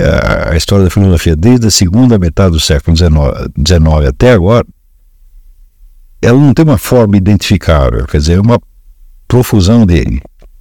a, 0.00 0.52
a 0.52 0.56
história 0.56 0.84
da 0.84 0.90
filosofia 0.90 1.36
desde 1.36 1.66
a 1.66 1.70
segunda 1.70 2.18
metade 2.18 2.52
do 2.52 2.60
século 2.60 2.96
XIX 2.96 4.08
até 4.08 4.32
agora, 4.32 4.66
ela 6.20 6.38
não 6.38 6.52
tem 6.54 6.64
uma 6.64 6.78
forma 6.78 7.16
identificável, 7.16 8.06
quer 8.06 8.18
dizer, 8.18 8.38
é 8.38 8.40
uma 8.40 8.60
profusão 9.28 9.84
de, 9.84 10.20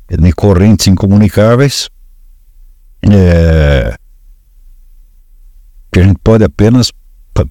de 0.09 0.31
correntes 0.33 0.87
incomunicáveis 0.87 1.89
é, 3.03 3.95
que 5.92 5.99
a 5.99 6.04
gente 6.04 6.20
pode 6.24 6.44
apenas 6.44 6.92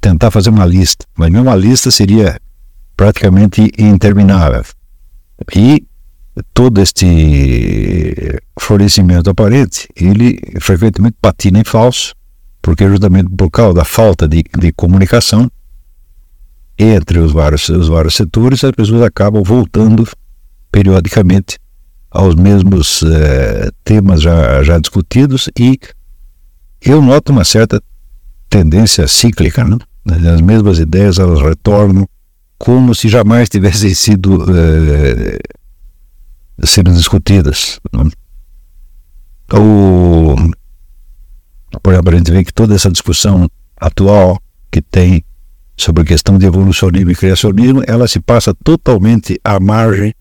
tentar 0.01 0.31
fazer 0.31 0.51
uma 0.51 0.67
lista, 0.67 1.07
mas 1.17 1.33
uma 1.33 1.55
lista 1.55 1.91
seria 1.91 2.39
praticamente 2.97 3.71
interminável. 3.79 4.65
E 5.55 5.85
todo 6.53 6.81
este 6.81 8.41
florescimento 8.59 9.31
aparente, 9.31 9.89
ele 9.95 10.39
frequentemente 10.61 11.17
patina 11.21 11.61
em 11.61 11.65
falso, 11.65 12.15
porque 12.61 12.89
justamente 12.89 13.31
por 13.31 13.51
causa 13.51 13.75
da 13.75 13.85
falta 13.85 14.27
de, 14.27 14.45
de 14.59 14.73
comunicação 14.73 15.51
entre 16.77 17.19
os 17.19 17.33
vários, 17.33 17.69
os 17.69 17.89
vários 17.89 18.15
setores, 18.15 18.65
as 18.65 18.73
pessoas 18.73 19.03
acabam 19.03 19.43
voltando 19.45 20.09
periodicamente 20.73 21.59
aos 22.11 22.35
mesmos 22.35 23.03
eh, 23.03 23.71
temas 23.85 24.23
já, 24.23 24.63
já 24.63 24.79
discutidos 24.79 25.49
e 25.59 25.79
eu 26.81 27.01
noto 27.01 27.33
uma 27.33 27.45
certa 27.45 27.83
tendência 28.49 29.07
cíclica, 29.09 29.65
né? 29.65 29.77
as 30.33 30.41
mesmas 30.41 30.79
ideias 30.79 31.19
elas 31.19 31.41
retornam 31.41 32.07
como 32.59 32.95
se 32.95 33.09
jamais 33.09 33.49
tivessem 33.49 33.95
sido 33.95 34.45
eh, 34.49 35.39
sendo 36.63 36.93
discutidas. 36.93 37.81
O, 39.53 40.35
por 41.83 41.93
exemplo, 41.93 42.15
a 42.15 42.17
gente 42.17 42.31
vê 42.31 42.45
que 42.45 42.53
toda 42.53 42.75
essa 42.75 42.91
discussão 42.91 43.49
atual 43.77 44.41
que 44.71 44.81
tem 44.81 45.25
sobre 45.77 46.03
a 46.03 46.07
questão 46.07 46.39
de 46.39 46.47
evolucionismo 46.47 47.11
e 47.11 47.17
criacionismo, 47.17 47.83
ela 47.87 48.07
se 48.07 48.21
passa 48.21 48.55
totalmente 48.55 49.39
à 49.43 49.59
margem 49.59 50.15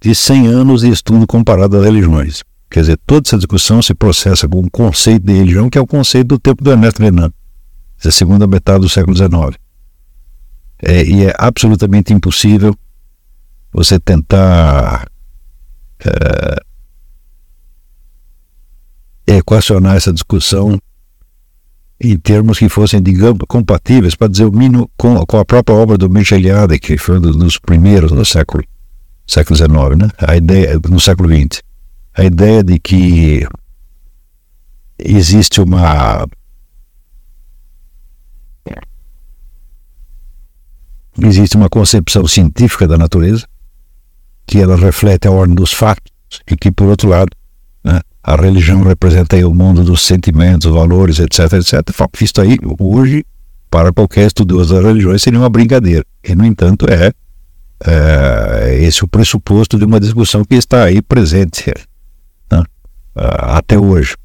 de 0.00 0.14
100 0.14 0.46
anos 0.48 0.80
de 0.80 0.90
estudo 0.90 1.26
comparado 1.26 1.76
às 1.76 1.84
religiões. 1.84 2.42
Quer 2.70 2.80
dizer, 2.80 2.98
toda 3.06 3.28
essa 3.28 3.36
discussão 3.36 3.80
se 3.80 3.94
processa 3.94 4.48
com 4.48 4.60
um 4.60 4.68
conceito 4.68 5.24
de 5.24 5.32
religião 5.32 5.70
que 5.70 5.78
é 5.78 5.80
o 5.80 5.86
conceito 5.86 6.28
do 6.28 6.38
tempo 6.38 6.64
do 6.64 6.70
Ernesto 6.70 7.02
Renan, 7.02 7.30
da 8.02 8.10
segunda 8.10 8.46
metade 8.46 8.80
do 8.80 8.88
século 8.88 9.16
XIX. 9.16 9.58
É, 10.82 11.04
e 11.04 11.24
é 11.24 11.34
absolutamente 11.38 12.12
impossível 12.12 12.74
você 13.72 13.98
tentar 13.98 15.06
é, 16.00 16.56
equacionar 19.36 19.96
essa 19.96 20.12
discussão 20.12 20.78
em 22.00 22.16
termos 22.18 22.58
que 22.58 22.68
fossem, 22.68 23.02
digamos, 23.02 23.42
compatíveis, 23.48 24.14
para 24.14 24.28
dizer 24.28 24.44
o 24.44 24.52
mínimo, 24.52 24.90
com, 24.96 25.24
com 25.24 25.38
a 25.38 25.44
própria 25.44 25.76
obra 25.76 25.96
do 25.96 26.10
Micheliade, 26.10 26.78
que 26.78 26.98
foi 26.98 27.18
um 27.18 27.20
dos 27.20 27.58
primeiros 27.58 28.12
no 28.12 28.24
século 28.24 28.62
século 29.26 29.56
XIX, 29.56 29.70
né? 29.96 30.10
A 30.18 30.36
ideia 30.36 30.78
no 30.88 31.00
século 31.00 31.28
XX, 31.28 31.62
a 32.14 32.24
ideia 32.24 32.62
de 32.62 32.78
que 32.78 33.46
existe 34.98 35.60
uma 35.60 36.26
existe 41.22 41.56
uma 41.56 41.70
concepção 41.70 42.26
científica 42.26 42.86
da 42.88 42.98
natureza 42.98 43.46
que 44.46 44.58
ela 44.58 44.76
reflete 44.76 45.26
a 45.26 45.30
ordem 45.30 45.54
dos 45.54 45.72
fatos 45.72 46.12
e 46.50 46.56
que 46.56 46.70
por 46.70 46.88
outro 46.88 47.08
lado 47.08 47.30
né, 47.82 48.00
a 48.22 48.36
religião 48.36 48.82
representa 48.82 49.36
o 49.46 49.54
mundo 49.54 49.84
dos 49.84 50.02
sentimentos, 50.02 50.70
valores, 50.70 51.18
etc, 51.18 51.52
etc. 51.54 51.80
Isso 52.20 52.40
aí 52.40 52.58
hoje 52.78 53.24
para 53.70 53.92
qualquer 53.92 54.26
estudioso 54.26 54.74
das 54.74 54.84
religiões 54.84 55.22
seria 55.22 55.38
uma 55.38 55.50
brincadeira 55.50 56.04
e 56.22 56.34
no 56.34 56.44
entanto 56.44 56.86
é 56.90 57.12
é, 57.86 58.78
esse 58.80 59.04
o 59.04 59.08
pressuposto 59.08 59.78
de 59.78 59.84
uma 59.84 60.00
discussão 60.00 60.44
que 60.44 60.54
está 60.54 60.84
aí 60.84 61.02
presente 61.02 61.72
né, 62.50 62.62
até 63.14 63.78
hoje. 63.78 64.16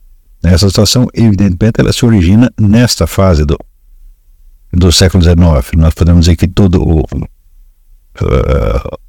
Essa 0.42 0.70
situação, 0.70 1.08
evidentemente, 1.14 1.80
ela 1.80 1.92
se 1.92 2.06
origina 2.06 2.50
nesta 2.58 3.06
fase 3.06 3.44
do, 3.44 3.58
do 4.72 4.92
século 4.92 5.22
XIX. 5.22 5.38
Nós 5.76 5.94
podemos 5.94 6.26
dizer 6.26 6.38
que 6.38 6.48
todo 6.48 6.82
o, 6.82 7.04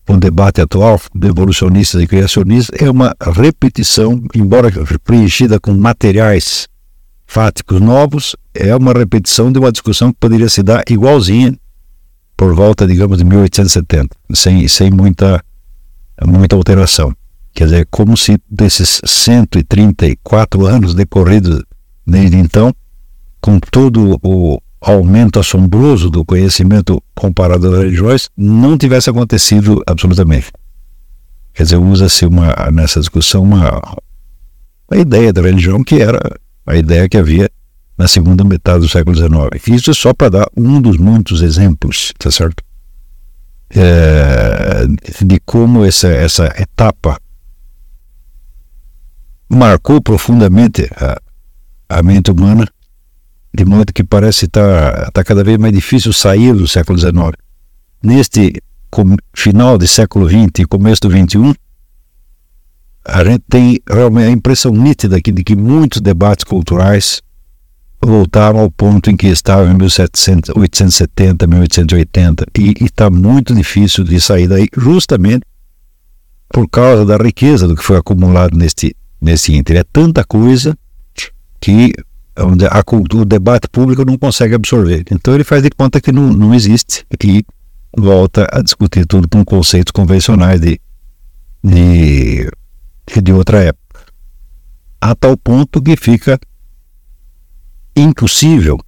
o 0.08 0.16
debate 0.16 0.60
atual 0.60 1.00
de 1.14 1.28
evolucionistas 1.28 2.02
e 2.02 2.06
criacionistas 2.06 2.80
é 2.80 2.90
uma 2.90 3.14
repetição, 3.20 4.22
embora 4.34 4.70
preenchida 5.04 5.60
com 5.60 5.72
materiais 5.72 6.68
fáticos 7.26 7.80
novos, 7.80 8.34
é 8.52 8.74
uma 8.74 8.92
repetição 8.92 9.52
de 9.52 9.58
uma 9.58 9.70
discussão 9.70 10.12
que 10.12 10.18
poderia 10.18 10.48
se 10.48 10.62
dar 10.62 10.82
igualzinha 10.88 11.56
por 12.36 12.54
volta, 12.54 12.86
digamos, 12.86 13.18
de 13.18 13.24
1870, 13.24 14.16
sem, 14.34 14.66
sem 14.66 14.90
muita, 14.90 15.44
muita 16.26 16.56
alteração. 16.56 17.14
Quer 17.52 17.64
dizer, 17.64 17.88
como 17.90 18.16
se 18.16 18.38
desses 18.50 19.00
134 19.04 20.66
anos 20.66 20.94
decorridos 20.94 21.62
desde 22.06 22.36
então, 22.36 22.74
com 23.40 23.60
todo 23.60 24.18
o 24.22 24.60
aumento 24.80 25.38
assombroso 25.38 26.08
do 26.08 26.24
conhecimento 26.24 27.02
comparado 27.14 27.68
às 27.68 27.78
religiões, 27.78 28.30
não 28.36 28.78
tivesse 28.78 29.10
acontecido 29.10 29.82
absolutamente. 29.86 30.50
Quer 31.52 31.64
dizer, 31.64 31.76
usa-se 31.76 32.26
nessa 32.72 33.00
discussão 33.00 33.42
uma, 33.42 33.80
uma 34.90 35.00
ideia 35.00 35.32
da 35.32 35.42
religião 35.42 35.84
que 35.84 36.00
era 36.00 36.18
a 36.66 36.76
ideia 36.76 37.08
que 37.08 37.18
havia 37.18 37.50
na 37.98 38.08
segunda 38.08 38.42
metade 38.42 38.80
do 38.80 38.88
século 38.88 39.14
XIX. 39.14 39.68
Isso 39.68 39.92
só 39.92 40.14
para 40.14 40.30
dar 40.30 40.46
um 40.56 40.80
dos 40.80 40.96
muitos 40.96 41.42
exemplos, 41.42 42.14
tá 42.18 42.30
certo? 42.30 42.62
É, 43.72 44.86
de 45.24 45.38
como 45.44 45.84
essa, 45.84 46.08
essa 46.08 46.46
etapa 46.58 47.20
marcou 49.48 50.00
profundamente 50.00 50.88
a, 50.96 51.20
a 51.88 52.02
mente 52.02 52.30
humana, 52.30 52.66
de 53.52 53.64
modo 53.64 53.92
que 53.92 54.04
parece 54.04 54.46
estar 54.46 54.92
tá, 54.92 55.10
tá 55.10 55.24
cada 55.24 55.42
vez 55.42 55.58
mais 55.58 55.72
difícil 55.72 56.12
sair 56.12 56.54
do 56.54 56.68
século 56.68 56.98
XIX. 56.98 57.32
Neste 58.02 58.62
final 59.34 59.76
do 59.76 59.86
século 59.86 60.28
XX 60.28 60.60
e 60.60 60.64
começo 60.64 61.02
do 61.02 61.10
XXI, 61.10 61.54
a 63.04 63.24
gente 63.24 63.42
tem 63.48 63.80
realmente 63.88 64.28
a 64.28 64.30
impressão 64.30 64.72
nítida 64.72 65.20
de 65.20 65.44
que 65.44 65.56
muitos 65.56 66.00
debates 66.00 66.44
culturais 66.44 67.22
voltaram 68.02 68.60
ao 68.60 68.70
ponto 68.70 69.10
em 69.10 69.16
que 69.16 69.26
estavam 69.26 69.72
em 69.72 69.76
1870, 69.76 71.46
1880, 71.46 72.46
e 72.58 72.74
está 72.84 73.10
muito 73.10 73.54
difícil 73.54 74.04
de 74.04 74.20
sair 74.20 74.48
daí, 74.48 74.68
justamente 74.76 75.42
por 76.48 76.68
causa 76.68 77.04
da 77.04 77.16
riqueza 77.16 77.68
do 77.68 77.76
que 77.76 77.82
foi 77.82 77.96
acumulado 77.96 78.56
neste, 78.56 78.96
nesse 79.20 79.54
ínter. 79.54 79.76
É 79.76 79.84
tanta 79.84 80.24
coisa 80.24 80.76
que 81.60 81.92
a 82.70 82.82
cultura, 82.82 83.22
o 83.22 83.26
debate 83.26 83.68
público 83.68 84.04
não 84.04 84.16
consegue 84.16 84.54
absorver. 84.54 85.04
Então 85.10 85.34
ele 85.34 85.44
faz 85.44 85.62
de 85.62 85.70
conta 85.70 86.00
que 86.00 86.12
não, 86.12 86.32
não 86.32 86.54
existe 86.54 87.04
e 87.22 87.44
volta 87.96 88.46
a 88.52 88.62
discutir 88.62 89.06
tudo 89.06 89.28
com 89.28 89.44
conceitos 89.44 89.90
convencionais 89.90 90.60
de, 90.60 90.80
de, 91.62 92.48
de 93.22 93.32
outra 93.32 93.62
época. 93.62 94.04
A 95.00 95.14
tal 95.14 95.36
ponto 95.36 95.82
que 95.82 95.96
fica 95.96 96.38
impossível, 97.96 98.78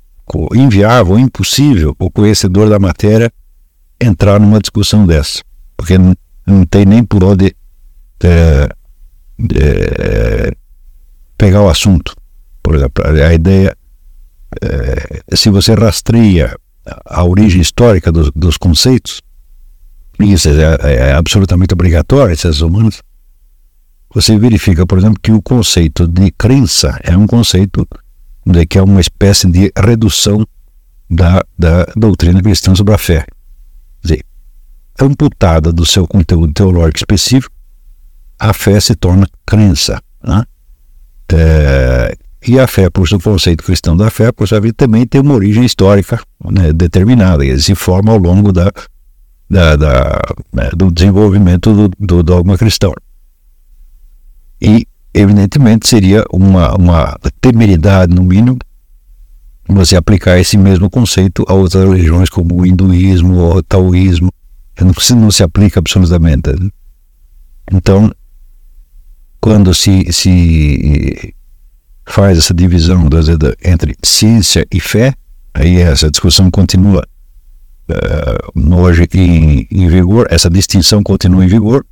inviável, 0.54 1.18
impossível 1.18 1.94
o 1.98 2.10
conhecedor 2.10 2.68
da 2.68 2.78
matéria 2.78 3.32
entrar 4.00 4.40
numa 4.40 4.60
discussão 4.60 5.06
dessa, 5.06 5.42
porque 5.76 5.98
não, 5.98 6.14
não 6.46 6.64
tem 6.64 6.84
nem 6.84 7.04
por 7.04 7.22
onde 7.24 7.54
é, 8.22 8.68
é, 9.54 10.52
pegar 11.36 11.62
o 11.62 11.68
assunto. 11.68 12.14
Por 12.62 12.76
exemplo, 12.76 13.04
a 13.06 13.34
ideia, 13.34 13.76
é, 14.62 15.36
se 15.36 15.50
você 15.50 15.74
rastreia 15.74 16.56
a 17.04 17.24
origem 17.24 17.60
histórica 17.60 18.10
dos, 18.10 18.30
dos 18.34 18.56
conceitos, 18.56 19.20
isso 20.20 20.48
é, 20.48 20.78
é, 20.82 20.94
é 21.10 21.12
absolutamente 21.12 21.74
obrigatório, 21.74 22.32
esses 22.32 22.60
humanos, 22.60 23.02
você 24.14 24.38
verifica, 24.38 24.86
por 24.86 24.98
exemplo, 24.98 25.18
que 25.20 25.32
o 25.32 25.40
conceito 25.40 26.06
de 26.06 26.30
crença 26.32 26.98
é 27.02 27.16
um 27.16 27.26
conceito 27.26 27.88
né, 28.44 28.66
que 28.66 28.78
é 28.78 28.82
uma 28.82 29.00
espécie 29.00 29.50
de 29.50 29.72
redução 29.76 30.46
da, 31.08 31.44
da 31.58 31.84
doutrina 31.96 32.42
cristã 32.42 32.74
sobre 32.74 32.94
a 32.94 32.98
fé. 32.98 33.24
Quer 34.00 34.08
dizer, 34.08 34.24
amputada 35.00 35.72
do 35.72 35.86
seu 35.86 36.06
conteúdo 36.06 36.52
teológico 36.52 36.98
específico, 36.98 37.54
a 38.38 38.52
fé 38.52 38.78
se 38.80 38.94
torna 38.94 39.26
crença. 39.46 40.02
Né? 40.22 40.44
É, 41.32 42.16
e 42.46 42.58
a 42.58 42.66
fé, 42.66 42.90
por 42.90 43.08
seu 43.08 43.20
conceito 43.20 43.62
cristão 43.62 43.96
da 43.96 44.10
fé, 44.10 44.32
por 44.32 44.48
sua 44.48 44.60
vida, 44.60 44.74
também 44.76 45.06
tem 45.06 45.20
uma 45.20 45.34
origem 45.34 45.64
histórica 45.64 46.20
né, 46.50 46.72
determinada, 46.72 47.44
e 47.44 47.60
se 47.60 47.74
forma 47.74 48.12
ao 48.12 48.18
longo 48.18 48.52
da, 48.52 48.70
da, 49.48 49.76
da 49.76 50.20
né, 50.52 50.70
do 50.76 50.90
desenvolvimento 50.90 51.72
do, 51.72 51.90
do 51.98 52.22
dogma 52.22 52.58
cristão. 52.58 52.92
E 54.60 54.86
evidentemente 55.14 55.86
seria 55.86 56.24
uma, 56.32 56.74
uma 56.74 57.18
temeridade, 57.40 58.14
no 58.14 58.22
mínimo, 58.22 58.58
você 59.68 59.96
aplicar 59.96 60.38
esse 60.38 60.56
mesmo 60.56 60.90
conceito 60.90 61.44
a 61.48 61.54
outras 61.54 61.84
religiões 61.84 62.28
como 62.28 62.60
o 62.60 62.66
hinduísmo 62.66 63.36
ou 63.36 63.56
o 63.56 63.62
taoísmo. 63.62 64.30
Não, 64.80 64.92
não 65.16 65.30
se 65.30 65.42
aplica 65.42 65.78
absolutamente. 65.78 66.50
Né? 66.50 66.70
Então, 67.72 68.10
quando 69.40 69.72
se, 69.72 70.12
se 70.12 71.34
faz 72.06 72.38
essa 72.38 72.52
divisão 72.54 73.08
entre 73.64 73.96
ciência 74.02 74.66
e 74.72 74.80
fé, 74.80 75.14
aí 75.54 75.76
essa 75.76 76.10
discussão 76.10 76.50
continua 76.50 77.06
uh, 77.88 78.74
hoje 78.76 79.06
em, 79.14 79.66
em 79.70 79.88
vigor, 79.88 80.26
essa 80.30 80.50
distinção 80.50 81.02
continua 81.02 81.44
em 81.44 81.48
vigor, 81.48 81.84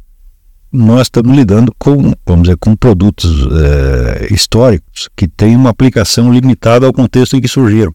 nós 0.72 1.02
estamos 1.02 1.36
lidando 1.36 1.74
com, 1.78 2.12
vamos 2.24 2.44
dizer, 2.44 2.56
com 2.56 2.76
produtos 2.76 3.44
uh, 3.46 4.32
históricos 4.32 5.08
que 5.16 5.26
têm 5.26 5.56
uma 5.56 5.70
aplicação 5.70 6.32
limitada 6.32 6.86
ao 6.86 6.92
contexto 6.92 7.36
em 7.36 7.40
que 7.40 7.48
surgiram. 7.48 7.92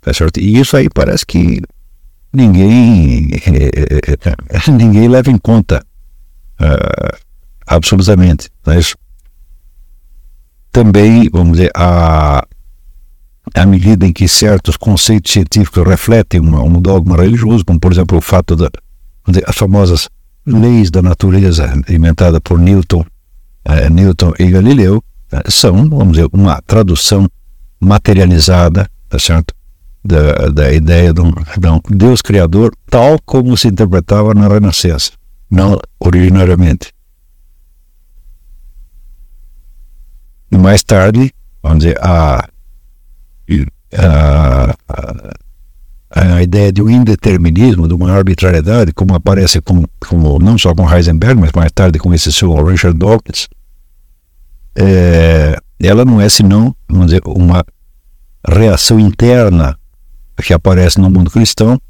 Tá 0.00 0.12
certo? 0.12 0.40
E 0.40 0.58
isso 0.58 0.76
aí 0.76 0.88
parece 0.90 1.24
que 1.24 1.60
ninguém, 2.32 3.30
ninguém 4.76 5.08
leva 5.08 5.30
em 5.30 5.38
conta 5.38 5.84
uh, 6.60 7.16
absolutamente. 7.66 8.50
Mas 8.66 8.94
também, 10.72 11.28
vamos 11.30 11.58
dizer, 11.58 11.70
a, 11.74 12.44
à 13.54 13.66
medida 13.66 14.06
em 14.06 14.12
que 14.12 14.26
certos 14.26 14.76
conceitos 14.76 15.30
científicos 15.32 15.86
refletem 15.86 16.40
uma, 16.40 16.62
um 16.62 16.80
dogma 16.80 17.16
religioso, 17.16 17.64
como 17.64 17.78
por 17.78 17.92
exemplo 17.92 18.16
o 18.18 18.22
fato 18.22 18.56
das 18.56 18.70
famosas 19.54 20.08
leis 20.46 20.90
da 20.90 21.02
natureza 21.02 21.72
inventada 21.88 22.40
por 22.40 22.58
Newton, 22.58 23.04
eh, 23.64 23.90
Newton 23.90 24.32
e 24.38 24.50
Galileu, 24.50 25.02
eh, 25.30 25.42
são, 25.48 25.88
vamos 25.88 26.16
dizer, 26.16 26.28
uma 26.32 26.60
tradução 26.62 27.28
materializada, 27.78 28.88
tá 29.08 29.18
certo? 29.18 29.54
Da, 30.04 30.48
da 30.48 30.72
ideia 30.72 31.12
de 31.12 31.20
um, 31.20 31.30
de 31.30 31.68
um 31.68 31.80
Deus 31.90 32.22
criador, 32.22 32.74
tal 32.90 33.20
como 33.24 33.56
se 33.56 33.68
interpretava 33.68 34.34
na 34.34 34.48
Renascença, 34.48 35.12
não 35.48 35.78
originariamente. 36.00 36.91
E 40.52 40.56
mais 40.58 40.84
tarde, 40.84 41.32
vamos 41.62 41.78
dizer, 41.78 41.98
a, 42.00 42.46
a, 43.96 44.74
a 44.88 45.32
a 46.14 46.42
ideia 46.42 46.70
de 46.70 46.82
um 46.82 46.90
indeterminismo, 46.90 47.88
de 47.88 47.94
uma 47.94 48.12
arbitrariedade, 48.12 48.92
como 48.92 49.14
aparece 49.14 49.62
com, 49.62 49.84
como, 50.06 50.38
não 50.38 50.58
só 50.58 50.74
com 50.74 50.88
Heisenberg, 50.88 51.40
mas 51.40 51.52
mais 51.52 51.72
tarde 51.72 51.98
com 51.98 52.12
esse 52.12 52.30
seu 52.30 52.52
Richard 52.62 52.98
Dawkins, 52.98 53.48
é, 54.76 55.56
ela 55.80 56.04
não 56.04 56.20
é 56.20 56.28
senão, 56.28 56.76
vamos 56.86 57.06
dizer, 57.06 57.22
uma 57.24 57.64
reação 58.46 59.00
interna 59.00 59.78
que 60.42 60.52
aparece 60.52 61.00
no 61.00 61.08
mundo 61.08 61.30
cristão 61.30 61.80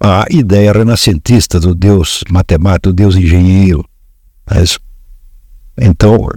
à 0.00 0.24
ideia 0.30 0.72
renascentista 0.72 1.60
do 1.60 1.72
Deus 1.72 2.24
matemático, 2.30 2.88
do 2.88 2.94
Deus 2.94 3.14
engenheiro. 3.14 3.84
Mas, 4.48 4.78
então, 5.78 6.28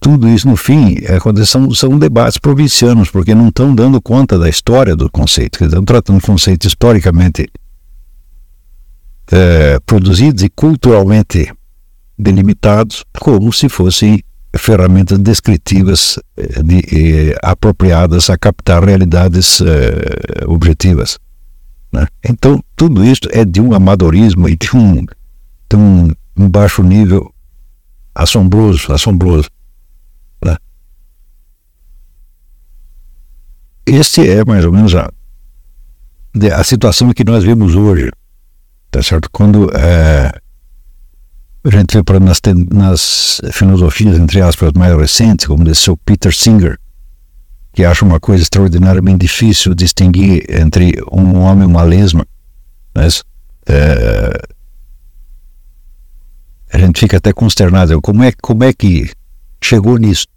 tudo 0.00 0.26
isso, 0.28 0.48
no 0.48 0.56
fim, 0.56 0.96
é, 1.02 1.44
são, 1.44 1.70
são 1.72 1.98
debates 1.98 2.38
provincianos, 2.38 3.10
porque 3.10 3.34
não 3.34 3.48
estão 3.48 3.74
dando 3.74 4.00
conta 4.00 4.38
da 4.38 4.48
história 4.48 4.96
do 4.96 5.10
conceito, 5.10 5.62
estão 5.62 5.84
tratando 5.84 6.20
conceitos 6.22 6.68
historicamente 6.68 7.46
é, 9.30 9.78
produzidos 9.80 10.42
e 10.42 10.48
culturalmente 10.48 11.52
delimitados 12.18 13.04
como 13.18 13.52
se 13.52 13.68
fossem 13.68 14.22
ferramentas 14.56 15.18
descritivas 15.18 16.18
é, 16.36 16.62
de, 16.62 16.82
de, 16.82 17.36
apropriadas 17.42 18.30
a 18.30 18.38
captar 18.38 18.82
realidades 18.82 19.60
é, 19.60 20.44
objetivas. 20.46 21.18
Né? 21.92 22.06
Então, 22.24 22.62
tudo 22.74 23.04
isso 23.04 23.22
é 23.30 23.44
de 23.44 23.60
um 23.60 23.74
amadorismo 23.74 24.48
e 24.48 24.56
de 24.56 24.74
um, 24.74 25.04
de 25.04 25.76
um 25.76 26.48
baixo 26.48 26.82
nível 26.82 27.32
assombroso, 28.14 28.92
assombroso. 28.92 29.48
Este 33.90 34.28
é 34.28 34.44
mais 34.44 34.64
ou 34.64 34.72
menos 34.72 34.94
a, 34.94 35.10
a 36.54 36.62
situação 36.64 37.12
que 37.12 37.24
nós 37.24 37.42
vemos 37.42 37.74
hoje, 37.74 38.08
tá 38.88 39.02
certo? 39.02 39.28
Quando 39.32 39.68
é, 39.76 40.30
a 41.64 41.70
gente 41.70 41.96
vê 41.96 42.20
nas, 42.20 42.40
nas 42.72 43.40
filosofias, 43.52 44.16
entre 44.16 44.40
aspas, 44.40 44.72
mais 44.74 44.96
recentes, 44.96 45.46
como 45.46 45.64
desse 45.64 45.82
seu 45.82 45.96
Peter 45.96 46.32
Singer, 46.32 46.78
que 47.72 47.84
acha 47.84 48.04
uma 48.04 48.20
coisa 48.20 48.44
extraordinariamente 48.44 49.18
difícil 49.18 49.74
distinguir 49.74 50.44
entre 50.48 50.94
um 51.10 51.40
homem 51.40 51.64
e 51.64 51.66
uma 51.66 51.82
lesma, 51.82 52.24
mas 52.94 53.24
é, 53.66 54.40
a 56.72 56.78
gente 56.78 57.00
fica 57.00 57.16
até 57.16 57.32
consternado. 57.32 58.00
Como 58.00 58.22
é, 58.22 58.30
como 58.40 58.62
é 58.62 58.72
que 58.72 59.10
chegou 59.60 59.98
nisso? 59.98 60.28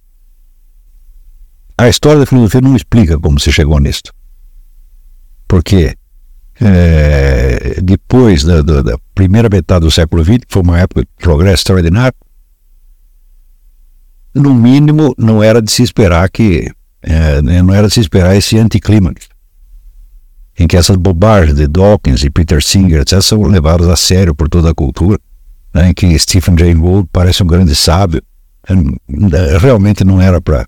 A 1.84 1.90
história 1.90 2.22
da 2.22 2.26
filosofia 2.26 2.62
não 2.62 2.78
explica 2.78 3.20
como 3.20 3.38
se 3.38 3.52
chegou 3.52 3.78
nisto. 3.78 4.14
Porque 5.46 5.94
é, 6.62 7.82
depois 7.84 8.46
da, 8.46 8.62
da, 8.62 8.82
da, 8.82 8.98
primeira 9.14 9.50
metade 9.50 9.84
do 9.84 9.92
século 9.92 10.24
XX, 10.24 10.38
que 10.38 10.54
foi 10.54 10.62
uma 10.62 10.80
época 10.80 11.02
de 11.02 11.08
progresso 11.20 11.56
extraordinário, 11.56 12.16
no 14.34 14.54
mínimo 14.54 15.14
não 15.18 15.44
era 15.44 15.62
de 15.62 15.70
se 15.70 15.84
esperar 15.84 16.30
que 16.30 16.72
é, 17.02 17.42
não 17.42 17.74
era 17.74 17.90
de 17.90 17.94
se 17.94 18.00
esperar 18.00 18.34
esse 18.34 18.58
anticlímax 18.58 19.28
em 20.58 20.66
que 20.68 20.78
essas 20.78 20.96
bobagens 20.96 21.58
de 21.58 21.68
Dawkins 21.68 22.24
e 22.24 22.30
Peter 22.30 22.64
Singer 22.64 23.02
etc, 23.02 23.22
são 23.22 23.42
levadas 23.44 23.90
a 23.90 23.98
sério 23.98 24.34
por 24.34 24.48
toda 24.48 24.70
a 24.72 24.74
cultura, 24.74 25.20
né, 25.74 25.90
em 25.90 25.94
que 25.94 26.18
Stephen 26.18 26.58
Jay 26.58 26.74
Gould 26.74 27.10
parece 27.12 27.44
um 27.44 27.48
grande 27.48 27.76
sábio, 27.76 28.24
realmente 29.60 30.06
não 30.06 30.22
era 30.22 30.40
para 30.40 30.66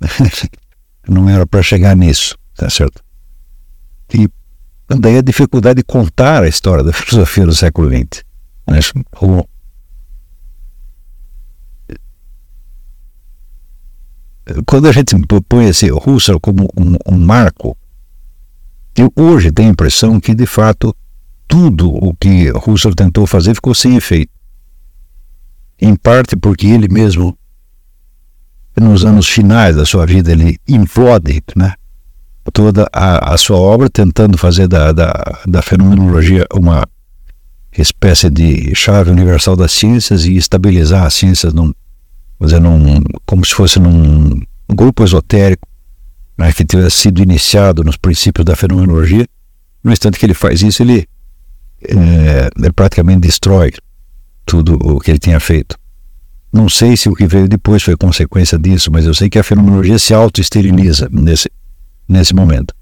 não 1.08 1.28
era 1.28 1.46
para 1.46 1.62
chegar 1.62 1.96
nisso, 1.96 2.36
tá 2.54 2.68
certo? 2.70 3.02
E 4.14 4.28
daí 4.88 5.18
a 5.18 5.22
dificuldade 5.22 5.78
de 5.78 5.84
contar 5.84 6.42
a 6.42 6.48
história 6.48 6.84
da 6.84 6.92
filosofia 6.94 7.46
do 7.46 7.54
século 7.54 7.88
XX. 7.88 8.24
Né? 8.66 8.80
Quando 14.66 14.88
a 14.88 14.92
gente 14.92 15.14
põe 15.48 15.66
esse 15.66 15.90
Husserl 15.92 16.40
como 16.40 16.68
um, 16.76 16.96
um 17.06 17.18
marco, 17.18 17.76
eu 18.96 19.12
hoje 19.14 19.52
tenho 19.52 19.68
a 19.68 19.72
impressão 19.72 20.18
que, 20.18 20.34
de 20.34 20.46
fato, 20.46 20.94
tudo 21.46 21.90
o 21.90 22.14
que 22.14 22.50
Husserl 22.50 22.94
tentou 22.94 23.26
fazer 23.26 23.54
ficou 23.54 23.74
sem 23.74 23.96
efeito. 23.96 24.32
Em 25.80 25.94
parte 25.94 26.34
porque 26.34 26.66
ele 26.66 26.88
mesmo 26.88 27.38
nos 28.80 29.04
anos 29.04 29.28
finais 29.28 29.76
da 29.76 29.84
sua 29.84 30.06
vida 30.06 30.32
ele 30.32 30.58
implode 30.66 31.42
né, 31.56 31.74
toda 32.52 32.88
a, 32.92 33.34
a 33.34 33.36
sua 33.36 33.56
obra, 33.56 33.88
tentando 33.88 34.36
fazer 34.38 34.68
da, 34.68 34.92
da, 34.92 35.12
da 35.46 35.62
fenomenologia 35.62 36.46
uma 36.52 36.86
espécie 37.76 38.30
de 38.30 38.74
chave 38.74 39.10
universal 39.10 39.56
das 39.56 39.72
ciências 39.72 40.24
e 40.24 40.36
estabilizar 40.36 41.04
as 41.04 41.14
ciências 41.14 41.52
num, 41.52 41.72
dizer, 42.40 42.60
num, 42.60 43.02
como 43.26 43.44
se 43.44 43.54
fosse 43.54 43.78
num 43.78 44.40
grupo 44.68 45.04
esotérico 45.04 45.66
né, 46.36 46.52
que 46.52 46.64
tivesse 46.64 46.96
sido 46.96 47.22
iniciado 47.22 47.82
nos 47.82 47.96
princípios 47.96 48.44
da 48.44 48.54
fenomenologia. 48.54 49.26
No 49.82 49.92
instante 49.92 50.18
que 50.18 50.26
ele 50.26 50.34
faz 50.34 50.62
isso, 50.62 50.82
ele, 50.82 51.06
é, 51.82 52.50
ele 52.56 52.72
praticamente 52.72 53.20
destrói 53.20 53.72
tudo 54.46 54.74
o 54.74 54.98
que 54.98 55.10
ele 55.10 55.18
tinha 55.18 55.40
feito. 55.40 55.76
Não 56.52 56.68
sei 56.68 56.96
se 56.96 57.08
o 57.08 57.14
que 57.14 57.26
veio 57.26 57.48
depois 57.48 57.82
foi 57.82 57.96
consequência 57.96 58.58
disso, 58.58 58.90
mas 58.90 59.04
eu 59.04 59.12
sei 59.12 59.28
que 59.28 59.38
a 59.38 59.44
fenomenologia 59.44 59.98
se 59.98 60.14
auto-esteriliza 60.14 61.08
nesse, 61.12 61.50
nesse 62.08 62.34
momento. 62.34 62.74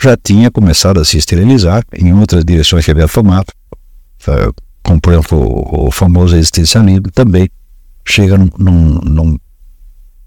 Já 0.00 0.16
tinha 0.16 0.50
começado 0.50 1.00
a 1.00 1.04
se 1.04 1.16
esterilizar 1.16 1.82
em 1.94 2.12
outras 2.12 2.44
direções 2.44 2.84
que 2.84 2.90
havia 2.90 3.08
tomado, 3.08 3.46
como 4.82 5.00
por 5.00 5.12
exemplo 5.12 5.86
o, 5.86 5.90
famoso 5.90 6.36
existencialismo, 6.36 7.10
também 7.12 7.48
chega 8.04 8.36
num, 8.36 9.00
num, 9.02 9.38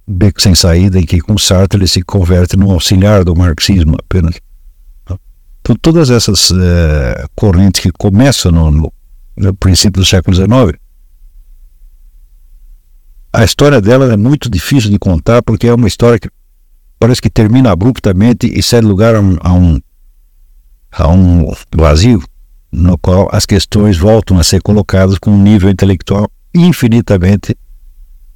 beco 0.08 0.42
sem 0.42 0.56
saída 0.56 1.00
em 1.00 1.06
que 1.06 1.20
com 1.20 1.38
Sartre 1.38 1.80
ele 1.80 1.88
se 1.88 2.02
converte 2.02 2.58
num 2.58 2.72
auxiliar 2.72 3.24
do 3.24 3.36
marxismo 3.36 3.96
apenas. 4.00 4.36
Então 5.62 5.76
todas 5.76 6.10
essas 6.10 6.50
eh, 6.52 7.26
correntes 7.36 7.82
que 7.82 7.92
começam 7.92 8.52
no, 8.52 8.92
no 9.36 9.54
princípio 9.54 10.02
do 10.02 10.06
século 10.06 10.36
XIX 10.36 10.80
a 13.32 13.44
história 13.44 13.82
dela 13.82 14.12
é 14.12 14.18
muito 14.18 14.50
difícil 14.50 14.90
de 14.90 15.00
contar 15.00 15.42
porque 15.44 15.68
é 15.68 15.74
uma 15.74 15.88
história 15.88 16.20
que 16.20 16.30
parece 17.00 17.22
que 17.22 17.30
termina 17.30 17.72
abruptamente 17.72 18.48
e 18.48 18.64
cede 18.64 18.88
lugar 18.88 19.16
a 19.16 19.20
um, 19.20 19.38
a 19.42 19.54
um, 19.54 19.82
a 20.92 21.08
um 21.08 21.54
vazio 21.76 22.24
no 22.72 22.98
qual 22.98 23.30
as 23.32 23.46
questões 23.46 23.98
voltam 23.98 24.40
a 24.40 24.44
ser 24.44 24.62
colocadas 24.62 25.18
com 25.18 25.32
um 25.32 25.42
nível 25.42 25.70
intelectual 25.70 26.30
infinitamente 26.54 27.56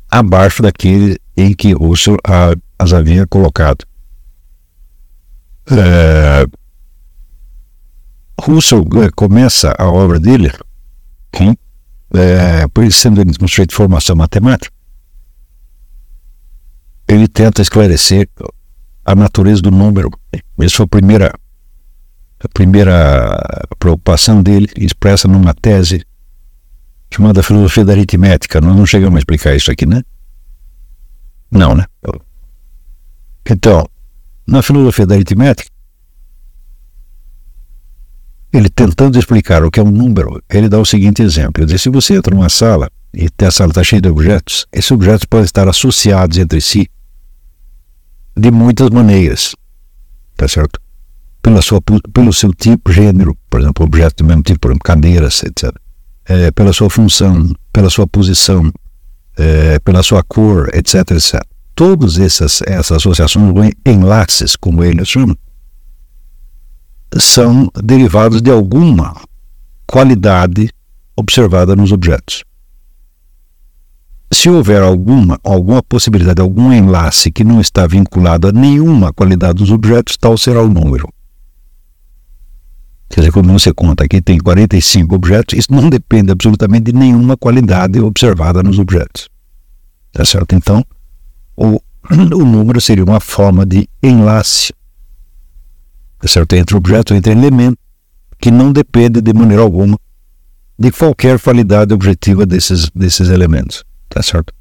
abaixo 0.10 0.62
daquele 0.62 1.18
em 1.36 1.54
que 1.54 1.74
Russell 1.74 2.18
a, 2.26 2.54
as 2.78 2.94
havia 2.94 3.26
colocado. 3.26 3.86
É, 5.70 6.46
Russell 8.40 8.86
é, 9.04 9.10
começa 9.16 9.74
a 9.78 9.90
obra 9.90 10.20
dele 10.20 10.52
com, 11.32 11.56
é, 12.14 12.66
sendo 12.92 13.22
um 13.22 13.48
sujeito 13.48 13.70
de 13.70 13.76
formação 13.76 14.16
matemática, 14.16 14.74
ele 17.14 17.28
tenta 17.28 17.62
esclarecer 17.62 18.30
a 19.04 19.16
natureza 19.16 19.62
do 19.62 19.72
número. 19.72 20.10
Essa 20.60 20.78
foi 20.78 20.86
a 20.86 20.88
primeira, 20.88 21.34
a 22.40 22.50
primeira 22.50 23.68
preocupação 23.78 24.42
dele, 24.42 24.68
expressa 24.78 25.28
numa 25.28 25.54
tese 25.54 26.06
chamada 27.14 27.44
filosofia 27.44 27.84
da 27.84 27.94
aritmética. 27.94 28.62
Nós 28.62 28.76
não 28.76 28.86
chegamos 28.86 29.16
a 29.16 29.20
explicar 29.20 29.56
isso 29.56 29.72
aqui, 29.72 29.86
né? 29.86 30.02
Não, 31.50 31.76
né? 31.76 31.86
Então, 33.50 33.86
na 34.48 34.62
filosofia 34.62 35.06
da 35.06 35.16
aritmética, 35.16 35.70
ele 38.54 38.70
tentando 38.70 39.18
explicar 39.18 39.64
o 39.64 39.72
que 39.72 39.80
é 39.80 39.84
um 39.84 39.92
número, 39.92 40.42
ele 40.50 40.70
dá 40.70 40.80
o 40.80 40.86
seguinte 40.86 41.22
exemplo: 41.22 41.64
ele 41.64 41.72
diz, 41.72 41.82
se 41.82 41.90
você 41.90 42.16
entra 42.16 42.36
numa 42.36 42.50
sala 42.50 42.90
e 43.14 43.28
a 43.46 43.52
sala 43.52 43.72
está 43.72 43.84
cheia 43.84 44.02
de 44.02 44.10
objetos, 44.10 44.66
esses 44.72 44.92
objetos 44.92 45.26
podem 45.26 45.46
estar 45.46 45.68
associados 45.68 46.38
entre 46.38 46.62
si 46.62 46.90
de 48.36 48.52
muitas 48.52 48.90
maneiras, 48.90 49.56
tá 50.36 50.48
certo? 50.48 50.80
Pela 51.42 51.62
sua, 51.62 51.82
pelo 52.14 52.32
seu 52.32 52.54
tipo, 52.54 52.92
gênero, 52.92 53.36
por 53.50 53.60
exemplo, 53.60 53.86
objetos 53.86 54.16
do 54.18 54.26
mesmo 54.26 54.44
tipo, 54.44 54.60
por 54.60 54.72
exemplo, 54.72 54.84
cadeiras, 54.84 55.42
etc. 55.44 55.76
É, 56.26 56.52
pela 56.52 56.72
sua 56.72 56.90
função, 56.90 57.52
pela 57.74 57.90
sua 57.90 58.06
posição, 58.08 58.72
é, 59.38 59.80
pela 59.80 60.04
sua 60.04 60.24
cor, 60.24 60.70
etc, 60.74 61.12
etc. 61.12 61.42
Todas 61.74 62.20
essas, 62.20 62.62
essas 62.64 62.98
associações, 62.98 63.74
enlaces, 63.86 64.56
como 64.56 64.84
ele 64.84 65.04
chama, 65.04 65.36
são 67.18 67.70
derivados 67.84 68.42
de 68.42 68.52
alguma 68.52 69.20
qualidade 69.88 70.70
observada 71.16 71.76
nos 71.76 71.92
objetos 71.92 72.44
se 74.34 74.50
houver 74.50 74.82
alguma, 74.82 75.40
alguma 75.44 75.84
possibilidade, 75.84 76.42
algum 76.42 76.72
enlace 76.72 77.32
que 77.32 77.44
não 77.44 77.60
está 77.60 77.86
vinculado 77.86 78.48
a 78.48 78.52
nenhuma 78.52 79.12
qualidade 79.12 79.56
dos 79.56 79.72
objetos, 79.72 80.16
tal 80.16 80.38
será 80.38 80.62
o 80.62 80.70
número. 80.70 81.08
Quer 83.10 83.22
dizer, 83.22 83.32
quando 83.34 83.52
você 83.52 83.74
conta 83.74 84.08
que 84.08 84.22
tem 84.22 84.40
45 84.40 85.14
objetos, 85.14 85.60
isso 85.60 85.74
não 85.74 85.90
depende 85.90 86.32
absolutamente 86.32 86.92
de 86.92 86.98
nenhuma 86.98 87.36
qualidade 87.36 88.00
observada 88.00 88.64
nos 88.64 88.80
objetos. 88.80 89.28
Tá 90.14 90.24
certo? 90.24 90.56
Então, 90.56 90.84
o, 91.58 91.82
o 92.10 92.46
número 92.46 92.80
seria 92.80 93.04
uma 93.04 93.20
forma 93.20 93.66
de 93.66 93.88
enlace 94.02 94.74
tá 96.20 96.28
certo? 96.28 96.54
entre 96.56 96.78
objetos, 96.78 97.16
entre 97.18 97.34
elementos, 97.34 97.78
que 98.40 98.50
não 98.50 98.72
depende 98.72 99.22
de 99.22 99.34
maneira 99.34 99.62
alguma 99.62 100.00
de 100.80 100.90
qualquer 100.90 101.38
qualidade 101.40 101.94
objetiva 101.94 102.46
desses, 102.46 102.90
desses 102.96 103.30
elementos. 103.30 103.84
Tá 104.12 104.22
certo? 104.22 104.54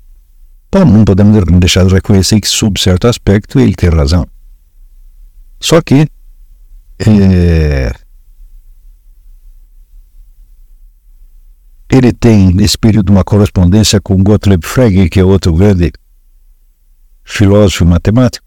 Então, 0.69 0.85
não 0.85 1.05
podemos 1.05 1.45
deixar 1.59 1.85
de 1.85 1.93
reconhecer 1.93 2.41
que, 2.41 2.47
sob 2.47 2.81
certo 2.81 3.09
aspecto, 3.09 3.59
ele 3.59 3.75
tem 3.75 3.91
razão. 3.91 4.25
Só 5.59 5.83
que. 5.83 6.09
É, 7.01 7.93
ele 11.91 12.13
tem, 12.13 12.55
nesse 12.55 12.79
período, 12.79 13.11
uma 13.11 13.25
correspondência 13.25 14.01
com 14.01 14.23
Gottlieb 14.23 14.65
Frege, 14.65 15.09
que 15.09 15.19
é 15.19 15.25
outro 15.25 15.53
grande 15.53 15.93
filósofo 17.25 17.83
e 17.85 17.89
matemático. 17.89 18.47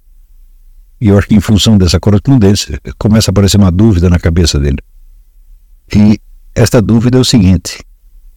E 1.01 1.09
eu 1.09 1.17
acho 1.17 1.27
que, 1.27 1.35
em 1.35 1.41
função 1.41 1.77
dessa 1.77 1.99
correspondência, 1.99 2.79
começa 2.97 3.29
a 3.29 3.31
aparecer 3.31 3.57
uma 3.57 3.71
dúvida 3.71 4.09
na 4.09 4.17
cabeça 4.17 4.57
dele. 4.57 4.79
E 5.93 6.17
esta 6.55 6.81
dúvida 6.81 7.17
é 7.17 7.21
o 7.21 7.25
seguinte: 7.25 7.83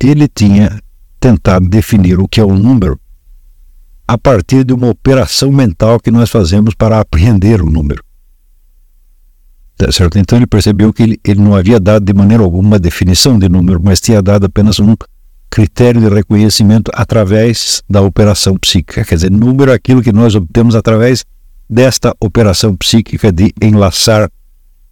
ele 0.00 0.26
tinha 0.26 0.80
tentar 1.26 1.58
definir 1.58 2.20
o 2.20 2.28
que 2.28 2.40
é 2.40 2.44
um 2.44 2.56
número 2.56 3.00
a 4.06 4.16
partir 4.16 4.62
de 4.62 4.72
uma 4.72 4.86
operação 4.86 5.50
mental 5.50 5.98
que 5.98 6.08
nós 6.08 6.30
fazemos 6.30 6.72
para 6.72 7.00
apreender 7.00 7.60
o 7.60 7.68
número. 7.68 8.00
Tá 9.76 9.90
certo? 9.90 10.20
Então 10.20 10.38
ele 10.38 10.46
percebeu 10.46 10.92
que 10.92 11.02
ele, 11.02 11.20
ele 11.24 11.40
não 11.40 11.56
havia 11.56 11.80
dado 11.80 12.04
de 12.04 12.14
maneira 12.14 12.44
alguma 12.44 12.68
uma 12.68 12.78
definição 12.78 13.36
de 13.36 13.48
número, 13.48 13.80
mas 13.82 14.00
tinha 14.00 14.22
dado 14.22 14.46
apenas 14.46 14.78
um 14.78 14.94
critério 15.50 16.00
de 16.00 16.08
reconhecimento 16.08 16.92
através 16.94 17.82
da 17.90 18.02
operação 18.02 18.56
psíquica. 18.56 19.04
Quer 19.04 19.16
dizer, 19.16 19.30
número 19.32 19.72
é 19.72 19.74
aquilo 19.74 20.04
que 20.04 20.12
nós 20.12 20.36
obtemos 20.36 20.76
através 20.76 21.24
desta 21.68 22.14
operação 22.20 22.76
psíquica 22.76 23.32
de 23.32 23.52
enlaçar 23.60 24.30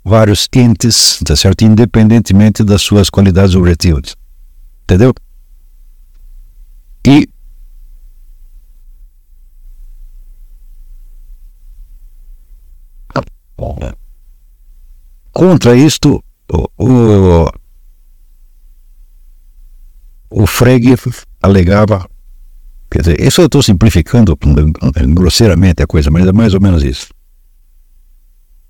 vários 0.05 0.49
entes, 0.53 1.21
tá 1.25 1.37
certo? 1.37 1.63
independentemente 1.63 2.65
das 2.65 2.83
suas 2.83 3.09
qualidades 3.09 3.55
objetivas. 3.55 4.17
Entendeu? 4.83 5.15
E 7.07 7.29
contra 15.33 15.77
isto, 15.77 16.25
o, 16.51 16.69
o, 16.79 17.53
o 20.31 20.47
Frege 20.47 20.95
alegava, 21.43 22.09
quer 22.91 23.01
dizer, 23.01 23.21
isso 23.21 23.41
eu 23.43 23.47
estou 23.47 23.63
simplificando 23.63 24.39
grosseiramente 25.15 25.83
a 25.83 25.87
coisa, 25.87 26.11
mas 26.11 26.27
é 26.27 26.33
mais 26.33 26.55
ou 26.55 26.61
menos 26.61 26.83
isso. 26.83 27.09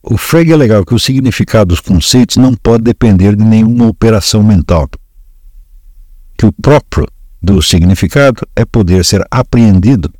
O 0.03 0.19
Frege 0.19 0.53
alegava 0.53 0.85
que 0.85 0.95
o 0.95 0.99
significado 0.99 1.69
dos 1.69 1.81
conceitos 1.81 2.37
não 2.37 2.55
pode 2.55 2.83
depender 2.83 3.37
de 3.37 3.45
nenhuma 3.45 3.87
operação 3.87 4.43
mental, 4.43 4.89
que 6.37 6.47
o 6.47 6.53
próprio 6.53 7.07
do 7.45 7.61
significado 7.63 8.41
é 8.57 8.65
poder 8.65 9.05
ser 9.05 9.25
apreendido 9.31 10.11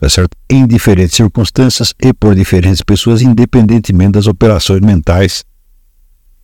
tá 0.00 0.08
certo? 0.08 0.36
em 0.48 0.66
diferentes 0.66 1.14
circunstâncias 1.14 1.94
e 2.02 2.12
por 2.12 2.34
diferentes 2.34 2.82
pessoas, 2.82 3.20
independentemente 3.20 4.12
das 4.12 4.26
operações 4.26 4.80
mentais 4.80 5.44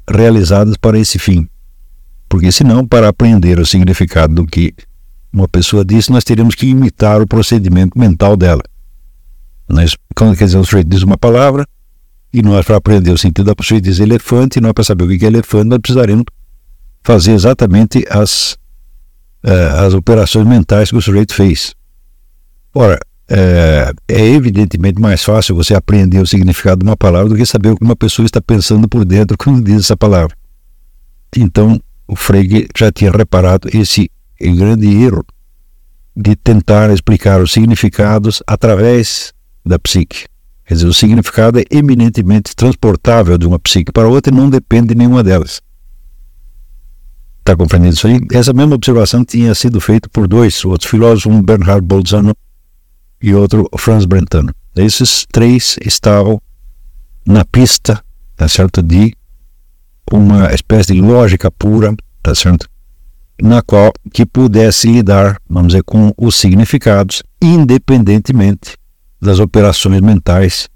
realizadas 0.09 0.77
para 0.77 0.99
esse 0.99 1.19
fim. 1.19 1.49
Porque, 2.29 2.53
senão, 2.53 2.87
para 2.87 3.09
aprender 3.09 3.59
o 3.59 3.67
significado 3.67 4.35
do 4.35 4.47
que 4.47 4.75
uma 5.33 5.49
pessoa 5.49 5.85
disse, 5.85 6.13
nós 6.13 6.23
teríamos 6.23 6.55
que 6.55 6.67
imitar 6.67 7.21
o 7.21 7.27
procedimento 7.27 7.99
mental 7.99 8.37
dela. 8.37 8.63
Nós, 9.69 9.97
quando 10.15 10.37
quer 10.37 10.45
dizer, 10.45 10.59
o 10.59 10.65
sujeito 10.65 10.89
diz 10.89 11.03
uma 11.03 11.17
palavra, 11.17 11.67
e 12.33 12.43
nós, 12.43 12.65
para 12.67 12.77
aprender 12.77 13.11
o 13.11 13.19
sentido 13.19 13.47
da 13.47 13.55
pessoa, 13.55 13.81
diz 13.81 13.99
elefante, 14.01 14.59
e 14.59 14.63
nós, 14.63 14.73
para 14.73 14.85
saber 14.85 15.05
o 15.05 15.19
que 15.19 15.25
é 15.25 15.29
elefante, 15.29 15.69
nós 15.69 15.79
precisaremos 15.79 16.25
fazer 17.03 17.33
exatamente 17.33 18.05
as 18.11 18.57
as 19.51 19.95
operações 19.95 20.47
mentais 20.47 20.91
que 20.91 20.97
o 20.97 21.03
sujeito 21.03 21.35
fez. 21.35 21.75
Ora, 22.75 22.99
é, 23.29 23.93
é, 24.09 24.21
evidentemente 24.27 25.01
mais 25.01 25.23
fácil 25.23 25.55
você 25.55 25.75
aprender 25.75 26.21
o 26.21 26.27
significado 26.27 26.85
de 26.85 26.89
uma 26.89 26.97
palavra 26.97 27.29
do 27.29 27.37
que 27.37 27.45
saber 27.45 27.71
o 27.71 27.77
que 27.77 27.85
uma 27.85 27.97
pessoa 27.97 28.27
está 28.27 28.41
pensando 28.41 28.89
por 28.89 29.05
dentro 29.05 29.37
quando 29.37 29.65
diz 29.65 29.81
essa 29.81 29.97
palavra. 29.97 30.37
Então, 31.37 31.81
o 32.07 32.15
Frege 32.15 32.69
já 32.77 32.93
tinha 32.93 33.11
reparado 33.11 33.69
esse 33.73 34.11
grande 34.41 34.87
erro 34.87 35.25
de 36.17 36.37
tentar 36.37 36.91
explicar 36.91 37.41
os 37.43 37.53
significados 37.53 38.43
através 38.47 39.33
da 39.65 39.79
psique. 39.79 40.27
Quer 40.65 40.75
dizer, 40.75 40.87
o 40.87 40.95
significado 40.95 41.59
é 41.59 41.65
eminentemente 41.71 42.55
transportável 42.55 43.37
de 43.37 43.47
uma 43.47 43.59
psique 43.59 43.93
para 43.93 44.09
outra 44.09 44.33
e 44.33 44.37
não 44.37 44.49
depende 44.49 44.89
de 44.89 44.95
nenhuma 44.95 45.23
delas. 45.23 45.61
Está 47.47 47.57
compreendendo 47.57 47.95
isso 47.95 48.09
aí? 48.09 48.19
Essa 48.33 48.53
mesma 48.53 48.75
observação 48.75 49.25
tinha 49.25 49.55
sido 49.55 49.81
feita 49.81 50.09
por 50.09 50.27
dois 50.27 50.65
outros 50.65 50.91
filósofos, 50.91 51.33
um 51.33 51.41
Bernhard 51.41 51.87
Bolzano 51.87 52.35
e 53.23 53.33
outro 53.33 53.71
Franz 53.79 54.05
Brentano. 54.05 54.53
Esses 54.75 55.25
três 55.31 55.79
estavam 55.81 56.43
na 57.25 57.45
pista, 57.45 58.03
tá 58.35 58.49
certo, 58.49 58.83
de 58.83 59.15
uma 60.11 60.53
espécie 60.53 60.93
de 60.93 61.01
lógica 61.01 61.49
pura, 61.49 61.95
tá 62.21 62.35
certo, 62.35 62.69
na 63.41 63.63
qual 63.63 63.93
que 64.13 64.27
pudesse 64.27 64.89
lidar, 64.89 65.41
vamos 65.49 65.69
dizer, 65.69 65.85
com 65.85 66.13
os 66.19 66.35
significados, 66.35 67.23
independentemente 67.41 68.77
das 69.23 69.39
operações 69.39 70.01
mentais 70.01 70.69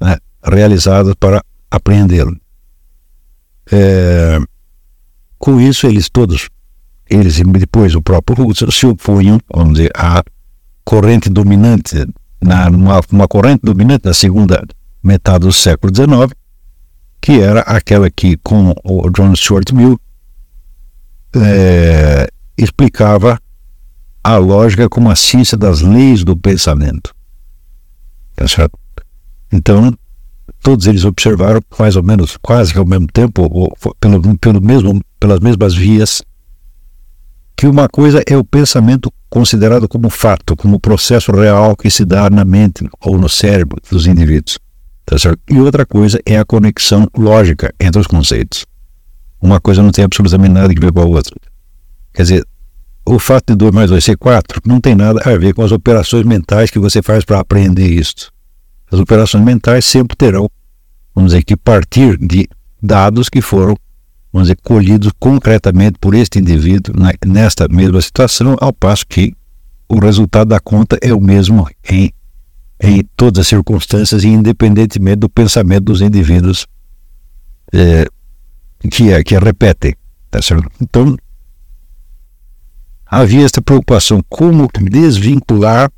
né, 0.00 0.16
realizadas 0.42 1.14
para 1.20 1.44
apreendê-lo. 1.70 2.34
É, 3.70 4.40
com 5.40 5.58
isso, 5.58 5.86
eles 5.86 6.10
todos, 6.10 6.50
eles 7.08 7.38
e 7.38 7.44
depois 7.44 7.94
o 7.94 8.02
próprio 8.02 8.46
Husserl, 8.46 8.70
se 8.70 8.86
opunham, 8.86 9.40
vamos 9.52 9.78
dizer, 9.78 9.90
à 9.96 10.22
corrente 10.84 11.30
dominante, 11.30 12.06
na, 12.40 12.68
uma, 12.68 13.00
uma 13.10 13.26
corrente 13.26 13.62
dominante 13.64 14.04
na 14.04 14.12
segunda 14.12 14.62
metade 15.02 15.46
do 15.46 15.52
século 15.52 15.90
XIX, 15.94 16.38
que 17.22 17.40
era 17.40 17.60
aquela 17.60 18.10
que, 18.10 18.36
com 18.36 18.74
o 18.84 19.08
John 19.08 19.34
Stuart 19.34 19.72
Mill, 19.72 19.98
é, 21.34 22.28
explicava 22.56 23.40
a 24.22 24.36
lógica 24.36 24.90
como 24.90 25.10
a 25.10 25.16
ciência 25.16 25.56
das 25.56 25.80
leis 25.80 26.22
do 26.22 26.36
pensamento. 26.36 27.14
Tá 28.36 28.46
certo? 28.46 28.78
Então, 29.50 29.96
todos 30.62 30.86
eles 30.86 31.04
observaram 31.04 31.62
mais 31.78 31.96
ou 31.96 32.02
menos, 32.02 32.36
quase 32.42 32.74
que 32.74 32.78
ao 32.78 32.86
mesmo 32.86 33.06
tempo, 33.06 33.48
ou 33.50 33.74
pelo, 33.98 34.38
pelo 34.38 34.60
mesmo, 34.60 35.00
pelas 35.20 35.38
mesmas 35.38 35.74
vias, 35.74 36.22
que 37.54 37.66
uma 37.66 37.88
coisa 37.88 38.22
é 38.26 38.36
o 38.36 38.42
pensamento 38.42 39.12
considerado 39.28 39.86
como 39.86 40.08
fato, 40.08 40.56
como 40.56 40.80
processo 40.80 41.30
real 41.30 41.76
que 41.76 41.90
se 41.90 42.06
dá 42.06 42.30
na 42.30 42.44
mente 42.44 42.88
ou 43.00 43.18
no 43.18 43.28
cérebro 43.28 43.80
dos 43.90 44.06
indivíduos. 44.06 44.58
Tá? 45.04 45.16
E 45.48 45.60
outra 45.60 45.84
coisa 45.84 46.18
é 46.24 46.38
a 46.38 46.44
conexão 46.44 47.06
lógica 47.16 47.72
entre 47.78 48.00
os 48.00 48.06
conceitos. 48.06 48.64
Uma 49.40 49.60
coisa 49.60 49.82
não 49.82 49.90
tem 49.90 50.04
absolutamente 50.04 50.52
nada 50.52 50.72
a 50.72 50.80
ver 50.80 50.92
com 50.92 51.00
a 51.00 51.04
outra. 51.04 51.34
Quer 52.14 52.22
dizer, 52.22 52.46
o 53.04 53.18
fato 53.18 53.52
de 53.52 53.56
2 53.56 53.72
mais 53.72 53.90
2 53.90 54.02
ser 54.02 54.16
4 54.16 54.62
não 54.64 54.80
tem 54.80 54.94
nada 54.94 55.20
a 55.24 55.36
ver 55.36 55.52
com 55.52 55.62
as 55.62 55.72
operações 55.72 56.24
mentais 56.24 56.70
que 56.70 56.78
você 56.78 57.02
faz 57.02 57.24
para 57.24 57.40
aprender 57.40 57.88
isso. 57.88 58.30
As 58.90 58.98
operações 58.98 59.44
mentais 59.44 59.84
sempre 59.84 60.16
terão, 60.16 60.48
vamos 61.14 61.32
dizer, 61.32 61.44
que 61.44 61.56
partir 61.56 62.16
de 62.18 62.48
dados 62.82 63.28
que 63.28 63.40
foram 63.40 63.76
vamos 64.32 64.48
dizer, 64.48 64.58
colhidos 64.62 65.12
concretamente 65.18 65.98
por 65.98 66.14
este 66.14 66.38
indivíduo 66.38 66.94
na, 66.96 67.12
nesta 67.26 67.68
mesma 67.68 68.00
situação, 68.00 68.56
ao 68.60 68.72
passo 68.72 69.06
que 69.06 69.34
o 69.88 69.98
resultado 69.98 70.48
da 70.48 70.60
conta 70.60 70.98
é 71.02 71.12
o 71.12 71.20
mesmo 71.20 71.68
em, 71.88 72.12
em 72.80 73.02
todas 73.16 73.40
as 73.40 73.48
circunstâncias, 73.48 74.24
independentemente 74.24 75.16
do 75.16 75.28
pensamento 75.28 75.84
dos 75.84 76.00
indivíduos 76.00 76.66
é, 77.72 78.06
que, 78.90 79.12
é, 79.12 79.22
que 79.24 79.36
repetem. 79.38 79.94
Tá 80.30 80.40
certo? 80.40 80.70
Então, 80.80 81.16
havia 83.04 83.44
esta 83.44 83.60
preocupação 83.60 84.22
como 84.28 84.68
desvincular 84.88 85.90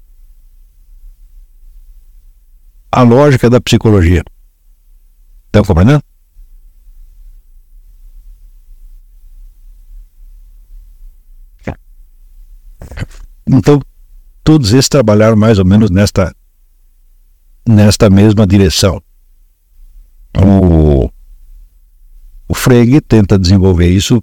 a 2.91 3.03
lógica 3.03 3.51
da 3.51 3.61
psicologia. 3.61 4.23
Estão 5.47 5.65
compreendendo? 5.65 6.03
Então, 13.47 13.81
todos 14.45 14.73
esses 14.73 14.89
trabalharam 14.89 15.37
mais 15.37 15.59
ou 15.59 15.65
menos 15.65 15.91
nesta, 15.91 16.35
nesta 17.67 18.09
mesma 18.09 18.47
direção. 18.47 19.03
O, 20.37 21.11
o 22.49 22.55
Frege 22.55 23.01
tenta 23.01 23.39
desenvolver 23.39 23.89
isso 23.89 24.23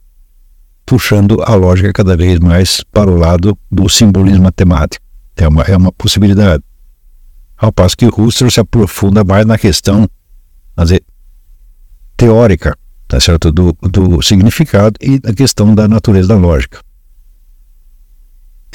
puxando 0.85 1.41
a 1.43 1.53
lógica 1.53 1.93
cada 1.93 2.17
vez 2.17 2.39
mais 2.39 2.83
para 2.83 3.11
o 3.11 3.15
lado 3.15 3.57
do 3.71 3.87
simbolismo 3.87 4.43
matemático. 4.43 5.05
É 5.35 5.47
uma, 5.47 5.61
é 5.63 5.77
uma 5.77 5.91
possibilidade. 5.91 6.63
Ao 7.57 7.71
passo 7.71 7.95
que 7.95 8.05
Husserl 8.05 8.49
se 8.49 8.59
aprofunda 8.59 9.23
mais 9.23 9.45
na 9.45 9.57
questão 9.57 10.09
dizer, 10.77 11.03
teórica 12.17 12.75
tá 13.09 13.19
certo? 13.19 13.51
Do, 13.51 13.73
do 13.81 14.21
significado 14.21 14.95
e 15.01 15.19
na 15.21 15.33
questão 15.33 15.73
da 15.73 15.87
natureza 15.87 16.27
da 16.27 16.37
lógica. 16.37 16.79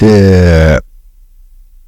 É, 0.01 0.81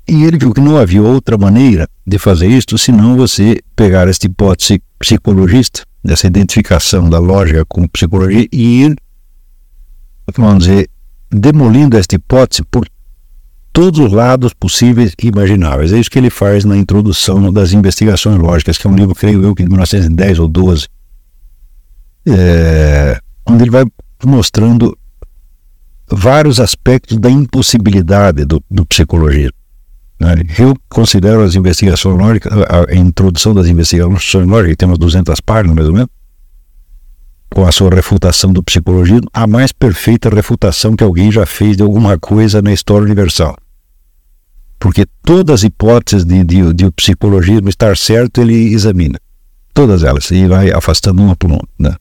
e 0.08 0.24
ele 0.24 0.38
viu 0.38 0.54
que 0.54 0.62
não 0.62 0.78
havia 0.78 1.02
outra 1.02 1.38
maneira 1.38 1.88
de 2.06 2.18
fazer 2.18 2.48
isto 2.48 2.78
senão 2.78 3.18
você 3.18 3.62
pegar 3.76 4.08
esta 4.08 4.26
hipótese 4.26 4.82
psicologista, 4.98 5.84
dessa 6.04 6.28
identificação 6.28 7.10
da 7.10 7.20
lógica 7.20 7.66
com 7.66 7.86
psicologia 7.88 8.48
e 8.52 8.84
ir, 8.84 8.96
vamos 10.36 10.66
dizer, 10.66 10.90
demolindo 11.30 11.98
esta 11.98 12.16
hipótese 12.16 12.64
por 12.64 12.88
todos 13.74 14.00
os 14.00 14.12
lados 14.12 14.54
possíveis 14.54 15.14
e 15.22 15.28
imagináveis. 15.28 15.92
É 15.92 16.00
isso 16.00 16.10
que 16.10 16.18
ele 16.18 16.30
faz 16.30 16.64
na 16.64 16.78
introdução 16.78 17.52
das 17.52 17.74
investigações 17.74 18.40
lógicas, 18.40 18.78
que 18.78 18.88
é 18.88 18.90
um 18.90 18.96
livro, 18.96 19.14
creio 19.14 19.44
eu, 19.44 19.54
que 19.54 19.64
de 19.64 19.70
1910 19.70 20.40
ou 20.40 20.48
12, 20.48 20.88
é, 22.26 23.20
onde 23.46 23.64
ele 23.64 23.72
vai 23.72 23.86
mostrando 24.26 24.98
vários 26.10 26.60
aspectos 26.60 27.18
da 27.18 27.30
impossibilidade 27.30 28.46
do, 28.46 28.64
do 28.70 28.86
psicologismo. 28.86 29.58
Né? 30.20 30.36
Eu 30.58 30.76
considero 30.90 31.44
as 31.44 31.56
investigações 31.56 32.18
lógicas, 32.18 32.52
a, 32.54 32.96
introdução 32.96 33.54
das 33.54 33.68
investigações 33.68 34.48
lógicas, 34.48 34.78
tem 34.78 34.88
umas 34.88 34.98
200 34.98 35.40
páginas 35.42 35.76
mais 35.76 35.88
ou 35.88 35.94
menos, 35.94 36.10
com 37.50 37.66
a 37.66 37.72
sua 37.72 37.90
refutação 37.90 38.52
do 38.52 38.64
psicologismo, 38.64 39.28
a 39.34 39.46
mais 39.48 39.72
perfeita 39.72 40.30
refutação 40.30 40.96
que 40.96 41.04
alguém 41.04 41.32
já 41.32 41.46
fez 41.46 41.78
de 41.78 41.84
alguma 41.84 42.18
coisa 42.18 42.62
na 42.62 42.74
história 42.74 43.06
universal. 43.06 43.56
Porque 44.80 45.06
todas 45.24 45.56
as 45.56 45.64
hipóteses 45.64 46.24
de, 46.24 46.44
de, 46.44 46.74
de 46.74 46.86
o 46.86 46.92
psicologismo 46.92 47.70
estar 47.70 47.98
certo, 47.98 48.42
ele 48.42 48.74
examina. 48.74 49.20
Todas 49.74 50.04
elas, 50.04 50.30
e 50.32 50.48
vai 50.48 50.72
afastando 50.72 51.22
uma 51.22 51.36
por 51.36 51.52
uma. 51.52 51.62
Né? 51.80 51.96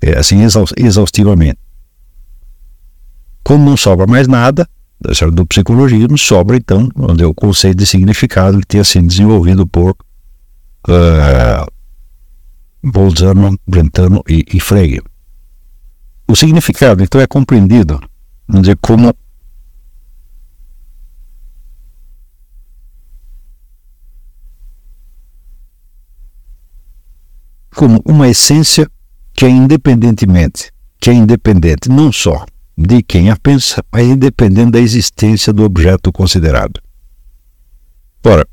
É 0.00 0.18
assim 0.18 0.40
exaustivamente. 0.76 1.58
Como 3.42 3.68
não 3.68 3.76
sobra 3.76 4.06
mais 4.06 4.28
nada 4.28 4.68
do 5.32 5.44
psicologismo, 5.44 6.16
sobra 6.16 6.56
então 6.56 6.88
é 7.18 7.26
o 7.26 7.34
conceito 7.34 7.78
de 7.78 7.86
significado 7.86 8.60
que 8.60 8.66
tenha 8.66 8.84
sido 8.84 9.06
desenvolvido 9.06 9.66
por 9.66 9.96
uh, 10.88 11.66
Bolzano, 12.82 13.58
Brentano 13.66 14.22
e, 14.28 14.44
e 14.54 14.60
Frege. 14.60 15.02
O 16.28 16.36
significado 16.36 17.02
então 17.02 17.20
é 17.20 17.26
compreendido 17.26 18.00
vamos 18.46 18.62
dizer, 18.62 18.78
como 18.80 19.12
como 27.74 28.00
uma 28.04 28.28
essência 28.28 28.88
que 29.32 29.44
é 29.44 29.48
independentemente, 29.48 30.70
que 31.00 31.10
é 31.10 31.12
independente 31.12 31.88
não 31.88 32.12
só 32.12 32.44
de 32.82 33.02
quem 33.02 33.30
a 33.30 33.36
pensa, 33.36 33.84
mas 33.90 34.06
independente 34.06 34.72
da 34.72 34.80
existência 34.80 35.52
do 35.52 35.62
objeto 35.62 36.12
considerado. 36.12 36.80
Ora, 38.24 38.46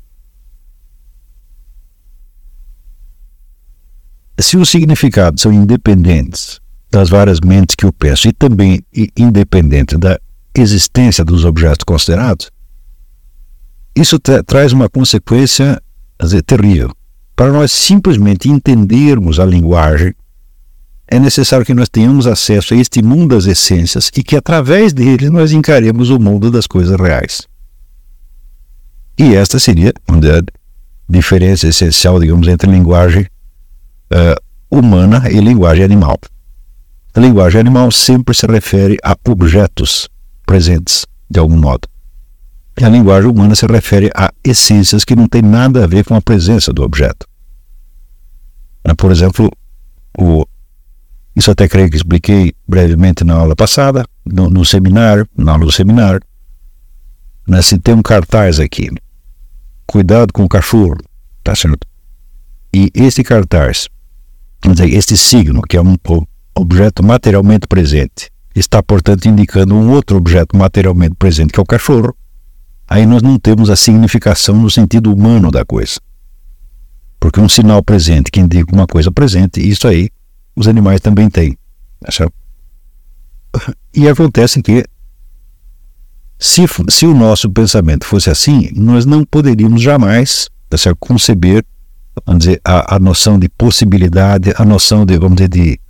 se 4.38 4.56
os 4.56 4.68
significados 4.68 5.42
são 5.42 5.52
independentes 5.52 6.60
das 6.90 7.08
várias 7.08 7.40
mentes 7.40 7.76
que 7.76 7.86
o 7.86 7.92
pensam 7.92 8.30
e 8.30 8.32
também 8.32 8.80
independentes 9.16 9.98
da 9.98 10.18
existência 10.54 11.24
dos 11.24 11.44
objetos 11.44 11.84
considerados, 11.84 12.50
isso 13.94 14.18
tra 14.18 14.42
traz 14.42 14.72
uma 14.72 14.88
consequência 14.88 15.80
dizer, 16.20 16.42
terrível. 16.42 16.90
Para 17.34 17.52
nós 17.52 17.72
simplesmente 17.72 18.48
entendermos 18.48 19.40
a 19.40 19.44
linguagem 19.44 20.14
é 21.10 21.18
necessário 21.18 21.66
que 21.66 21.74
nós 21.74 21.88
tenhamos 21.88 22.28
acesso 22.28 22.72
a 22.72 22.76
este 22.76 23.02
mundo 23.02 23.34
das 23.34 23.44
essências 23.44 24.12
e 24.16 24.22
que 24.22 24.36
através 24.36 24.92
dele 24.92 25.28
nós 25.28 25.50
encaremos 25.50 26.08
o 26.08 26.20
mundo 26.20 26.52
das 26.52 26.68
coisas 26.68 26.98
reais. 26.98 27.48
E 29.18 29.34
esta 29.34 29.58
seria 29.58 29.92
a 30.08 31.12
diferença 31.12 31.66
essencial, 31.66 32.20
digamos, 32.20 32.46
entre 32.46 32.70
linguagem 32.70 33.26
uh, 34.12 34.40
humana 34.70 35.28
e 35.28 35.40
linguagem 35.40 35.84
animal. 35.84 36.16
A 37.12 37.18
linguagem 37.18 37.60
animal 37.60 37.90
sempre 37.90 38.32
se 38.32 38.46
refere 38.46 38.96
a 39.02 39.16
objetos 39.28 40.08
presentes, 40.46 41.06
de 41.28 41.40
algum 41.40 41.56
modo. 41.56 41.88
E 42.80 42.84
a 42.84 42.88
linguagem 42.88 43.28
humana 43.28 43.56
se 43.56 43.66
refere 43.66 44.12
a 44.14 44.32
essências 44.44 45.04
que 45.04 45.16
não 45.16 45.26
têm 45.26 45.42
nada 45.42 45.82
a 45.82 45.86
ver 45.88 46.04
com 46.04 46.14
a 46.14 46.22
presença 46.22 46.72
do 46.72 46.84
objeto. 46.84 47.26
Por 48.96 49.10
exemplo, 49.10 49.50
o 50.16 50.46
isso 51.40 51.50
até 51.50 51.66
creio 51.66 51.88
que 51.88 51.96
expliquei 51.96 52.52
brevemente 52.68 53.24
na 53.24 53.34
aula 53.34 53.56
passada, 53.56 54.04
no, 54.26 54.50
no 54.50 54.62
seminário, 54.62 55.26
na 55.34 55.52
aula 55.52 55.64
do 55.64 55.72
seminário. 55.72 56.20
Né, 57.48 57.62
se 57.62 57.78
tem 57.78 57.94
um 57.94 58.02
cartaz 58.02 58.60
aqui, 58.60 58.90
cuidado 59.86 60.34
com 60.34 60.44
o 60.44 60.48
cachorro, 60.48 60.98
tá 61.42 61.54
certo? 61.56 61.86
E 62.74 62.90
esse 62.94 63.24
cartaz, 63.24 63.88
dizer, 64.62 64.92
este 64.92 65.16
signo, 65.16 65.62
que 65.62 65.78
é 65.78 65.80
um 65.80 65.96
objeto 66.54 67.02
materialmente 67.02 67.66
presente, 67.66 68.30
está, 68.54 68.82
portanto, 68.82 69.24
indicando 69.24 69.74
um 69.74 69.90
outro 69.92 70.18
objeto 70.18 70.54
materialmente 70.54 71.14
presente, 71.14 71.54
que 71.54 71.58
é 71.58 71.62
o 71.62 71.66
cachorro, 71.66 72.14
aí 72.86 73.06
nós 73.06 73.22
não 73.22 73.38
temos 73.38 73.70
a 73.70 73.76
significação 73.76 74.56
no 74.56 74.70
sentido 74.70 75.10
humano 75.10 75.50
da 75.50 75.64
coisa. 75.64 75.98
Porque 77.18 77.40
um 77.40 77.48
sinal 77.48 77.82
presente 77.82 78.30
que 78.30 78.40
indica 78.40 78.74
uma 78.74 78.86
coisa 78.86 79.10
presente, 79.10 79.66
isso 79.66 79.88
aí 79.88 80.10
os 80.60 80.68
animais 80.68 81.00
também 81.00 81.28
têm. 81.28 81.56
Tá 82.00 82.28
e 83.94 84.08
acontece 84.08 84.62
que, 84.62 84.84
se, 86.38 86.62
se 86.88 87.06
o 87.06 87.14
nosso 87.14 87.50
pensamento 87.50 88.06
fosse 88.06 88.30
assim, 88.30 88.70
nós 88.74 89.04
não 89.04 89.24
poderíamos 89.24 89.82
jamais 89.82 90.48
tá 90.68 90.76
conceber 90.98 91.64
vamos 92.24 92.44
dizer, 92.44 92.60
a, 92.64 92.96
a 92.96 92.98
noção 92.98 93.38
de 93.38 93.48
possibilidade, 93.48 94.52
a 94.56 94.64
noção 94.64 95.04
de, 95.04 95.18
vamos 95.18 95.36
dizer, 95.36 95.48
de 95.48 95.80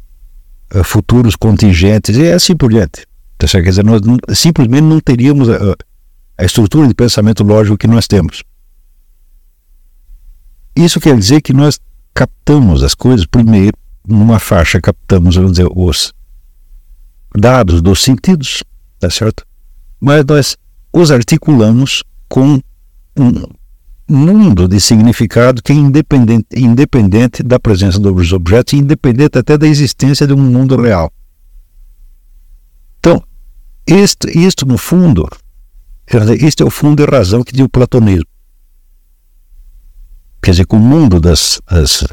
uh, 0.75 0.85
futuros 0.85 1.37
contingentes 1.37 2.17
e 2.17 2.31
assim 2.31 2.57
por 2.57 2.71
diante. 2.71 3.07
Tá? 3.37 3.47
Quer 3.47 3.63
dizer, 3.63 3.85
nós 3.85 4.01
simplesmente 4.35 4.83
não 4.83 5.01
teríamos 5.01 5.49
uh, 5.49 5.77
a 6.37 6.45
estrutura 6.45 6.89
de 6.89 6.95
pensamento 6.95 7.43
lógico 7.43 7.77
que 7.77 7.87
nós 7.87 8.07
temos. 8.07 8.43
Isso 10.75 11.01
quer 11.01 11.17
dizer 11.17 11.43
que 11.43 11.53
nós 11.53 11.79
captamos 12.15 12.83
as 12.83 12.95
coisas 12.95 13.27
primeiro 13.27 13.77
numa 14.07 14.39
faixa, 14.39 14.81
captamos, 14.81 15.37
vamos 15.37 15.53
dizer, 15.53 15.69
os 15.75 16.13
dados 17.37 17.81
dos 17.81 18.03
sentidos, 18.03 18.63
tá 18.99 19.11
certo? 19.11 19.47
Mas 20.01 20.25
nós 20.25 20.57
os 20.93 21.11
articulamos 21.11 22.03
com 22.29 22.61
um 23.17 23.45
mundo 24.09 24.67
de 24.67 24.81
significado 24.81 25.63
que 25.63 25.73
é 25.73 25.77
independente, 25.77 26.47
independente 26.57 27.43
da 27.43 27.61
presença 27.61 27.99
dos 27.99 28.33
objetos, 28.33 28.75
independente 28.75 29.39
até 29.39 29.57
da 29.57 29.67
existência 29.67 30.27
de 30.27 30.33
um 30.33 30.39
mundo 30.39 30.81
real. 30.81 31.13
Então, 32.99 33.23
isto, 33.87 34.29
isto 34.29 34.67
no 34.67 34.77
fundo, 34.77 35.29
este 36.41 36.63
é 36.63 36.67
o 36.67 36.71
fundo 36.71 37.03
e 37.03 37.07
razão 37.07 37.45
que 37.45 37.53
deu 37.53 37.67
o 37.67 37.69
platonismo. 37.69 38.27
Quer 40.43 40.53
dizer 40.53 40.67
que 40.67 40.75
o 40.75 40.79
mundo 40.79 41.21
das, 41.21 41.61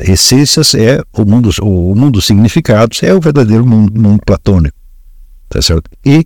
essências 0.02 0.76
é 0.76 1.02
o 1.14 1.24
mundo, 1.24 1.50
o, 1.62 1.96
mundo 1.96 2.14
dos 2.14 2.26
significados 2.26 3.02
é 3.04 3.14
o 3.14 3.22
verdadeiro 3.22 3.66
mundo, 3.66 4.00
mundo 4.00 4.22
platônico. 4.26 4.76
Tá 5.48 5.62
certo? 5.62 5.90
E 6.06 6.26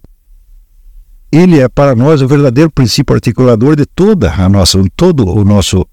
ele 1.32 1.60
é 1.60 1.70
para 1.70 1.96
nós 1.96 2.22
o 2.22 2.28
verdadeiro 2.28 2.72
princípio 2.72 3.14
articulador 3.14 3.76
de 3.76 3.86
toda 3.86 4.34
a 4.34 4.50
nossa, 4.50 4.84
todo 4.96 5.30
o 5.30 5.46
nosso 5.46 5.86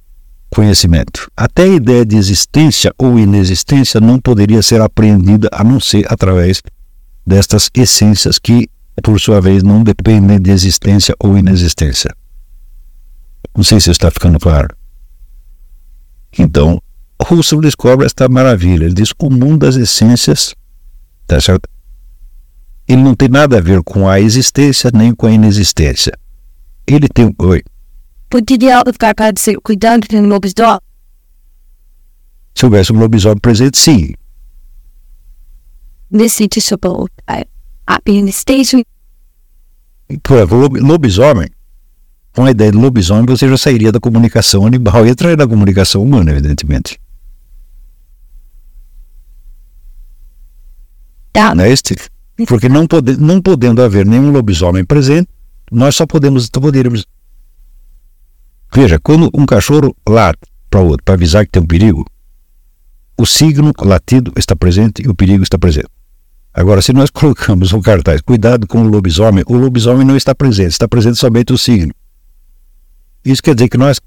conhecimento. 0.48 1.30
Até 1.36 1.64
a 1.64 1.68
ideia 1.68 2.06
de 2.06 2.16
existência 2.16 2.92
ou 2.98 3.18
inexistência 3.18 4.00
não 4.00 4.18
poderia 4.18 4.62
ser 4.62 4.80
apreendida 4.80 5.48
a 5.52 5.62
não 5.62 5.78
ser 5.78 6.10
através 6.10 6.62
destas 7.26 7.68
essências 7.74 8.38
que, 8.38 8.68
por 9.02 9.20
sua 9.20 9.42
vez, 9.42 9.62
não 9.62 9.84
dependem 9.84 10.40
de 10.40 10.50
existência 10.50 11.14
ou 11.20 11.36
inexistência. 11.36 12.10
Não 13.54 13.62
sei 13.62 13.78
se 13.78 13.90
está 13.90 14.10
ficando 14.10 14.38
claro. 14.38 14.77
Então, 16.36 16.82
Russell 17.22 17.60
descobre 17.60 18.06
esta 18.06 18.28
maravilha. 18.28 18.84
Ele 18.84 18.94
diz: 18.94 19.12
o 19.26 19.30
mundo 19.30 19.58
das 19.58 19.76
essências, 19.76 20.54
tá 21.26 21.40
certo? 21.40 21.68
Ele 22.86 23.02
não 23.02 23.14
tem 23.14 23.28
nada 23.28 23.58
a 23.58 23.60
ver 23.60 23.82
com 23.82 24.08
a 24.08 24.20
existência 24.20 24.90
nem 24.92 25.14
com 25.14 25.26
a 25.26 25.30
inexistência. 25.30 26.12
Ele 26.86 27.08
tem. 27.08 27.34
Oi. 27.38 27.62
Poderia 28.30 28.82
ficar 28.92 29.14
com 29.14 29.72
o 29.72 30.26
lobisomem? 30.26 30.80
Se 32.54 32.64
houvesse 32.64 32.92
um 32.92 32.98
lobisomem 32.98 33.38
presente, 33.38 33.78
sim. 33.78 34.14
Nesse 36.10 36.48
tipo, 36.48 37.08
a 37.86 38.00
inexistência. 38.06 38.82
Lobisomem 40.80 41.48
com 42.38 42.44
a 42.44 42.52
ideia 42.52 42.70
de 42.70 42.78
lobisomem, 42.78 43.26
você 43.26 43.48
já 43.48 43.58
sairia 43.58 43.90
da 43.90 43.98
comunicação 43.98 44.64
animal 44.64 45.04
e 45.04 45.10
entraria 45.10 45.36
na 45.36 45.44
comunicação 45.44 46.04
humana, 46.04 46.30
evidentemente. 46.30 46.96
Tá. 51.32 51.52
Não 51.52 51.64
é 51.64 51.70
este? 51.72 51.96
Porque 52.46 52.68
não, 52.68 52.86
pode, 52.86 53.16
não 53.16 53.42
podendo 53.42 53.82
haver 53.82 54.06
nenhum 54.06 54.30
lobisomem 54.30 54.84
presente, 54.84 55.28
nós 55.68 55.96
só 55.96 56.06
podemos, 56.06 56.48
poderíamos. 56.48 57.04
Veja, 58.72 59.00
quando 59.00 59.28
um 59.34 59.44
cachorro 59.44 59.92
late 60.08 60.38
para 60.70 60.78
outro 60.78 61.02
para 61.04 61.14
avisar 61.14 61.44
que 61.44 61.50
tem 61.50 61.60
um 61.60 61.66
perigo, 61.66 62.06
o 63.16 63.26
signo 63.26 63.72
latido 63.80 64.32
está 64.36 64.54
presente 64.54 65.02
e 65.04 65.08
o 65.08 65.14
perigo 65.14 65.42
está 65.42 65.58
presente. 65.58 65.88
Agora, 66.54 66.80
se 66.82 66.92
nós 66.92 67.10
colocamos 67.10 67.72
um 67.72 67.80
cartaz, 67.80 68.20
cuidado 68.20 68.64
com 68.64 68.82
o 68.82 68.88
lobisomem, 68.88 69.42
o 69.48 69.56
lobisomem 69.56 70.06
não 70.06 70.16
está 70.16 70.36
presente, 70.36 70.70
está 70.70 70.86
presente 70.86 71.18
somente 71.18 71.52
o 71.52 71.58
signo. 71.58 71.92
Isso 73.24 73.42
quer 73.42 73.54
dizer 73.54 73.68
que 73.68 73.78
nós. 73.78 74.00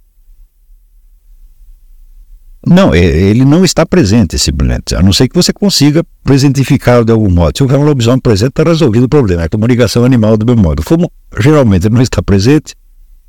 Não, 2.66 2.94
ele 2.94 3.44
não 3.44 3.66
está 3.66 3.86
presente, 3.86 4.38
simplesmente. 4.38 4.96
A 4.96 5.02
não 5.02 5.12
ser 5.12 5.28
que 5.28 5.36
você 5.36 5.52
consiga 5.52 6.04
presentificá-lo 6.24 7.04
de 7.04 7.12
algum 7.12 7.30
modo. 7.30 7.58
Se 7.58 7.64
houver 7.64 7.78
um 7.78 7.84
lobisomem 7.84 8.20
presente, 8.20 8.50
está 8.50 8.64
resolvido 8.64 9.06
o 9.06 9.10
problema. 9.10 9.42
É 9.42 9.46
a 9.46 9.50
comunicação 9.50 10.06
animal 10.06 10.38
do 10.38 10.46
mesmo 10.46 10.62
modo. 10.62 10.84
Como 10.84 11.12
geralmente 11.40 11.88
ele 11.88 11.96
não 11.96 12.02
está 12.02 12.22
presente, 12.22 12.76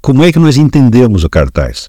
como 0.02 0.22
é 0.22 0.30
que 0.30 0.38
nós 0.38 0.56
entendemos 0.56 1.24
o 1.24 1.30
cartaz? 1.30 1.88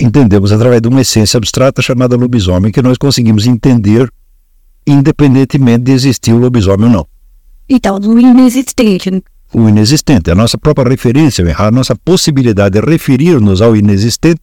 Entendemos 0.00 0.52
através 0.52 0.82
de 0.82 0.88
uma 0.88 1.00
essência 1.00 1.38
abstrata 1.38 1.80
chamada 1.80 2.14
lobisomem, 2.14 2.70
que 2.70 2.82
nós 2.82 2.98
conseguimos 2.98 3.46
entender 3.46 4.08
independentemente 4.86 5.84
de 5.84 5.92
existir 5.92 6.32
o 6.32 6.38
lobisomem 6.38 6.86
ou 6.86 6.92
não. 6.92 7.06
Então, 7.68 7.98
não 7.98 8.46
existe 8.46 8.74
o 9.52 9.68
inexistente. 9.68 10.30
A 10.30 10.34
nossa 10.34 10.58
própria 10.58 10.90
referência, 10.90 11.44
a 11.56 11.70
nossa 11.70 11.96
possibilidade 11.96 12.80
de 12.80 12.86
referir-nos 12.86 13.60
ao 13.62 13.76
inexistente, 13.76 14.40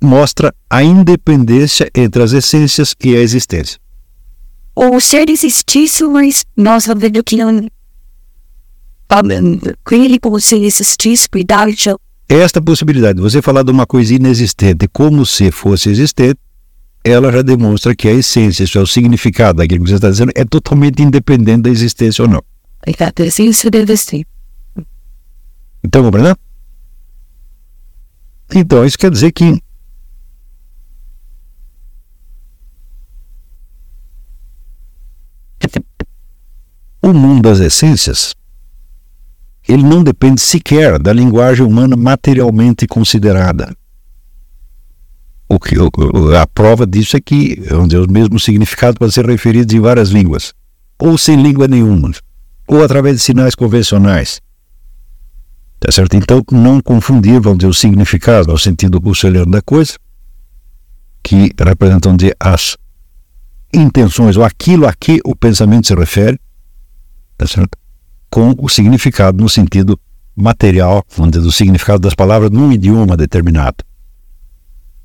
mostra 0.00 0.54
a 0.68 0.82
independência 0.82 1.90
entre 1.94 2.22
as 2.22 2.32
essências 2.32 2.94
e 3.02 3.14
a 3.16 3.20
existência. 3.20 3.78
O 4.74 4.98
ser 5.00 5.28
existisse, 5.28 6.02
mas 6.04 6.44
nós 6.56 6.84
sabemos 6.84 7.22
que 7.24 7.36
não. 7.36 7.68
Ele 9.90 10.18
como 10.18 10.40
se 10.40 10.56
existisse, 10.56 11.28
cuidado. 11.28 11.70
Esta 12.28 12.62
possibilidade 12.62 13.16
de 13.16 13.22
você 13.22 13.42
falar 13.42 13.62
de 13.62 13.70
uma 13.70 13.86
coisa 13.86 14.14
inexistente 14.14 14.88
como 14.90 15.26
se 15.26 15.50
fosse 15.50 15.90
existente, 15.90 16.40
ela 17.04 17.30
já 17.30 17.42
demonstra 17.42 17.94
que 17.94 18.08
a 18.08 18.12
essência, 18.12 18.64
isso 18.64 18.78
é 18.78 18.80
o 18.80 18.86
significado 18.86 19.58
daquilo 19.58 19.84
que 19.84 19.90
você 19.90 19.96
está 19.96 20.08
dizendo, 20.08 20.32
é 20.34 20.44
totalmente 20.44 21.02
independente 21.02 21.62
da 21.62 21.70
existência 21.70 22.22
ou 22.22 22.28
não. 22.28 22.42
Exercício 22.86 23.70
de 23.70 23.84
vestir. 23.84 24.26
Então, 25.84 26.02
compreendeu? 26.02 26.36
Então, 28.54 28.84
isso 28.84 28.98
quer 28.98 29.10
dizer 29.10 29.32
que 29.32 29.62
o 37.00 37.12
mundo 37.12 37.42
das 37.42 37.60
essências 37.60 38.34
ele 39.66 39.82
não 39.84 40.02
depende 40.02 40.40
sequer 40.40 40.98
da 40.98 41.12
linguagem 41.12 41.64
humana 41.64 41.96
materialmente 41.96 42.86
considerada. 42.86 43.74
O 45.48 45.58
que, 45.60 45.76
a 46.36 46.46
prova 46.46 46.86
disso 46.86 47.16
é 47.16 47.20
que 47.20 47.62
onde 47.72 47.96
os 47.96 48.06
mesmos 48.08 48.42
significados 48.42 48.98
podem 48.98 49.12
ser 49.12 49.26
referidos 49.26 49.72
em 49.72 49.80
várias 49.80 50.08
línguas, 50.08 50.52
ou 50.98 51.16
sem 51.16 51.40
língua 51.40 51.68
nenhuma 51.68 52.12
ou 52.74 52.84
através 52.84 53.16
de 53.16 53.22
sinais 53.22 53.54
convencionais. 53.54 54.40
Tá 55.78 55.90
certo? 55.90 56.16
Então, 56.16 56.42
não 56.52 56.80
confundir, 56.80 57.40
vamos 57.40 57.58
dizer, 57.58 57.70
o 57.70 57.74
significado 57.74 58.50
ao 58.50 58.58
sentido 58.58 58.98
russeliano 58.98 59.50
da 59.50 59.60
coisa, 59.60 59.94
que 61.22 61.52
representam 61.58 62.16
de 62.16 62.34
as 62.38 62.76
intenções, 63.74 64.36
ou 64.36 64.44
aquilo 64.44 64.86
a 64.86 64.92
que 64.92 65.20
o 65.24 65.34
pensamento 65.34 65.86
se 65.86 65.94
refere, 65.94 66.38
tá 67.36 67.46
certo? 67.46 67.76
com 68.32 68.54
o 68.58 68.68
significado 68.68 69.42
no 69.42 69.48
sentido 69.48 70.00
material, 70.34 71.04
vamos 71.14 71.32
do 71.32 71.52
significado 71.52 72.00
das 72.00 72.14
palavras 72.14 72.50
num 72.50 72.72
idioma 72.72 73.14
determinado. 73.14 73.84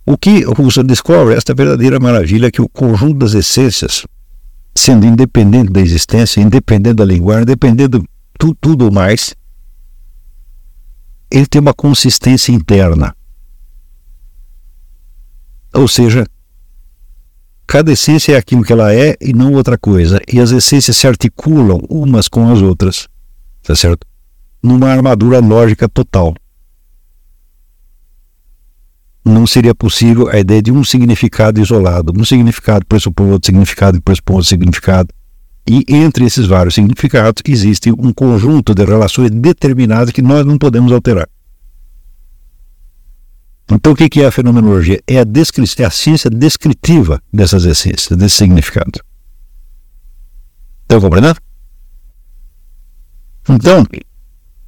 O 0.06 0.18
que 0.18 0.46
o 0.46 0.54
Russell 0.54 0.86
descobre, 0.86 1.36
esta 1.36 1.54
verdadeira 1.54 2.00
maravilha, 2.00 2.50
que 2.50 2.62
o 2.62 2.70
conjunto 2.70 3.16
das 3.18 3.34
essências 3.34 4.06
sendo 4.78 5.06
independente 5.06 5.72
da 5.72 5.82
existência, 5.82 6.42
independente 6.42 6.96
da 6.96 7.06
linguagem, 7.06 7.44
independente 7.44 8.00
de 8.00 8.08
tu, 8.38 8.56
tudo 8.60 8.92
mais, 8.92 9.36
ele 11.30 11.46
tem 11.46 11.60
uma 11.60 11.74
consistência 11.74 12.52
interna. 12.52 13.16
Ou 15.74 15.88
seja, 15.88 16.26
cada 17.66 17.92
essência 17.92 18.34
é 18.34 18.38
aquilo 18.38 18.64
que 18.64 18.72
ela 18.72 18.94
é 18.94 19.16
e 19.20 19.34
não 19.34 19.54
outra 19.54 19.78
coisa. 19.78 20.20
E 20.32 20.40
as 20.40 20.52
essências 20.52 20.98
se 20.98 21.08
articulam 21.08 21.80
umas 21.90 22.28
com 22.28 22.50
as 22.52 22.62
outras, 22.62 23.08
tá 23.64 23.76
certo? 23.76 24.08
Numa 24.64 24.90
armadura 24.90 25.40
lógica 25.40 25.90
total 25.90 26.34
não 29.28 29.48
seria 29.48 29.74
possível 29.74 30.30
a 30.30 30.40
ideia 30.40 30.62
de 30.62 30.72
um 30.72 30.84
significado 30.84 31.60
isolado. 31.60 32.14
Um 32.18 32.24
significado 32.24 32.86
pressupõe 32.86 33.32
outro 33.32 33.48
significado 33.48 34.02
pressupõe 34.02 34.36
outro 34.38 34.50
significado. 34.50 35.10
E 35.70 35.84
entre 35.90 36.26
esses 36.26 36.46
vários 36.46 36.76
significados 36.76 37.42
existe 37.46 37.92
um 37.92 38.14
conjunto 38.14 38.74
de 38.74 38.86
relações 38.86 39.30
determinadas 39.32 40.12
que 40.12 40.22
nós 40.22 40.46
não 40.46 40.58
podemos 40.58 40.92
alterar. 40.92 41.28
Então, 43.70 43.92
o 43.92 43.96
que 43.96 44.22
é 44.22 44.26
a 44.26 44.32
fenomenologia? 44.32 45.02
É 45.06 45.20
a, 45.20 45.24
é 45.24 45.84
a 45.84 45.90
ciência 45.90 46.30
descritiva 46.30 47.22
dessas 47.34 47.66
essências, 47.66 48.18
desse 48.18 48.38
significado. 48.38 49.02
Estão 50.84 51.02
compreendendo? 51.02 51.38
Então, 53.50 53.86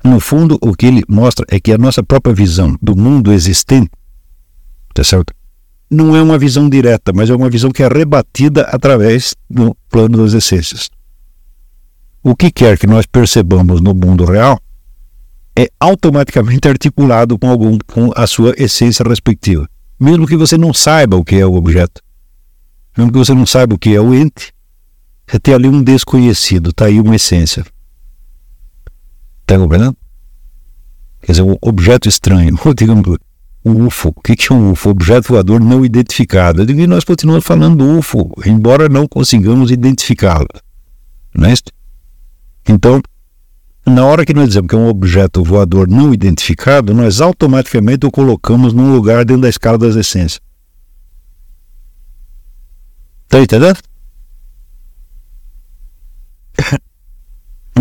no 0.03 0.19
fundo, 0.19 0.57
o 0.61 0.73
que 0.73 0.85
ele 0.85 1.03
mostra 1.07 1.45
é 1.49 1.61
que 1.61 1.71
a 1.71 1.77
nossa 1.77 2.03
própria 2.03 2.33
visão 2.33 2.77
do 2.81 2.93
mundo 2.93 3.31
existente 3.31 3.89
tá 4.93 5.03
certo? 5.03 5.33
Não 5.89 6.15
é 6.15 6.21
uma 6.21 6.37
visão 6.37 6.69
direta, 6.69 7.11
mas 7.13 7.29
é 7.29 7.35
uma 7.35 7.49
visão 7.49 7.71
que 7.71 7.81
é 7.81 7.87
rebatida 7.87 8.61
através 8.63 9.35
do 9.49 9.75
plano 9.89 10.17
das 10.23 10.33
essências. 10.33 10.89
O 12.21 12.35
que 12.35 12.51
quer 12.51 12.77
que 12.77 12.85
nós 12.85 13.05
percebamos 13.05 13.81
no 13.81 13.93
mundo 13.95 14.25
real 14.25 14.59
é 15.57 15.67
automaticamente 15.79 16.67
articulado 16.67 17.37
com 17.39 17.49
algum 17.49 17.77
com 17.87 18.11
a 18.15 18.27
sua 18.27 18.53
essência 18.57 19.03
respectiva. 19.03 19.67
Mesmo 19.99 20.27
que 20.27 20.37
você 20.37 20.57
não 20.57 20.73
saiba 20.73 21.17
o 21.17 21.23
que 21.23 21.35
é 21.35 21.45
o 21.45 21.55
objeto, 21.55 22.01
mesmo 22.97 23.11
que 23.11 23.17
você 23.17 23.33
não 23.33 23.45
saiba 23.45 23.75
o 23.75 23.79
que 23.79 23.95
é 23.95 24.01
o 24.01 24.13
ente, 24.13 24.53
você 25.27 25.39
tem 25.39 25.53
ali 25.53 25.67
um 25.67 25.83
desconhecido, 25.83 26.69
está 26.69 26.85
aí 26.85 26.99
uma 26.99 27.15
essência. 27.15 27.65
Está 29.41 29.57
compreendendo? 29.57 29.97
Quer 31.21 31.33
dizer, 31.33 31.41
um 31.43 31.55
objeto 31.61 32.07
estranho, 32.07 32.57
digamos, 32.75 33.17
um 33.63 33.85
UFO. 33.85 34.09
O 34.15 34.21
que 34.21 34.35
é 34.51 34.55
um 34.55 34.71
UFO? 34.71 34.89
Objeto 34.89 35.29
voador 35.29 35.59
não 35.59 35.85
identificado. 35.85 36.69
E 36.69 36.87
nós 36.87 37.03
continuamos 37.03 37.45
falando 37.45 37.97
UFO, 37.97 38.31
embora 38.45 38.87
não 38.87 39.07
consigamos 39.07 39.71
identificá-lo. 39.71 40.47
É 41.41 41.51
isso? 41.51 41.63
Então, 42.67 43.01
na 43.85 44.05
hora 44.05 44.25
que 44.25 44.33
nós 44.33 44.47
dizemos 44.49 44.69
que 44.69 44.75
é 44.75 44.77
um 44.77 44.87
objeto 44.87 45.43
voador 45.43 45.87
não 45.87 46.13
identificado, 46.13 46.93
nós 46.93 47.21
automaticamente 47.21 48.05
o 48.05 48.11
colocamos 48.11 48.73
num 48.73 48.93
lugar 48.93 49.25
dentro 49.25 49.43
da 49.43 49.49
escala 49.49 49.77
das 49.77 49.95
essências. 49.95 50.41
Está 53.25 53.39
entendendo? 53.39 53.79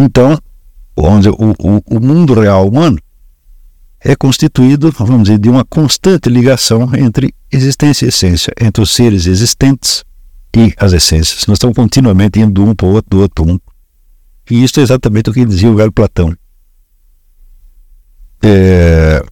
Então, 0.00 0.38
onde 0.96 1.28
o, 1.28 1.34
o, 1.34 1.82
o 1.96 2.00
mundo 2.00 2.32
real 2.32 2.68
humano 2.68 3.00
é 4.00 4.14
constituído, 4.14 4.92
vamos 4.92 5.24
dizer, 5.24 5.38
de 5.38 5.48
uma 5.48 5.64
constante 5.64 6.28
ligação 6.28 6.94
entre 6.94 7.34
existência 7.50 8.06
e 8.06 8.08
essência, 8.08 8.52
entre 8.60 8.82
os 8.82 8.90
seres 8.90 9.26
existentes 9.26 10.04
e 10.56 10.72
as 10.76 10.92
essências. 10.92 11.46
Nós 11.46 11.56
estamos 11.56 11.76
continuamente 11.76 12.38
indo 12.38 12.64
um 12.64 12.74
para 12.74 12.86
o 12.86 12.92
outro, 12.92 13.10
do 13.10 13.20
outro 13.20 13.48
um. 13.48 13.58
E 14.50 14.62
isso 14.62 14.78
é 14.80 14.82
exatamente 14.82 15.30
o 15.30 15.32
que 15.32 15.44
dizia 15.44 15.70
o 15.70 15.76
velho 15.76 15.92
Platão. 15.92 16.34
É... 18.42 19.22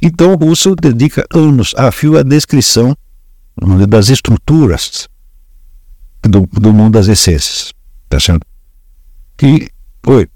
Então, 0.00 0.34
o 0.34 0.36
Russell 0.36 0.76
dedica 0.76 1.26
anos 1.34 1.74
a 1.76 1.90
fio 1.90 2.16
à 2.16 2.22
descrição 2.22 2.96
das 3.88 4.08
estruturas 4.08 5.08
do, 6.22 6.46
do 6.46 6.72
mundo 6.72 6.94
das 6.94 7.08
essências. 7.08 7.72
Tá 8.08 8.20
certo? 8.20 8.46
E, 9.42 9.68
oi. 10.06 10.28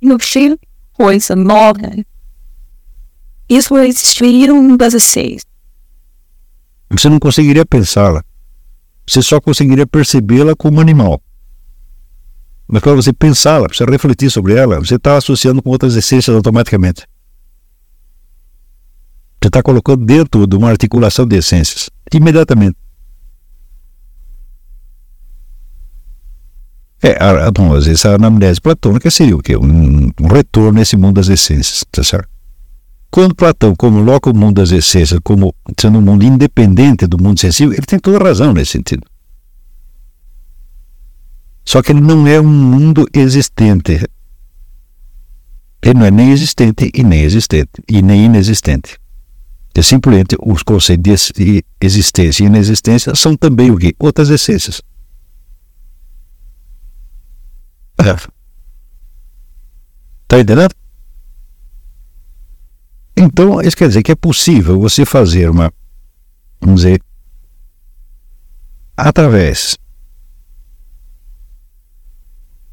No 0.00 0.18
fim, 0.18 0.56
coisa 0.92 1.34
nova 1.34 1.80
isso 3.48 3.74
vai 3.74 3.88
existir 3.88 4.50
um 4.50 4.76
das 4.76 5.02
seis. 5.02 5.42
Você 6.90 7.08
não 7.08 7.18
conseguiria 7.18 7.64
pensá-la. 7.64 8.24
Você 9.06 9.22
só 9.22 9.40
conseguiria 9.40 9.86
percebê-la 9.86 10.54
como 10.56 10.80
animal. 10.80 11.20
Mas 12.66 12.82
para 12.82 12.94
você 12.94 13.12
pensá-la, 13.12 13.68
para 13.68 13.76
você 13.76 13.84
refletir 13.84 14.30
sobre 14.30 14.54
ela, 14.54 14.78
você 14.78 14.96
está 14.96 15.16
associando 15.16 15.62
com 15.62 15.70
outras 15.70 15.94
essências 15.94 16.34
automaticamente. 16.34 17.06
Você 19.40 19.48
está 19.48 19.62
colocando 19.62 20.04
dentro 20.04 20.46
de 20.46 20.56
uma 20.56 20.70
articulação 20.70 21.26
de 21.26 21.36
essências, 21.36 21.88
imediatamente. 22.12 22.76
É, 27.00 27.22
a, 27.22 27.50
bom, 27.52 27.72
às 27.74 27.86
vezes 27.86 28.04
a 28.04 28.14
anamnese 28.14 28.60
platônica 28.60 29.08
seria 29.10 29.36
o 29.36 29.42
quê? 29.42 29.56
Um, 29.56 30.10
um 30.20 30.26
retorno 30.26 30.72
nesse 30.72 30.96
mundo 30.96 31.16
das 31.16 31.28
essências, 31.28 31.84
tá 31.92 32.02
certo? 32.02 32.35
Quando 33.10 33.34
Platão 33.34 33.74
coloca 33.74 34.30
o 34.30 34.36
mundo 34.36 34.56
das 34.56 34.72
essências 34.72 35.20
como 35.22 35.54
sendo 35.80 35.98
um 35.98 36.02
mundo 36.02 36.24
independente 36.24 37.06
do 37.06 37.22
mundo 37.22 37.40
sensível, 37.40 37.74
ele 37.74 37.86
tem 37.86 37.98
toda 37.98 38.22
razão 38.22 38.52
nesse 38.52 38.72
sentido. 38.72 39.02
Só 41.64 41.82
que 41.82 41.92
ele 41.92 42.00
não 42.00 42.26
é 42.26 42.40
um 42.40 42.46
mundo 42.46 43.08
existente. 43.12 44.04
Ele 45.82 45.98
não 45.98 46.06
é 46.06 46.10
nem 46.10 46.30
existente 46.30 46.90
e 46.94 47.02
nem 47.02 47.22
existente, 47.22 47.70
e 47.88 48.02
nem 48.02 48.26
inexistente. 48.26 48.98
É 49.74 49.82
simplesmente 49.82 50.36
os 50.40 50.62
conceitos 50.62 51.32
de 51.36 51.62
existência 51.80 52.42
e 52.42 52.46
inexistência 52.46 53.14
são 53.14 53.36
também 53.36 53.70
o 53.70 53.76
quê? 53.76 53.94
Outras 53.98 54.30
essências. 54.30 54.80
Está 57.98 58.30
é. 60.32 60.40
entendendo? 60.40 60.74
Então, 63.16 63.60
isso 63.62 63.76
quer 63.76 63.88
dizer 63.88 64.02
que 64.02 64.12
é 64.12 64.16
possível 64.16 64.78
você 64.78 65.06
fazer 65.06 65.48
uma, 65.48 65.72
vamos 66.60 66.82
dizer, 66.82 67.00
através 68.96 69.78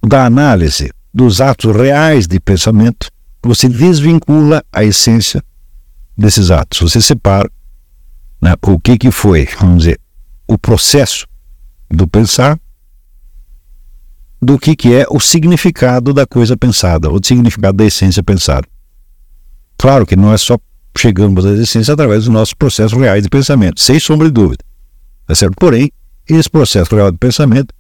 da 0.06 0.26
análise 0.26 0.92
dos 1.14 1.40
atos 1.40 1.74
reais 1.74 2.28
de 2.28 2.40
pensamento, 2.40 3.10
você 3.42 3.70
desvincula 3.70 4.64
a 4.72 4.84
essência 4.84 5.44
desses 6.18 6.52
atos. 6.52 6.80
Você 6.80 7.00
separa 7.00 7.50
né, 8.42 8.54
o 8.62 8.80
que, 8.80 8.98
que 8.98 9.12
foi, 9.12 9.48
vamos 9.60 9.84
dizer, 9.84 10.00
o 10.48 10.58
processo 10.58 11.26
do 11.90 12.08
pensar 12.08 12.60
do 14.42 14.60
que, 14.60 14.76
que 14.76 14.94
é 14.94 15.06
o 15.10 15.20
significado 15.22 16.14
da 16.14 16.28
coisa 16.28 16.58
pensada, 16.58 17.10
o 17.10 17.20
significado 17.24 17.78
da 17.78 17.86
essência 17.86 18.22
pensada. 18.22 18.68
Claro 19.84 20.06
que 20.06 20.16
não 20.16 20.32
é 20.32 20.38
só 20.38 20.58
chegamos 20.98 21.46
à 21.46 21.52
essência 21.56 21.94
através 21.94 22.24
dos 22.24 22.34
nossos 22.34 22.54
processos 22.54 22.98
reais 22.98 23.22
de 23.22 23.28
pensamento, 23.28 23.82
sem 23.82 24.00
sombra 24.00 24.28
de 24.28 24.32
dúvida. 24.32 24.64
Tá 25.28 25.36
certo? 25.36 25.56
Porém, 25.60 25.92
esse 26.26 26.50
processo 26.50 26.96
real 26.96 27.12
de 27.12 27.18
pensamento, 27.18 27.76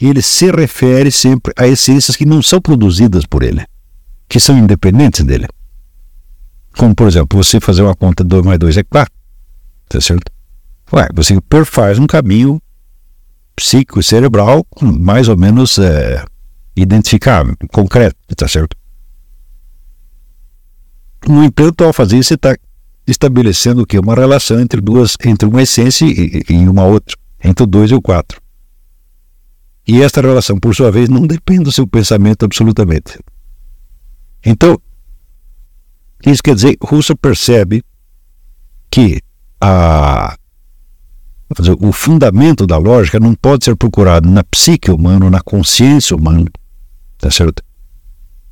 ele 0.00 0.22
se 0.22 0.50
refere 0.50 1.10
sempre 1.10 1.52
a 1.54 1.68
essências 1.68 2.16
que 2.16 2.24
não 2.24 2.40
são 2.40 2.58
produzidas 2.58 3.26
por 3.26 3.42
ele, 3.42 3.66
que 4.30 4.40
são 4.40 4.56
independentes 4.56 5.22
dele. 5.26 5.46
Como, 6.74 6.94
por 6.94 7.06
exemplo, 7.06 7.36
você 7.36 7.60
fazer 7.60 7.82
uma 7.82 7.94
conta 7.94 8.24
2 8.24 8.46
mais 8.46 8.58
2 8.58 8.78
é 8.78 8.82
4. 8.84 9.12
Tá 9.90 10.00
certo? 10.00 10.32
Ué, 10.90 11.06
você 11.12 11.38
perfaz 11.38 11.98
um 11.98 12.06
caminho 12.06 12.62
psíquico 13.54 14.02
cerebral 14.02 14.66
mais 14.80 15.28
ou 15.28 15.36
menos 15.36 15.78
é, 15.78 16.24
identificável, 16.74 17.54
concreto, 17.70 18.16
tá 18.34 18.48
certo? 18.48 18.74
No 21.28 21.44
entanto, 21.44 21.84
ao 21.84 21.92
fazer 21.92 22.18
isso, 22.18 22.28
você 22.28 22.34
está 22.34 22.56
estabelecendo 23.06 23.82
o 23.82 23.86
que? 23.86 23.98
Uma 23.98 24.14
relação 24.14 24.60
entre 24.60 24.80
duas, 24.80 25.16
entre 25.24 25.48
uma 25.48 25.62
essência 25.62 26.04
e, 26.04 26.42
e 26.48 26.68
uma 26.68 26.84
outra, 26.84 27.16
entre 27.42 27.64
o 27.64 27.66
2 27.66 27.92
e 27.92 27.94
o 27.94 28.02
4. 28.02 28.40
E 29.86 30.00
esta 30.00 30.20
relação, 30.20 30.58
por 30.58 30.74
sua 30.74 30.90
vez, 30.90 31.08
não 31.08 31.26
depende 31.26 31.64
do 31.64 31.72
seu 31.72 31.86
pensamento 31.86 32.44
absolutamente. 32.44 33.18
Então, 34.44 34.80
isso 36.24 36.42
quer 36.42 36.54
dizer, 36.54 36.76
Russell 36.80 37.16
percebe 37.16 37.82
que 38.90 39.20
a, 39.60 40.36
o 41.80 41.92
fundamento 41.92 42.66
da 42.66 42.76
lógica 42.76 43.18
não 43.18 43.34
pode 43.34 43.64
ser 43.64 43.76
procurado 43.76 44.28
na 44.28 44.44
psique 44.44 44.90
humana, 44.90 45.28
na 45.30 45.40
consciência 45.40 46.16
humana, 46.16 46.46
tá 47.18 47.30
certo? 47.30 47.62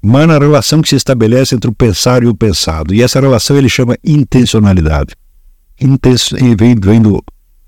Mas 0.02 0.26
na 0.26 0.38
relação 0.38 0.80
que 0.80 0.88
se 0.88 0.96
estabelece 0.96 1.54
entre 1.54 1.68
o 1.68 1.74
pensar 1.74 2.22
e 2.22 2.26
o 2.26 2.34
pensado. 2.34 2.94
E 2.94 3.02
essa 3.02 3.20
relação 3.20 3.56
ele 3.56 3.68
chama 3.68 3.96
intencionalidade. 4.04 5.14
Intenso, 5.80 6.36
vem, 6.56 6.74
vem 6.74 7.00
do, 7.00 7.22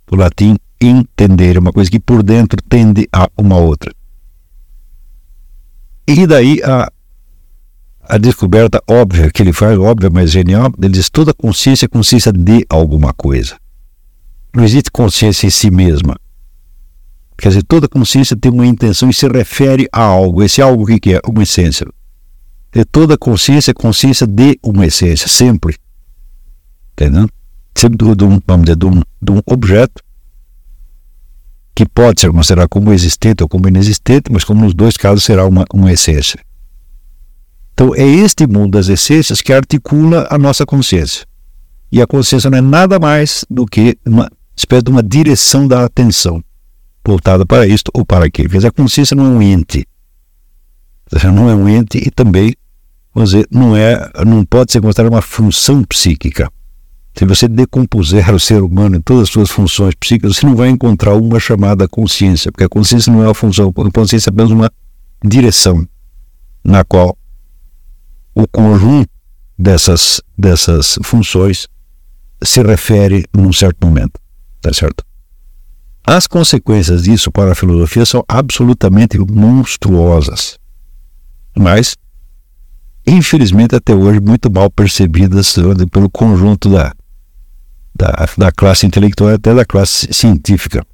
do 0.07 0.17
latim 0.17 0.57
entender, 0.81 1.59
uma 1.59 1.73
coisa 1.73 1.91
que 1.91 2.01
por 2.01 2.23
dentro 2.23 2.61
tende 2.69 3.09
a 3.13 3.29
uma 3.37 3.57
outra. 3.57 3.93
E 6.07 6.27
daí 6.27 6.61
a, 6.65 6.91
a 8.03 8.19
descoberta 8.19 8.83
óbvia 8.89 9.31
que 9.31 9.43
ele 9.43 9.53
faz, 9.53 9.79
óbvia, 9.79 10.11
mas 10.11 10.31
genial, 10.31 10.73
ele 10.79 10.93
diz 10.93 11.09
toda 11.09 11.33
consciência 11.33 11.87
é 11.87 11.89
consciência 11.89 12.33
de 12.33 12.67
alguma 12.69 13.13
coisa. 13.13 13.57
Não 14.55 14.65
existe 14.65 14.91
consciência 14.91 15.47
em 15.47 15.51
si 15.51 15.71
mesma. 15.71 16.17
Quer 17.39 17.49
dizer, 17.49 17.63
toda 17.63 17.89
consciência 17.89 18.37
tem 18.37 18.53
uma 18.53 18.67
intenção 18.67 19.09
e 19.09 19.15
se 19.15 19.27
refere 19.27 19.89
a 19.91 20.03
algo. 20.03 20.43
Esse 20.43 20.61
algo 20.61 20.85
o 20.85 20.87
que 20.87 21.15
é? 21.15 21.21
Uma 21.27 21.43
essência. 21.43 21.87
E 22.75 22.85
toda 22.85 23.19
consciência 23.19 23.71
é 23.71 23.75
consciência 23.75 24.27
de 24.27 24.59
uma 24.63 24.87
essência, 24.87 25.29
sempre. 25.29 25.77
Entendeu? 26.93 27.29
Sempre 27.77 28.15
de 28.15 28.25
um, 28.25 28.41
vamos 28.47 28.65
dizer, 28.65 28.77
de 28.77 28.87
um, 28.87 29.03
de 29.21 29.33
um 29.33 29.41
objeto 29.47 30.03
que 31.75 31.87
pode 31.87 32.21
ser 32.21 32.31
considerado 32.31 32.69
como 32.69 32.93
existente 32.93 33.43
ou 33.43 33.49
como 33.49 33.69
inexistente, 33.69 34.31
mas 34.31 34.45
como 34.45 34.65
nos 34.65 34.75
dois 34.75 34.97
casos 34.97 35.25
será 35.25 35.47
uma, 35.47 35.65
uma 35.73 35.93
essência. 35.93 36.39
Então 37.75 37.95
é 37.95 38.05
este 38.05 38.47
mundo 38.47 38.73
das 38.73 38.89
essências 38.89 39.41
que 39.41 39.53
articula 39.53 40.27
a 40.31 40.39
nossa 40.39 40.65
consciência. 40.67 41.27
E 41.91 42.01
a 42.01 42.07
consciência 42.07 42.49
não 42.51 42.59
é 42.59 42.61
nada 42.61 42.99
mais 42.99 43.45
do 43.51 43.67
que 43.67 43.99
uma 44.07 44.31
espécie 44.57 44.83
de 44.83 44.91
uma 44.91 45.03
direção 45.03 45.67
da 45.67 45.85
atenção 45.85 46.43
voltada 47.05 47.45
para 47.45 47.67
isto 47.67 47.91
ou 47.95 48.05
para 48.05 48.27
aquilo. 48.27 48.49
Quer 48.49 48.57
dizer, 48.57 48.69
a 48.69 48.73
consciência 48.73 49.15
não 49.15 49.27
é 49.27 49.29
um 49.29 49.43
ente. 49.43 49.87
Não 51.25 51.51
é 51.51 51.55
um 51.55 51.69
ente 51.69 51.99
e 51.99 52.11
também 52.11 52.55
vamos 53.15 53.31
dizer, 53.31 53.47
não, 53.51 53.77
é, 53.77 54.11
não 54.25 54.45
pode 54.45 54.73
ser 54.73 54.81
considerada 54.81 55.15
uma 55.15 55.23
função 55.23 55.85
psíquica. 55.85 56.51
Se 57.15 57.27
você 57.27 57.47
decompuser 57.47 58.35
o 58.35 58.41
ser 58.41 58.63
humano 58.63 58.97
em 58.97 59.01
todas 59.01 59.25
as 59.25 59.31
suas 59.31 59.51
funções 59.51 59.95
psíquicas, 59.95 60.37
você 60.37 60.47
não 60.47 60.57
vai 60.57 60.71
encontrar 60.71 61.15
uma 61.15 61.39
chamada 61.39 61.87
consciência, 61.87 62.51
porque 62.51 62.65
a 62.65 62.69
consciência 62.69 63.13
não 63.13 63.23
é 63.23 63.27
uma 63.27 63.35
função, 63.35 63.69
a 63.69 63.91
consciência 63.91 64.31
é 64.31 64.33
apenas 64.33 64.51
uma 64.51 64.71
direção 65.23 65.87
na 66.65 66.85
qual 66.85 67.17
o 68.35 68.47
conjunto 68.49 69.11
dessas, 69.59 70.23
dessas 70.37 70.99
funções 71.03 71.69
se 72.43 72.63
refere 72.63 73.25
num 73.35 73.53
certo 73.53 73.87
momento, 73.87 74.19
tá 74.61 74.73
certo? 74.73 75.05
As 76.05 76.27
consequências 76.27 77.05
disso 77.05 77.31
para 77.31 77.53
a 77.53 77.55
filosofia 77.55 78.05
são 78.05 78.25
absolutamente 78.27 79.19
monstruosas, 79.19 80.59
mas 81.57 81.95
infelizmente 83.07 83.75
até 83.75 83.95
hoje 83.95 84.21
muito 84.21 84.51
mal 84.51 84.71
percebidas 84.71 85.57
pelo 85.91 86.09
conjunto 86.11 86.71
da, 86.71 86.93
da, 87.95 88.29
da 88.37 88.53
classe 88.53 88.87
intelectual 88.87 89.31
e 89.31 89.35
até 89.35 89.55
da 89.55 89.65
classe 89.65 90.13
científica. 90.13 90.85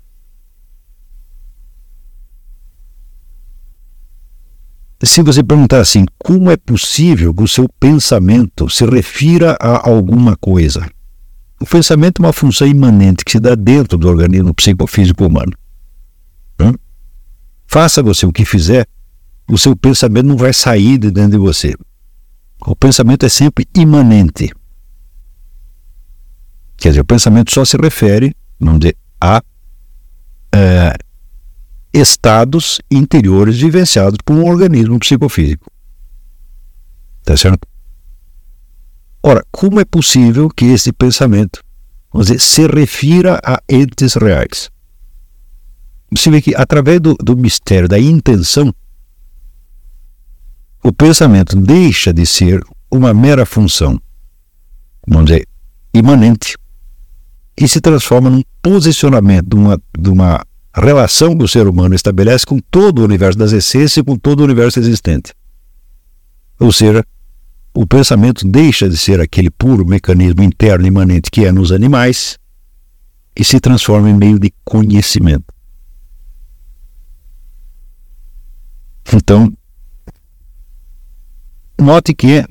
Se 5.02 5.22
você 5.22 5.44
perguntar 5.44 5.78
assim, 5.78 6.04
como 6.18 6.50
é 6.50 6.56
possível 6.56 7.32
que 7.32 7.42
o 7.44 7.48
seu 7.48 7.68
pensamento 7.78 8.68
se 8.68 8.84
refira 8.84 9.56
a 9.60 9.88
alguma 9.88 10.36
coisa? 10.36 10.90
O 11.60 11.66
pensamento 11.66 12.20
é 12.20 12.26
uma 12.26 12.32
função 12.32 12.66
imanente 12.66 13.24
que 13.24 13.30
se 13.30 13.38
dá 13.38 13.54
dentro 13.54 13.96
do 13.96 14.08
organismo 14.08 14.52
psicofísico 14.52 15.24
humano. 15.24 15.52
Hum? 16.60 16.72
Faça 17.66 18.02
você 18.02 18.26
o 18.26 18.32
que 18.32 18.44
fizer, 18.44 18.86
o 19.48 19.56
seu 19.56 19.76
pensamento 19.76 20.26
não 20.26 20.36
vai 20.36 20.52
sair 20.52 20.98
de 20.98 21.12
dentro 21.12 21.32
de 21.32 21.38
você. 21.38 21.74
O 22.60 22.74
pensamento 22.74 23.24
é 23.24 23.28
sempre 23.28 23.66
imanente. 23.74 24.52
Quer 26.76 26.90
dizer, 26.90 27.00
o 27.00 27.04
pensamento 27.04 27.52
só 27.52 27.64
se 27.64 27.76
refere, 27.76 28.36
vamos 28.58 28.80
dizer, 28.80 28.96
a 29.20 29.42
é, 30.54 30.94
estados 31.92 32.80
interiores 32.90 33.58
vivenciados 33.58 34.18
por 34.24 34.36
um 34.36 34.46
organismo 34.46 34.98
psicofísico. 34.98 35.70
Tá 37.24 37.36
certo? 37.36 37.66
Ora, 39.22 39.44
como 39.50 39.80
é 39.80 39.84
possível 39.84 40.48
que 40.48 40.66
esse 40.66 40.92
pensamento 40.92 41.62
dizer, 42.14 42.40
se 42.40 42.66
refira 42.66 43.40
a 43.44 43.60
entes 43.68 44.14
reais? 44.14 44.70
Você 46.10 46.30
vê 46.30 46.40
que 46.40 46.54
através 46.54 47.00
do, 47.00 47.14
do 47.14 47.36
mistério 47.36 47.88
da 47.88 47.98
intenção, 47.98 48.72
o 50.82 50.92
pensamento 50.92 51.56
deixa 51.56 52.12
de 52.12 52.24
ser 52.24 52.62
uma 52.90 53.12
mera 53.12 53.44
função, 53.44 54.00
vamos 55.06 55.26
dizer, 55.26 55.46
imanente, 55.92 56.56
e 57.56 57.66
se 57.66 57.80
transforma 57.80 58.30
num 58.30 58.42
posicionamento, 58.62 59.48
de 59.98 60.08
uma, 60.08 60.46
relação 60.74 61.36
que 61.36 61.44
o 61.44 61.48
ser 61.48 61.66
humano 61.66 61.94
estabelece 61.94 62.46
com 62.46 62.58
todo 62.58 63.00
o 63.00 63.04
universo 63.04 63.36
das 63.38 63.52
essências 63.52 63.96
e 63.96 64.02
com 64.02 64.16
todo 64.16 64.40
o 64.40 64.44
universo 64.44 64.78
existente. 64.78 65.34
Ou 66.60 66.72
seja, 66.72 67.04
o 67.74 67.86
pensamento 67.86 68.46
deixa 68.46 68.88
de 68.88 68.96
ser 68.96 69.20
aquele 69.20 69.50
puro 69.50 69.84
mecanismo 69.84 70.42
interno 70.42 70.86
imanente 70.86 71.30
que 71.30 71.44
é 71.44 71.52
nos 71.52 71.72
animais 71.72 72.38
e 73.36 73.44
se 73.44 73.60
transforma 73.60 74.10
em 74.10 74.14
meio 74.14 74.38
de 74.38 74.52
conhecimento. 74.64 75.52
Então, 79.12 79.52
note 81.78 82.14
que 82.14 82.38
é, 82.38 82.44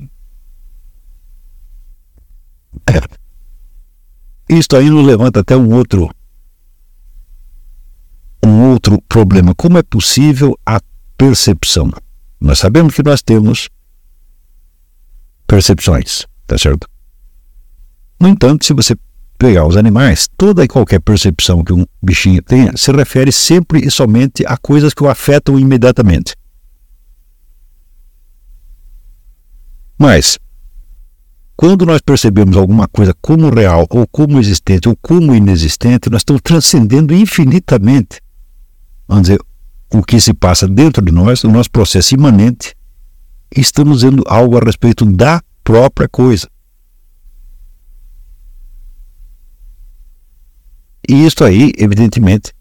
isto 4.48 4.76
aí 4.76 4.88
nos 4.88 5.06
levanta 5.06 5.40
até 5.40 5.56
um 5.56 5.74
outro 5.74 6.10
um 8.44 8.70
outro 8.70 9.00
problema. 9.02 9.54
Como 9.54 9.78
é 9.78 9.82
possível 9.82 10.58
a 10.64 10.80
percepção? 11.16 11.90
Nós 12.40 12.58
sabemos 12.58 12.94
que 12.94 13.02
nós 13.02 13.20
temos 13.20 13.68
percepções, 15.46 16.26
tá 16.46 16.56
certo? 16.56 16.88
No 18.20 18.28
entanto, 18.28 18.64
se 18.64 18.72
você 18.72 18.96
pegar 19.36 19.66
os 19.66 19.76
animais, 19.76 20.28
toda 20.36 20.64
e 20.64 20.68
qualquer 20.68 21.00
percepção 21.00 21.62
que 21.62 21.72
um 21.72 21.84
bichinho 22.02 22.42
tenha 22.42 22.76
se 22.76 22.90
refere 22.90 23.30
sempre 23.30 23.86
e 23.86 23.90
somente 23.90 24.44
a 24.46 24.56
coisas 24.56 24.94
que 24.94 25.02
o 25.02 25.08
afetam 25.08 25.58
imediatamente. 25.58 26.34
Mas, 29.98 30.38
quando 31.56 31.84
nós 31.84 32.00
percebemos 32.00 32.56
alguma 32.56 32.86
coisa 32.86 33.12
como 33.20 33.50
real, 33.50 33.86
ou 33.90 34.06
como 34.06 34.38
existente, 34.38 34.88
ou 34.88 34.96
como 34.96 35.34
inexistente, 35.34 36.08
nós 36.08 36.20
estamos 36.20 36.40
transcendendo 36.42 37.12
infinitamente 37.12 38.20
vamos 39.08 39.22
dizer, 39.22 39.40
o 39.90 40.02
que 40.02 40.20
se 40.20 40.34
passa 40.34 40.68
dentro 40.68 41.02
de 41.02 41.10
nós, 41.10 41.42
o 41.42 41.50
nosso 41.50 41.70
processo 41.70 42.14
imanente, 42.14 42.76
estamos 43.56 44.00
dizendo 44.00 44.22
algo 44.26 44.58
a 44.58 44.60
respeito 44.60 45.06
da 45.06 45.42
própria 45.64 46.08
coisa. 46.08 46.46
E 51.08 51.24
isso 51.24 51.42
aí, 51.42 51.72
evidentemente, 51.78 52.52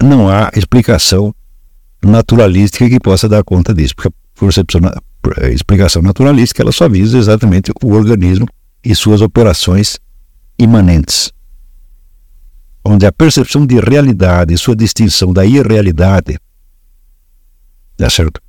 não 0.00 0.28
há 0.28 0.48
explicação 0.54 1.34
naturalística 2.00 2.88
que 2.88 3.00
possa 3.00 3.28
dar 3.28 3.42
conta 3.42 3.74
disso, 3.74 3.96
porque 3.96 4.08
a 4.08 4.38
percepção, 4.38 4.80
a 5.40 5.48
explicação 5.48 6.02
naturalística 6.02 6.62
ela 6.62 6.72
só 6.72 6.88
visa 6.88 7.18
exatamente 7.18 7.72
o 7.82 7.92
organismo 7.92 8.46
e 8.84 8.94
suas 8.94 9.20
operações 9.20 9.98
imanentes 10.58 11.32
onde 12.88 13.04
a 13.04 13.12
percepção 13.12 13.66
de 13.66 13.78
realidade 13.78 14.54
e 14.54 14.58
sua 14.58 14.74
distinção 14.74 15.32
da 15.32 15.44
irrealidade, 15.44 16.38
tá 17.96 18.08
certo? 18.08 18.40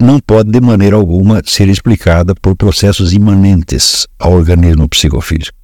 Não 0.00 0.18
pode 0.18 0.50
de 0.50 0.60
maneira 0.60 0.96
alguma 0.96 1.40
ser 1.44 1.68
explicada 1.68 2.34
por 2.34 2.56
processos 2.56 3.12
imanentes 3.12 4.06
ao 4.18 4.32
organismo 4.32 4.88
psicofísico. 4.88 5.56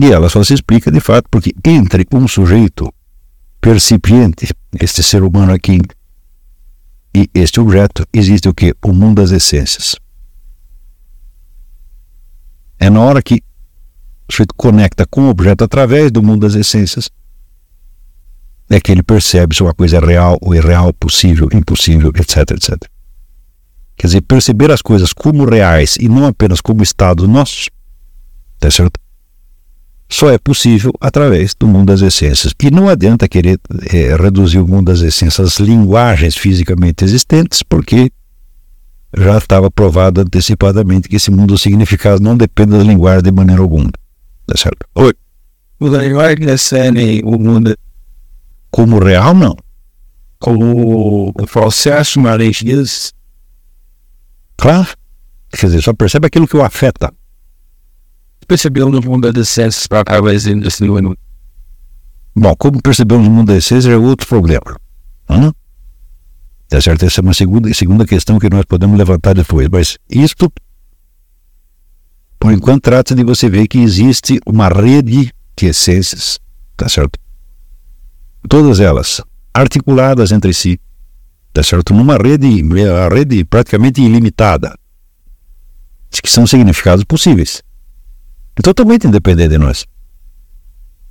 E 0.00 0.06
ela 0.06 0.28
só 0.28 0.44
se 0.44 0.54
explica 0.54 0.90
de 0.90 1.00
fato 1.00 1.26
porque 1.30 1.52
entre 1.64 2.06
um 2.12 2.28
sujeito 2.28 2.92
percipiente, 3.60 4.48
este 4.80 5.02
ser 5.02 5.22
humano 5.22 5.52
aqui, 5.52 5.80
e 7.16 7.30
este 7.32 7.58
objeto, 7.58 8.06
existe 8.12 8.46
o 8.46 8.52
que? 8.52 8.74
O 8.84 8.92
mundo 8.92 9.22
das 9.22 9.30
essências. 9.30 9.96
É 12.78 12.90
na 12.90 13.00
hora 13.00 13.22
que 13.22 13.42
o 14.28 14.32
sujeito 14.32 14.54
conecta 14.54 15.06
com 15.06 15.22
o 15.22 15.30
objeto 15.30 15.64
através 15.64 16.12
do 16.12 16.22
mundo 16.22 16.42
das 16.42 16.54
essências, 16.54 17.08
é 18.68 18.78
que 18.78 18.92
ele 18.92 19.02
percebe 19.02 19.56
se 19.56 19.62
uma 19.62 19.72
coisa 19.72 19.96
é 19.96 20.00
real 20.00 20.36
ou 20.42 20.54
irreal, 20.54 20.92
possível, 20.92 21.48
impossível, 21.54 22.12
etc, 22.16 22.50
etc. 22.50 22.76
Quer 23.96 24.08
dizer, 24.08 24.20
perceber 24.20 24.70
as 24.70 24.82
coisas 24.82 25.14
como 25.14 25.48
reais 25.48 25.96
e 25.98 26.10
não 26.10 26.26
apenas 26.26 26.60
como 26.60 26.82
estados 26.82 27.26
nossos, 27.26 27.70
tá 28.58 28.70
certo? 28.70 29.00
Só 30.08 30.30
é 30.30 30.38
possível 30.38 30.92
através 31.00 31.54
do 31.58 31.66
mundo 31.66 31.86
das 31.88 32.00
essências. 32.00 32.52
E 32.62 32.70
não 32.70 32.88
adianta 32.88 33.28
querer 33.28 33.58
é, 33.92 34.16
reduzir 34.16 34.58
o 34.58 34.66
mundo 34.66 34.86
das 34.86 35.00
essências 35.00 35.54
às 35.54 35.58
linguagens 35.58 36.36
fisicamente 36.36 37.04
existentes, 37.04 37.62
porque 37.62 38.10
já 39.16 39.38
estava 39.38 39.70
provado 39.70 40.20
antecipadamente 40.20 41.08
que 41.08 41.16
esse 41.16 41.30
mundo 41.30 41.58
significado 41.58 42.22
não 42.22 42.36
depende 42.36 42.72
das 42.72 42.86
linguagens 42.86 43.22
de 43.22 43.32
maneira 43.32 43.62
alguma. 43.62 43.90
Tá 44.46 44.56
certo? 44.56 44.86
Oi. 44.94 45.12
O 45.78 45.88
linguagem 45.88 46.46
recebe 46.46 47.22
o 47.24 47.38
mundo 47.38 47.76
como 48.70 48.98
real, 48.98 49.34
não. 49.34 49.56
Como 50.38 51.28
o 51.28 51.46
processo 51.46 52.20
malignoso. 52.20 53.12
Claro. 54.56 54.88
Quer 55.50 55.66
dizer, 55.66 55.82
só 55.82 55.92
percebe 55.92 56.26
aquilo 56.26 56.46
que 56.46 56.56
o 56.56 56.62
afeta. 56.62 57.12
Percebeu 58.46 58.88
no 58.88 59.00
mundo 59.00 59.32
das 59.32 59.56
para 59.88 60.00
através 60.00 60.44
desse 60.44 60.84
mundo. 60.84 61.16
Bom, 62.34 62.54
como 62.56 62.80
percebemos 62.80 63.26
no 63.26 63.30
mundo 63.30 63.52
das 63.52 63.64
ciências 63.64 63.92
é 63.92 63.96
outro 63.96 64.26
problema. 64.26 64.76
Hum? 65.28 65.50
Tá 66.68 66.80
certo? 66.80 67.04
Essa 67.04 67.20
é 67.20 67.22
uma 67.22 67.34
segunda, 67.34 67.72
segunda 67.72 68.06
questão 68.06 68.38
que 68.38 68.50
nós 68.50 68.64
podemos 68.64 68.96
levantar 68.98 69.34
depois. 69.34 69.68
Mas 69.68 69.98
isto 70.08 70.52
por 72.38 72.52
enquanto, 72.52 72.82
trata 72.82 73.14
de 73.14 73.24
você 73.24 73.48
ver 73.48 73.66
que 73.66 73.78
existe 73.78 74.38
uma 74.46 74.68
rede 74.68 75.32
de 75.56 75.66
essências, 75.66 76.38
tá 76.76 76.88
certo? 76.88 77.18
Todas 78.48 78.78
elas 78.78 79.20
articuladas 79.52 80.30
entre 80.30 80.52
si, 80.52 80.78
tá 81.52 81.62
certo? 81.62 81.94
Numa 81.94 82.16
rede, 82.16 82.62
a 82.88 83.08
rede 83.08 83.44
praticamente 83.44 84.02
ilimitada, 84.02 84.78
que 86.22 86.30
são 86.30 86.46
significados 86.46 87.04
possíveis, 87.04 87.62
totalmente 88.62 89.06
independente 89.06 89.50
de 89.50 89.58
nós. 89.58 89.86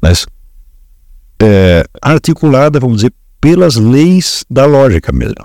Mas 0.01 0.25
é, 1.41 1.85
articulada, 2.01 2.79
vamos 2.79 2.97
dizer, 2.97 3.13
pelas 3.39 3.75
leis 3.75 4.43
da 4.49 4.65
lógica 4.65 5.11
mesmo. 5.11 5.35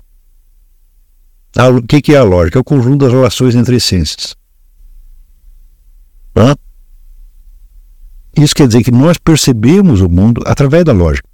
O 1.57 1.82
que, 1.82 2.01
que 2.01 2.14
é 2.14 2.18
a 2.18 2.22
lógica? 2.22 2.59
É 2.59 2.61
o 2.61 2.64
conjunto 2.64 3.05
das 3.05 3.12
relações 3.12 3.55
entre 3.55 3.76
essências. 3.76 4.36
Hã? 6.36 6.55
Isso 8.36 8.55
quer 8.55 8.68
dizer 8.68 8.82
que 8.82 8.92
nós 8.92 9.18
percebemos 9.18 10.01
o 10.01 10.09
mundo 10.09 10.42
através 10.46 10.84
da 10.84 10.92
lógica. 10.92 11.28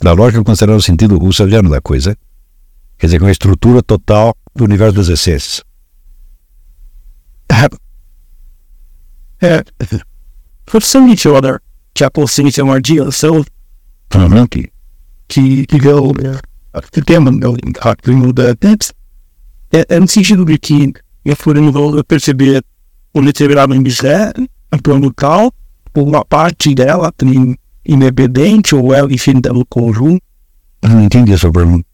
Da 0.00 0.12
lógica 0.12 0.44
considerada 0.44 0.78
o 0.78 0.82
sentido 0.82 1.16
russeliano 1.16 1.70
da 1.70 1.80
coisa. 1.80 2.16
Quer 2.98 3.06
dizer, 3.06 3.20
com 3.20 3.26
a 3.26 3.30
estrutura 3.30 3.82
total 3.82 4.36
do 4.54 4.64
universo 4.64 4.96
das 4.96 5.08
essências. 5.08 5.62
É. 9.40 9.64
For 10.66 10.82
some 10.82 11.10
each 11.10 11.26
other, 11.28 11.60
que 11.94 12.04
a 12.04 12.10
consciência 12.10 12.60
é 12.60 12.64
uma 12.64 12.80
Uhum, 14.14 14.46
que 14.46 14.70
que, 15.28 15.66
que 15.66 15.86
eu, 15.86 16.12
em 18.08 18.32
da 18.32 18.54
text, 18.56 18.92
é, 19.70 19.84
é 19.88 20.00
no 20.00 20.08
sentido 20.08 20.44
de 20.44 20.58
que 20.58 20.92
eu 21.24 21.36
fui 21.36 21.54
perceber 22.06 22.64
um 23.14 23.22
determinado 23.22 23.74
objeto, 23.74 24.48
a 24.70 24.78
plano 24.78 25.06
local, 25.06 25.52
uma 25.94 26.24
parte 26.24 26.74
dela 26.74 27.12
independente 27.84 28.74
ou 28.74 28.94
ela, 28.94 29.12
enfim, 29.12 29.40
do 29.40 29.66
conjunto. 29.66 30.22
eu 30.82 30.88
não 30.88 31.02
entendi 31.02 31.32
a 31.32 31.38
sua 31.38 31.52
pergunta. 31.52 31.86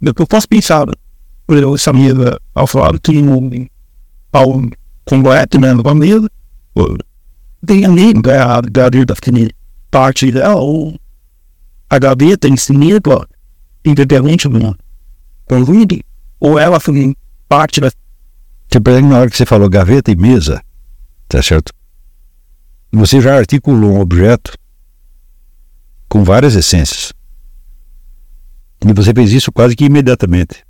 Eu 0.00 0.14
posso 0.14 0.48
pensar, 0.48 0.86
por 1.46 1.56
exemplo, 1.56 1.74
essa 1.74 1.92
mesa, 1.92 2.40
ao 2.54 2.66
falar, 2.66 2.98
tem 3.00 3.26
um, 3.26 3.66
ao 4.32 4.62
completo, 5.08 5.58
né, 5.58 5.72
uma 5.72 5.94
mesa, 5.94 6.30
tem 7.66 7.84
ali, 7.84 8.12
da, 8.12 8.60
da, 8.60 8.88
da, 8.90 9.14
parte 9.90 10.30
dela, 10.30 10.56
ou 10.56 10.98
a 11.88 11.98
gaveta 11.98 12.46
em 12.46 12.56
si 12.56 12.72
mesma, 12.72 13.26
independente 13.84 14.48
do 14.48 14.76
conjunto, 15.46 15.98
ou 16.38 16.58
ela 16.58 16.78
foi 16.78 17.16
parte 17.48 17.80
da 17.80 17.90
que 18.68 18.78
na 18.78 19.20
hora 19.20 19.30
que 19.30 19.36
você 19.36 19.46
falou 19.46 19.68
gaveta 19.70 20.10
e 20.10 20.16
mesa, 20.16 20.62
tá 21.26 21.42
certo? 21.42 21.72
Você 22.92 23.18
já 23.18 23.34
articulou 23.34 23.92
um 23.92 24.00
objeto 24.00 24.52
com 26.06 26.22
várias 26.22 26.54
essências. 26.54 27.14
E 28.86 28.92
você 28.92 29.14
fez 29.14 29.32
isso 29.32 29.50
quase 29.50 29.74
que 29.74 29.86
imediatamente. 29.86 30.67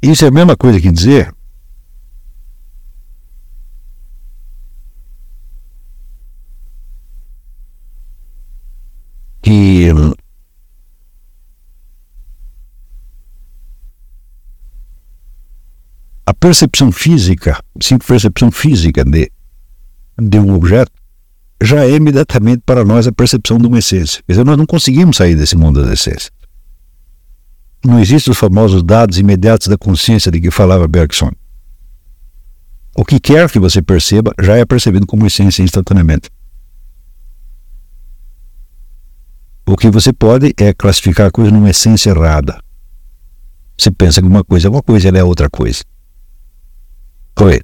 Isso 0.00 0.24
é 0.24 0.28
a 0.28 0.30
mesma 0.30 0.56
coisa 0.56 0.80
que 0.80 0.92
dizer 0.92 1.34
que 9.42 9.88
a 16.26 16.34
percepção 16.34 16.92
física, 16.92 17.58
sim, 17.80 17.98
percepção 17.98 18.52
física 18.52 19.04
de, 19.04 19.32
de 20.20 20.38
um 20.38 20.54
objeto 20.54 20.92
já 21.60 21.84
é 21.84 21.90
imediatamente 21.90 22.62
para 22.64 22.84
nós 22.84 23.06
a 23.08 23.12
percepção 23.12 23.58
de 23.58 23.66
uma 23.66 23.78
essência. 23.78 24.22
Quer 24.26 24.34
dizer, 24.34 24.44
nós 24.44 24.56
não 24.56 24.66
conseguimos 24.66 25.16
sair 25.16 25.34
desse 25.34 25.56
mundo 25.56 25.82
das 25.82 25.92
essências. 25.92 26.37
Não 27.84 28.00
existem 28.00 28.32
os 28.32 28.38
famosos 28.38 28.82
dados 28.82 29.18
imediatos 29.18 29.68
da 29.68 29.78
consciência 29.78 30.30
de 30.30 30.40
que 30.40 30.50
falava 30.50 30.88
Bergson. 30.88 31.30
O 32.96 33.04
que 33.04 33.20
quer 33.20 33.48
que 33.48 33.60
você 33.60 33.80
perceba 33.80 34.32
já 34.40 34.56
é 34.56 34.64
percebido 34.64 35.06
como 35.06 35.26
essência 35.26 35.62
instantaneamente. 35.62 36.30
O 39.64 39.76
que 39.76 39.90
você 39.90 40.12
pode 40.12 40.52
é 40.56 40.72
classificar 40.72 41.28
a 41.28 41.30
coisa 41.30 41.50
numa 41.50 41.70
essência 41.70 42.10
errada. 42.10 42.60
Você 43.76 43.90
pensa 43.90 44.20
que 44.20 44.26
uma 44.26 44.42
coisa 44.42 44.66
é 44.66 44.70
uma 44.70 44.82
coisa, 44.82 45.08
ela 45.08 45.18
é 45.18 45.22
outra 45.22 45.48
coisa. 45.48 45.84
Oi. 47.40 47.60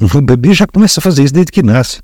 O 0.00 0.20
bebê 0.20 0.54
já 0.54 0.66
começa 0.66 1.00
a 1.00 1.02
fazer 1.02 1.24
isso 1.24 1.34
desde 1.34 1.50
que 1.50 1.62
nasce. 1.62 2.00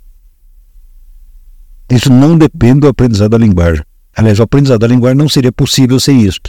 Isso 1.89 2.11
não 2.11 2.37
depende 2.37 2.81
do 2.81 2.89
aprendizado 2.89 3.33
da 3.33 3.39
linguagem. 3.39 3.85
Aliás, 4.17 4.39
o 4.39 4.43
aprendizado 4.43 4.81
da 4.81 4.87
linguagem 4.87 5.17
não 5.17 5.29
seria 5.29 5.53
possível 5.53 5.99
sem 5.99 6.23
isso. 6.23 6.41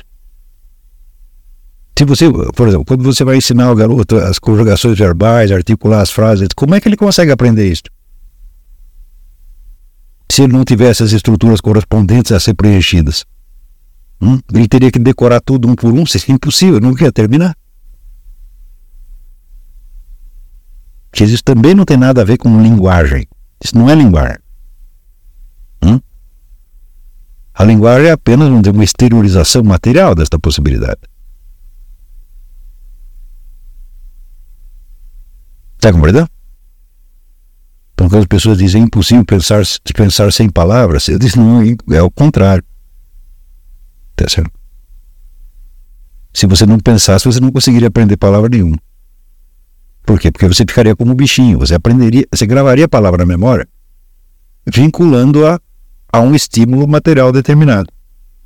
Se 1.98 2.06
você, 2.06 2.26
por 2.56 2.68
exemplo, 2.68 2.86
quando 2.86 3.04
você 3.04 3.24
vai 3.24 3.38
ensinar 3.38 3.66
ao 3.66 3.76
garoto 3.76 4.18
as 4.18 4.40
conjugações 4.40 4.98
verbais, 4.98 5.52
articular 5.52 6.02
as 6.02 6.10
frases, 6.10 6.50
como 6.56 6.74
é 6.74 6.82
que 6.82 6.88
ele 6.88 6.98
consegue 6.98 7.32
aprender 7.32 7.72
isso? 7.72 7.84
Se 10.32 10.42
ele 10.42 10.54
não 10.54 10.66
tivesse 10.66 11.04
as 11.04 11.12
estruturas 11.12 11.62
correspondentes 11.62 12.32
a 12.32 12.40
ser 12.40 12.56
preenchidas, 12.56 13.26
hum? 14.20 14.40
ele 14.54 14.68
teria 14.68 14.92
que 14.92 14.98
decorar 14.98 15.40
tudo 15.40 15.68
um 15.68 15.76
por 15.76 15.94
um, 15.94 16.06
seria 16.06 16.34
impossível, 16.36 16.80
não 16.82 16.96
quer 16.96 17.12
terminar. 17.12 17.56
Porque 21.12 21.26
isso 21.26 21.44
também 21.44 21.76
não 21.76 21.86
tem 21.86 21.96
nada 21.96 22.22
a 22.22 22.26
ver 22.26 22.38
com 22.38 22.60
linguagem. 22.60 23.28
Isso 23.64 23.78
não 23.78 23.88
é 23.88 23.94
linguagem. 23.94 24.40
Hum? 25.84 26.00
A 27.54 27.64
linguagem 27.64 28.08
é 28.08 28.12
apenas 28.12 28.50
uma 28.50 28.84
exteriorização 28.84 29.64
material 29.64 30.16
desta 30.16 30.40
possibilidade. 30.40 31.02
Está 35.76 35.92
compreendendo? 35.92 36.30
Então, 37.94 38.10
quando 38.10 38.22
as 38.22 38.28
pessoas 38.28 38.58
dizem 38.58 38.82
é 38.82 38.86
impossível 38.86 39.24
pensar, 39.24 39.64
pensar 39.94 40.32
sem 40.34 40.50
palavras, 40.50 41.08
eu 41.08 41.20
disse, 41.20 41.38
não, 41.38 41.62
é 41.92 42.02
o 42.02 42.10
contrário. 42.10 42.64
Tá 44.16 44.28
certo? 44.28 44.52
Se 46.34 46.48
você 46.48 46.66
não 46.66 46.80
pensasse, 46.80 47.26
você 47.26 47.40
não 47.40 47.52
conseguiria 47.52 47.90
aprender 47.90 48.18
palavra 48.18 48.50
nenhuma. 48.50 48.78
Por 50.04 50.20
quê? 50.20 50.32
Porque 50.32 50.48
você 50.48 50.66
ficaria 50.68 50.96
como 50.96 51.12
um 51.12 51.16
bichinho, 51.16 51.60
você 51.60 51.76
aprenderia, 51.76 52.26
você 52.34 52.46
gravaria 52.46 52.86
a 52.86 52.90
palavra 52.90 53.20
na 53.20 53.26
memória, 53.26 53.68
vinculando-a 54.66 55.62
a 56.14 56.22
um 56.22 56.36
estímulo 56.36 56.88
material 56.88 57.32
determinado. 57.32 57.92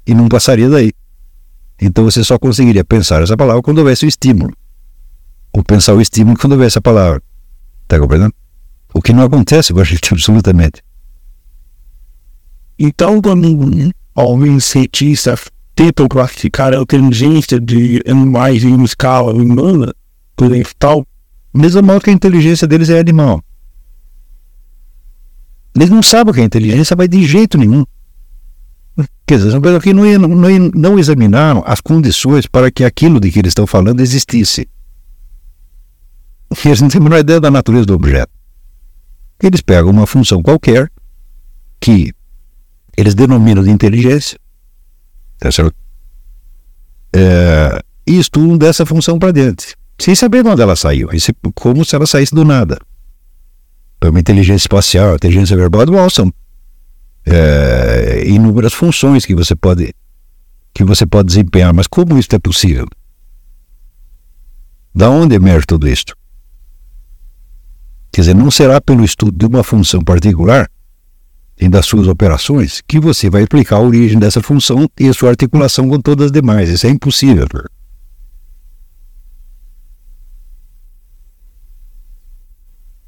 E 0.05 0.15
não 0.15 0.29
passaria 0.29 0.69
daí. 0.69 0.93
Então 1.79 2.05
você 2.05 2.23
só 2.23 2.39
conseguiria 2.39 2.85
pensar 2.85 3.21
essa 3.21 3.35
palavra 3.35 3.61
quando 3.61 3.79
houvesse 3.79 4.05
o 4.05 4.07
estímulo. 4.07 4.53
Ou 5.51 5.61
pensar 5.61 5.93
o 5.93 6.01
estímulo 6.01 6.37
quando 6.37 6.53
houvesse 6.53 6.77
a 6.77 6.81
palavra. 6.81 7.21
Está 7.83 7.99
compreendendo? 7.99 8.33
O 8.93 9.01
que 9.01 9.11
não 9.11 9.23
acontece 9.23 9.73
com 9.73 9.81
a 9.81 9.83
gente 9.83 10.13
absolutamente. 10.13 10.81
Então, 12.79 13.21
quando 13.21 13.91
alguns 14.15 14.63
cientistas 14.63 15.45
tentam 15.75 16.07
classificar 16.07 16.73
a 16.73 16.77
inteligência 16.77 17.59
de 17.59 18.01
animais 18.07 18.63
em 18.63 18.81
escala 18.83 19.33
humana, 19.33 19.93
por 20.35 20.47
exemplo, 20.47 20.71
tal, 20.79 21.05
Mesmo 21.57 21.81
modo 21.81 22.01
que 22.01 22.11
a 22.11 22.13
inteligência 22.13 22.67
deles 22.67 22.87
é 22.89 22.99
animal. 22.99 23.43
Eles 25.77 25.91
não 25.91 26.01
sabem 26.01 26.31
o 26.31 26.33
que 26.33 26.41
é 26.41 26.43
inteligência, 26.43 26.95
vai 26.95 27.07
de 27.07 27.23
jeito 27.25 27.57
nenhum. 27.57 27.85
Quer 29.27 29.37
dizer, 29.37 29.51
são 29.51 29.61
pessoas 29.61 29.83
que 29.83 29.93
não, 29.93 30.03
não, 30.17 30.49
não 30.73 30.99
examinaram 30.99 31.63
as 31.65 31.79
condições 31.79 32.47
para 32.47 32.71
que 32.71 32.83
aquilo 32.83 33.19
de 33.19 33.31
que 33.31 33.37
eles 33.37 33.51
estão 33.51 33.67
falando 33.67 33.99
existisse. 33.99 34.67
Eles 36.65 36.81
não 36.81 36.89
têm 36.89 36.99
a 36.99 37.03
menor 37.03 37.19
ideia 37.19 37.39
da 37.39 37.51
natureza 37.51 37.85
do 37.85 37.93
objeto. 37.93 38.31
Eles 39.39 39.61
pegam 39.61 39.91
uma 39.91 40.07
função 40.07 40.41
qualquer 40.41 40.91
que 41.79 42.11
eles 42.97 43.13
denominam 43.13 43.63
de 43.63 43.69
inteligência, 43.69 44.39
tá 45.37 45.51
certo? 45.51 45.75
É, 47.15 47.83
e 48.07 48.17
estudam 48.17 48.57
dessa 48.57 48.83
função 48.83 49.19
para 49.19 49.31
dentro 49.31 49.77
sem 49.99 50.13
saber 50.15 50.43
de 50.43 50.49
onde 50.49 50.61
ela 50.61 50.75
saiu, 50.75 51.09
como 51.55 51.83
se 51.83 51.95
ela 51.95 52.05
saísse 52.05 52.33
do 52.33 52.45
nada. 52.45 52.79
Uma 54.01 54.19
inteligência 54.19 54.63
espacial, 54.65 55.15
inteligência 55.15 55.57
verbal, 55.57 56.09
são 56.09 56.31
é, 57.25 58.23
inúmeras 58.25 58.73
funções 58.73 59.25
que 59.25 59.35
você 59.35 59.55
pode 59.55 59.93
que 60.73 60.83
você 60.83 61.07
pode 61.07 61.27
desempenhar, 61.27 61.73
mas 61.73 61.87
como 61.87 62.19
isso 62.19 62.29
é 62.33 62.39
possível? 62.39 62.85
Da 64.93 65.09
onde 65.09 65.33
emerge 65.33 65.65
tudo 65.65 65.87
isto? 65.87 66.15
Quer 68.11 68.21
dizer, 68.21 68.35
não 68.35 68.51
será 68.51 68.79
pelo 68.79 69.03
estudo 69.03 69.35
de 69.35 69.45
uma 69.47 69.63
função 69.63 70.03
particular 70.03 70.69
e 71.59 71.67
das 71.67 71.87
suas 71.87 72.07
operações 72.07 72.81
que 72.87 72.99
você 72.99 73.27
vai 73.29 73.41
explicar 73.41 73.77
a 73.77 73.81
origem 73.81 74.19
dessa 74.19 74.41
função 74.41 74.87
e 74.99 75.07
a 75.07 75.13
sua 75.13 75.29
articulação 75.29 75.89
com 75.89 75.99
todas 75.99 76.27
as 76.27 76.31
demais. 76.31 76.69
Isso 76.69 76.85
é 76.85 76.91
impossível. 76.91 77.47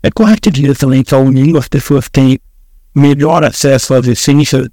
É 0.02 0.10
correto 0.10 0.50
dizer 0.50 0.78
também 0.78 1.04
que 1.04 1.14
ao 1.14 1.24
unir 1.24 1.56
as 1.58 1.68
pessoas 1.68 2.08
têm 2.10 2.40
melhor 2.96 3.44
acesso 3.44 3.94
às 3.94 4.08
essências 4.08 4.68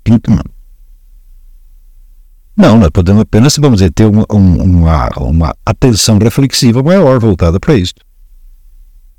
Não, 2.57 2.79
nós 2.79 2.91
podemos 2.91 3.23
apenas, 3.23 3.57
vamos 3.57 3.79
dizer, 3.79 3.93
ter 3.93 4.07
uma, 4.07 4.25
uma, 4.31 5.09
uma 5.19 5.55
atenção 5.65 6.19
reflexiva 6.19 6.83
maior 6.83 7.19
voltada 7.19 7.59
para 7.61 7.75
isso. 7.75 7.95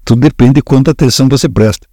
Tudo 0.03 0.21
depende 0.21 0.53
de 0.53 0.61
quanta 0.61 0.91
atenção 0.91 1.27
você 1.27 1.49
presta. 1.49 1.87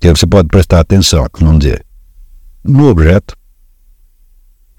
E 0.00 0.08
você 0.08 0.26
pode 0.26 0.48
prestar 0.48 0.80
atenção, 0.80 1.26
vamos 1.40 1.60
dizer, 1.60 1.84
no 2.62 2.88
objeto, 2.88 3.36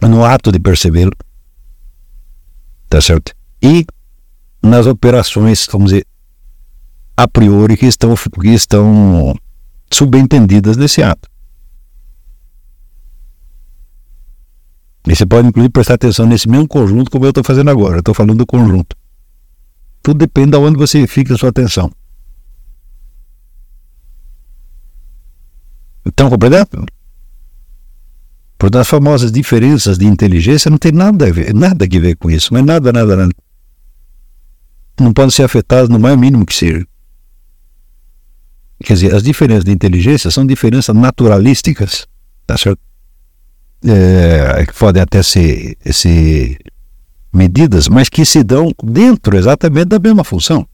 no 0.02 0.24
ato 0.24 0.52
de 0.52 0.60
percebê-lo, 0.60 1.12
tá 2.88 3.02
certo? 3.02 3.34
E 3.62 3.86
nas 4.62 4.86
operações, 4.86 5.68
vamos 5.72 5.92
dizer, 5.92 6.06
a 7.18 7.28
priori 7.28 7.78
que 7.78 7.86
estão, 7.86 8.13
que 8.16 8.49
estão 8.49 9.34
subentendidas 9.91 10.76
nesse 10.78 11.01
ato. 11.01 11.30
E 15.07 15.16
você 15.16 15.26
pode, 15.26 15.47
inclusive, 15.47 15.72
prestar 15.72 15.93
atenção 15.93 16.26
nesse 16.26 16.49
mesmo 16.49 16.68
conjunto 16.68 17.11
como 17.11 17.26
eu 17.26 17.30
estou 17.30 17.43
fazendo 17.43 17.70
agora. 17.70 17.99
Estou 17.99 18.13
falando 18.13 18.39
do 18.39 18.45
conjunto. 18.45 18.97
Tudo 20.01 20.18
depende 20.18 20.51
de 20.51 20.57
onde 20.57 20.78
você 20.78 21.05
fica 21.05 21.36
a 21.36 21.38
sua 21.38 21.49
atenção. 21.49 21.91
Estão 26.05 26.30
compreendendo? 26.30 26.86
Portanto, 28.57 28.82
as 28.82 28.88
famosas 28.88 29.32
diferenças 29.32 29.97
de 29.97 30.05
inteligência 30.05 30.72
não 30.72 30.78
tem 30.78 30.91
nada 30.91 31.28
a 31.28 31.32
ver, 31.32 31.53
nada 31.53 31.86
a 31.86 31.99
ver 31.99 32.16
com 32.16 32.32
isso, 32.32 32.53
mas 32.53 32.63
nada, 32.63 32.91
nada, 32.91 33.16
nada. 33.16 33.34
Não 34.99 35.13
podem 35.13 35.32
ser 35.32 35.43
afetadas 35.43 35.89
no 35.89 35.99
mais 35.99 36.18
mínimo 36.18 36.45
que 36.45 36.53
seja. 36.53 36.88
Quer 38.84 38.93
dizer, 38.93 39.15
as 39.15 39.23
diferenças 39.23 39.63
de 39.63 39.71
inteligência 39.71 40.30
são 40.30 40.45
diferenças 40.45 40.95
naturalísticas, 40.95 42.07
tá 42.45 42.57
certo? 42.57 42.80
É, 43.84 44.65
que 44.65 44.73
podem 44.73 45.01
até 45.01 45.21
ser, 45.21 45.78
ser 45.91 46.57
medidas, 47.32 47.88
mas 47.88 48.09
que 48.09 48.26
se 48.26 48.43
dão 48.43 48.71
dentro 48.84 49.38
exatamente 49.38 49.88
da 49.88 49.99
mesma 49.99 50.23
função. 50.23 50.67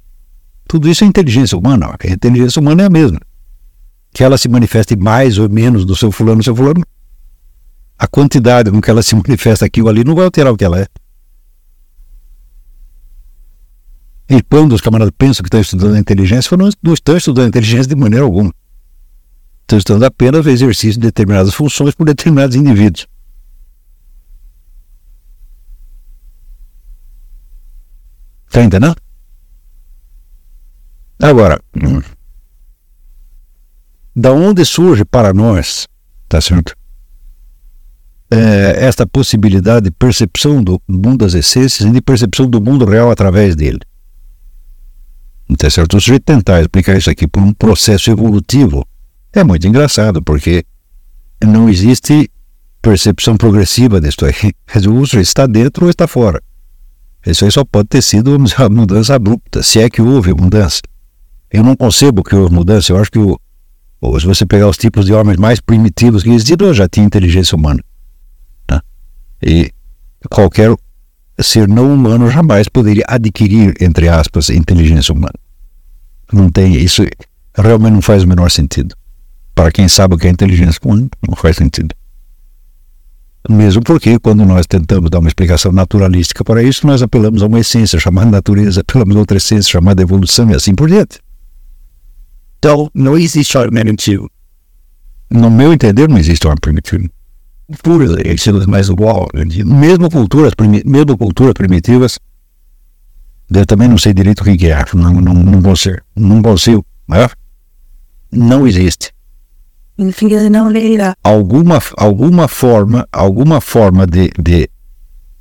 Tudo 0.68 0.90
isso 0.90 1.04
é 1.04 1.08
inteligência 1.08 1.58
humana. 1.58 1.96
A 2.00 2.08
inteligência 2.08 2.60
humana 2.60 2.84
é 2.84 2.86
a 2.86 2.90
mesma. 2.90 3.20
Que 4.14 4.24
ela 4.24 4.38
se 4.38 4.48
manifeste 4.48 4.96
mais 4.96 5.38
ou 5.38 5.50
menos 5.50 5.86
do 5.86 5.96
seu 5.96 6.12
fulano, 6.12 6.38
do 6.38 6.44
seu 6.44 6.56
fulano, 6.56 6.84
a 7.98 8.08
quantidade 8.08 8.72
com 8.72 8.82
que 8.82 8.90
ela 8.90 9.04
se 9.04 9.14
manifesta 9.18 9.66
aqui 9.66 9.82
ou 9.82 9.90
ali 9.90 10.04
não 10.04 10.16
vai 10.16 10.26
alterar 10.26 10.54
o 10.54 10.58
que 10.58 10.64
ela 10.64 10.80
é. 10.80 10.88
E 14.32 14.42
quando 14.42 14.74
os 14.74 14.82
camaradas 14.82 15.14
pensam 15.18 15.44
que 15.44 15.48
estão 15.48 15.60
estudando 15.60 15.98
inteligência, 15.98 16.56
não, 16.56 16.70
não 16.82 16.94
estão 16.94 17.18
estudando 17.18 17.50
inteligência 17.50 17.88
de 17.88 17.96
maneira 17.96 18.24
alguma. 18.24 18.54
Estão 19.62 19.78
estudando 19.78 20.04
apenas 20.04 20.46
o 20.46 20.50
exercício 20.50 21.00
de 21.00 21.08
determinadas 21.08 21.54
funções 21.54 21.94
por 21.94 22.06
determinados 22.06 22.56
indivíduos. 22.56 23.08
Está 28.48 28.64
entendendo? 28.64 28.96
Agora, 31.22 31.62
da 34.16 34.32
onde 34.32 34.66
surge 34.66 35.06
para 35.06 35.34
nós, 35.34 35.88
tá 36.28 36.42
certo? 36.42 36.76
é, 38.32 38.86
esta 38.86 39.06
possibilidade 39.06 39.86
de 39.86 39.92
percepção 39.92 40.64
do 40.64 40.82
mundo 40.88 41.18
das 41.18 41.34
essências 41.34 41.88
e 41.88 41.92
de 41.92 42.02
percepção 42.02 42.50
do 42.50 42.62
mundo 42.62 42.86
real 42.86 43.12
através 43.12 43.56
dele. 43.56 43.80
Então, 45.52 45.70
certo? 45.70 45.98
O 45.98 46.02
sujeito 46.02 46.24
tentar 46.24 46.62
explicar 46.62 46.98
isso 46.98 47.10
aqui 47.10 47.28
por 47.28 47.44
um 47.44 47.52
processo 47.52 48.10
evolutivo 48.10 48.88
é 49.34 49.44
muito 49.44 49.68
engraçado, 49.68 50.22
porque 50.24 50.64
não 51.44 51.68
existe 51.68 52.32
percepção 52.82 53.36
progressiva 53.36 54.00
disso 54.00 54.26
aí. 54.26 54.54
O 54.88 55.06
sujeito 55.06 55.28
está 55.28 55.46
dentro 55.46 55.86
ou 55.86 55.90
está 55.90 56.08
fora. 56.08 56.42
Isso 57.26 57.44
aí 57.44 57.52
só 57.52 57.66
pode 57.66 57.90
ter 57.90 58.02
sido 58.02 58.38
uma 58.38 58.48
mudança 58.72 59.14
abrupta, 59.14 59.62
se 59.62 59.80
é 59.82 59.90
que 59.90 60.02
houve 60.02 60.34
mudança. 60.34 60.82
Eu 61.52 61.64
não 61.64 61.76
concebo 61.76 62.24
que 62.24 62.34
houve 62.34 62.54
mudança, 62.56 62.94
eu 62.94 62.98
acho 62.98 63.12
que 63.12 63.20
o, 63.20 63.38
se 64.20 64.26
você 64.26 64.46
pegar 64.46 64.70
os 64.70 64.78
tipos 64.78 65.06
de 65.06 65.14
homens 65.14 65.38
mais 65.38 65.60
primitivos 65.60 66.24
que 66.24 66.30
existiram, 66.30 66.74
já 66.74 66.88
tinha 66.88 67.06
inteligência 67.06 67.58
humana. 67.58 67.84
E 69.44 69.70
qualquer 70.30 70.74
ser 71.44 71.68
não 71.68 71.94
humano 71.94 72.30
jamais 72.30 72.68
poderia 72.68 73.04
adquirir, 73.08 73.74
entre 73.80 74.10
aspas, 74.10 74.50
inteligência 74.50 75.14
humana. 75.14 75.34
Não 76.32 76.50
tem 76.50 76.76
isso, 76.76 77.04
realmente 77.56 77.94
não 77.94 78.02
faz 78.02 78.24
o 78.24 78.28
menor 78.28 78.50
sentido. 78.50 78.96
Para 79.54 79.72
quem 79.72 79.88
sabe 79.88 80.16
o 80.16 80.18
que 80.18 80.28
é 80.28 80.30
inteligência 80.30 80.80
humana, 80.84 81.10
não 81.28 81.36
faz 81.36 81.58
sentido. 81.58 81.94
Mesmo 83.50 83.82
porque, 83.82 84.20
quando 84.20 84.46
nós 84.46 84.68
tentamos 84.68 85.10
dar 85.10 85.20
uma 85.20 85.28
explicação 85.28 85.72
naturalística 85.72 86.44
para 86.44 86.62
isso, 86.62 86.86
nós 86.86 87.02
apelamos 87.02 87.42
a 87.42 87.48
uma 87.48 87.60
essência 87.60 88.00
chamada 88.00 88.30
natureza, 88.30 88.82
apelamos 88.82 89.16
a 89.16 89.20
outra 89.20 89.38
essência 89.38 89.72
chamada 89.72 90.02
evolução 90.02 90.50
e 90.52 90.56
assim 90.56 90.76
por 90.76 90.88
diante. 90.88 91.20
Então, 92.60 92.90
não 92.94 93.18
existe 93.18 93.58
ordem 93.58 93.82
primitiva. 93.82 94.30
No 95.30 95.50
meu 95.50 95.74
entender, 95.74 96.08
não 96.08 96.18
existe 96.18 96.48
ordem 96.48 96.62
primitiva 96.62 97.10
culturas 97.78 98.12
ensino 98.26 98.68
mais 98.68 98.90
igual, 98.90 99.28
mesmo 99.66 100.10
culturas, 100.10 100.54
mesmo 100.86 101.18
culturas 101.18 101.54
primitivas, 101.54 102.20
eu 103.50 103.66
também 103.66 103.88
não 103.88 103.98
sei 103.98 104.14
direito 104.14 104.42
o 104.42 104.44
que 104.44 104.68
é, 104.68 104.86
não, 104.94 105.14
não, 105.14 105.34
não 105.34 105.62
vou 105.62 105.76
ser, 105.76 106.04
não 106.16 106.42
consigo, 106.42 106.86
né? 107.08 107.28
não 108.32 108.68
existe. 108.68 109.12
Alguma, 111.24 111.80
alguma 111.98 112.48
forma, 112.48 113.08
alguma 113.12 113.60
forma 113.62 114.08
de, 114.08 114.32
de, 114.42 114.70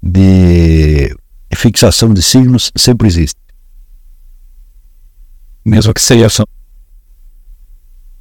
de 0.03 1.17
fixação 1.55 2.13
de 2.13 2.21
signos 2.23 2.73
sempre 2.77 3.07
existe. 3.09 3.39
Mesmo 5.65 5.95
que 5.95 6.01
seja 6.01 6.29
só. 6.29 6.45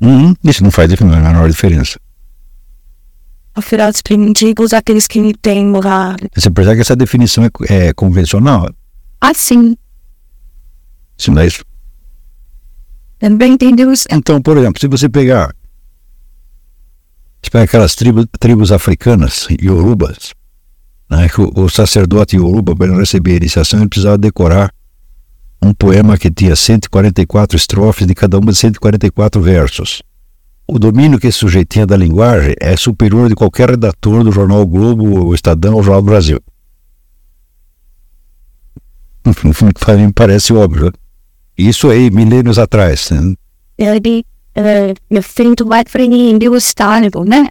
Uhum, 0.02 0.34
isso 0.44 0.64
não 0.64 0.72
faz 0.72 0.92
a 0.94 1.06
menor 1.06 1.50
diferença 1.50 2.00
afirados 3.56 4.02
primitivos, 4.02 4.74
aqueles 4.74 5.08
que 5.08 5.34
têm 5.42 5.66
moral. 5.66 6.16
Você 6.36 6.50
percebe 6.50 6.78
que 6.78 6.82
essa 6.82 6.96
definição 6.96 7.44
é, 7.44 7.50
é 7.70 7.94
convencional? 7.94 8.70
Ah, 9.20 9.34
sim. 9.34 9.76
Sim, 11.18 11.32
não 11.32 11.42
é 11.42 11.48
isso? 11.48 11.64
Também 13.20 13.58
tem 13.58 13.76
Deus. 13.76 14.06
Então, 14.10 14.42
por 14.42 14.58
exemplo, 14.58 14.80
se 14.80 14.88
você 14.88 15.10
pegar, 15.10 15.54
você 17.42 17.52
pega 17.52 17.66
aquelas 17.66 17.96
tribos, 17.96 18.26
tribos 18.40 18.72
africanas, 18.72 19.48
Yorubas, 19.62 20.34
né, 21.10 21.28
que 21.28 21.42
o, 21.42 21.52
o 21.56 21.70
sacerdote 21.70 22.38
Yoruba, 22.38 22.76
para 22.76 22.96
receber 22.96 23.34
a 23.34 23.38
iniciação, 23.38 23.80
ele 23.80 23.90
precisava 23.90 24.18
decorar 24.18 24.74
um 25.62 25.74
poema 25.74 26.18
que 26.18 26.32
tinha 26.32 26.56
144 26.56 27.58
estrofes 27.58 28.08
de 28.08 28.16
cada 28.16 28.40
uma 28.40 28.52
de 28.52 28.58
144 28.58 29.42
versos. 29.42 30.02
O 30.72 30.78
domínio 30.78 31.18
que 31.18 31.26
esse 31.26 31.40
sujeito 31.40 31.70
tinha 31.70 31.88
da 31.88 31.98
linguagem 31.98 32.54
é 32.62 32.78
superior 32.78 33.28
de 33.28 33.34
qualquer 33.34 33.72
redator 33.72 34.24
do 34.24 34.32
jornal 34.32 34.62
o 34.62 34.68
Globo, 34.68 35.26
o 35.26 35.34
Estadão 35.34 35.74
ou 35.74 35.80
o 35.80 35.84
Jornal 35.84 36.04
do 36.04 36.06
Brasil. 36.06 36.40
Para 39.80 39.98
mim 39.98 40.12
parece 40.12 40.54
óbvio. 40.54 40.86
Né? 40.86 40.92
Isso 41.58 41.90
aí, 41.90 42.12
milênios 42.12 42.60
atrás. 42.60 43.10
Né? 43.10 43.34
Ele 43.80 44.24
é 45.10 45.22
feito 45.24 45.66
mais 45.66 45.86
para 45.86 46.04
o 46.04 46.56
Estado, 46.56 47.26
né? 47.26 47.50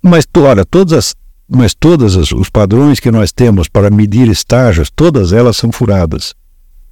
Mas, 0.00 0.24
olha, 0.36 0.64
todas 0.64 0.92
as, 0.92 1.14
mas 1.48 1.74
todos 1.74 2.14
os 2.30 2.48
padrões 2.48 3.00
que 3.00 3.10
nós 3.10 3.32
temos 3.32 3.68
para 3.68 3.90
medir 3.90 4.28
estágios, 4.28 4.88
todas 4.88 5.32
elas 5.32 5.56
são 5.56 5.72
furadas. 5.72 6.32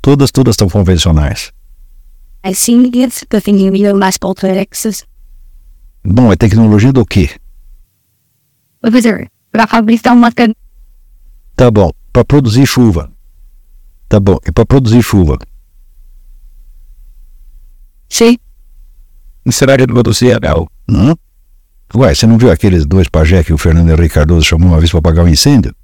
Todas, 0.02 0.32
todas 0.32 0.56
são 0.56 0.68
convencionais. 0.68 1.52
Assim, 2.42 2.90
definiria 3.30 3.94
mais 3.94 4.16
complexas. 4.16 5.04
Bom, 6.02 6.32
é 6.32 6.36
tecnologia 6.36 6.92
do 6.92 7.04
quê? 7.04 7.30
Professor, 8.80 9.28
para 9.52 9.66
fabricar 9.66 10.14
uma 10.14 10.32
Tá 11.54 11.70
bom, 11.70 11.90
para 12.12 12.24
produzir 12.24 12.66
chuva. 12.66 13.12
Tá 14.08 14.18
bom, 14.18 14.38
é 14.44 14.50
para 14.50 14.64
produzir 14.64 15.02
chuva. 15.02 15.38
Sim. 18.08 18.38
Será 19.50 19.76
que 19.76 19.86
produzir 19.86 20.38
real? 20.40 20.66
Hum? 20.88 21.14
Ué, 21.94 22.14
você 22.14 22.26
não 22.26 22.38
viu 22.38 22.50
aqueles 22.50 22.86
dois 22.86 23.08
pajé 23.08 23.44
que 23.44 23.52
o 23.52 23.58
Fernando 23.58 23.90
Henrique 23.90 24.14
Cardoso 24.14 24.46
chamou 24.46 24.68
uma 24.68 24.78
vez 24.78 24.90
para 24.90 25.00
apagar 25.00 25.24
um 25.24 25.28
incêndio? 25.28 25.74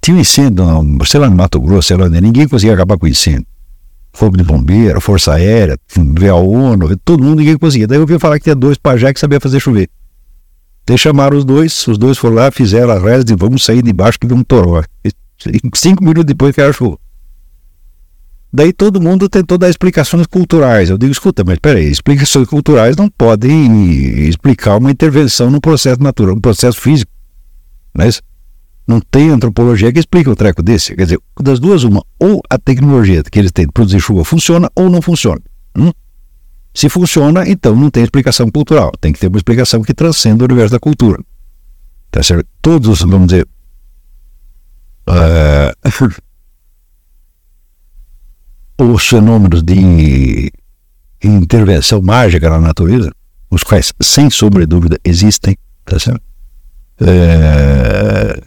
Tinha 0.00 0.16
um 0.16 0.20
incêndio, 0.20 0.64
sei 1.04 1.20
lá, 1.20 1.28
no 1.28 1.36
Mato 1.36 1.60
Grosso, 1.60 1.88
sei 1.88 1.96
lá, 1.96 2.08
ninguém 2.08 2.48
conseguia 2.48 2.74
acabar 2.74 2.96
com 2.96 3.06
o 3.06 3.08
incêndio. 3.08 3.46
Fogo 4.12 4.36
de 4.36 4.44
Bombeiro, 4.44 5.00
Força 5.00 5.34
Aérea, 5.34 5.78
veio 5.96 6.34
a 6.34 6.36
ONU, 6.36 6.96
todo 6.98 7.22
mundo, 7.22 7.38
ninguém 7.38 7.56
conseguia. 7.56 7.86
Daí 7.86 7.96
eu 7.96 8.02
ouvi 8.02 8.18
falar 8.18 8.38
que 8.38 8.44
tinha 8.44 8.54
dois 8.54 8.76
pajé 8.76 9.12
que 9.12 9.18
sabia 9.18 9.40
fazer 9.40 9.58
chover. 9.58 9.88
Daí 10.86 10.98
chamaram 10.98 11.36
os 11.36 11.44
dois, 11.44 11.86
os 11.86 11.96
dois 11.96 12.18
foram 12.18 12.36
lá, 12.36 12.50
fizeram 12.50 12.92
a 12.92 12.98
reza 12.98 13.24
de 13.24 13.34
vamos 13.34 13.64
sair 13.64 13.82
de 13.82 13.92
baixo 13.92 14.18
que 14.18 14.26
vem 14.26 14.36
um 14.36 14.44
toró. 14.44 14.82
Cinco 15.74 16.04
minutos 16.04 16.24
depois 16.24 16.54
que 16.54 16.72
chuva. 16.72 16.98
Daí 18.52 18.70
todo 18.70 19.00
mundo 19.00 19.30
tentou 19.30 19.56
dar 19.56 19.70
explicações 19.70 20.26
culturais. 20.26 20.90
Eu 20.90 20.98
digo, 20.98 21.10
escuta, 21.10 21.42
mas 21.42 21.58
peraí, 21.58 21.86
explicações 21.86 22.46
culturais 22.46 22.96
não 22.96 23.08
podem 23.08 24.28
explicar 24.28 24.76
uma 24.76 24.90
intervenção 24.90 25.50
no 25.50 25.58
processo 25.58 26.02
natural, 26.02 26.34
no 26.34 26.40
processo 26.40 26.78
físico. 26.78 27.10
Não 27.94 28.04
é 28.04 28.08
isso? 28.08 28.20
Não 28.86 29.00
tem 29.00 29.30
antropologia 29.30 29.92
que 29.92 29.98
explique 29.98 30.28
um 30.28 30.34
treco 30.34 30.62
desse. 30.62 30.94
Quer 30.96 31.04
dizer, 31.04 31.20
das 31.40 31.60
duas, 31.60 31.84
uma, 31.84 32.04
ou 32.18 32.40
a 32.50 32.58
tecnologia 32.58 33.22
que 33.22 33.38
eles 33.38 33.52
têm 33.52 33.66
de 33.66 33.72
produzir 33.72 34.00
chuva 34.00 34.24
funciona 34.24 34.70
ou 34.74 34.90
não 34.90 35.00
funciona. 35.00 35.40
Hum? 35.76 35.92
Se 36.74 36.88
funciona, 36.88 37.48
então 37.48 37.76
não 37.76 37.90
tem 37.90 38.02
explicação 38.02 38.50
cultural. 38.50 38.92
Tem 39.00 39.12
que 39.12 39.20
ter 39.20 39.28
uma 39.28 39.36
explicação 39.36 39.82
que 39.82 39.94
transcenda 39.94 40.42
o 40.42 40.46
universo 40.46 40.72
da 40.72 40.80
cultura. 40.80 41.22
Tá 42.10 42.22
certo? 42.22 42.46
Todos, 42.60 43.00
vamos 43.02 43.28
dizer. 43.28 43.46
Uh, 45.08 45.72
os 48.92 49.06
fenômenos 49.06 49.62
de 49.62 50.52
intervenção 51.22 52.02
mágica 52.02 52.50
na 52.50 52.60
natureza, 52.60 53.12
os 53.48 53.62
quais, 53.62 53.92
sem 54.02 54.28
sombra 54.28 54.62
de 54.62 54.66
dúvida, 54.66 54.98
existem, 55.04 55.56
tá 55.84 55.98
certo? 55.98 56.32
é, 57.00 58.42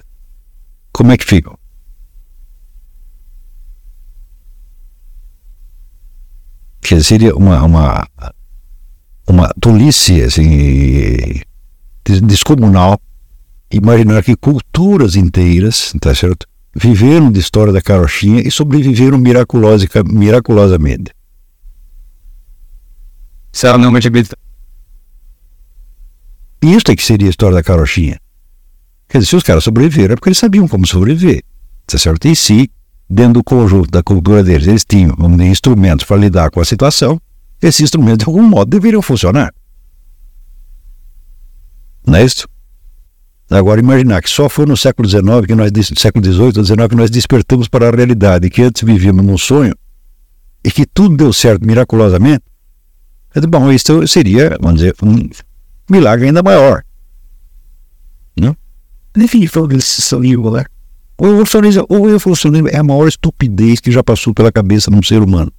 como 0.96 1.12
é 1.12 1.18
que 1.18 1.26
ficam? 1.26 1.60
Que 6.80 7.04
seria 7.04 7.36
uma, 7.36 7.62
uma, 7.64 8.08
uma 9.28 9.54
tolice 9.60 10.22
assim, 10.22 11.42
descomunal 12.24 12.98
imaginar 13.70 14.24
que 14.24 14.38
culturas 14.38 15.18
inteiras, 15.18 15.94
tá 16.00 16.16
certo? 16.16 16.48
Viveram 16.74 17.30
de 17.30 17.42
história 17.42 17.74
da 17.74 17.82
carochinha 17.82 18.40
e 18.40 18.50
sobreviveram 18.50 19.18
miraculosa, 19.18 19.86
miraculosamente. 20.06 21.12
Ela 23.62 23.78
não 23.78 23.94
acredita. 23.94 24.38
Isso 26.62 26.90
é 26.90 26.96
que 26.96 27.04
seria 27.04 27.28
a 27.28 27.32
história 27.32 27.56
da 27.56 27.64
carochinha. 27.64 28.18
Quer 29.08 29.20
dizer, 29.20 29.30
se 29.30 29.36
os 29.36 29.44
caras 29.44 29.64
sobreviveram 29.64 30.14
é 30.14 30.16
porque 30.16 30.30
eles 30.30 30.38
sabiam 30.38 30.68
como 30.68 30.86
sobreviver, 30.86 31.44
tá 31.86 31.98
certo? 31.98 32.28
E 32.28 32.36
se, 32.36 32.70
dentro 33.10 33.34
do 33.34 33.44
conjunto 33.44 33.90
da 33.90 34.02
cultura 34.02 34.44
deles, 34.44 34.68
eles 34.68 34.86
tinham 34.86 35.16
instrumentos 35.42 36.06
para 36.06 36.18
lidar 36.18 36.50
com 36.50 36.60
a 36.60 36.66
situação, 36.66 37.20
esses 37.62 37.82
instrumentos 37.82 38.26
de 38.26 38.30
algum 38.30 38.44
modo 38.44 38.70
deveriam 38.70 39.02
funcionar. 39.02 39.54
Não 42.06 42.16
é 42.16 42.24
isso? 42.24 42.48
Agora, 43.50 43.80
imaginar 43.80 44.22
que 44.22 44.30
só 44.30 44.50
foi 44.50 44.66
no 44.66 44.76
século 44.76 45.08
XIX, 45.08 45.46
que 45.46 45.54
nós, 45.54 45.72
século 45.98 46.26
XVIII 46.26 46.58
ou 46.58 46.66
XIX, 46.66 46.88
que 46.90 46.96
nós 46.96 47.12
despertamos 47.12 47.68
para 47.68 47.90
a 47.90 47.92
realidade, 47.92 48.50
que 48.50 48.64
antes 48.64 48.82
vivíamos 48.82 49.24
num 49.24 49.38
sonho, 49.38 49.76
e 50.64 50.72
que 50.72 50.86
tudo 50.86 51.16
deu 51.16 51.32
certo 51.32 51.66
miraculosamente, 51.66 52.44
bom, 53.48 53.72
isso 53.72 54.08
seria, 54.08 54.58
vamos 54.60 54.80
dizer, 54.80 54.96
um 55.04 55.30
milagre 55.90 56.26
ainda 56.28 56.42
maior. 56.42 56.84
Foi 59.50 59.68
desse 59.68 60.16
livro, 60.18 60.52
né? 60.52 60.66
O 61.18 61.28
evolucionismo, 61.28 61.86
o 61.88 62.10
evolucionismo 62.10 62.68
é 62.68 62.78
a 62.78 62.84
maior 62.84 63.08
estupidez 63.08 63.80
que 63.80 63.92
já 63.92 64.04
passou 64.04 64.34
pela 64.34 64.52
cabeça 64.52 64.92
de 64.92 64.98
um 64.98 65.02
ser 65.04 65.22
humano. 65.22 65.52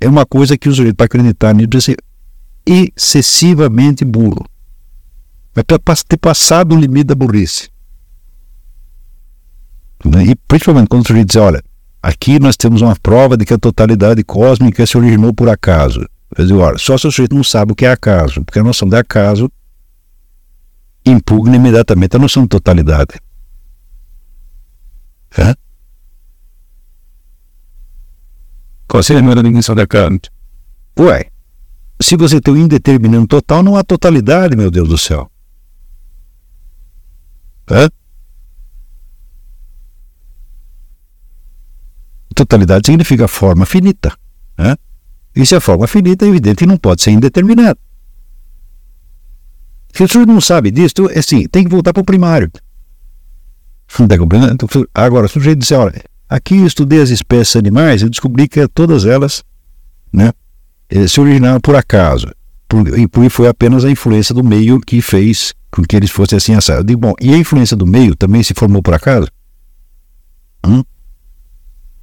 É 0.00 0.08
uma 0.08 0.26
coisa 0.26 0.58
que 0.58 0.68
o 0.68 0.74
sujeito, 0.74 0.96
para 0.96 1.06
acreditar 1.06 1.54
nisso, 1.54 1.68
deve 1.68 1.84
ser 1.84 1.96
excessivamente 2.66 4.04
burro. 4.04 4.44
Vai 5.54 5.64
ter 5.64 6.16
passado 6.18 6.74
o 6.74 6.78
limite 6.78 7.04
da 7.04 7.14
burrice. 7.14 7.68
Né? 10.04 10.24
E 10.24 10.34
principalmente 10.34 10.88
quando 10.88 11.04
o 11.04 11.06
sujeito 11.06 11.28
diz, 11.28 11.36
olha, 11.36 11.62
aqui 12.02 12.40
nós 12.40 12.56
temos 12.56 12.82
uma 12.82 12.96
prova 12.96 13.36
de 13.36 13.44
que 13.44 13.54
a 13.54 13.58
totalidade 13.58 14.24
cósmica 14.24 14.84
se 14.86 14.96
originou 14.96 15.32
por 15.32 15.48
acaso. 15.48 16.04
Eu 16.36 16.46
digo, 16.46 16.58
olha, 16.60 16.78
só 16.78 16.96
se 16.96 17.06
o 17.06 17.10
sujeito 17.10 17.36
não 17.36 17.44
sabe 17.44 17.72
o 17.72 17.74
que 17.74 17.84
é 17.84 17.92
acaso, 17.92 18.42
porque 18.44 18.58
a 18.58 18.64
noção 18.64 18.88
de 18.88 18.96
acaso 18.96 19.50
impugna 21.04 21.56
imediatamente 21.56 22.16
a 22.16 22.18
noção 22.18 22.42
de 22.42 22.48
totalidade. 22.48 23.20
Hã? 25.38 25.54
Qual 28.88 29.02
seria 29.02 29.22
a 29.22 29.42
dimensão 29.42 29.74
da 29.74 29.86
Kant? 29.86 30.30
Ué, 30.98 31.30
se 32.00 32.16
você 32.16 32.40
tem 32.40 32.54
um 32.54 32.56
indeterminado 32.56 33.26
total, 33.26 33.62
não 33.62 33.76
há 33.76 33.84
totalidade, 33.84 34.56
meu 34.56 34.70
Deus 34.70 34.88
do 34.88 34.98
céu. 34.98 35.30
Hã? 37.70 37.88
Totalidade 42.34 42.86
significa 42.86 43.28
forma 43.28 43.64
finita. 43.64 44.16
Hã? 44.58 44.76
E 45.36 45.46
se 45.46 45.54
a 45.54 45.60
forma 45.60 45.86
finita, 45.86 46.24
é 46.24 46.28
evidente 46.28 46.58
que 46.58 46.66
não 46.66 46.76
pode 46.76 47.02
ser 47.02 47.12
indeterminada. 47.12 47.78
Se 49.92 50.04
o 50.04 50.08
senhor 50.08 50.26
não 50.26 50.40
sabe 50.40 50.70
disso, 50.70 51.08
é 51.10 51.18
assim, 51.18 51.46
tem 51.48 51.64
que 51.64 51.70
voltar 51.70 51.92
para 51.92 52.00
o 52.00 52.04
primário. 52.04 52.50
Está 53.88 54.16
compreendendo? 54.16 54.68
Agora, 54.94 55.26
o 55.26 55.28
sujeito 55.28 55.58
disser, 55.58 55.78
olha, 55.78 56.02
aqui 56.28 56.56
eu 56.56 56.66
estudei 56.66 57.00
as 57.00 57.10
espécies 57.10 57.56
animais 57.56 58.02
e 58.02 58.08
descobri 58.08 58.48
que 58.48 58.66
todas 58.68 59.04
elas 59.04 59.42
né, 60.12 60.32
eh, 60.88 61.08
se 61.08 61.20
originaram 61.20 61.60
por 61.60 61.74
acaso. 61.74 62.28
Por, 62.68 62.86
e 62.96 63.30
foi 63.30 63.48
apenas 63.48 63.84
a 63.84 63.90
influência 63.90 64.32
do 64.34 64.44
meio 64.44 64.80
que 64.80 65.02
fez 65.02 65.52
com 65.70 65.82
que 65.82 65.96
eles 65.96 66.10
fossem 66.10 66.36
assim 66.36 66.54
assados. 66.54 66.80
Eu 66.80 66.86
digo, 66.86 67.00
bom, 67.00 67.14
e 67.20 67.34
a 67.34 67.36
influência 67.36 67.76
do 67.76 67.86
meio 67.86 68.14
também 68.14 68.42
se 68.42 68.54
formou 68.54 68.82
por 68.82 68.94
acaso? 68.94 69.28
Hum? 70.64 70.84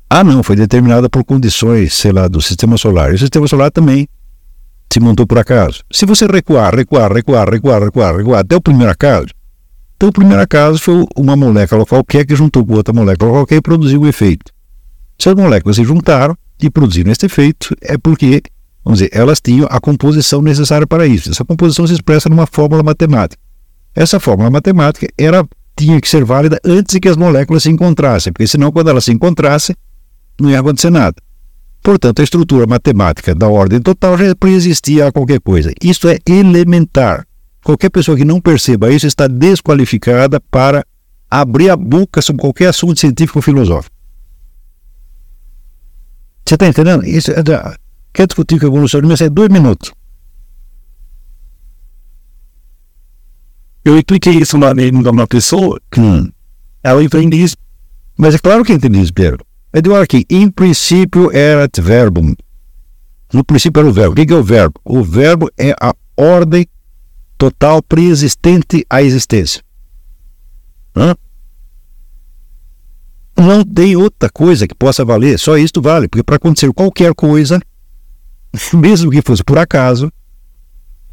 Ah, 0.10 0.24
não, 0.24 0.42
foi 0.42 0.56
determinada 0.56 1.10
por 1.10 1.24
condições, 1.24 1.94
sei 1.94 2.12
lá, 2.12 2.28
do 2.28 2.42
sistema 2.42 2.78
solar. 2.78 3.12
E 3.12 3.16
o 3.16 3.20
sistema 3.20 3.48
solar 3.48 3.72
também 3.72 4.08
se 4.92 5.00
montou 5.00 5.28
por 5.28 5.38
acaso. 5.38 5.84
Se 5.92 6.06
você 6.06 6.26
recuar, 6.26 6.76
recuar, 6.76 7.12
recuar, 7.12 7.50
recuar, 7.50 7.84
recuar, 7.84 8.16
recuar 8.16 8.40
até 8.40 8.56
o 8.56 8.62
primeiro 8.62 8.92
acaso, 8.92 9.28
então 9.96 10.10
o 10.10 10.14
primeiro 10.14 10.42
acaso 10.42 10.80
foi 10.80 11.06
uma 11.16 11.36
molécula 11.36 11.86
qualquer 11.86 12.26
que 12.26 12.36
juntou 12.36 12.66
com 12.66 12.74
outra 12.74 12.94
molécula 12.94 13.32
qualquer 13.32 13.56
e 13.56 13.62
produziu 13.62 14.02
um 14.02 14.08
efeito. 14.08 14.52
Se 15.18 15.30
as 15.30 15.36
moléculas 15.36 15.76
se 15.76 15.84
juntaram 15.84 16.38
e 16.62 16.70
produziram 16.70 17.12
este 17.12 17.26
efeito, 17.26 17.76
é 17.82 17.98
porque, 17.98 18.44
vamos 18.86 19.00
dizer, 19.00 19.10
elas 19.12 19.42
tinham 19.42 19.68
a 19.72 19.80
composição 19.80 20.42
necessária 20.42 20.86
para 20.86 21.08
isso. 21.08 21.32
Essa 21.32 21.44
composição 21.44 21.88
se 21.88 21.94
expressa 21.94 22.30
numa 22.30 22.46
fórmula 22.46 22.84
matemática. 22.84 23.42
Essa 23.96 24.20
fórmula 24.20 24.52
matemática 24.52 25.08
era, 25.18 25.44
tinha 25.76 26.00
que 26.00 26.08
ser 26.08 26.24
válida 26.24 26.60
antes 26.64 26.94
de 26.94 27.00
que 27.00 27.10
as 27.10 27.18
moléculas 27.18 27.64
se 27.64 27.72
encontrassem, 27.72 28.32
porque 28.32 28.46
senão, 28.46 28.72
quando 28.72 28.92
elas 28.92 29.04
se 29.04 29.12
encontrassem, 29.12 29.76
não 30.40 30.52
ia 30.52 30.60
acontecer 30.60 30.92
nada. 30.92 31.16
Portanto, 31.88 32.20
a 32.20 32.24
estrutura 32.24 32.68
matemática 32.68 33.34
da 33.34 33.48
ordem 33.48 33.80
total 33.80 34.18
já 34.18 34.36
preexistia 34.36 35.08
a 35.08 35.12
qualquer 35.14 35.40
coisa. 35.40 35.72
Isso 35.82 36.10
é 36.10 36.20
elementar. 36.28 37.26
Qualquer 37.64 37.90
pessoa 37.90 38.18
que 38.18 38.26
não 38.26 38.42
perceba 38.42 38.92
isso 38.92 39.08
está 39.08 39.26
desqualificada 39.26 40.42
para 40.52 40.86
abrir 41.32 41.70
a 41.70 41.78
boca 41.78 42.22
sobre 42.22 42.42
qualquer 42.42 42.68
assunto 42.68 43.00
científico 43.00 43.40
ou 43.40 43.42
filosófico. 43.42 43.96
Você 46.46 46.56
está 46.56 46.68
entendendo? 46.68 47.06
Isso 47.06 47.32
é, 47.32 47.42
quer 48.12 48.28
discutir 48.28 48.60
com 48.60 48.66
evolução 48.66 49.00
de 49.00 49.24
é 49.24 49.30
dois 49.30 49.48
minutos. 49.48 49.94
Eu 53.86 53.98
expliquei 53.98 54.34
isso 54.34 54.58
lá 54.58 54.74
de 54.74 54.90
uma 54.92 55.26
pessoa. 55.26 55.80
Hum. 55.98 56.30
Ela 56.84 57.02
entende 57.02 57.42
isso. 57.42 57.56
Mas 58.18 58.36
é 58.36 58.40
claro 58.40 58.66
que 58.66 58.74
entende 58.74 59.00
isso, 59.00 59.14
Pedro. 59.14 59.47
Eduardo, 59.78 60.04
aqui, 60.04 60.26
em 60.30 60.50
princípio 60.50 61.32
era 61.32 61.70
verbum. 61.80 62.34
No 63.32 63.44
princípio 63.44 63.80
era 63.80 63.90
o 63.90 63.94
verbo. 63.94 64.12
O 64.14 64.26
que 64.26 64.34
é 64.34 64.36
o 64.36 64.44
verbo? 64.44 64.80
O 64.84 65.04
verbo 65.04 65.50
é 65.58 65.72
a 65.80 65.94
ordem 66.16 66.66
total 67.38 67.84
preexistente 67.84 68.86
à 68.90 69.04
existência. 69.04 69.62
Hã? 70.96 71.16
Não 73.38 73.64
tem 73.64 73.96
outra 73.96 74.30
coisa 74.30 74.68
que 74.68 74.74
possa 74.74 75.06
valer, 75.06 75.38
só 75.38 75.58
isto 75.58 75.80
vale, 75.80 76.08
porque 76.08 76.24
para 76.24 76.38
acontecer 76.38 76.74
qualquer 76.74 77.14
coisa, 77.14 77.62
mesmo 78.74 79.12
que 79.12 79.22
fosse 79.22 79.44
por 79.44 79.60
acaso, 79.60 80.12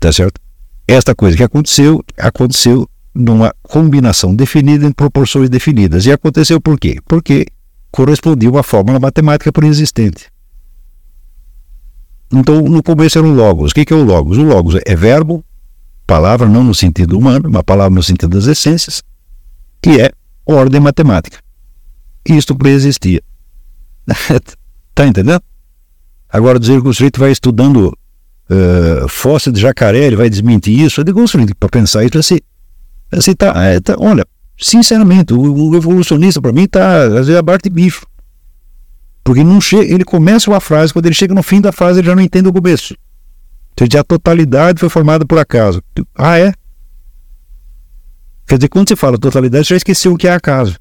tá 0.00 0.10
certo? 0.10 0.40
esta 0.86 1.14
coisa 1.14 1.36
que 1.36 1.42
aconteceu, 1.42 2.04
aconteceu 2.18 2.88
numa 3.14 3.54
combinação 3.62 4.34
definida 4.34 4.86
em 4.86 4.92
proporções 4.92 5.48
definidas. 5.48 6.04
E 6.06 6.12
aconteceu 6.12 6.60
por 6.60 6.78
quê? 6.78 6.98
Porque 7.06 7.46
correspondia 7.94 8.50
uma 8.50 8.64
fórmula 8.64 8.98
matemática 8.98 9.52
preexistente. 9.52 10.26
Então, 12.32 12.60
no 12.62 12.82
começo 12.82 13.16
era 13.16 13.26
um 13.26 13.32
logos. 13.32 13.70
O 13.70 13.74
que 13.74 13.92
é 13.92 13.96
o 13.96 14.02
logos? 14.02 14.36
O 14.36 14.42
logos 14.42 14.80
é 14.84 14.96
verbo, 14.96 15.44
palavra 16.04 16.48
não 16.48 16.64
no 16.64 16.74
sentido 16.74 17.16
humano, 17.16 17.48
uma 17.48 17.62
palavra 17.62 17.94
no 17.94 18.02
sentido 18.02 18.30
das 18.30 18.48
essências, 18.48 19.00
que 19.80 20.00
é 20.00 20.10
ordem 20.44 20.80
matemática. 20.80 21.38
Isto 22.28 22.56
preexistia. 22.56 23.22
Está 24.90 25.06
entendendo? 25.06 25.42
Agora 26.28 26.58
dizer 26.58 26.82
que 26.82 26.88
o 26.88 26.92
sujeito 26.92 27.20
vai 27.20 27.30
estudando 27.30 27.96
uh, 28.50 29.08
fóssil 29.08 29.52
de 29.52 29.60
jacaré, 29.60 30.00
ele 30.00 30.16
vai 30.16 30.28
desmentir 30.28 30.80
isso. 30.80 31.00
Eu 31.00 31.04
digo, 31.04 31.24
para 31.60 31.68
pensar 31.68 32.02
isso, 32.02 32.18
assim, 32.18 32.40
assim 33.12 33.34
tá, 33.36 33.52
é, 33.62 33.78
tá, 33.78 33.94
olha, 34.00 34.26
sinceramente, 34.58 35.32
o, 35.32 35.40
o 35.40 35.76
evolucionista 35.76 36.40
para 36.40 36.52
mim 36.52 36.66
tá, 36.66 37.04
às 37.04 37.26
vezes, 37.26 37.36
abaixo 37.36 37.62
de 37.64 37.70
bicho. 37.70 38.06
Porque 39.22 39.42
não 39.42 39.60
chega, 39.60 39.92
ele 39.92 40.04
começa 40.04 40.50
uma 40.50 40.60
frase, 40.60 40.92
quando 40.92 41.06
ele 41.06 41.14
chega 41.14 41.34
no 41.34 41.42
fim 41.42 41.60
da 41.60 41.72
frase, 41.72 42.00
ele 42.00 42.06
já 42.06 42.14
não 42.14 42.22
entende 42.22 42.48
o 42.48 42.52
começo. 42.52 42.94
Ou 42.94 43.86
seja, 43.86 44.00
a 44.00 44.04
totalidade 44.04 44.78
foi 44.78 44.88
formada 44.88 45.24
por 45.24 45.38
acaso. 45.38 45.82
Ah, 46.14 46.38
é? 46.38 46.52
Quer 48.46 48.58
dizer, 48.58 48.68
quando 48.68 48.88
você 48.88 48.96
fala 48.96 49.18
totalidade, 49.18 49.66
você 49.66 49.74
já 49.74 49.78
esqueceu 49.78 50.12
o 50.12 50.18
que 50.18 50.28
é 50.28 50.34
acaso. 50.34 50.78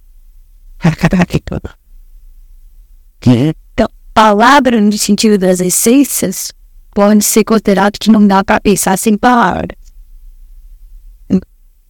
então, 3.25 3.87
palavra 4.13 4.81
no 4.81 4.91
sentido 4.91 5.37
das 5.37 5.61
essências 5.61 6.51
pode 6.93 7.23
ser 7.23 7.45
considerado 7.45 7.97
que 7.97 8.11
não 8.11 8.27
dá 8.27 8.43
para 8.43 8.59
pensar 8.59 8.97
sem 8.97 9.17
palavras. 9.17 9.77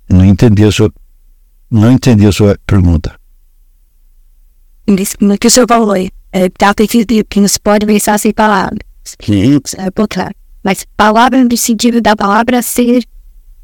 Não 0.07 0.23
entendi 0.23 0.63
a 0.63 0.71
sua, 0.71 0.93
não 1.73 1.91
entendi 1.91 2.27
a 2.27 2.31
sua 2.31 2.57
pergunta. 2.67 3.19
No 5.19 5.37
que 5.37 5.47
o 5.47 5.51
senhor 5.51 5.67
falou, 5.67 5.95
é, 5.95 6.49
entender 6.79 7.23
que 7.23 7.39
não 7.39 7.47
se 7.47 7.59
pode 7.59 7.85
pensar 7.85 8.19
sem 8.19 8.31
palavras. 8.31 8.79
Sim. 9.03 9.59
É 9.77 9.89
claro. 10.07 10.35
Mas 10.63 10.85
palavra 10.95 11.43
no 11.43 11.57
sentido 11.57 11.99
da 11.99 12.15
palavra 12.15 12.61
ser 12.61 13.03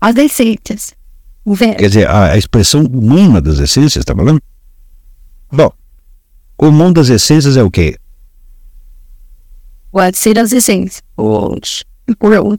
as 0.01 0.15
essências. 0.15 0.93
Velho. 1.45 1.77
Quer 1.77 1.87
dizer, 1.87 2.07
a, 2.07 2.31
a 2.31 2.37
expressão 2.37 2.83
humana 2.83 3.41
das 3.41 3.59
essências, 3.59 3.97
está 4.01 4.15
falando? 4.15 4.41
Bom, 5.51 5.71
o 6.57 6.71
mundo 6.71 6.95
das 6.95 7.09
essências 7.09 7.57
é 7.57 7.63
o 7.63 7.71
quê? 7.71 7.97
Pode 9.91 10.17
ser 10.17 10.37
as 10.37 10.51
essências. 10.51 11.01
Os. 11.15 11.83
Os. 12.19 12.57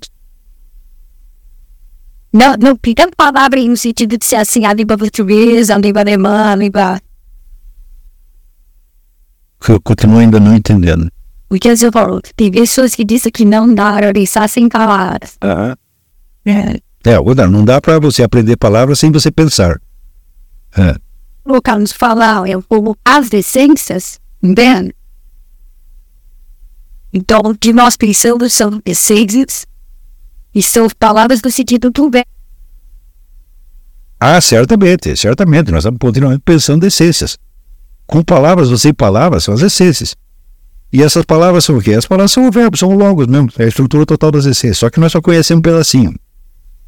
Não, 2.32 2.54
não 2.56 2.70
a 2.72 3.16
palavra 3.16 3.60
no 3.60 3.76
sentido 3.76 4.16
de 4.16 4.24
ser 4.24 4.36
assim, 4.36 4.64
a 4.64 4.72
língua 4.72 4.96
portuguesa, 4.96 5.74
a 5.74 5.78
língua 5.78 6.00
alemã, 6.02 6.52
a 6.52 6.54
língua. 6.54 7.00
Que 9.60 9.72
eu 9.72 9.80
continuo 9.80 10.18
ainda 10.18 10.38
não 10.38 10.54
entendendo. 10.54 11.10
Porque 11.48 11.74
você 11.76 11.90
falou, 11.90 12.20
tem 12.36 12.50
pessoas 12.52 12.94
que 12.94 13.04
dizem 13.04 13.32
que 13.32 13.44
não 13.44 13.74
dá 13.74 13.94
para 13.94 14.12
pensar 14.12 14.48
sem 14.48 14.68
palavras. 14.68 15.36
É. 16.44 16.80
É, 17.04 17.18
outra, 17.18 17.48
não 17.48 17.64
dá 17.64 17.80
para 17.80 17.98
você 17.98 18.22
aprender 18.22 18.56
palavras 18.56 19.00
sem 19.00 19.10
você 19.10 19.30
pensar. 19.30 19.80
É. 20.76 20.94
Colocamos 21.42 21.90
falar, 21.90 22.48
é 22.48 22.60
como 22.68 22.96
as 23.04 23.32
essências, 23.32 24.20
entende? 24.40 24.94
Então, 27.12 27.40
o 27.40 27.58
que 27.58 27.72
nós 27.72 27.96
pensamos 27.96 28.52
são 28.52 28.80
essências 28.84 29.66
e 30.54 30.62
são 30.62 30.88
palavras 30.98 31.40
do 31.40 31.50
sentido 31.50 31.90
do 31.90 32.10
bem. 32.10 32.24
Ah, 34.18 34.40
certamente, 34.40 35.16
certamente. 35.16 35.70
Nós 35.70 35.80
estamos 35.80 35.98
continuamente 35.98 36.42
pensando 36.44 36.84
em 36.84 36.88
essências. 36.88 37.38
Com 38.06 38.22
palavras 38.22 38.68
sem 38.80 38.92
palavras, 38.92 39.44
são 39.44 39.54
as 39.54 39.62
essências. 39.62 40.14
E 40.92 41.02
essas 41.02 41.24
palavras 41.24 41.64
são 41.64 41.78
o 41.78 41.80
quê? 41.80 41.94
As 41.94 42.04
palavras 42.06 42.32
são 42.32 42.46
o 42.46 42.50
verbo, 42.50 42.76
são 42.76 42.90
longos 42.94 43.26
mesmo. 43.26 43.48
É 43.56 43.64
a 43.64 43.68
estrutura 43.68 44.04
total 44.04 44.32
das 44.32 44.44
essências. 44.44 44.78
Só 44.78 44.90
que 44.90 45.00
nós 45.00 45.12
só 45.12 45.20
conhecemos 45.22 45.60
um 45.60 45.62
pedacinho. 45.62 46.14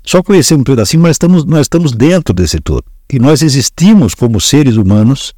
Só 0.05 0.23
conhecemos 0.23 0.63
um 0.63 0.65
pedacinho, 0.65 1.03
mas 1.03 1.13
estamos, 1.13 1.45
nós 1.45 1.63
estamos 1.63 1.93
dentro 1.93 2.35
desse 2.35 2.61
todo. 2.61 2.85
E 3.11 3.19
nós 3.19 3.41
existimos 3.41 4.15
como 4.15 4.41
seres 4.41 4.77
humanos, 4.77 5.33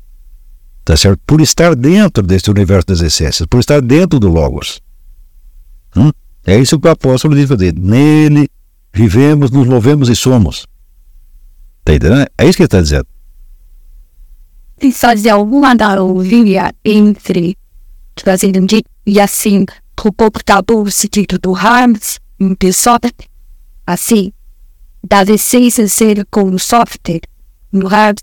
tá 0.84 0.96
certo? 0.96 1.20
Por 1.26 1.40
estar 1.40 1.76
dentro 1.76 2.22
desse 2.22 2.50
universo 2.50 2.86
das 2.86 3.02
essências, 3.02 3.46
por 3.46 3.60
estar 3.60 3.82
dentro 3.82 4.18
do 4.18 4.28
Logos. 4.28 4.80
Hum? 5.94 6.10
É 6.46 6.58
isso 6.58 6.78
que 6.78 6.86
o 6.86 6.90
apóstolo 6.90 7.34
diz 7.34 7.48
fazer. 7.48 7.74
Nele 7.74 8.48
vivemos, 8.92 9.50
nos 9.50 9.66
movemos 9.66 10.08
e 10.08 10.16
somos. 10.16 10.66
Está 11.80 11.94
entendendo? 11.94 12.26
É 12.38 12.46
isso 12.46 12.56
que 12.56 12.62
ele 12.62 12.66
está 12.66 12.80
dizendo. 12.80 13.06
E 14.80 14.92
fazer 14.92 15.30
alguma 15.30 15.70
analogia 15.70 16.72
entre, 16.84 17.56
trazendo 18.14 18.66
e 19.06 19.20
assim, 19.20 19.64
o 20.02 20.12
computador, 20.12 20.86
o 20.86 20.90
sentido 20.90 21.38
do 21.38 21.54
Harms, 21.54 22.18
de 22.58 22.72
software, 22.72 23.12
assim, 23.86 24.32
das 25.02 25.28
essências 25.28 25.92
ser 25.92 26.26
como 26.30 26.58
software, 26.58 27.22
no 27.72 27.86
Harms, 27.86 28.22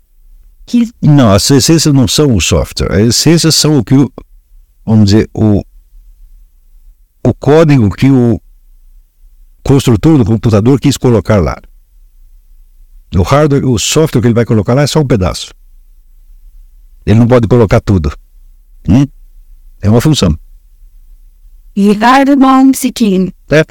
que 0.66 0.88
Não, 1.02 1.32
as 1.32 1.50
essências 1.50 1.92
não 1.92 2.06
são 2.06 2.34
o 2.34 2.40
software. 2.40 2.92
As 2.92 3.08
essências 3.08 3.54
são 3.54 3.78
o 3.78 3.84
que 3.84 3.94
o, 3.94 4.12
vamos 4.84 5.06
dizer, 5.06 5.28
o, 5.34 5.62
o 7.24 7.32
código 7.34 7.90
que 7.90 8.10
o 8.10 8.40
construtor 9.62 10.18
do 10.18 10.24
computador 10.24 10.80
quis 10.80 10.96
colocar 10.96 11.40
lá. 11.40 11.56
O 13.14 13.22
hardware, 13.22 13.64
o 13.64 13.78
software 13.78 14.20
que 14.20 14.26
ele 14.26 14.34
vai 14.34 14.44
colocar 14.44 14.74
lá 14.74 14.82
é 14.82 14.86
só 14.86 15.00
um 15.00 15.06
pedaço. 15.06 15.52
Ele 17.04 17.18
não 17.18 17.26
pode 17.26 17.46
colocar 17.46 17.80
tudo. 17.80 18.12
Hum? 18.88 19.06
É 19.80 19.88
uma 19.90 20.00
função. 20.00 20.36
e 21.76 21.92
Sikin. 22.74 23.32
É. 23.50 23.64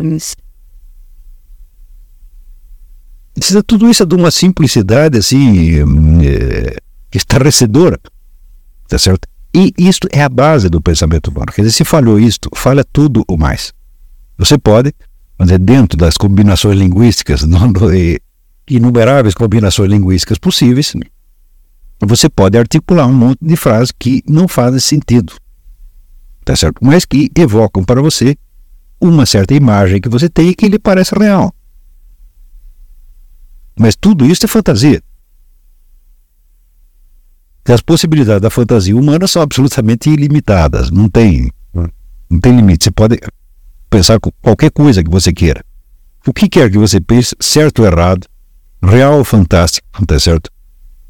Precisa- 3.34 3.64
Tudo 3.64 3.89
isso 3.89 4.04
é 4.04 4.06
de 4.06 4.16
uma 4.16 4.30
simplicidade 4.32 5.18
assim 5.18 5.80
é, 6.24 6.78
estarrecedora. 7.14 7.99
Tá 8.88 8.97
certo? 8.97 9.28
E 9.54 9.74
isto 9.78 10.08
é 10.12 10.24
a 10.24 10.30
base 10.30 10.70
do 10.70 10.82
pensamento 10.82 11.30
humano. 11.30 11.52
Quer 11.54 11.62
dizer, 11.62 11.74
se 11.74 11.84
falhou 11.84 12.20
isto, 12.20 12.49
falha 12.56 12.84
tudo 12.84 13.24
o 13.28 13.38
mais. 13.38 13.74
Você 14.38 14.58
pode, 14.58 14.93
mas 15.38 15.52
é 15.52 15.58
dentro 15.58 15.97
das 15.97 16.16
combinações 16.16 16.78
linguísticas, 16.78 17.43
não 17.45 17.74
inumeráveis 18.70 19.34
combinações 19.34 19.89
linguísticas 19.89 20.38
possíveis, 20.38 20.93
você 21.99 22.30
pode 22.30 22.58
articular 22.58 23.06
um 23.06 23.14
monte 23.14 23.39
de 23.41 23.56
frases 23.56 23.91
que 23.91 24.24
não 24.28 24.47
fazem 24.47 24.80
sentido. 24.80 25.34
Tá 26.43 26.56
certo? 26.56 26.84
Mas 26.84 27.06
que 27.06 27.30
evocam 27.36 27.84
para 27.84 28.02
você 28.02 28.36
uma 28.99 29.26
certa 29.26 29.54
imagem 29.54 30.02
que 30.02 30.10
você 30.10 30.30
tem 30.30 30.49
e 30.49 30.56
que 30.56 30.68
lhe 30.68 30.80
parece 30.80 31.14
real. 31.18 31.54
Mas 33.78 33.95
tudo 33.95 34.26
isso 34.26 34.45
é 34.45 34.47
fantasia. 34.47 35.02
E 37.68 37.72
as 37.72 37.82
possibilidades 37.82 38.41
da 38.41 38.49
fantasia 38.49 38.95
humana 38.95 39.28
são 39.28 39.41
absolutamente 39.41 40.09
ilimitadas. 40.09 40.89
Não 40.89 41.07
tem, 41.07 41.51
não 42.30 42.39
tem 42.39 42.55
limite. 42.55 42.86
Você 42.86 42.91
pode 42.91 43.20
pensar 43.89 44.20
qualquer 44.41 44.72
coisa 44.72 45.03
que 45.03 45.09
você 45.09 45.32
queira. 45.32 45.64
O 46.26 46.34
que 46.34 46.49
quer 46.49 46.72
que 46.72 46.78
você 46.78 46.99
pense, 46.99 47.36
certo 47.39 47.80
ou 47.80 47.86
errado, 47.88 48.28
real 48.82 49.18
ou 49.18 49.24
fantástico, 49.24 49.88
tá 50.05 50.20
certo? 50.20 50.49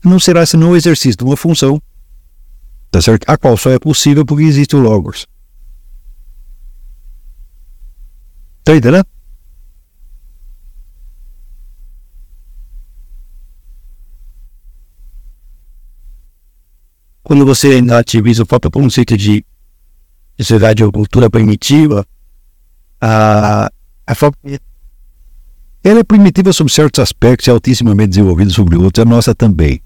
Não 0.04 0.20
será 0.20 0.46
senão 0.46 0.72
o 0.72 0.76
exercício 0.76 1.18
de 1.18 1.24
uma 1.24 1.38
função, 1.38 1.82
tá 2.90 3.02
certo? 3.02 3.30
A 3.30 3.38
qual 3.38 3.56
só 3.56 3.70
é 3.72 3.80
possível 3.80 4.26
porque 4.26 4.44
existe 4.44 4.76
o 4.76 4.80
Logos. 4.80 5.28
Tá 8.64 8.76
entendendo? 8.76 9.06
Quando 17.24 17.46
você 17.46 17.82
ativiza 17.92 18.44
o 18.44 18.46
próprio 18.46 18.72
conceito 18.72 19.16
de 19.16 19.46
sociedade 20.38 20.84
ou 20.84 20.92
cultura 20.92 21.30
primitiva, 21.30 22.06
a, 23.00 23.72
a 24.08 24.16
Ela 25.84 26.00
é 26.00 26.04
primitiva 26.04 26.52
sobre 26.54 26.74
certos 26.74 27.00
aspectos 27.00 27.48
e 27.48 27.52
altissimamente 27.52 28.10
desenvolvida 28.10 28.52
sobre 28.52 28.76
outros, 28.76 29.02
a 29.02 29.10
nossa 29.10 29.36
também. 29.36 29.82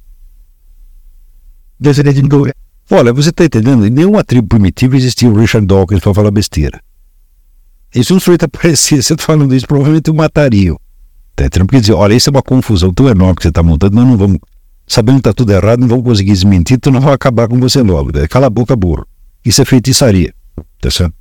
do 1.79 1.89
Olha, 2.89 3.11
você 3.11 3.29
está 3.29 3.45
entendendo? 3.45 3.85
Em 3.85 3.89
nenhuma 3.89 4.23
tribo 4.23 4.47
primitiva 4.47 4.95
existia 4.95 5.29
o 5.29 5.35
Richard 5.35 5.65
Dawkins 5.65 6.01
para 6.01 6.13
falar 6.13 6.31
besteira. 6.31 6.79
E 7.93 8.03
se 8.03 8.13
um 8.13 8.19
sujeito 8.19 8.43
aparecesse 8.45 9.15
falando 9.19 9.55
isso, 9.55 9.65
provavelmente 9.65 10.11
o 10.11 10.13
matariam. 10.13 10.79
Tá 11.35 11.45
entendendo? 11.45 11.67
Porque 11.67 11.81
dizer, 11.81 11.93
olha, 11.93 12.13
isso 12.13 12.29
é 12.29 12.31
uma 12.31 12.43
confusão 12.43 12.93
tão 12.93 13.09
enorme 13.09 13.35
que 13.35 13.41
você 13.41 13.49
está 13.49 13.63
montando, 13.63 13.95
nós 13.95 14.07
não 14.07 14.17
vamos, 14.17 14.39
sabendo 14.87 15.15
que 15.15 15.19
está 15.21 15.33
tudo 15.33 15.51
errado, 15.51 15.79
não 15.79 15.87
vamos 15.87 16.03
conseguir 16.03 16.31
desmentir, 16.31 16.75
então 16.75 16.91
nós 16.91 17.01
vamos 17.01 17.15
acabar 17.15 17.47
com 17.47 17.59
você 17.59 17.81
logo. 17.81 18.11
né? 18.15 18.27
Cala 18.27 18.47
a 18.47 18.49
boca, 18.49 18.75
burro. 18.75 19.05
Isso 19.43 19.61
é 19.61 19.65
feitiçaria. 19.65 20.33
Tá 20.79 20.89
certo? 20.91 21.13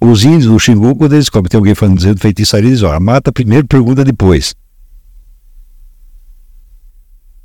Os 0.00 0.24
índios 0.24 0.46
do 0.46 0.58
Xingu, 0.58 0.96
quando 0.96 1.12
eles 1.12 1.26
descobrem 1.26 1.44
que 1.44 1.50
tem 1.50 1.58
alguém 1.58 1.74
falando 1.74 1.96
dizendo 1.98 2.18
feitiçaria, 2.18 2.70
eles 2.70 2.82
olha, 2.82 2.98
mata 2.98 3.30
primeiro, 3.30 3.66
pergunta 3.66 4.02
depois. 4.02 4.54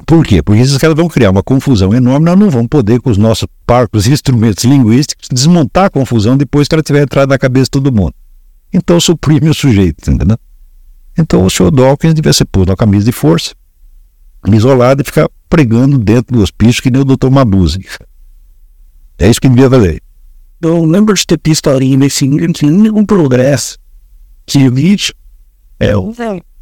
Por 0.06 0.24
quê? 0.26 0.42
Porque 0.42 0.62
esses 0.62 0.78
caras 0.78 0.96
vão 0.96 1.08
criar 1.08 1.32
uma 1.32 1.42
confusão 1.42 1.94
enorme, 1.94 2.26
nós 2.26 2.38
não 2.38 2.50
vamos 2.50 2.68
poder, 2.68 3.02
com 3.02 3.10
os 3.10 3.18
nossos 3.18 3.48
parcos 3.66 4.08
instrumentos 4.08 4.64
linguísticos, 4.64 5.28
desmontar 5.30 5.86
a 5.86 5.90
confusão 5.90 6.38
depois 6.38 6.68
que 6.68 6.76
ela 6.76 6.84
tiver 6.84 7.04
entrado 7.04 7.30
na 7.30 7.38
cabeça 7.38 7.66
de 7.66 7.72
todo 7.72 7.92
mundo. 7.92 8.14
Então 8.72 9.00
suprime 9.00 9.50
o 9.50 9.54
sujeito, 9.54 10.10
entendeu? 10.10 10.38
Então 11.18 11.44
o 11.46 11.50
senhor 11.50 11.72
Dawkins 11.72 12.14
devia 12.14 12.34
ser 12.34 12.46
posto 12.46 12.70
na 12.70 12.76
camisa 12.76 13.06
de 13.06 13.12
força, 13.12 13.54
isolado 14.54 15.02
e 15.02 15.06
ficar 15.06 15.30
pregando 15.50 15.98
dentro 15.98 16.36
do 16.36 16.42
hospício 16.44 16.82
que 16.84 16.92
nem 16.92 17.02
o 17.02 17.06
doutor 17.06 17.32
Mabuse. 17.32 17.80
É 19.18 19.30
isso 19.30 19.40
que 19.40 19.48
devia 19.50 19.70
valer. 19.70 20.02
Eu 20.62 20.84
lembro 20.86 21.14
de 21.16 21.26
ter 21.26 21.40
visto 21.44 21.70
ali 21.70 21.96
nesse 21.96 22.28
nenhum 22.28 23.06
progresso 23.06 23.78
que 24.46 24.60
existe 24.60 25.14
é 25.80 25.96
o 25.96 26.14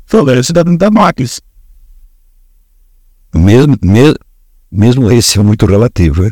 progresso 0.07 0.51
da, 0.53 0.63
da 0.63 0.91
máquina. 0.91 1.29
Mesmo, 3.35 3.77
mesmo, 3.81 4.15
mesmo 4.71 5.11
esse 5.11 5.39
é 5.39 5.43
muito 5.43 5.65
relativo, 5.65 6.23
né? 6.23 6.31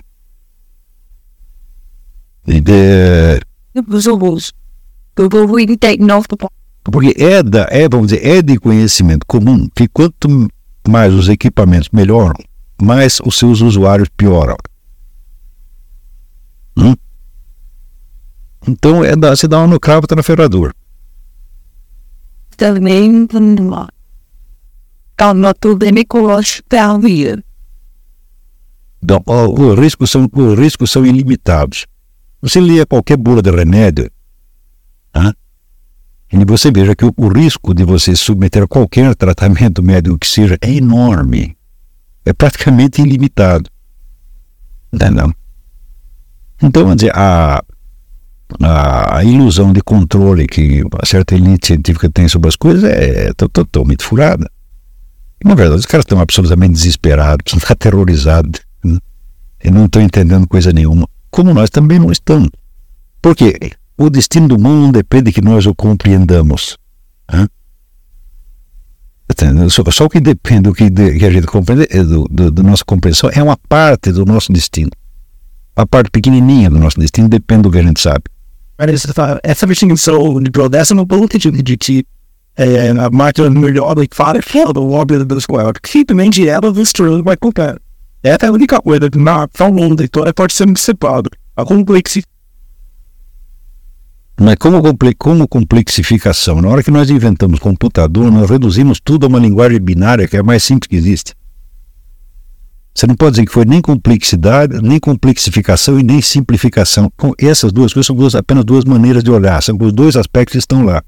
E 2.48 2.60
de- 2.60 3.40
Porque 6.84 7.14
é, 7.22 7.44
da, 7.44 7.68
é, 7.70 7.88
vamos 7.88 8.08
dizer, 8.08 8.26
é 8.26 8.42
de 8.42 8.58
conhecimento 8.60 9.26
comum 9.28 9.68
que 9.76 9.88
quanto 9.88 10.48
mais 10.88 11.14
os 11.14 11.30
equipamentos 11.30 11.90
melhoram, 11.92 12.36
mais 12.82 13.20
os 13.26 13.38
seus 13.38 13.62
usuários 13.62 14.10
pioram. 14.16 14.58
Hum? 16.78 16.96
Então 18.68 19.04
é 19.04 19.16
da, 19.16 19.36
você 19.36 19.48
dá 19.48 19.60
uma 19.60 19.68
no 19.68 19.80
cravo, 19.80 20.08
tá 20.08 20.16
na 20.16 20.24
ferradura. 20.24 20.74
também. 26.68 27.44
Então, 29.04 29.24
os, 29.26 29.80
riscos 29.80 30.12
são, 30.12 30.30
os 30.32 30.60
riscos 30.60 30.92
são 30.92 31.06
ilimitados. 31.06 31.88
Você 32.42 32.60
lia 32.60 32.86
qualquer 32.86 33.18
bula 33.18 33.42
de 33.42 33.52
remédio, 33.52 34.12
hã? 35.16 35.34
E 36.32 36.46
você 36.46 36.72
veja 36.72 36.96
que 36.96 37.06
o, 37.06 37.14
o 37.18 37.28
risco 37.28 37.74
de 37.74 37.84
você 37.84 38.16
submeter 38.16 38.64
a 38.64 38.68
qualquer 38.68 39.14
tratamento 39.16 39.84
médico 39.84 40.18
que 40.18 40.28
seja 40.28 40.58
é 40.62 40.72
enorme. 40.72 41.58
É 42.26 42.32
praticamente 42.32 43.02
ilimitado. 43.02 43.70
Entendeu? 44.94 45.34
Então, 46.62 46.84
vamos 46.84 46.98
dizer, 46.98 47.12
a, 47.16 47.62
a, 48.62 49.24
ilusão 49.24 49.74
de 49.74 49.82
controle 49.82 50.48
que 50.48 50.84
a 51.02 51.06
certa 51.06 51.36
elite 51.36 51.68
científica 51.68 52.10
tem 52.10 52.28
sobre 52.28 52.50
as 52.50 52.56
coisas 52.56 52.84
é 52.84 53.32
totalmente 53.34 54.04
furada. 54.04 54.50
Na 55.44 55.56
verdade, 55.56 55.80
os 55.80 55.86
caras 55.86 56.04
estão 56.04 56.20
absolutamente 56.20 56.74
desesperados, 56.74 57.54
aterrorizados, 57.68 58.62
né? 58.84 59.00
e 59.64 59.72
não 59.72 59.86
estão 59.86 60.02
entendendo 60.02 60.48
coisa 60.48 60.72
nenhuma. 60.72 61.08
Como 61.32 61.54
nós 61.54 61.70
também 61.70 61.98
não 61.98 62.12
estamos. 62.12 62.50
Por 63.22 63.36
quê? 63.36 63.72
O 64.02 64.10
destino 64.10 64.48
do 64.48 64.58
mundo 64.58 64.94
depende 64.94 65.32
que 65.32 65.42
nós 65.42 65.64
o 65.68 65.76
compreendamos. 65.76 66.76
Só, 69.70 69.84
só 69.92 70.06
o 70.06 70.10
que 70.10 70.20
depende 70.20 70.64
do 70.64 70.74
que, 70.74 70.90
de, 70.90 71.20
que 71.20 71.24
a 71.24 71.30
gente 71.30 71.46
compreende, 71.46 71.86
é 71.88 72.04
do, 72.04 72.24
do, 72.24 72.50
do 72.50 72.64
nossa 72.64 72.84
compreensão, 72.84 73.30
é 73.32 73.44
uma 73.44 73.56
parte 73.70 74.12
do 74.12 74.26
nosso 74.26 74.52
destino. 74.52 74.90
A 75.76 75.86
parte 75.86 76.10
pequenininha 76.10 76.72
do 76.72 76.80
nosso 76.80 77.00
destino 77.00 77.30
depende 77.30 77.62
do 77.62 77.72
que 77.72 77.78
a 77.78 77.84
gente 77.84 78.02
sabe. 78.02 78.24
Essa 79.44 79.68
distinção 79.68 80.42
de 80.42 80.50
progresso 80.50 80.96
não 80.96 81.06
pode 81.06 81.38
de 81.38 81.78
que 81.78 82.04
é, 82.58 82.90
a 82.90 83.10
máquina 83.12 83.52
melhor 83.52 83.94
do 83.94 84.08
que 84.08 84.16
fala 84.16 84.42
fora 84.42 84.74
do 84.74 84.90
óbvio 84.90 85.24
da 85.24 85.36
escola, 85.38 85.72
que 85.74 85.88
simplesmente 85.88 86.50
ela 86.50 86.74
misturando 86.74 87.24
vai 87.24 87.38
colocar. 87.38 87.80
Essa 88.24 88.48
é 88.48 88.50
a 88.50 88.52
única 88.52 88.82
coisa 88.82 89.12
que 89.12 89.20
na 89.20 89.48
tão 89.48 89.70
longa 89.70 89.98
da 89.98 90.04
história 90.06 90.34
pode 90.34 90.54
ser 90.54 90.68
antecipada. 90.68 91.30
A 91.56 91.64
complexidade 91.64 92.31
mas 94.42 94.56
como, 94.56 94.82
como 95.18 95.48
complexificação, 95.48 96.62
na 96.62 96.68
hora 96.68 96.82
que 96.82 96.90
nós 96.90 97.12
inventamos 97.12 97.60
computador, 97.60 98.32
nós 98.32 98.50
reduzimos 98.50 99.00
tudo 99.00 99.26
a 99.26 99.30
uma 99.30 99.38
linguagem 99.38 99.80
binária 99.80 100.28
que 100.28 100.36
é 100.36 100.40
a 100.40 100.44
mais 100.44 100.64
simples 100.64 100.88
que 100.88 100.96
existe. 100.96 101.36
Você 102.94 103.06
não 103.06 103.16
pode 103.16 103.34
dizer 103.34 103.46
que 103.46 103.54
foi 103.54 103.66
nem 103.66 103.82
complexidade, 103.82 104.82
nem 104.82 105.00
complexificação 105.00 106.00
e 106.00 106.04
nem 106.04 106.22
simplificação. 106.22 107.12
Com 107.16 107.34
essas 107.38 107.72
duas 107.72 107.94
coisas 107.94 108.08
são 108.08 108.16
duas, 108.16 108.34
apenas 108.34 108.66
duas 108.66 108.84
maneiras 108.84 109.24
de 109.24 109.30
olhar, 109.30 109.62
são 109.62 109.78
os 109.80 109.94
dois 109.94 110.16
aspectos 110.16 110.54
que 110.54 110.58
estão 110.58 110.84
lá. 110.84 111.04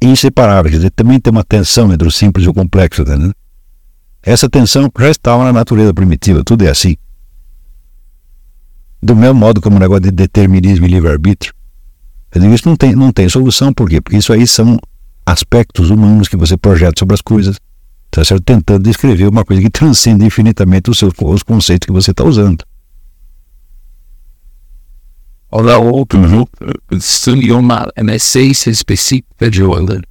Inseparáveis, 0.00 0.74
quer 0.74 0.76
dizer, 0.76 0.90
também 0.90 1.18
tem 1.18 1.30
uma 1.30 1.42
tensão 1.42 1.90
entre 1.90 2.06
o 2.06 2.10
simples 2.10 2.44
e 2.44 2.48
o 2.50 2.54
complexo. 2.54 3.02
Né? 3.02 3.32
Essa 4.22 4.46
tensão 4.48 4.90
já 4.98 5.10
estava 5.10 5.42
na 5.42 5.54
natureza 5.54 5.94
primitiva, 5.94 6.44
tudo 6.44 6.66
é 6.66 6.68
assim. 6.68 6.96
Do 9.02 9.14
mesmo 9.14 9.34
modo 9.34 9.60
como 9.60 9.76
o 9.76 9.78
negócio 9.78 10.02
de 10.02 10.10
determinismo 10.10 10.86
e 10.86 10.88
livre-arbítrio. 10.88 11.54
Eu 12.34 12.40
digo, 12.40 12.54
isso 12.54 12.68
não 12.68 12.76
tem, 12.76 12.94
não 12.94 13.12
tem 13.12 13.28
solução, 13.28 13.72
por 13.72 13.88
quê? 13.88 14.00
Porque 14.00 14.16
isso 14.16 14.32
aí 14.32 14.46
são 14.46 14.78
aspectos 15.24 15.90
humanos 15.90 16.28
que 16.28 16.36
você 16.36 16.56
projeta 16.56 16.98
sobre 16.98 17.14
as 17.14 17.20
coisas. 17.20 17.58
Está 18.06 18.24
certo? 18.24 18.42
Tentando 18.44 18.82
descrever 18.82 19.28
uma 19.28 19.44
coisa 19.44 19.62
que 19.62 19.70
transcende 19.70 20.24
infinitamente 20.24 20.90
os, 20.90 20.98
seus, 20.98 21.12
os 21.20 21.42
conceitos 21.42 21.86
que 21.86 21.92
você 21.92 22.10
está 22.10 22.24
usando. 22.24 22.64
Olha, 25.50 25.78
outro 25.78 26.20
seria 27.00 27.56
uma 27.56 27.88
essência 28.14 28.70
específica 28.70 29.50
de 29.50 29.62
Holanda. 29.62 30.02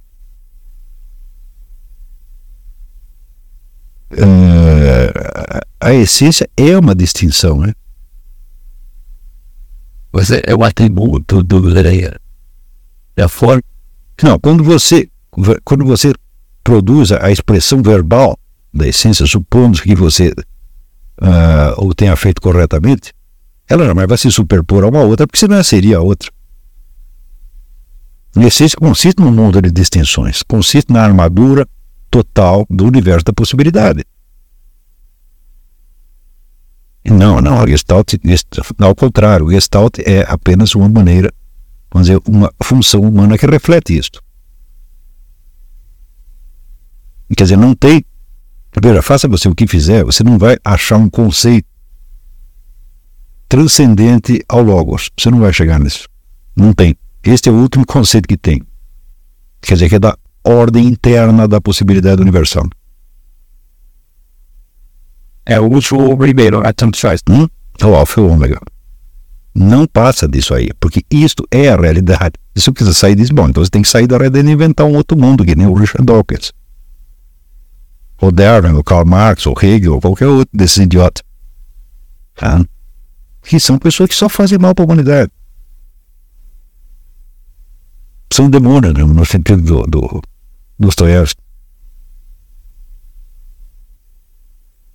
Uh, 4.12 5.60
a 5.80 5.92
essência 5.94 6.48
é 6.56 6.78
uma 6.78 6.94
distinção, 6.94 7.60
né? 7.60 7.72
Você 10.16 10.42
é 10.46 10.54
o 10.54 10.64
atributo 10.64 11.42
do 11.42 11.58
leia. 11.58 12.18
É 13.14 13.22
a 13.22 13.28
forma. 13.28 13.62
Não, 14.22 14.38
quando 14.38 14.64
você, 14.64 15.10
quando 15.62 15.84
você 15.84 16.14
produz 16.64 17.12
a 17.12 17.30
expressão 17.30 17.82
verbal 17.82 18.38
da 18.72 18.88
essência, 18.88 19.26
supondo 19.26 19.82
que 19.82 19.94
você 19.94 20.32
uh, 21.20 21.84
o 21.84 21.94
tenha 21.94 22.16
feito 22.16 22.40
corretamente, 22.40 23.12
ela 23.68 23.84
jamais 23.84 24.08
vai 24.08 24.16
se 24.16 24.30
superpor 24.30 24.84
a 24.84 24.88
uma 24.88 25.02
outra, 25.02 25.26
porque 25.26 25.38
senão 25.38 25.62
seria 25.62 25.98
a 25.98 26.00
outra. 26.00 26.30
A 28.36 28.42
essência 28.42 28.78
consiste 28.78 29.20
num 29.20 29.30
mundo 29.30 29.60
de 29.60 29.70
distinções, 29.70 30.42
consiste 30.42 30.90
na 30.90 31.02
armadura 31.02 31.68
total 32.10 32.66
do 32.70 32.86
universo 32.86 33.26
da 33.26 33.34
possibilidade. 33.34 34.02
Não, 37.10 37.40
não, 37.40 37.60
a 37.60 37.66
Gestalt, 37.66 38.14
ao 38.78 38.94
contrário, 38.94 39.50
Gestalt 39.50 39.98
é 40.00 40.24
apenas 40.28 40.74
uma 40.74 40.88
maneira, 40.88 41.32
vamos 41.92 42.08
dizer, 42.08 42.20
uma 42.26 42.52
função 42.62 43.00
humana 43.00 43.38
que 43.38 43.46
reflete 43.46 43.96
isto. 43.96 44.22
Quer 47.36 47.44
dizer, 47.44 47.56
não 47.56 47.74
tem. 47.74 48.04
Veja, 48.80 49.02
faça 49.02 49.26
você 49.26 49.48
o 49.48 49.54
que 49.54 49.66
fizer, 49.66 50.04
você 50.04 50.22
não 50.22 50.38
vai 50.38 50.56
achar 50.64 50.96
um 50.96 51.08
conceito 51.08 51.66
transcendente 53.48 54.42
ao 54.48 54.62
Logos. 54.62 55.10
Você 55.18 55.30
não 55.30 55.40
vai 55.40 55.52
chegar 55.52 55.80
nisso. 55.80 56.08
Não 56.54 56.72
tem. 56.72 56.96
Este 57.22 57.48
é 57.48 57.52
o 57.52 57.56
último 57.56 57.86
conceito 57.86 58.28
que 58.28 58.36
tem. 58.36 58.62
Quer 59.60 59.74
dizer, 59.74 59.88
que 59.88 59.94
é 59.96 59.98
da 59.98 60.16
ordem 60.44 60.86
interna 60.86 61.48
da 61.48 61.60
possibilidade 61.60 62.20
universal. 62.22 62.68
É 65.46 65.60
o 65.60 65.64
último 65.64 66.16
primeiro, 66.18 66.66
a 66.66 66.72
tanto 66.72 66.98
faz. 66.98 67.20
Hum? 67.30 67.46
É 67.80 67.86
o 67.86 67.94
alfa 67.94 68.20
e 68.20 68.24
o 68.24 68.28
ômega. 68.28 68.60
Não 69.54 69.86
passa 69.86 70.28
disso 70.28 70.52
aí, 70.52 70.70
porque 70.80 71.04
isto 71.10 71.46
é 71.50 71.68
a 71.68 71.76
realidade. 71.76 72.34
Se 72.54 72.64
você 72.64 72.72
quiser 72.72 72.92
sair 72.92 73.14
disso, 73.14 73.32
bom, 73.32 73.48
então 73.48 73.64
você 73.64 73.70
tem 73.70 73.80
que 73.80 73.88
sair 73.88 74.06
da 74.06 74.18
realidade 74.18 74.48
e 74.48 74.52
inventar 74.52 74.86
um 74.86 74.94
outro 74.94 75.16
mundo, 75.16 75.44
que 75.44 75.54
nem 75.54 75.66
o 75.66 75.72
Richard 75.72 76.04
Dawkins. 76.04 76.52
O 78.20 78.32
Darwin, 78.32 78.72
o 78.72 78.82
Karl 78.82 79.06
Marx, 79.06 79.46
o 79.46 79.54
Hegel, 79.62 79.94
ou 79.94 80.00
qualquer 80.00 80.26
outro 80.26 80.50
desses 80.52 80.78
idiotas. 80.78 81.22
Ah, 82.42 82.62
que 83.42 83.60
são 83.60 83.78
pessoas 83.78 84.10
que 84.10 84.16
só 84.16 84.28
fazem 84.28 84.58
mal 84.58 84.74
para 84.74 84.84
a 84.84 84.86
humanidade. 84.86 85.30
São 88.32 88.50
demônios, 88.50 88.92
né, 88.92 89.04
no 89.04 89.24
sentido 89.24 89.62
do, 89.62 89.82
do 89.86 90.22
Dostoiévski. 90.78 91.45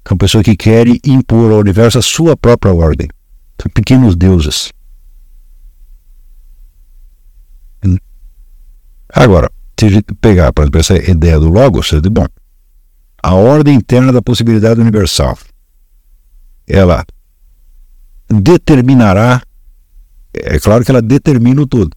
São 0.07 0.17
pessoas 0.17 0.43
que 0.43 0.55
querem 0.55 0.99
impor 1.05 1.51
ao 1.51 1.59
universo 1.59 1.99
a 1.99 2.01
sua 2.01 2.35
própria 2.35 2.73
ordem. 2.73 3.07
São 3.61 3.71
pequenos 3.73 4.15
deuses. 4.15 4.71
Agora, 9.13 9.51
se 9.79 9.85
a 9.85 9.89
gente 9.89 10.13
pegar, 10.15 10.53
por 10.53 10.63
exemplo, 10.63 10.79
essa 10.79 10.95
ideia 10.95 11.39
do 11.39 11.49
Logos, 11.49 11.87
diz, 11.87 11.99
bom, 12.01 12.25
a 13.21 13.33
ordem 13.33 13.75
interna 13.75 14.11
da 14.11 14.21
possibilidade 14.21 14.79
universal, 14.79 15.37
ela 16.67 17.05
determinará, 18.29 19.41
é 20.33 20.57
claro 20.59 20.85
que 20.85 20.91
ela 20.91 21.01
determina 21.01 21.61
o 21.61 21.67
todo, 21.67 21.91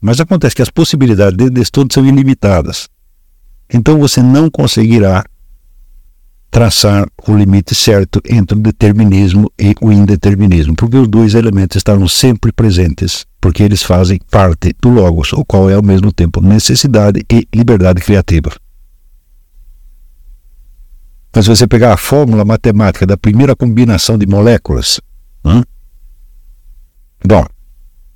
mas 0.00 0.20
acontece 0.20 0.54
que 0.54 0.62
as 0.62 0.70
possibilidades 0.70 1.50
desse 1.50 1.72
todo 1.72 1.92
são 1.92 2.06
ilimitadas. 2.06 2.88
Então 3.68 3.98
você 3.98 4.22
não 4.22 4.48
conseguirá 4.50 5.24
traçar 6.50 7.06
o 7.28 7.36
limite 7.36 7.74
certo 7.74 8.20
entre 8.28 8.58
o 8.58 8.60
determinismo 8.60 9.50
e 9.58 9.74
o 9.80 9.92
indeterminismo, 9.92 10.74
porque 10.74 10.96
os 10.96 11.06
dois 11.06 11.34
elementos 11.34 11.76
estarão 11.76 12.08
sempre 12.08 12.50
presentes, 12.50 13.24
porque 13.40 13.62
eles 13.62 13.82
fazem 13.82 14.18
parte 14.30 14.74
do 14.82 14.88
Logos, 14.88 15.32
o 15.32 15.44
qual 15.44 15.70
é 15.70 15.74
ao 15.74 15.82
mesmo 15.82 16.12
tempo 16.12 16.40
necessidade 16.40 17.24
e 17.30 17.46
liberdade 17.54 18.00
criativa. 18.00 18.50
Mas 21.32 21.44
se 21.44 21.50
você 21.50 21.66
pegar 21.68 21.92
a 21.92 21.96
fórmula 21.96 22.44
matemática 22.44 23.06
da 23.06 23.16
primeira 23.16 23.54
combinação 23.54 24.18
de 24.18 24.26
moléculas, 24.26 25.00
hum, 25.44 25.62
bom, 27.24 27.46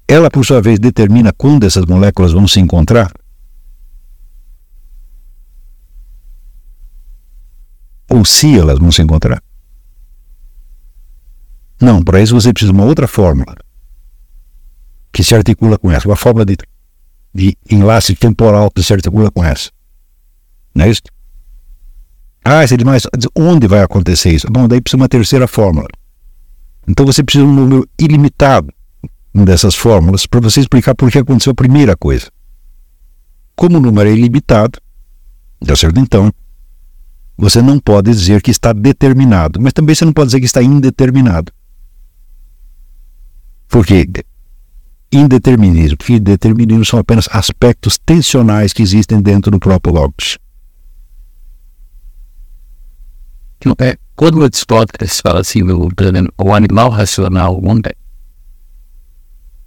ela 0.09 0.29
por 0.29 0.45
sua 0.45 0.61
vez 0.61 0.81
determina 0.81 1.33
quando 1.33 1.65
essas 1.65 1.87
moléculas 1.87 2.33
vão 2.33 2.49
se 2.49 2.59
encontrar. 2.59 3.13
Ou 8.11 8.25
se 8.25 8.59
elas 8.59 8.79
vão 8.79 8.93
se 8.93 9.03
encontrar. 9.03 9.43
Não, 11.81 12.03
para 12.03 12.21
isso 12.21 12.35
você 12.35 12.53
precisa 12.53 12.73
de 12.73 12.79
uma 12.79 12.87
outra 12.87 13.07
fórmula 13.07 13.57
que 15.13 15.23
se 15.23 15.35
articula 15.35 15.79
com 15.79 15.91
essa, 15.91 16.09
uma 16.09 16.17
fórmula 16.17 16.45
de, 16.45 16.57
de 17.33 17.57
enlace 17.71 18.15
temporal 18.15 18.71
que 18.71 18.83
se 18.83 18.93
articula 18.93 19.31
com 19.31 19.45
essa. 19.45 19.71
Não 20.75 20.85
é 20.85 20.91
isso? 20.91 21.03
Ah, 22.45 22.67
seria 22.67 22.85
mais. 22.85 23.07
Onde 23.35 23.67
vai 23.67 23.81
acontecer 23.81 24.33
isso? 24.33 24.47
Bom, 24.51 24.69
daí 24.69 24.81
precisa 24.81 25.01
uma 25.01 25.09
terceira 25.09 25.47
fórmula. 25.47 25.89
Então 26.87 27.07
você 27.07 27.23
precisa 27.23 27.45
de 27.45 27.51
um 27.51 27.55
número 27.55 27.89
ilimitado 27.99 28.73
dessas 29.35 29.75
fórmulas 29.75 30.27
para 30.27 30.41
você 30.41 30.61
explicar 30.61 30.95
por 30.95 31.11
que 31.11 31.19
aconteceu 31.19 31.53
a 31.53 31.55
primeira 31.55 31.97
coisa. 31.97 32.31
Como 33.57 33.79
o 33.79 33.81
número 33.81 34.11
é 34.11 34.13
ilimitado, 34.13 34.79
deu 35.63 35.77
certo 35.77 35.99
então, 35.99 36.31
você 37.37 37.61
não 37.61 37.79
pode 37.79 38.11
dizer 38.11 38.41
que 38.43 38.51
está 38.51 38.73
determinado, 38.73 39.61
mas 39.61 39.73
também 39.73 39.95
você 39.95 40.05
não 40.05 40.13
pode 40.13 40.29
dizer 40.29 40.41
que 40.41 40.47
está 40.47 40.63
indeterminado. 40.63 41.53
Porque 43.69 44.09
indeterminismo. 45.13 45.97
Indeterminismo 46.09 46.85
são 46.85 46.99
apenas 46.99 47.29
aspectos 47.31 47.99
tensionais 47.99 48.73
que 48.73 48.83
existem 48.83 49.21
dentro 49.21 49.51
do 49.51 49.59
próprio 49.59 49.95
logos. 49.95 50.39
É, 53.79 53.97
quando 54.15 54.43
Aristóteles 54.43 55.21
fala 55.21 55.41
assim, 55.41 55.63
o, 55.63 55.89
o 56.39 56.53
animal 56.53 56.91
racional, 56.91 57.57
o 57.57 57.67
homem, 57.67 57.83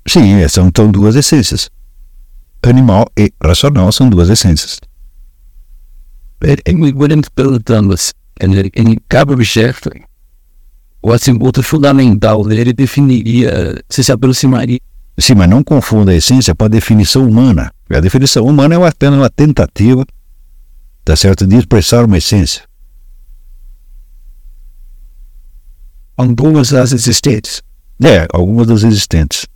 Sim, 0.08 0.48
são 0.48 0.68
então 0.68 0.90
duas 0.90 1.16
essências. 1.16 1.70
Animal 2.64 3.08
e 3.18 3.32
racional 3.44 3.92
são 3.92 4.10
duas 4.10 4.30
essências. 4.30 4.80
Ele 6.42 7.22
perguntando 7.34 7.94
assim, 7.94 8.12
ele, 8.40 8.72
em 8.76 8.98
cada 9.08 9.34
objeto, 9.34 9.90
o 11.02 11.12
atributo 11.12 11.64
fundamental 11.64 12.44
dele 12.44 12.74
definiria, 12.74 13.82
se 13.90 14.04
se 14.04 14.12
aproximaria. 14.12 14.80
Sim, 15.18 15.34
mas 15.34 15.50
não 15.50 15.64
confunda 15.64 16.12
a 16.12 16.16
essência 16.16 16.54
com 16.54 16.66
a 16.66 16.68
definição 16.68 17.28
humana. 17.28 17.72
A 17.90 18.00
definição 18.00 18.46
humana 18.46 18.76
é 18.76 18.88
apenas 18.88 19.20
uma 19.20 19.30
tentativa, 19.30 20.06
tá 21.04 21.16
certo, 21.16 21.48
de 21.48 21.56
expressar 21.56 22.06
uma 22.06 22.18
essência. 22.18 22.64
Algumas 26.16 26.70
das 26.70 26.92
existentes. 26.92 27.64
É, 28.04 28.28
algumas 28.32 28.68
das 28.68 28.84
existentes. 28.84 29.48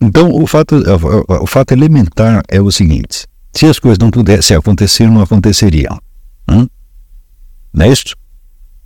Então, 0.00 0.30
o 0.30 0.46
fato, 0.46 0.76
o 1.40 1.46
fato 1.46 1.72
elementar 1.72 2.42
é 2.48 2.60
o 2.60 2.70
seguinte: 2.70 3.26
se 3.52 3.66
as 3.66 3.78
coisas 3.78 3.98
não 3.98 4.10
pudessem 4.10 4.56
acontecer, 4.56 5.08
não 5.08 5.20
aconteceriam. 5.20 5.98
Hum? 6.48 6.66
Não 7.72 7.86
é 7.86 7.88
isso? 7.88 8.14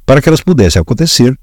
Para 0.07 0.21
que 0.21 0.29
elas 0.29 0.41
pudessem 0.41 0.81
acontecer, 0.81 1.39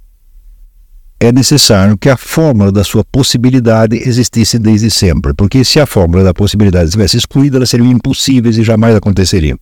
é 1.19 1.31
necessário 1.31 1.97
que 1.97 2.09
a 2.09 2.17
fórmula 2.17 2.71
da 2.71 2.83
sua 2.83 3.03
possibilidade 3.03 3.97
existisse 3.97 4.57
desde 4.57 4.89
sempre, 4.89 5.33
porque 5.33 5.63
se 5.63 5.79
a 5.79 5.85
fórmula 5.85 6.23
da 6.23 6.33
possibilidade 6.33 6.85
estivesse 6.85 7.17
excluída, 7.17 7.57
elas 7.57 7.69
seriam 7.69 7.91
impossíveis 7.91 8.57
e 8.57 8.63
jamais 8.63 8.95
aconteceriam. 8.95 9.57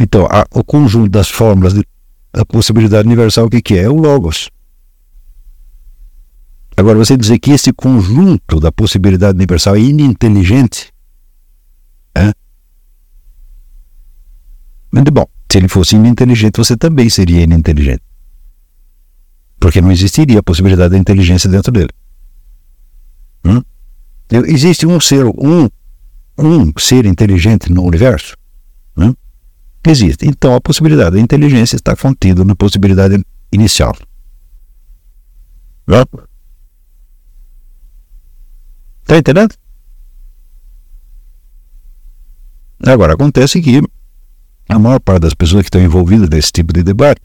Então, 0.00 0.26
a, 0.30 0.46
o 0.52 0.64
conjunto 0.64 1.10
das 1.10 1.28
fórmulas 1.28 1.74
da 2.32 2.44
possibilidade 2.46 3.06
universal, 3.06 3.46
o 3.46 3.50
que, 3.50 3.60
que 3.60 3.74
é? 3.74 3.82
É 3.82 3.88
o 3.88 3.96
Logos. 3.96 4.48
Agora, 6.78 6.96
você 6.96 7.16
dizer 7.16 7.40
que 7.40 7.50
esse 7.50 7.72
conjunto 7.72 8.60
da 8.60 8.70
possibilidade 8.70 9.34
universal 9.34 9.74
é 9.74 9.80
ininteligente, 9.80 10.92
é? 12.14 12.32
Mas, 14.88 15.02
bom, 15.12 15.26
se 15.50 15.58
ele 15.58 15.66
fosse 15.66 15.96
ininteligente, 15.96 16.56
você 16.56 16.76
também 16.76 17.10
seria 17.10 17.42
ininteligente. 17.42 18.04
Porque 19.58 19.80
não 19.80 19.90
existiria 19.90 20.38
a 20.38 20.42
possibilidade 20.42 20.90
da 20.92 20.98
inteligência 20.98 21.50
dentro 21.50 21.72
dele. 21.72 21.90
Hum? 23.44 23.60
Existe 24.46 24.86
um 24.86 25.00
ser, 25.00 25.24
um, 25.24 25.68
um 26.38 26.72
ser 26.78 27.06
inteligente 27.06 27.72
no 27.72 27.82
universo? 27.82 28.36
Hum? 28.96 29.12
Existe. 29.84 30.28
Então 30.28 30.54
a 30.54 30.60
possibilidade 30.60 31.16
da 31.16 31.20
inteligência 31.20 31.74
está 31.74 31.96
contida 31.96 32.44
na 32.44 32.54
possibilidade 32.54 33.20
inicial. 33.50 33.96
Hum? 35.88 36.27
Está 39.08 39.16
entendendo? 39.16 39.54
Agora, 42.86 43.14
acontece 43.14 43.62
que 43.62 43.80
a 44.68 44.78
maior 44.78 45.00
parte 45.00 45.22
das 45.22 45.32
pessoas 45.32 45.62
que 45.62 45.68
estão 45.68 45.80
envolvidas 45.80 46.28
nesse 46.28 46.52
tipo 46.52 46.74
de 46.74 46.82
debate 46.82 47.22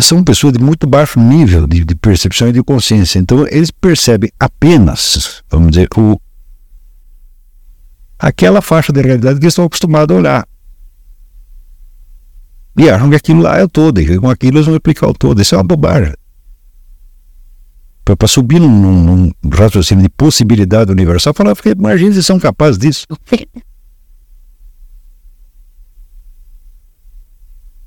são 0.00 0.24
pessoas 0.24 0.52
de 0.54 0.58
muito 0.58 0.84
baixo 0.88 1.20
nível 1.20 1.64
de, 1.64 1.84
de 1.84 1.94
percepção 1.94 2.48
e 2.48 2.52
de 2.52 2.60
consciência. 2.60 3.20
Então, 3.20 3.46
eles 3.46 3.70
percebem 3.70 4.32
apenas, 4.38 5.44
vamos 5.48 5.70
dizer, 5.70 5.88
o, 5.96 6.20
aquela 8.18 8.60
faixa 8.60 8.92
de 8.92 9.00
realidade 9.00 9.38
que 9.38 9.44
eles 9.44 9.52
estão 9.52 9.64
acostumados 9.64 10.16
a 10.16 10.18
olhar. 10.18 10.48
E 12.76 12.90
acham 12.90 13.10
que 13.10 13.16
aquilo 13.16 13.42
lá 13.42 13.58
é 13.58 13.62
o 13.62 13.68
todo, 13.68 14.00
e 14.00 14.18
com 14.18 14.28
aquilo 14.28 14.56
eles 14.56 14.66
vão 14.66 14.74
explicar 14.74 15.06
o 15.06 15.14
todo. 15.14 15.40
Isso 15.40 15.54
é 15.54 15.58
uma 15.58 15.64
bobagem 15.64 16.14
para 18.16 18.28
subir 18.28 18.60
num, 18.60 18.68
num, 18.68 19.30
raciocínio 19.52 20.02
de 20.02 20.08
possibilidade 20.10 20.90
universal, 20.90 21.34
falar, 21.34 21.54
imagina 21.76 22.12
se 22.14 22.22
são 22.22 22.38
capazes 22.38 22.78
disso. 22.78 23.06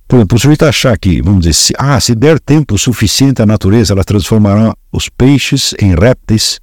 Por 0.07 0.17
exemplo, 0.17 0.37
o 0.37 0.39
sujeito 0.39 0.65
achar 0.65 0.97
que, 0.97 1.21
vamos 1.21 1.39
dizer, 1.41 1.53
se, 1.53 1.73
ah, 1.77 1.99
se 1.99 2.13
der 2.13 2.39
tempo 2.39 2.77
suficiente 2.77 3.41
à 3.41 3.45
natureza, 3.45 3.93
ela 3.93 4.03
transformará 4.03 4.75
os 4.91 5.09
peixes 5.09 5.73
em 5.81 5.95
répteis. 5.95 6.59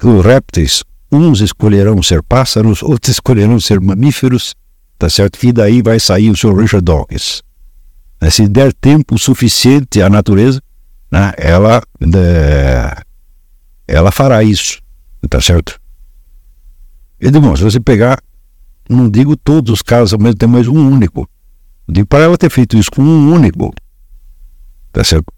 Os 0.00 0.24
répteis, 0.24 0.84
uns 1.10 1.40
escolherão 1.40 2.00
ser 2.02 2.22
pássaros, 2.22 2.82
outros 2.82 3.10
escolherão 3.16 3.58
ser 3.58 3.80
mamíferos, 3.80 4.54
tá 4.98 5.08
certo? 5.08 5.42
E 5.42 5.52
daí 5.52 5.82
vai 5.82 5.98
sair 5.98 6.30
o 6.30 6.36
seu 6.36 6.54
Richard 6.54 6.84
Dawkins. 6.84 7.42
Se 8.30 8.48
der 8.48 8.72
tempo 8.72 9.18
suficiente 9.18 10.00
à 10.00 10.08
natureza, 10.08 10.60
né, 11.10 11.32
ela, 11.36 11.82
é, 12.14 13.02
ela 13.86 14.10
fará 14.10 14.42
isso, 14.42 14.80
tá 15.28 15.40
certo? 15.40 15.80
E 17.20 17.30
bom, 17.30 17.56
se 17.56 17.62
você 17.62 17.80
pegar, 17.80 18.22
não 18.88 19.08
digo 19.08 19.36
todos 19.36 19.72
os 19.72 19.82
casos 19.82 20.12
ao 20.12 20.18
mesmo 20.18 20.36
tempo, 20.36 20.52
mas 20.52 20.68
um 20.68 20.88
único. 20.88 21.28
Eu 21.88 21.94
digo 21.94 22.06
para 22.06 22.24
ela 22.24 22.36
ter 22.36 22.50
feito 22.50 22.76
isso 22.76 22.90
com 22.90 23.02
um 23.02 23.32
único, 23.32 23.72
tá 24.92 25.02
certo? 25.02 25.32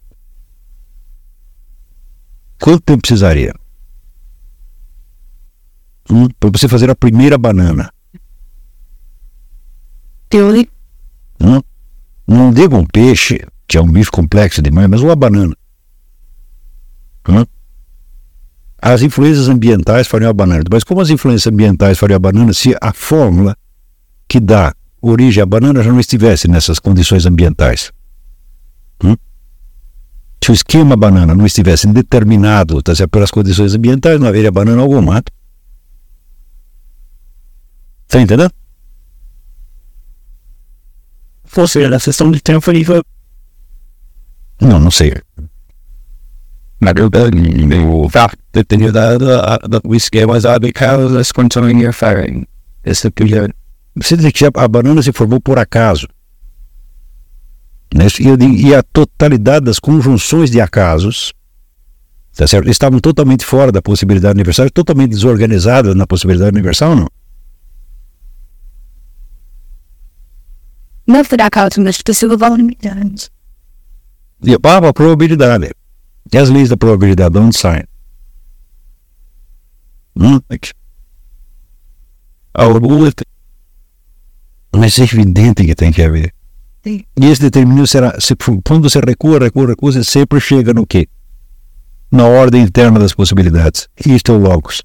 Quanto 2.61 2.83
tempo 2.83 3.03
precisaria? 3.03 3.55
Hum, 6.11 6.27
para 6.41 6.51
você 6.51 6.67
fazer 6.67 6.91
a 6.91 6.97
primeira 6.97 7.39
banana. 7.39 7.93
Teoria. 10.29 10.69
Hum? 11.41 11.61
Não 12.27 12.53
digo 12.53 12.77
um 12.77 12.85
peixe, 12.85 13.41
que 13.69 13.77
é 13.77 13.83
um 13.83 13.87
bicho 13.87 14.11
complexo 14.11 14.63
demais, 14.63 14.89
mas 14.89 15.03
uma 15.03 15.15
banana. 15.15 15.55
Hum? 17.29 17.45
As 18.81 19.03
influências 19.03 19.49
ambientais 19.49 20.07
fariam 20.07 20.31
a 20.31 20.33
banana. 20.33 20.65
Mas 20.71 20.83
como 20.83 21.03
as 21.03 21.11
influências 21.11 21.53
ambientais 21.53 21.99
fariam 21.99 22.17
a 22.17 22.21
banana 22.21 22.55
se 22.55 22.75
a 22.81 22.93
fórmula 22.95 23.55
que 24.27 24.41
dá 24.41 24.75
origem 25.03 25.43
à 25.43 25.47
banana 25.47 25.83
já 25.83 25.93
não 25.93 26.01
estivesse 26.01 26.49
nessas 26.49 26.79
condições 26.79 27.27
ambientais? 27.27 27.93
Hum? 29.05 29.15
Se 30.43 30.51
o 30.51 30.55
esquema 30.55 30.97
banana 30.97 31.35
não 31.35 31.45
estivesse 31.45 31.87
determinado 31.89 32.83
tá, 32.83 32.93
pelas 33.11 33.31
condições 33.31 33.75
ambientais, 33.75 34.19
não 34.19 34.29
haveria 34.29 34.51
banana 34.51 34.81
alguma. 34.81 35.23
Está 38.07 38.23
entendendo? 38.23 38.53
Ou 41.55 41.69
seja, 41.69 41.95
a 41.95 41.99
sessão 41.99 42.31
de 42.31 42.41
tempo 42.41 42.61
foi 42.61 42.75
não, 44.61 44.79
não 44.81 44.91
sei. 44.91 45.15
Na 46.81 46.93
verdade, 46.93 47.37
o 47.85 48.09
fato 48.09 48.37
de 48.53 48.63
ter 48.65 48.93
dado 48.93 49.27
o 49.85 49.95
esquema 49.95 50.41
sabe 50.41 50.69
because 50.69 51.17
as 51.17 51.33
condições 51.33 51.73
interferem. 51.73 52.47
Esse 52.85 53.09
é 53.09 53.11
o. 53.11 53.55
Você 53.97 54.17
diz 54.17 54.31
que 54.33 54.45
a 54.45 54.69
banana 54.69 55.03
se 55.03 55.13
formou 55.13 55.41
por 55.41 55.59
acaso. 55.59 56.07
E, 57.91 58.75
a 58.75 58.83
totalidade 58.83 59.65
das 59.65 59.79
conjunções 59.79 60.51
de 60.51 60.61
acasos 60.61 61.33
tá 62.37 62.47
certo? 62.47 62.69
estavam 62.71 63.01
totalmente 63.01 63.45
fora 63.45 63.73
da 63.73 63.83
possibilidade 63.83 64.35
universal, 64.35 64.71
totalmente 64.71 65.11
desorganizadas 65.11 65.95
na 65.97 66.07
possibilidade 66.07 66.51
universal, 66.51 66.95
não? 66.95 67.09
Não 71.05 71.25
por 71.25 71.41
acaso, 71.41 71.81
mas 71.81 72.01
pessoas 72.03 72.39
vão 72.39 72.55
limitantes. 72.55 73.31
E 74.43 74.55
a 74.55 74.93
probabilidade. 74.93 75.71
E 76.33 76.39
as 76.39 76.49
leis 76.49 76.69
da 76.69 76.77
probabilidade 76.77 77.33
de 77.33 77.39
onde 77.39 77.57
saem? 77.57 77.85
Hum? 80.17 80.41
Mas 84.75 84.99
é 84.99 85.03
evidente 85.03 85.65
que 85.65 85.75
tem 85.75 85.93
que 85.93 86.03
haver. 86.03 86.35
Sim. 86.85 87.05
E 87.17 87.27
esse 87.27 87.41
determinismo 87.41 87.87
será, 87.87 88.19
se, 88.21 88.35
quando 88.65 88.89
você 88.89 89.01
recua, 89.01 89.39
recua, 89.39 89.69
recua, 89.69 89.93
você 89.93 90.05
sempre 90.05 90.41
chega 90.41 90.73
no 90.73 90.87
quê? 90.87 91.09
Na 92.11 92.25
ordem 92.25 92.63
interna 92.63 92.99
das 92.99 93.13
possibilidades. 93.13 93.89
Isto 94.07 94.33
é 94.33 94.35
o 94.35 94.39
Logos. 94.39 94.83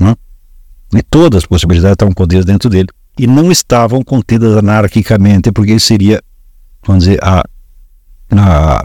Hum? 0.00 0.14
E 0.94 1.02
todas 1.02 1.38
as 1.38 1.46
possibilidades 1.46 1.92
estavam 1.92 2.14
contidas 2.14 2.44
dentro 2.44 2.70
dele. 2.70 2.88
E 3.18 3.26
não 3.26 3.50
estavam 3.50 4.02
contidas 4.02 4.56
anarquicamente, 4.56 5.52
porque 5.52 5.78
seria 5.78 6.22
vamos 6.86 7.04
dizer, 7.04 7.18
a, 7.22 7.42
a, 8.32 8.84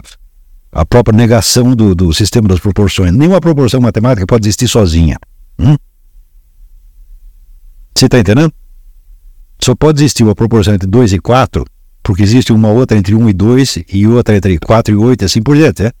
a 0.72 0.86
própria 0.86 1.16
negação 1.16 1.74
do, 1.74 1.94
do 1.94 2.12
sistema 2.12 2.48
das 2.48 2.60
proporções. 2.60 3.12
Nenhuma 3.12 3.40
proporção 3.40 3.80
matemática 3.80 4.26
pode 4.26 4.46
existir 4.46 4.68
sozinha. 4.68 5.16
Hum? 5.58 5.76
Você 7.94 8.06
está 8.06 8.18
entendendo? 8.18 8.52
Só 9.60 9.74
pode 9.74 10.00
existir 10.00 10.24
uma 10.24 10.34
proporção 10.34 10.74
entre 10.74 10.88
2 10.88 11.12
e 11.12 11.18
4 11.18 11.64
porque 12.02 12.22
existe 12.22 12.52
uma 12.52 12.68
outra 12.68 12.98
entre 12.98 13.14
1 13.14 13.30
e 13.30 13.32
2 13.32 13.78
e 13.90 14.06
outra 14.06 14.36
entre 14.36 14.58
4 14.58 14.94
e 14.94 14.96
8 14.96 15.22
e 15.22 15.24
assim 15.24 15.42
por 15.42 15.56
diante. 15.56 15.84
É? 15.84 15.92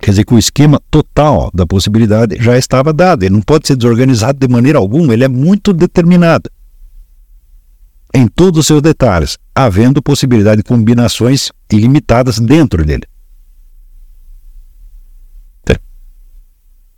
Quer 0.00 0.10
dizer 0.10 0.24
que 0.24 0.34
o 0.34 0.38
esquema 0.38 0.80
total 0.90 1.50
da 1.54 1.64
possibilidade 1.64 2.36
já 2.40 2.58
estava 2.58 2.92
dado, 2.92 3.22
ele 3.22 3.34
não 3.34 3.42
pode 3.42 3.68
ser 3.68 3.76
desorganizado 3.76 4.38
de 4.38 4.52
maneira 4.52 4.78
alguma, 4.78 5.12
ele 5.12 5.22
é 5.22 5.28
muito 5.28 5.72
determinado 5.72 6.50
em 8.14 8.26
todos 8.26 8.60
os 8.60 8.66
seus 8.66 8.82
detalhes, 8.82 9.38
havendo 9.54 10.02
possibilidade 10.02 10.62
de 10.62 10.68
combinações 10.68 11.50
ilimitadas 11.70 12.38
dentro 12.38 12.84
dele. 12.84 13.06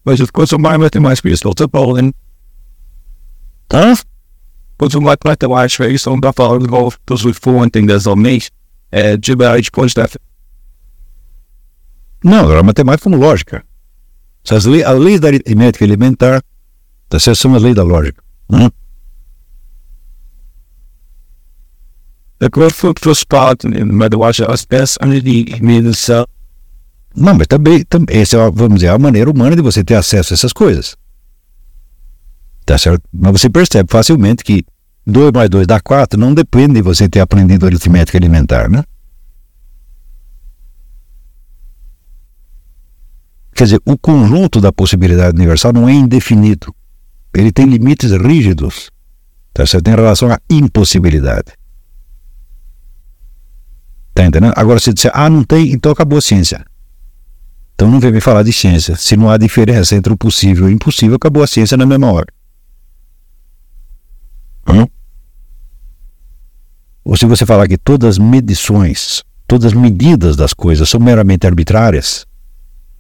Mas 0.05 0.21
quanto 0.31 0.59
mais 0.59 0.79
matemática 0.79 1.29
isso 1.29 1.49
está 1.49 1.69
falando. 1.69 2.13
Hã? 3.73 3.95
Quanto 4.77 5.01
mais 5.01 5.17
matemática 5.25 5.89
isso 5.89 6.13
está 6.13 6.33
falando, 6.33 6.67
dos 7.07 7.23
fontes 7.39 7.87
das 7.87 8.07
homens, 8.07 8.51
é 8.91 9.17
de 9.17 9.35
verdade 9.35 9.71
pode 9.71 9.89
estar. 9.89 10.09
Não, 12.25 12.51
era 12.51 12.63
matemática 12.63 13.05
como 13.05 13.17
lógica. 13.17 13.65
As 14.51 14.65
leis, 14.65 14.85
as 14.85 14.99
leis 14.99 15.21
da 15.21 15.29
aritmética 15.29 15.85
elementar 15.85 16.43
tá 17.09 17.19
são 17.21 17.55
as 17.55 17.63
leis 17.63 17.77
da 17.77 17.85
lógica. 17.85 18.23
Hum? 18.51 18.69
Foi 22.73 22.93
para 22.95 23.11
os 23.11 23.25
padres, 23.25 23.85
mas 23.85 24.09
eu 24.13 24.25
acho 24.25 24.51
as 24.51 24.65
peças 24.65 24.99
de 25.23 25.45
não, 27.15 27.35
mas 27.35 27.47
também, 27.47 27.85
também 27.85 28.21
essa 28.21 28.37
é, 28.37 28.51
vamos 28.51 28.77
dizer, 28.77 28.89
a 28.89 28.99
maneira 28.99 29.31
humana 29.31 29.55
de 29.55 29.63
você 29.63 29.85
ter 29.85 29.95
acesso 29.95 30.33
a 30.33 30.35
essas 30.35 30.53
coisas. 30.53 30.97
Tá 32.65 32.79
certo? 32.79 33.03
Mas 33.13 33.33
você 33.33 33.51
percebe 33.51 33.91
facilmente 33.91 34.43
que 34.43 34.65
2 35.07 35.33
mais 35.33 35.51
2 35.51 35.67
dá 35.67 35.81
4 35.81 36.19
não 36.19 36.33
depende 36.33 36.75
de 36.75 36.83
você 36.83 37.09
ter 37.09 37.21
aprendido 37.21 37.67
aritmética 37.67 38.17
alimentar, 38.17 38.71
né? 38.71 38.83
Quer 43.55 43.65
dizer, 43.65 43.81
o 43.85 43.99
conjunto 43.99 44.61
da 44.61 44.73
possibilidade 44.73 45.37
universal 45.37 45.73
não 45.73 45.89
é 45.89 45.93
indefinido. 45.93 46.75
Ele 47.35 47.53
tem 47.53 47.67
limites 47.67 48.13
rígidos, 48.13 48.91
tá 49.53 49.67
certo? 49.67 49.89
Em 49.89 49.91
relação 49.91 50.33
à 50.33 50.39
impossibilidade. 50.49 51.53
Tá 54.15 54.25
entendendo? 54.25 54.53
Agora, 54.57 54.79
se 54.79 54.93
disser, 54.93 55.11
ah, 55.15 55.31
não 55.31 55.43
tem, 55.43 55.73
então 55.73 55.93
acabou 55.93 56.19
a 56.19 56.23
ciência. 56.23 56.65
Então 57.75 57.91
não 57.91 57.99
vem 57.99 58.13
me 58.13 58.21
falar 58.21 58.43
de 58.43 58.53
ciência. 58.53 58.95
Se 58.97 59.17
não 59.17 59.31
há 59.31 59.39
diferença 59.39 59.97
entre 59.97 60.13
o 60.13 60.17
possível 60.17 60.69
e 60.69 60.73
o 60.73 60.75
impossível, 60.75 61.17
acabou 61.17 61.43
a 61.43 61.47
ciência 61.47 61.77
na 61.77 61.87
mesma 61.87 62.13
hora. 62.13 62.29
Hum? 64.69 64.87
Ou 67.05 67.17
se 67.17 67.27
você 67.27 67.45
falar 67.45 67.67
que 67.67 67.77
todas 67.77 68.11
as 68.11 68.19
medições, 68.19 69.25
todas 69.47 69.67
as 69.67 69.73
medidas 69.73 70.37
das 70.37 70.55
coisas 70.55 70.89
são 70.89 71.01
meramente 71.01 71.47
arbitrárias, 71.47 72.25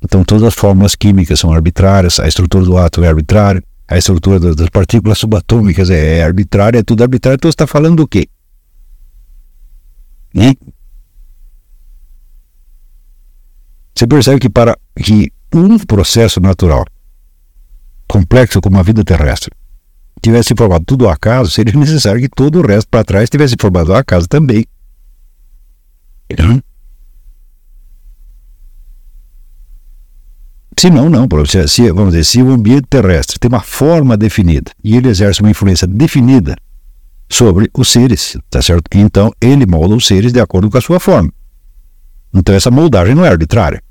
então 0.03 0.25
todas 0.25 0.43
as 0.43 0.55
fórmulas 0.55 0.97
químicas 0.97 1.39
são 1.39 1.53
arbitrárias, 1.53 2.19
a 2.19 2.27
estrutura 2.27 2.65
do 2.65 2.77
átomo 2.77 3.07
é 3.07 3.09
arbitrária, 3.09 3.63
a 3.87 3.97
estrutura 3.97 4.41
das 4.41 4.69
partículas 4.71 5.19
subatômicas 5.19 5.91
é 5.91 6.25
arbitrária, 6.25 6.81
é 6.81 6.83
tudo 6.83 7.03
arbitrário, 7.03 7.37
então 7.37 7.49
você 7.51 7.55
está 7.55 7.67
falando 7.67 7.99
do 7.99 8.09
quê? 8.09 8.27
Hein? 10.35 10.57
Você 13.95 14.07
percebe 14.07 14.40
que 14.40 14.49
para 14.49 14.76
que 14.97 15.32
um 15.55 15.78
processo 15.78 16.40
natural 16.40 16.84
complexo 18.09 18.61
como 18.61 18.78
a 18.78 18.82
vida 18.82 19.05
terrestre 19.05 19.55
tivesse 20.20 20.55
formado 20.57 20.84
tudo 20.84 21.07
ao 21.07 21.12
acaso, 21.12 21.51
seria 21.51 21.74
necessário 21.78 22.20
que 22.20 22.28
todo 22.28 22.61
o 22.61 22.66
resto 22.66 22.88
para 22.88 23.05
trás 23.05 23.28
tivesse 23.28 23.57
formado 23.61 23.93
ao 23.93 23.99
acaso 23.99 24.28
também. 24.28 24.64
Se 30.78 30.90
não, 30.90 31.09
não. 31.09 31.28
Se, 31.68 31.93
vamos 31.93 32.12
dizer, 32.12 32.24
se 32.24 32.43
o 32.43 32.51
ambiente 32.51 32.86
terrestre 32.88 33.38
tem 33.38 33.49
uma 33.49 33.61
forma 33.61 34.16
definida 34.16 34.70
e 34.82 34.97
ele 34.97 35.09
exerce 35.09 35.40
uma 35.40 35.51
influência 35.51 35.86
definida 35.86 36.57
sobre 37.28 37.70
os 37.74 37.88
seres, 37.88 38.36
tá 38.51 38.61
certo? 38.61 38.84
Então 38.95 39.32
ele 39.40 39.66
molda 39.66 39.95
os 39.95 40.07
seres 40.07 40.32
de 40.32 40.40
acordo 40.40 40.70
com 40.70 40.78
a 40.78 40.80
sua 40.80 40.99
forma. 40.99 41.32
Então 42.33 42.55
essa 42.55 42.70
moldagem 42.70 43.14
não 43.14 43.24
é 43.24 43.28
arbitrária. 43.28 43.83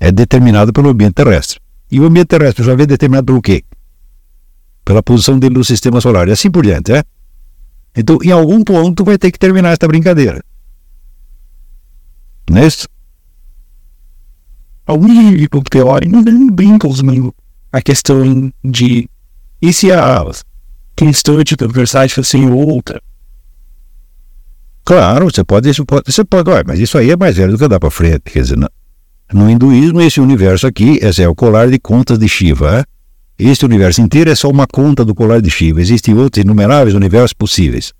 É 0.00 0.10
determinada 0.10 0.72
pelo 0.72 0.88
ambiente 0.90 1.14
terrestre. 1.14 1.60
E 1.90 2.00
o 2.00 2.04
ambiente 2.04 2.28
terrestre 2.28 2.64
já 2.64 2.74
vem 2.74 2.86
determinado 2.86 3.26
pelo 3.26 3.42
quê? 3.42 3.64
Pela 4.84 5.02
posição 5.02 5.38
dele 5.38 5.54
no 5.54 5.64
sistema 5.64 6.00
solar 6.00 6.26
e 6.28 6.32
assim 6.32 6.50
por 6.50 6.64
diante, 6.64 6.92
é? 6.92 7.04
Então, 7.94 8.18
em 8.22 8.30
algum 8.30 8.64
ponto 8.64 9.04
vai 9.04 9.18
ter 9.18 9.30
que 9.30 9.38
terminar 9.38 9.70
esta 9.70 9.86
brincadeira. 9.86 10.42
Nesse? 12.50 12.88
Alguém 14.84 15.46
teórico 15.70 16.10
não 16.10 16.50
brinca 16.50 16.88
comigo 16.88 17.34
a 17.70 17.80
questão 17.80 18.52
de 18.64 19.08
e 19.60 19.72
se 19.72 19.92
a 19.92 20.24
questão 20.96 21.42
de 21.42 21.54
universidade 21.60 22.14
fosse 22.14 22.36
outra? 22.38 23.00
Claro, 24.84 25.30
você 25.30 25.44
pode, 25.44 25.70
isso 25.70 25.84
pode, 25.84 26.12
você 26.12 26.24
pode, 26.24 26.50
mas 26.66 26.78
isso 26.80 26.98
aí 26.98 27.10
é 27.10 27.16
mais 27.16 27.36
velho 27.36 27.52
do 27.52 27.58
que 27.58 27.68
dá 27.68 27.78
para 27.78 27.90
frente, 27.90 28.22
quer 28.24 28.42
dizer, 28.42 28.56
não. 28.56 28.68
No 29.32 29.48
hinduísmo, 29.48 30.00
esse 30.02 30.20
universo 30.20 30.66
aqui 30.66 30.98
esse 31.00 31.22
é 31.22 31.28
o 31.28 31.34
colar 31.34 31.70
de 31.70 31.78
contas 31.78 32.18
de 32.18 32.28
Shiva. 32.28 32.80
É? 32.80 32.84
Este 33.38 33.64
universo 33.64 34.00
inteiro 34.02 34.30
é 34.30 34.34
só 34.34 34.50
uma 34.50 34.66
conta 34.66 35.04
do 35.04 35.14
colar 35.14 35.40
de 35.40 35.48
Shiva. 35.48 35.80
Existem 35.80 36.14
outros 36.14 36.44
inumeráveis 36.44 36.94
universos 36.94 37.32
possíveis. 37.32 37.92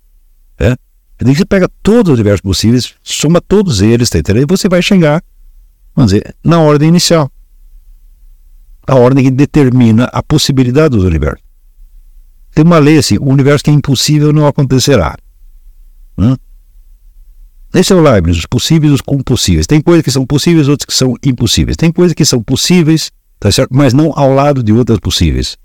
É? 0.59 0.75
Daí 1.19 1.35
você 1.35 1.45
pega 1.45 1.69
todos 1.81 2.11
os 2.11 2.15
universos 2.15 2.41
possíveis, 2.41 2.93
soma 3.01 3.41
todos 3.41 3.81
eles, 3.81 4.09
tá? 4.09 4.19
E 4.19 4.45
você 4.45 4.69
vai 4.69 4.81
chegar, 4.81 5.23
vamos 5.95 6.11
dizer, 6.11 6.35
na 6.43 6.59
ordem 6.59 6.89
inicial. 6.89 7.31
A 8.85 8.95
ordem 8.95 9.23
que 9.23 9.31
determina 9.31 10.05
a 10.05 10.21
possibilidade 10.21 10.89
dos 10.89 11.03
universos. 11.03 11.41
Tem 12.53 12.63
uma 12.63 12.77
lei 12.77 12.97
assim: 12.97 13.17
o 13.17 13.29
universo 13.29 13.63
que 13.63 13.71
é 13.71 13.73
impossível 13.73 14.33
não 14.33 14.45
acontecerá. 14.45 15.15
Hum? 16.17 16.35
Esse 17.73 17.91
é 17.91 17.95
o 17.95 18.01
Leibniz, 18.01 18.37
os 18.37 18.45
possíveis 18.45 18.91
e 18.91 18.93
os 18.93 19.01
impossíveis. 19.11 19.65
Tem 19.65 19.81
coisas 19.81 20.03
que 20.03 20.11
são 20.11 20.25
possíveis, 20.27 20.67
outras 20.67 20.85
que 20.85 20.93
são 20.93 21.15
impossíveis. 21.25 21.75
Tem 21.75 21.91
coisas 21.91 22.13
que 22.13 22.23
são 22.23 22.41
possíveis, 22.41 23.11
tá 23.39 23.51
certo? 23.51 23.73
mas 23.73 23.93
não 23.93 24.13
ao 24.15 24.31
lado 24.31 24.61
de 24.61 24.71
outras 24.71 24.99
possíveis. 24.99 25.57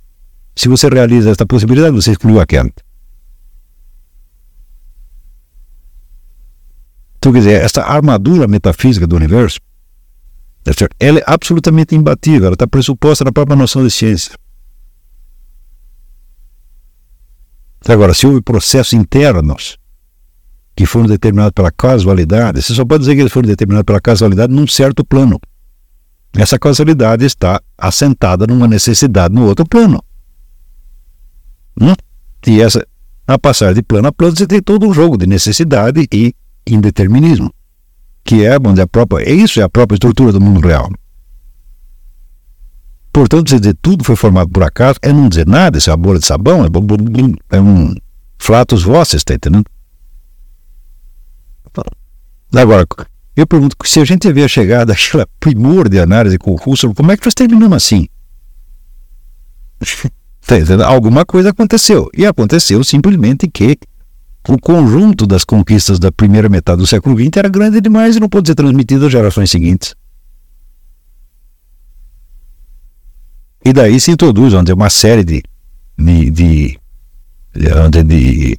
Se 0.57 0.69
você 0.69 0.89
realiza 0.89 1.31
esta 1.31 1.45
possibilidade, 1.45 1.95
você 1.95 2.13
excluiu 2.13 2.41
aquela. 2.41 2.70
Então, 7.19 7.31
quer 7.32 7.41
dizer, 7.41 7.62
essa 7.62 7.82
armadura 7.82 8.47
metafísica 8.47 9.07
do 9.07 9.15
universo, 9.15 9.61
tá 10.65 10.73
certo? 10.73 10.97
ela 10.99 11.19
é 11.19 11.24
absolutamente 11.27 11.95
imbatível, 11.95 12.47
ela 12.47 12.55
está 12.55 12.66
pressuposta 12.66 13.24
na 13.24 13.32
própria 13.32 13.57
noção 13.57 13.85
de 13.85 13.91
ciência. 13.91 14.32
Agora, 17.87 18.15
se 18.15 18.27
houve 18.27 18.41
processos 18.41 18.95
internos 18.95 19.78
que 20.79 20.87
foram 20.87 21.09
determinados 21.09 21.51
pela 21.51 21.73
casualidade, 21.73 22.63
você 22.63 22.73
só 22.73 22.85
pode 22.85 23.01
dizer 23.01 23.17
que 23.17 23.23
eles 23.23 23.33
foram 23.33 23.49
determinados 23.49 23.85
pela 23.85 24.01
casualidade 24.01 24.55
num 24.55 24.65
certo 24.65 25.05
plano. 25.05 25.41
Essa 26.33 26.57
causalidade 26.57 27.25
está 27.25 27.61
assentada 27.77 28.47
numa 28.47 28.69
necessidade 28.69 29.35
no 29.35 29.45
outro 29.45 29.67
plano. 29.67 30.01
Hum? 31.81 31.95
E 32.47 32.63
essa, 32.63 32.87
a 33.27 33.37
passar 33.37 33.75
de 33.75 33.83
plano 33.83 34.07
a 34.07 34.13
plano, 34.13 34.37
você 34.37 34.47
tem 34.47 34.63
todo 34.63 34.87
um 34.87 34.95
jogo 34.95 35.19
de 35.19 35.27
necessidade 35.27 36.07
e 36.13 36.33
indeterminismo, 36.65 37.53
que 38.23 38.45
é, 38.45 38.57
onde 38.65 38.81
a 38.81 38.87
própria, 38.87 39.29
é 39.29 39.33
isso 39.33 39.59
é 39.59 39.65
a 39.65 39.69
própria 39.69 39.97
estrutura 39.97 40.31
do 40.31 40.41
mundo 40.41 40.65
real. 40.65 40.89
Portanto, 43.13 43.51
você 43.51 43.59
dizer 43.59 43.77
tudo 43.83 44.05
foi 44.05 44.15
formado 44.15 44.49
por 44.49 44.63
acaso 44.63 45.01
é 45.03 45.13
não 45.13 45.29
dizer 45.29 45.49
nada, 45.49 45.77
isso 45.77 45.91
é 45.91 45.93
a 45.93 45.97
bola 45.97 46.21
de 46.21 46.25
sabão, 46.25 46.65
é, 46.65 46.69
é 47.57 47.61
um 47.61 47.97
flatus 48.39 48.85
vossos, 48.85 49.15
está 49.15 49.35
entendendo? 49.35 49.67
Agora, 52.55 52.87
eu 53.37 53.47
pergunto, 53.47 53.77
se 53.85 54.01
a 54.01 54.05
gente 54.05 54.33
vê 54.33 54.45
a 54.45 54.49
chegada 54.49 54.87
daquela 54.93 55.27
primor 55.39 55.89
de 55.89 56.01
análise 56.01 56.39
com 56.39 56.53
o 56.53 56.57
Husserl, 56.57 56.95
como 56.95 57.12
é 57.12 57.16
que 57.16 57.25
nós 57.25 57.35
terminamos 57.35 57.77
assim? 57.77 58.09
Tá 60.49 60.87
Alguma 60.87 61.27
coisa 61.27 61.51
aconteceu. 61.51 62.09
E 62.16 62.25
aconteceu 62.25 62.83
simplesmente 62.83 63.47
que 63.49 63.77
o 64.49 64.59
conjunto 64.59 65.27
das 65.27 65.45
conquistas 65.45 65.99
da 65.99 66.11
primeira 66.11 66.49
metade 66.49 66.79
do 66.79 66.87
século 66.87 67.15
XX 67.15 67.37
era 67.37 67.51
grande 67.51 67.83
demais 67.83 68.16
e 68.16 68.20
não 68.20 68.31
pôde 68.31 68.49
ser 68.49 68.55
transmitido 68.55 69.05
às 69.05 69.12
gerações 69.12 69.51
seguintes. 69.51 69.95
E 73.62 73.75
daí 73.75 74.01
se 74.01 74.11
introduz 74.11 74.55
onde 74.55 74.73
uma 74.73 74.89
série 74.89 75.23
de, 75.23 75.43
de, 75.99 76.31
de, 76.31 76.81
de, 77.55 78.03
de 78.05 78.59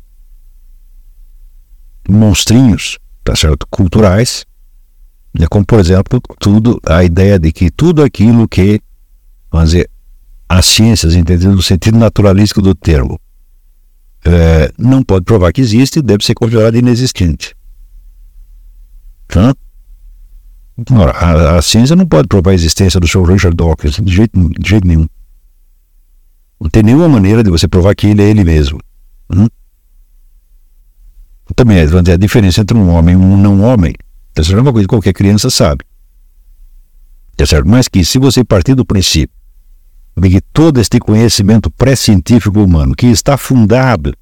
monstrinhos 2.07 2.99
tá 3.29 3.35
certo? 3.35 3.67
culturais, 3.69 4.43
né? 5.37 5.45
como 5.47 5.63
por 5.63 5.79
exemplo 5.79 6.19
tudo 6.39 6.79
a 6.85 7.03
ideia 7.03 7.37
de 7.37 7.51
que 7.51 7.69
tudo 7.69 8.01
aquilo 8.03 8.47
que, 8.47 8.81
vamos 9.51 9.71
dizer, 9.71 9.89
as 10.47 10.65
ciências, 10.65 11.13
entendido 11.13 11.55
no 11.55 11.61
sentido 11.61 11.97
naturalístico 11.97 12.59
do 12.59 12.73
termo, 12.73 13.19
é, 14.25 14.71
não 14.79 15.03
pode 15.03 15.25
provar 15.25 15.53
que 15.53 15.61
existe 15.61 16.01
deve 16.01 16.25
ser 16.25 16.33
considerado 16.33 16.75
inexistente. 16.75 17.55
Ora, 20.91 21.11
a, 21.11 21.57
a, 21.57 21.61
ciência 21.61 21.95
não 21.95 22.07
pode 22.07 22.27
provar 22.27 22.51
a 22.51 22.55
existência 22.55 22.99
do 22.99 23.07
Sr. 23.07 23.25
Richard 23.25 23.55
Dawkins 23.55 23.97
de 23.97 24.11
jeito, 24.11 24.49
de 24.59 24.69
jeito 24.69 24.87
nenhum. 24.87 25.07
Não 26.59 26.69
tem 26.69 26.81
nenhuma 26.81 27.07
maneira 27.07 27.43
de 27.43 27.51
você 27.51 27.67
provar 27.67 27.93
que 27.95 28.07
ele 28.07 28.23
é 28.23 28.29
ele 28.29 28.43
mesmo. 28.43 28.79
Hum? 29.29 29.47
Também 31.55 31.77
é, 31.77 32.13
a 32.13 32.17
diferença 32.17 32.61
entre 32.61 32.77
um 32.77 32.89
homem 32.89 33.15
e 33.15 33.17
um 33.17 33.37
não 33.37 33.61
homem. 33.61 33.93
Essa 34.35 34.53
é 34.53 34.61
uma 34.61 34.71
coisa 34.71 34.87
que 34.87 34.93
qualquer 34.93 35.13
criança 35.13 35.49
sabe. 35.49 35.83
Tá 37.35 37.45
certo? 37.45 37.67
Mas 37.67 37.87
que 37.87 38.03
se 38.03 38.19
você 38.19 38.43
partir 38.43 38.75
do 38.75 38.85
princípio 38.85 39.35
de 40.17 40.29
que 40.29 40.41
todo 40.41 40.79
este 40.79 40.99
conhecimento 40.99 41.71
pré-científico 41.71 42.59
humano, 42.59 42.95
que 42.95 43.07
está 43.07 43.37
fundado 43.37 44.13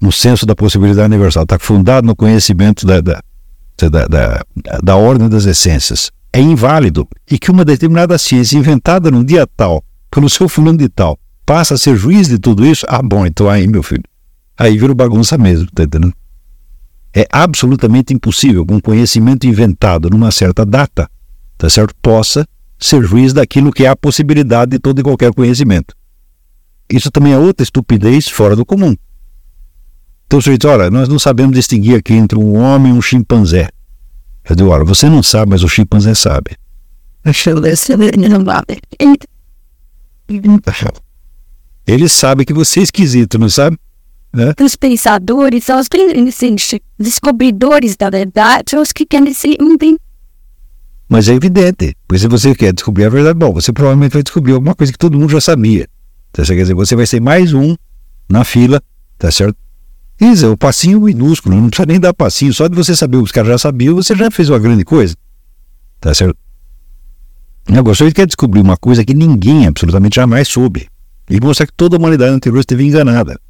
no 0.00 0.12
senso 0.12 0.46
da 0.46 0.54
possibilidade 0.54 1.06
universal, 1.06 1.44
está 1.44 1.58
fundado 1.58 2.06
no 2.06 2.16
conhecimento 2.16 2.86
da, 2.86 3.00
da, 3.00 3.22
da, 3.78 4.06
da, 4.06 4.44
da 4.82 4.96
ordem 4.96 5.28
das 5.28 5.44
essências, 5.44 6.10
é 6.32 6.40
inválido 6.40 7.06
e 7.30 7.38
que 7.38 7.50
uma 7.50 7.64
determinada 7.64 8.16
ciência 8.18 8.56
inventada 8.56 9.10
num 9.10 9.24
dia 9.24 9.46
tal, 9.46 9.82
pelo 10.10 10.28
seu 10.28 10.48
fulano 10.48 10.78
de 10.78 10.88
tal, 10.88 11.18
passa 11.44 11.74
a 11.74 11.78
ser 11.78 11.96
juiz 11.96 12.28
de 12.28 12.38
tudo 12.38 12.64
isso, 12.64 12.86
ah, 12.88 13.02
bom, 13.02 13.26
então 13.26 13.48
aí, 13.48 13.66
meu 13.66 13.82
filho, 13.82 14.04
aí 14.58 14.78
vira 14.78 14.94
bagunça 14.94 15.36
mesmo, 15.36 15.66
tá 15.74 15.82
entendendo? 15.82 16.14
É 17.14 17.26
absolutamente 17.30 18.14
impossível 18.14 18.64
que 18.64 18.72
um 18.72 18.80
conhecimento 18.80 19.46
inventado 19.46 20.08
numa 20.08 20.30
certa 20.30 20.64
data, 20.64 21.10
tá 21.58 21.68
certo, 21.68 21.94
possa 22.00 22.46
ser 22.78 23.02
juiz 23.02 23.32
daquilo 23.32 23.72
que 23.72 23.84
é 23.84 23.88
a 23.88 23.96
possibilidade 23.96 24.72
de 24.72 24.78
todo 24.78 25.00
e 25.00 25.02
qualquer 25.02 25.32
conhecimento. 25.34 25.94
Isso 26.88 27.10
também 27.10 27.32
é 27.32 27.38
outra 27.38 27.62
estupidez 27.62 28.28
fora 28.28 28.56
do 28.56 28.64
comum. 28.64 28.96
Então 30.26 30.38
o 30.38 30.42
sujeito, 30.42 30.68
olha, 30.68 30.90
nós 30.90 31.08
não 31.08 31.18
sabemos 31.18 31.54
distinguir 31.54 31.96
aqui 31.96 32.14
entre 32.14 32.38
um 32.38 32.56
homem 32.56 32.92
e 32.92 32.96
um 32.96 33.02
chimpanzé. 33.02 33.68
Eu 34.48 34.56
digo, 34.56 34.70
olha, 34.70 34.84
você 34.84 35.08
não 35.08 35.22
sabe, 35.22 35.50
mas 35.50 35.62
o 35.62 35.68
chimpanzé 35.68 36.14
sabe. 36.14 36.56
Ele 41.86 42.08
sabe 42.08 42.44
que 42.44 42.52
você 42.52 42.80
é 42.80 42.82
esquisito, 42.84 43.38
não 43.38 43.48
sabe? 43.48 43.76
Né? 44.32 44.54
Os 44.60 44.76
pensadores 44.76 45.64
são 45.64 45.80
os 45.80 45.88
descobridores 46.98 47.96
da 47.96 48.10
verdade, 48.10 48.76
os 48.76 48.92
que 48.92 49.04
querem 49.04 49.34
se 49.34 49.56
Mas 51.08 51.28
é 51.28 51.34
evidente, 51.34 51.96
porque 52.06 52.20
se 52.20 52.28
você 52.28 52.54
quer 52.54 52.72
descobrir 52.72 53.06
a 53.06 53.08
verdade, 53.08 53.36
bom, 53.36 53.52
você 53.52 53.72
provavelmente 53.72 54.12
vai 54.12 54.22
descobrir 54.22 54.52
alguma 54.52 54.74
coisa 54.74 54.92
que 54.92 54.98
todo 54.98 55.18
mundo 55.18 55.30
já 55.30 55.40
sabia. 55.40 55.88
Então, 56.30 56.44
quer 56.44 56.62
dizer, 56.62 56.74
você 56.74 56.94
vai 56.94 57.06
ser 57.06 57.20
mais 57.20 57.52
um 57.52 57.74
na 58.28 58.44
fila, 58.44 58.80
tá 59.18 59.30
certo? 59.32 59.56
Isso, 60.20 60.46
é 60.46 60.48
o 60.48 60.56
passinho 60.56 61.00
minúsculo, 61.00 61.56
não 61.56 61.68
precisa 61.68 61.86
nem 61.86 61.98
dar 61.98 62.14
passinho, 62.14 62.54
só 62.54 62.68
de 62.68 62.76
você 62.76 62.94
saber 62.94 63.16
o 63.16 63.20
que 63.20 63.26
os 63.26 63.32
caras 63.32 63.50
já 63.50 63.58
sabiam, 63.58 63.96
você 63.96 64.14
já 64.14 64.30
fez 64.30 64.48
uma 64.48 64.58
grande 64.60 64.84
coisa. 64.84 65.16
Tá 66.00 66.14
certo? 66.14 66.36
Agora, 67.66 67.96
se 67.96 68.12
quer 68.12 68.26
descobrir 68.26 68.60
uma 68.60 68.76
coisa 68.76 69.04
que 69.04 69.14
ninguém 69.14 69.66
absolutamente 69.66 70.16
jamais 70.16 70.46
soube, 70.46 70.88
e 71.28 71.40
mostrar 71.40 71.66
que 71.66 71.72
toda 71.72 71.96
a 71.96 71.98
humanidade 71.98 72.32
anterior 72.32 72.60
esteve 72.60 72.84
enganada. 72.84 73.40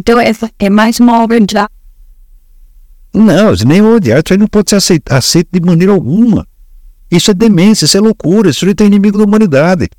Então 0.00 0.18
essa 0.18 0.50
é 0.58 0.70
mais 0.70 0.98
uma 0.98 1.22
obra 1.22 1.38
de 1.38 1.58
arte. 1.58 1.74
Não, 3.12 3.52
nem 3.66 3.82
obra 3.82 4.00
de 4.00 4.10
arte, 4.10 4.34
não 4.38 4.46
pode 4.46 4.70
ser 4.70 5.02
aceito, 5.10 5.48
de 5.52 5.60
maneira 5.60 5.92
alguma. 5.92 6.48
Isso 7.10 7.30
é 7.30 7.34
demência, 7.34 7.84
isso 7.84 7.98
é 7.98 8.00
loucura, 8.00 8.48
isso 8.48 8.64
é 8.64 8.84
inimigo 8.86 9.18
da 9.18 9.24
humanidade. 9.24 9.90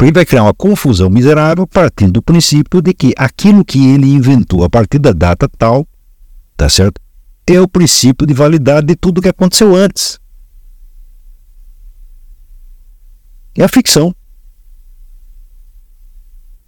Ele 0.00 0.12
vai 0.12 0.24
criar 0.24 0.44
uma 0.44 0.54
confusão 0.54 1.10
miserável 1.10 1.66
partindo 1.66 2.12
do 2.12 2.22
princípio 2.22 2.80
de 2.80 2.94
que 2.94 3.12
aquilo 3.18 3.62
que 3.62 3.86
ele 3.86 4.06
inventou 4.14 4.64
a 4.64 4.70
partir 4.70 4.98
da 4.98 5.12
data 5.12 5.46
tal, 5.58 5.86
tá 6.56 6.70
certo? 6.70 7.02
É 7.46 7.60
o 7.60 7.68
princípio 7.68 8.26
de 8.26 8.32
validade 8.32 8.86
de 8.86 8.96
tudo 8.96 9.20
que 9.20 9.28
aconteceu 9.28 9.76
antes. 9.76 10.18
É 13.58 13.62
a 13.64 13.68
ficção. 13.68 14.14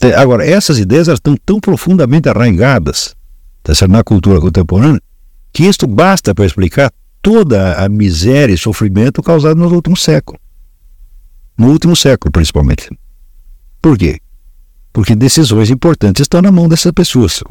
É, 0.00 0.14
agora, 0.14 0.46
essas 0.46 0.78
ideias 0.78 1.08
elas 1.08 1.18
estão 1.18 1.36
tão 1.36 1.60
profundamente 1.60 2.28
arraigadas 2.28 3.14
tá 3.62 3.72
na 3.86 4.02
cultura 4.02 4.40
contemporânea 4.40 5.00
que 5.52 5.64
isto 5.64 5.86
basta 5.86 6.34
para 6.34 6.46
explicar 6.46 6.90
toda 7.20 7.74
a 7.74 7.88
miséria 7.88 8.54
e 8.54 8.58
sofrimento 8.58 9.22
causado 9.22 9.58
no 9.58 9.68
último 9.68 9.96
século. 9.96 10.38
No 11.58 11.68
último 11.68 11.94
século, 11.94 12.32
principalmente. 12.32 12.88
Por 13.82 13.98
quê? 13.98 14.20
Porque 14.92 15.14
decisões 15.14 15.70
importantes 15.70 16.22
estão 16.22 16.40
na 16.40 16.50
mão 16.50 16.68
dessas 16.68 16.92
pessoas. 16.92 17.42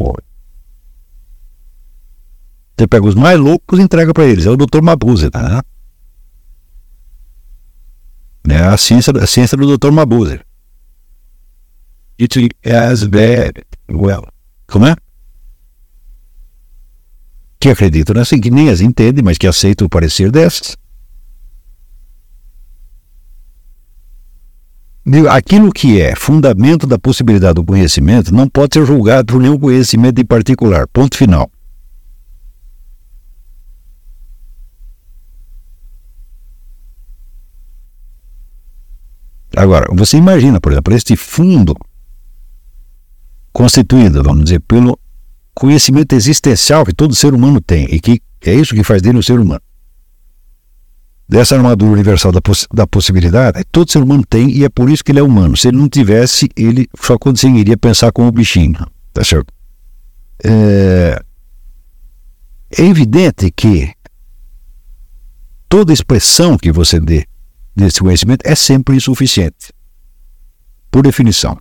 Você 2.76 2.88
pega 2.88 3.06
os 3.06 3.16
mais 3.16 3.40
loucos 3.40 3.78
e 3.78 3.82
entrega 3.84 4.14
para 4.14 4.26
eles. 4.26 4.46
É 4.46 4.50
o 4.50 4.58
Dr. 4.58 4.82
Mabuse. 4.82 5.30
Tá? 5.30 5.64
É 8.50 8.58
a 8.58 8.78
ciência, 8.78 9.14
a 9.16 9.28
ciência 9.28 9.58
do 9.58 9.78
Dr. 9.78 9.92
Mabuse. 9.92 10.40
It 12.20 12.54
as 12.66 13.06
bad. 13.06 13.64
Well. 13.90 14.28
Como 14.68 14.86
é? 14.86 14.96
Que 17.60 17.70
acreditam 17.70 18.22
assim, 18.22 18.40
que 18.40 18.52
nem 18.52 18.70
as 18.70 18.82
entendem, 18.82 19.24
mas 19.24 19.38
que 19.38 19.48
aceitam 19.48 19.88
o 19.88 19.90
parecer 19.90 20.30
dessas. 20.30 20.78
Aquilo 25.32 25.72
que 25.72 26.00
é 26.00 26.16
fundamento 26.16 26.86
da 26.86 27.00
possibilidade 27.00 27.56
do 27.56 27.64
conhecimento 27.64 28.34
não 28.34 28.48
pode 28.48 28.76
ser 28.76 28.86
julgado 28.86 29.34
por 29.34 29.42
nenhum 29.42 29.58
conhecimento 29.58 30.22
em 30.22 30.26
particular. 30.26 30.88
Ponto 30.88 31.18
final. 31.18 31.50
Agora, 39.56 39.88
você 39.92 40.18
imagina, 40.18 40.62
por 40.62 40.72
exemplo, 40.72 40.94
este 40.94 41.16
fundo 41.16 41.76
constituído, 43.52 44.24
vamos 44.24 44.46
dizer, 44.46 44.60
pelo 44.62 45.00
conhecimento 45.54 46.14
existencial 46.14 46.86
que 46.86 46.94
todo 46.94 47.14
ser 47.16 47.34
humano 47.34 47.60
tem 47.60 47.86
e 47.92 48.00
que 48.00 48.22
é 48.42 48.54
isso 48.54 48.74
que 48.74 48.84
faz 48.84 49.02
dele 49.02 49.18
um 49.18 49.22
ser 49.22 49.40
humano. 49.40 49.62
Dessa 51.28 51.56
armadura 51.56 51.92
universal 51.92 52.32
da, 52.32 52.42
poss 52.42 52.66
da 52.74 52.88
possibilidade, 52.88 53.64
todo 53.72 53.92
ser 53.92 54.02
humano 54.02 54.24
tem 54.28 54.50
e 54.50 54.64
é 54.64 54.70
por 54.70 54.90
isso 54.90 55.04
que 55.04 55.12
ele 55.12 55.20
é 55.20 55.24
humano. 55.24 55.56
Se 55.56 55.68
ele 55.68 55.78
não 55.78 55.88
tivesse, 55.88 56.50
ele 56.56 56.88
só 57.00 57.18
conseguiria 57.20 57.78
pensar 57.78 58.12
como 58.12 58.32
bichinho. 58.32 58.80
Tá 59.14 59.24
certo? 59.24 59.54
É, 60.44 61.22
é 62.78 62.84
evidente 62.84 63.52
que 63.52 63.94
toda 65.68 65.94
expressão 65.94 66.58
que 66.58 66.72
você 66.72 67.00
dê 67.00 67.26
desse 67.76 68.00
conhecimento 68.00 68.42
é 68.44 68.56
sempre 68.56 68.96
insuficiente. 68.96 69.72
Por 70.90 71.04
definição 71.04 71.60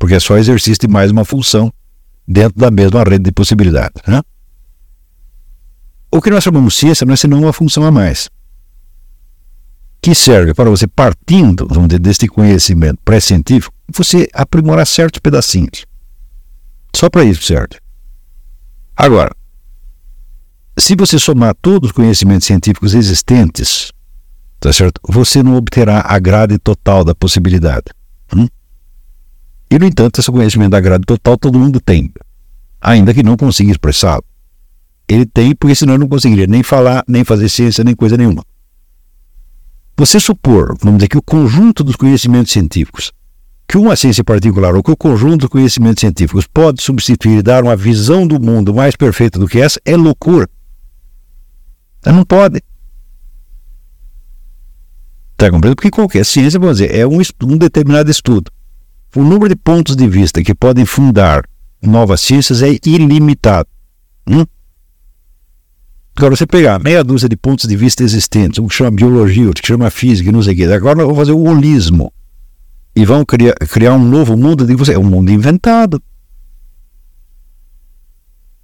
porque 0.00 0.14
é 0.14 0.18
só 0.18 0.38
exercício 0.38 0.80
de 0.80 0.88
mais 0.88 1.10
uma 1.10 1.26
função 1.26 1.70
dentro 2.26 2.58
da 2.58 2.70
mesma 2.70 3.04
rede 3.04 3.24
de 3.24 3.32
possibilidades. 3.32 4.02
Né? 4.08 4.22
O 6.10 6.22
que 6.22 6.30
nós 6.30 6.42
chamamos 6.42 6.74
ciência 6.74 7.04
não 7.04 7.12
é 7.12 7.16
senão 7.16 7.38
uma 7.38 7.52
função 7.52 7.84
a 7.84 7.90
mais, 7.90 8.30
que 10.00 10.14
serve 10.14 10.54
para 10.54 10.70
você, 10.70 10.86
partindo 10.86 11.68
vamos 11.68 11.88
dizer, 11.88 12.00
deste 12.00 12.26
conhecimento 12.26 12.98
pré-científico, 13.04 13.74
você 13.94 14.26
aprimorar 14.32 14.86
certos 14.86 15.20
pedacinhos. 15.20 15.84
Só 16.96 17.10
para 17.10 17.22
isso 17.22 17.42
serve. 17.42 17.78
Agora, 18.96 19.36
se 20.78 20.96
você 20.96 21.18
somar 21.18 21.54
todos 21.60 21.90
os 21.90 21.92
conhecimentos 21.92 22.46
científicos 22.46 22.94
existentes, 22.94 23.92
tá 24.58 24.72
certo? 24.72 24.98
você 25.06 25.42
não 25.42 25.56
obterá 25.56 26.02
a 26.06 26.18
grade 26.18 26.58
total 26.58 27.04
da 27.04 27.14
possibilidade. 27.14 27.84
E, 29.70 29.78
no 29.78 29.86
entanto, 29.86 30.20
esse 30.20 30.30
conhecimento 30.30 30.72
da 30.72 30.80
grade 30.80 31.04
total 31.04 31.38
todo 31.38 31.58
mundo 31.58 31.80
tem, 31.80 32.12
ainda 32.80 33.14
que 33.14 33.22
não 33.22 33.36
consiga 33.36 33.70
expressá-lo. 33.70 34.24
Ele 35.08 35.24
tem, 35.24 35.54
porque 35.54 35.74
senão 35.74 35.96
não 35.96 36.08
conseguiria 36.08 36.46
nem 36.46 36.62
falar, 36.62 37.04
nem 37.06 37.22
fazer 37.22 37.48
ciência, 37.48 37.84
nem 37.84 37.94
coisa 37.94 38.16
nenhuma. 38.16 38.44
Você 39.96 40.18
supor, 40.18 40.76
vamos 40.80 40.98
dizer, 40.98 41.08
que 41.08 41.18
o 41.18 41.22
conjunto 41.22 41.84
dos 41.84 41.94
conhecimentos 41.94 42.52
científicos, 42.52 43.12
que 43.68 43.76
uma 43.78 43.94
ciência 43.94 44.24
particular 44.24 44.74
ou 44.74 44.82
que 44.82 44.90
o 44.90 44.96
conjunto 44.96 45.42
dos 45.42 45.48
conhecimentos 45.48 46.00
científicos 46.00 46.46
pode 46.46 46.82
substituir 46.82 47.38
e 47.38 47.42
dar 47.42 47.62
uma 47.62 47.76
visão 47.76 48.26
do 48.26 48.40
mundo 48.40 48.74
mais 48.74 48.96
perfeita 48.96 49.38
do 49.38 49.46
que 49.46 49.60
essa, 49.60 49.80
é 49.84 49.96
loucura. 49.96 50.48
Não 52.04 52.24
pode. 52.24 52.62
Está 55.32 55.50
compreendendo? 55.50 55.76
Porque 55.76 55.90
qualquer 55.90 56.24
ciência, 56.24 56.58
vamos 56.58 56.78
dizer, 56.78 56.94
é 56.94 57.06
um, 57.06 57.20
um 57.44 57.56
determinado 57.56 58.10
estudo. 58.10 58.50
O 59.14 59.22
número 59.22 59.48
de 59.48 59.56
pontos 59.56 59.96
de 59.96 60.06
vista 60.08 60.42
que 60.42 60.54
podem 60.54 60.84
fundar 60.84 61.44
novas 61.82 62.20
ciências 62.20 62.62
é 62.62 62.78
ilimitado. 62.84 63.68
Hum? 64.26 64.44
Agora, 66.16 66.36
você 66.36 66.46
pegar 66.46 66.78
meia 66.78 67.02
dúzia 67.02 67.28
de 67.28 67.36
pontos 67.36 67.66
de 67.66 67.76
vista 67.76 68.02
existentes, 68.02 68.58
o 68.58 68.68
que 68.68 68.74
chama 68.74 68.90
biologia, 68.90 69.48
o 69.48 69.52
que 69.52 69.66
chama 69.66 69.90
física, 69.90 70.30
não 70.30 70.42
sei 70.42 70.52
o 70.54 70.56
quê. 70.56 70.64
Agora, 70.64 71.00
eu 71.00 71.06
vou 71.06 71.16
fazer 71.16 71.32
o 71.32 71.42
holismo. 71.42 72.12
e 72.94 73.04
vão 73.04 73.24
criar, 73.24 73.54
criar 73.54 73.94
um 73.94 74.04
novo 74.04 74.36
mundo 74.36 74.66
de 74.66 74.74
você. 74.74 74.94
É 74.94 74.98
um 74.98 75.04
mundo 75.04 75.30
inventado. 75.30 76.02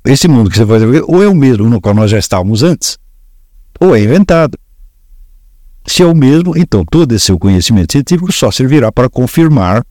Esse 0.04 0.28
mundo 0.28 0.50
que 0.50 0.56
você 0.56 0.64
vai 0.64 0.80
ou 1.00 1.22
é 1.22 1.28
o 1.28 1.34
mesmo 1.34 1.68
no 1.68 1.80
qual 1.80 1.94
nós 1.94 2.10
já 2.10 2.18
estávamos 2.18 2.62
antes, 2.62 2.98
ou 3.80 3.96
é 3.96 4.02
inventado. 4.02 4.56
Se 5.86 6.02
é 6.02 6.06
o 6.06 6.14
mesmo, 6.14 6.56
então 6.56 6.84
todo 6.84 7.12
esse 7.12 7.26
seu 7.26 7.38
conhecimento 7.38 7.92
científico 7.92 8.30
só 8.32 8.50
servirá 8.50 8.92
para 8.92 9.08
confirmar 9.08 9.84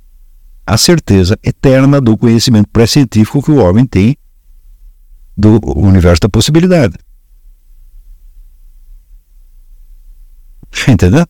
a 0.66 0.78
certeza 0.78 1.38
eterna 1.44 2.02
do 2.02 2.18
conhecimento 2.18 2.70
pré-científico 2.70 3.44
que 3.44 3.52
o 3.52 3.58
homem 3.58 3.86
tem 3.86 4.18
do 5.38 5.60
universo 5.78 6.22
da 6.22 6.30
possibilidade. 6.30 6.96
Entendeu? 10.88 11.26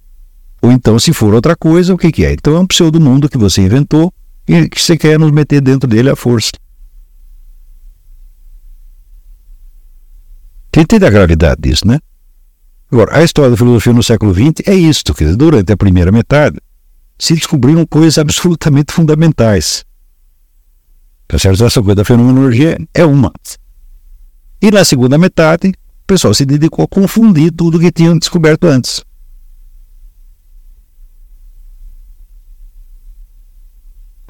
Ou 0.61 0.71
então, 0.71 0.97
se 0.97 1.13
for 1.13 1.33
outra 1.33 1.55
coisa, 1.55 1.93
o 1.93 1.97
que, 1.97 2.11
que 2.11 2.25
é? 2.25 2.33
Então 2.33 2.55
é 2.55 2.59
um 2.59 2.65
pseudo-mundo 2.65 3.29
que 3.29 3.37
você 3.37 3.61
inventou 3.61 4.13
e 4.47 4.69
que 4.69 4.81
você 4.81 4.97
quer 4.97 5.19
nos 5.19 5.31
meter 5.31 5.61
dentro 5.61 5.87
dele 5.87 6.09
à 6.09 6.15
força. 6.15 6.51
Você 10.73 10.81
entende 10.81 11.05
a 11.05 11.09
gravidade 11.09 11.61
disso, 11.61 11.87
né? 11.87 11.99
Agora, 12.91 13.17
a 13.17 13.23
história 13.23 13.51
da 13.51 13.57
filosofia 13.57 13.93
no 13.93 14.03
século 14.03 14.33
XX 14.33 14.67
é 14.67 14.73
isto, 14.73 15.13
que 15.13 15.25
durante 15.35 15.71
a 15.71 15.77
primeira 15.77 16.11
metade 16.11 16.57
se 17.17 17.33
descobriram 17.33 17.85
coisas 17.85 18.17
absolutamente 18.17 18.93
fundamentais. 18.93 19.85
Tá 21.27 21.39
certo? 21.39 21.63
Essa 21.63 21.81
coisa 21.81 21.95
da 21.95 22.05
fenomenologia 22.05 22.77
é 22.93 23.05
uma. 23.05 23.31
E 24.61 24.71
na 24.71 24.83
segunda 24.83 25.17
metade, 25.17 25.69
o 25.69 26.07
pessoal 26.07 26.33
se 26.33 26.45
dedicou 26.45 26.85
a 26.85 26.87
confundir 26.87 27.51
tudo 27.51 27.79
que 27.79 27.91
tinham 27.91 28.17
descoberto 28.17 28.65
antes. 28.65 29.03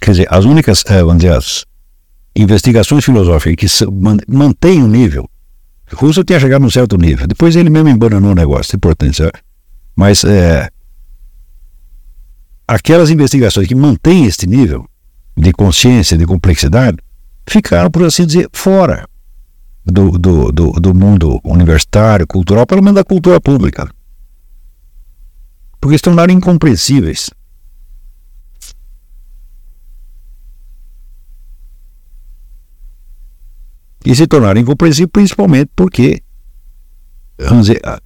Quer 0.01 0.11
dizer, 0.11 0.27
as 0.29 0.45
únicas, 0.45 0.83
eh, 0.87 1.01
vamos 1.01 1.17
dizer, 1.17 1.33
as 1.33 1.65
investigações 2.35 3.03
filosóficas 3.03 3.79
que 3.79 3.85
mantêm 4.27 4.83
o 4.83 4.87
nível. 4.87 5.29
Russell 5.93 6.23
tinha 6.23 6.39
chegado 6.39 6.61
num 6.61 6.69
certo 6.69 6.97
nível. 6.97 7.27
Depois 7.27 7.55
ele 7.55 7.69
mesmo 7.69 7.89
embananou 7.89 8.31
o 8.31 8.35
negócio, 8.35 8.75
é 8.75 8.77
importante, 8.77 9.17
sabe? 9.17 9.33
Mas 9.95 10.23
é, 10.23 10.69
aquelas 12.67 13.09
investigações 13.09 13.67
que 13.67 13.75
mantêm 13.75 14.25
este 14.25 14.47
nível 14.47 14.87
de 15.37 15.51
consciência, 15.51 16.17
de 16.17 16.25
complexidade, 16.25 16.97
ficaram, 17.47 17.91
por 17.91 18.03
assim 18.03 18.25
dizer, 18.25 18.49
fora 18.53 19.07
do, 19.85 20.11
do, 20.17 20.51
do, 20.51 20.71
do 20.71 20.93
mundo 20.93 21.39
universitário, 21.43 22.25
cultural, 22.25 22.65
pelo 22.65 22.81
menos 22.81 22.95
da 22.95 23.03
cultura 23.03 23.39
pública. 23.39 23.89
Porque 25.79 25.97
se 25.97 26.03
tornaram 26.03 26.33
incompreensíveis. 26.33 27.29
e 34.05 34.15
se 34.15 34.27
tornaram 34.27 34.61
incompreensíveis 34.61 35.09
principalmente 35.11 35.71
porque, 35.75 36.21
vamos 37.39 37.65
dizer, 37.65 37.81
a, 37.83 37.99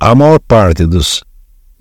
a 0.00 0.14
maior 0.14 0.40
parte 0.40 0.84
dos 0.84 1.22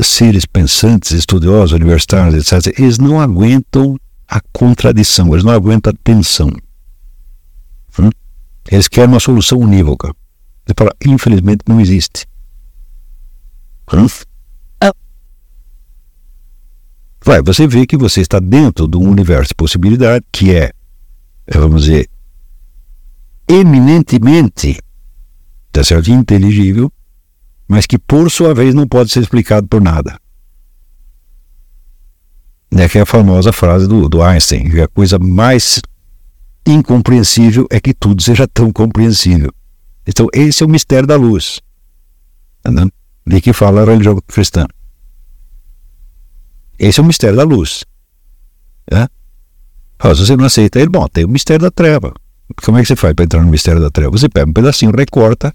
seres 0.01 0.45
pensantes, 0.45 1.11
estudiosos, 1.11 1.71
universitários, 1.71 2.51
etc., 2.51 2.79
eles 2.79 2.97
não 2.97 3.19
aguentam 3.19 3.97
a 4.27 4.41
contradição, 4.51 5.31
eles 5.33 5.43
não 5.43 5.53
aguentam 5.53 5.91
a 5.91 5.95
tensão. 6.03 6.51
Hum? 7.99 8.09
Eles 8.71 8.87
querem 8.87 9.09
uma 9.09 9.19
solução 9.19 9.59
unívoca. 9.59 10.07
Ele 10.65 10.73
fala, 10.77 10.91
infelizmente 11.05 11.63
não 11.67 11.79
existe. 11.79 12.25
Hum? 13.93 14.07
Vai, 17.25 17.41
você 17.41 17.65
vê 17.65 17.85
que 17.85 17.95
você 17.95 18.19
está 18.19 18.37
dentro 18.37 18.85
de 18.85 18.97
um 18.97 19.09
universo 19.09 19.49
de 19.49 19.55
possibilidade 19.55 20.25
que 20.29 20.53
é, 20.53 20.73
vamos 21.47 21.85
dizer, 21.85 22.09
eminentemente 23.47 24.77
tá 25.71 25.83
certo, 25.83 26.11
inteligível, 26.11 26.91
mas 27.73 27.87
que 27.87 27.97
por 27.97 28.29
sua 28.29 28.53
vez 28.53 28.75
não 28.75 28.87
pode 28.87 29.11
ser 29.11 29.19
explicado 29.21 29.67
por 29.67 29.81
nada. 29.81 30.15
É 32.69 32.87
que 32.87 32.99
é 32.99 33.01
a 33.01 33.05
famosa 33.05 33.51
frase 33.51 33.87
do, 33.87 34.07
do 34.07 34.21
Einstein, 34.21 34.69
que 34.69 34.79
a 34.79 34.87
coisa 34.87 35.17
mais 35.17 35.81
incompreensível 36.67 37.65
é 37.71 37.79
que 37.79 37.91
tudo 37.91 38.21
seja 38.21 38.47
tão 38.47 38.71
compreensível. 38.71 39.51
Então, 40.05 40.27
esse 40.31 40.61
é 40.61 40.65
o 40.67 40.69
mistério 40.69 41.07
da 41.07 41.15
luz. 41.15 41.61
De 43.25 43.41
que 43.41 43.51
fala 43.51 43.81
a 43.81 43.85
religião 43.85 44.19
cristã. 44.27 44.67
Esse 46.77 46.99
é 46.99 47.03
o 47.03 47.05
mistério 47.07 47.37
da 47.37 47.43
luz. 47.43 47.83
É? 48.91 49.07
Se 50.13 50.25
você 50.25 50.37
não 50.37 50.45
aceita 50.45 50.79
ele, 50.79 50.89
bom, 50.89 51.07
tem 51.07 51.25
o 51.25 51.29
mistério 51.29 51.63
da 51.63 51.71
treva. 51.71 52.13
Como 52.63 52.77
é 52.77 52.81
que 52.81 52.87
você 52.87 52.95
faz 52.95 53.15
para 53.15 53.25
entrar 53.25 53.41
no 53.41 53.49
mistério 53.49 53.81
da 53.81 53.89
treva? 53.89 54.11
Você 54.11 54.29
pega 54.29 54.47
um 54.47 54.53
pedacinho, 54.53 54.91
recorta, 54.95 55.51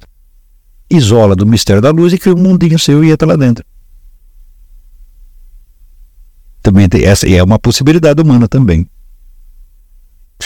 isola 0.91 1.37
do 1.37 1.47
mistério 1.47 1.83
da 1.83 1.91
luz 1.91 2.13
e 2.13 2.19
cria 2.19 2.35
um 2.35 2.39
mundinho 2.39 2.79
seu 2.79 3.05
e 3.05 3.11
entra 3.11 3.29
lá 3.29 3.37
dentro. 3.37 3.65
Também 6.63 6.89
tem 6.89 7.05
essa, 7.05 7.27
e 7.27 7.35
é 7.35 7.43
uma 7.43 7.59
possibilidade 7.59 8.21
humana 8.21 8.49
também. 8.49 8.89
O 10.39 10.43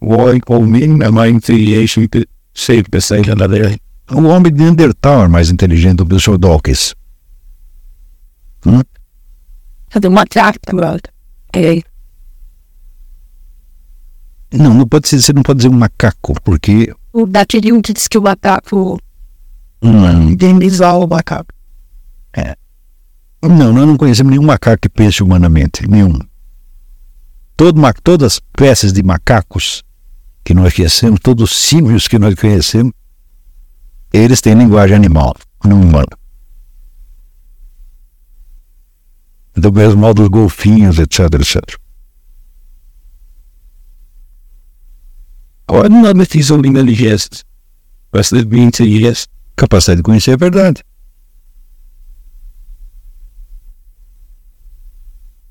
o 0.00 0.54
homem 0.54 1.02
é 1.02 1.10
mais 1.10 1.32
inteligente 1.32 2.08
que 2.08 2.26
sempre 2.54 3.00
sai 3.00 3.22
da 3.22 3.46
dele. 3.46 3.78
O 4.10 4.22
homem 4.22 4.52
de 4.52 4.58
Neandertal 4.58 5.24
é 5.24 5.28
mais 5.28 5.50
inteligente 5.50 5.98
do 5.98 6.06
que 6.06 6.14
o 6.14 6.20
Sr. 6.20 6.38
Dawkins. 6.38 6.94
Hum? 8.64 8.80
Fazer 9.90 10.08
uma 10.08 10.26
trata, 10.26 10.74
brother. 10.74 11.12
É. 11.54 11.82
Não, 14.52 14.72
não 14.72 14.86
pode 14.86 15.08
ser, 15.08 15.20
você 15.20 15.32
não 15.32 15.42
pode 15.42 15.58
dizer 15.58 15.68
um 15.68 15.78
macaco, 15.78 16.34
porque. 16.42 16.94
O 17.12 17.26
Datilho 17.26 17.80
diz 17.82 18.08
que 18.08 18.18
o 18.18 18.22
macaco. 18.22 18.98
Não. 19.80 20.30
Indenizar 20.30 20.98
o 20.98 21.06
macaco. 21.06 21.52
É. 22.36 22.56
Não, 23.42 23.72
nós 23.72 23.86
não 23.86 23.96
conhecemos 23.96 24.30
nenhum 24.30 24.44
macaco 24.44 24.82
que 24.82 24.88
pense 24.88 25.22
humanamente. 25.22 25.88
Nenhum. 25.88 26.18
Todo, 27.56 27.80
todas 28.02 28.34
as 28.34 28.40
peças 28.56 28.92
de 28.92 29.02
macacos 29.02 29.82
que 30.44 30.54
nós 30.54 30.74
conhecemos, 30.74 31.20
todos 31.20 31.50
os 31.50 31.56
símios 31.56 32.08
que 32.08 32.18
nós 32.18 32.34
conhecemos, 32.34 32.92
eles 34.12 34.40
têm 34.40 34.54
linguagem 34.54 34.96
animal, 34.96 35.36
não 35.64 35.80
humana. 35.80 36.06
Do 39.58 39.72
mesmo 39.72 40.00
modo 40.00 40.22
os 40.22 40.28
golfinhos, 40.28 40.98
etc, 40.98 41.20
etc. 41.34 41.78
Olha, 45.68 45.88
nada 45.88 46.24
disso 46.24 46.54
inteligência. 46.70 47.30
Bastante 48.10 48.44
bem 48.46 48.64
inteligência. 48.64 49.26
Capacidade 49.54 49.98
de 49.98 50.02
conhecer 50.02 50.32
a 50.32 50.36
verdade. 50.36 50.82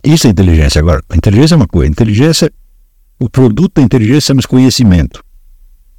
Isso 0.03 0.25
é 0.25 0.29
inteligência. 0.29 0.79
Agora, 0.79 1.03
inteligência 1.13 1.53
é 1.53 1.57
uma 1.57 1.67
coisa. 1.67 1.91
Inteligência, 1.91 2.51
o 3.19 3.29
produto 3.29 3.73
da 3.75 3.81
inteligência 3.81 4.31
é 4.31 4.35
conhecimento. 4.47 5.23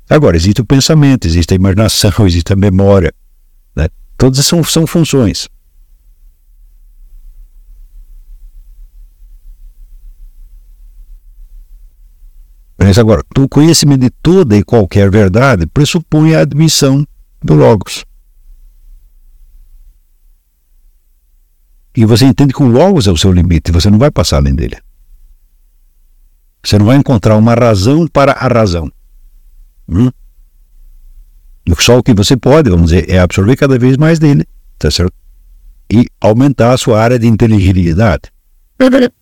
Agora, 0.09 0.37
existe 0.37 0.63
o 0.63 0.65
pensamento, 0.65 1.27
existe 1.27 1.53
a 1.53 1.57
imaginação, 1.57 2.11
existe 2.27 2.53
a 2.53 2.57
memória. 2.57 3.13
Né? 3.77 3.89
Todas 4.17 4.45
são, 4.45 4.65
são 4.65 4.87
funções. 4.87 5.49
Agora, 12.99 13.25
o 13.37 13.49
conhecimento 13.49 14.01
de 14.01 14.11
toda 14.11 14.57
e 14.57 14.63
qualquer 14.63 15.11
verdade 15.11 15.67
pressupõe 15.67 16.35
a 16.35 16.41
admissão 16.41 17.05
do 17.43 17.55
Logos. 17.55 18.05
E 21.97 22.05
você 22.05 22.25
entende 22.25 22.55
que 22.55 22.63
o 22.63 22.69
Logos 22.69 23.09
é 23.09 23.11
o 23.11 23.17
seu 23.17 23.33
limite, 23.33 23.73
você 23.73 23.91
não 23.91 23.99
vai 23.99 24.11
passar 24.11 24.37
além 24.37 24.55
dele. 24.55 24.77
Você 26.63 26.79
não 26.79 26.87
vai 26.87 26.97
encontrar 26.97 27.37
uma 27.37 27.55
razão 27.55 28.07
para 28.07 28.33
a 28.33 28.47
razão. 28.47 28.91
Hum? 29.89 30.11
Só 31.79 31.99
o 31.99 32.03
que 32.03 32.15
você 32.15 32.37
pode, 32.37 32.71
vamos 32.71 32.91
dizer, 32.91 33.11
é 33.11 33.19
absorver 33.19 33.57
cada 33.57 33.79
vez 33.79 33.97
mais 33.97 34.19
dele, 34.19 34.47
tá 34.79 34.91
certo? 34.91 35.13
E 35.91 36.07
aumentar 36.21 36.73
a 36.73 36.79
sua 36.79 37.01
área 37.01 37.19
de 37.19 37.27
inteligibilidade. 37.27 38.31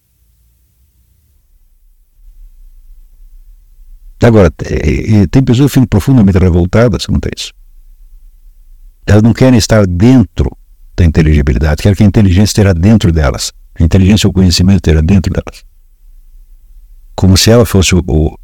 Agora, 4.22 4.50
tem 4.50 5.44
pessoas 5.44 5.70
que 5.70 5.74
ficam 5.74 5.86
profundamente 5.86 6.38
revoltadas 6.38 7.06
quanto 7.06 7.26
a 7.26 7.30
isso. 7.36 7.52
Elas 9.06 9.22
não 9.22 9.32
querem 9.32 9.58
estar 9.58 9.86
dentro 9.86 10.50
da 10.96 11.04
inteligibilidade, 11.04 11.82
querem 11.82 11.94
que 11.94 12.02
a 12.02 12.06
inteligência 12.06 12.44
esteja 12.44 12.74
dentro 12.74 13.12
delas. 13.12 13.52
A 13.78 13.82
inteligência 13.82 14.26
ou 14.26 14.32
conhecimento 14.32 14.76
esteja 14.76 15.02
dentro 15.02 15.32
delas. 15.32 15.64
Como 17.14 17.36
se 17.36 17.50
ela 17.50 17.66
fosse 17.66 17.94
o, 17.94 18.02
o, 18.06 18.34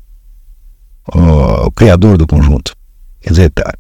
o, 1.15 1.67
o 1.67 1.71
criador 1.73 2.19
do 2.19 2.27
conjunto. 2.27 2.77
Quer 3.21 3.31
dizer, 3.31 3.51
tá, 3.51 3.73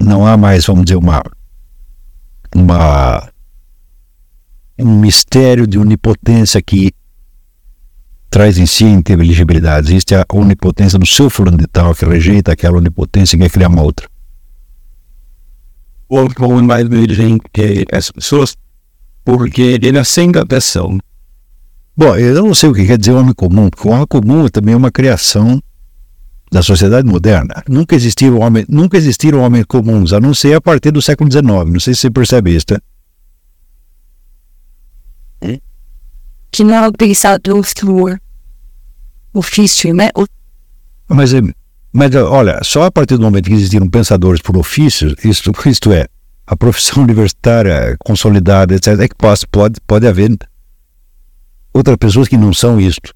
não 0.00 0.26
há 0.26 0.36
mais, 0.36 0.64
vamos 0.64 0.84
dizer, 0.84 0.96
uma, 0.96 1.22
uma 2.54 3.30
um 4.78 5.00
mistério 5.00 5.66
de 5.66 5.78
onipotência 5.78 6.60
que 6.60 6.92
traz 8.30 8.58
em 8.58 8.66
si 8.66 8.84
a 8.84 8.90
inteligibilidade. 8.90 9.88
Existe 9.88 10.14
a 10.14 10.24
onipotência 10.32 10.98
no 10.98 11.06
seu 11.06 11.30
fulano 11.30 11.58
de 11.58 11.66
tal 11.66 11.94
que 11.94 12.04
rejeita 12.04 12.52
aquela 12.52 12.78
onipotência 12.78 13.36
e 13.36 13.38
quer 13.38 13.50
criar 13.50 13.68
uma 13.68 13.82
outra. 13.82 14.08
O 16.08 16.28
bom 16.28 16.62
mais 16.62 16.86
que 17.52 17.84
as 17.92 18.10
pessoas, 18.10 18.56
porque 19.24 19.62
ele 19.82 19.98
acende 19.98 20.38
a 20.38 20.42
atenção. 20.42 20.98
Bom, 21.96 22.14
eu 22.16 22.44
não 22.44 22.54
sei 22.54 22.68
o 22.68 22.74
que 22.74 22.86
quer 22.86 22.98
dizer 22.98 23.12
homem 23.12 23.34
comum, 23.34 23.70
porque 23.70 23.88
o 23.88 23.90
homem 23.90 24.06
comum 24.06 24.48
também 24.48 24.74
é 24.74 24.76
uma 24.76 24.90
criação 24.90 25.60
da 26.52 26.62
sociedade 26.62 27.08
moderna. 27.08 27.62
Nunca 27.68 27.96
existiram 27.96 28.38
homens, 28.38 28.66
nunca 28.68 28.96
existiram 28.96 29.40
homens 29.40 29.64
comuns, 29.66 30.12
a 30.12 30.20
não 30.20 30.34
ser 30.34 30.54
a 30.54 30.60
partir 30.60 30.90
do 30.90 31.02
século 31.02 31.30
XIX. 31.30 31.46
Não 31.46 31.80
sei 31.80 31.94
se 31.94 32.02
você 32.02 32.10
percebe 32.10 32.54
isso, 32.54 32.66
tá? 32.66 32.80
Que 36.50 36.64
não 36.64 36.84
é 36.84 36.90
pensado 36.92 37.40
por 37.42 38.18
ofício, 39.34 39.94
né? 39.94 40.10
Mas, 41.08 41.34
é, 41.34 41.40
mas 41.92 42.14
olha, 42.14 42.60
só 42.64 42.84
a 42.84 42.90
partir 42.90 43.16
do 43.16 43.22
momento 43.22 43.46
que 43.46 43.54
existiram 43.54 43.88
pensadores 43.88 44.40
por 44.40 44.56
ofício, 44.56 45.14
isto, 45.24 45.52
isto 45.68 45.92
é, 45.92 46.06
a 46.46 46.56
profissão 46.56 47.02
universitária 47.04 47.96
consolidada, 47.98 48.74
etc., 48.74 49.00
é 49.00 49.08
que 49.08 49.14
pode, 49.14 49.46
pode, 49.46 49.80
pode 49.86 50.06
haver 50.06 50.36
outras 51.72 51.96
pessoas 51.96 52.28
que 52.28 52.36
não 52.36 52.52
são 52.52 52.80
isto. 52.80 53.12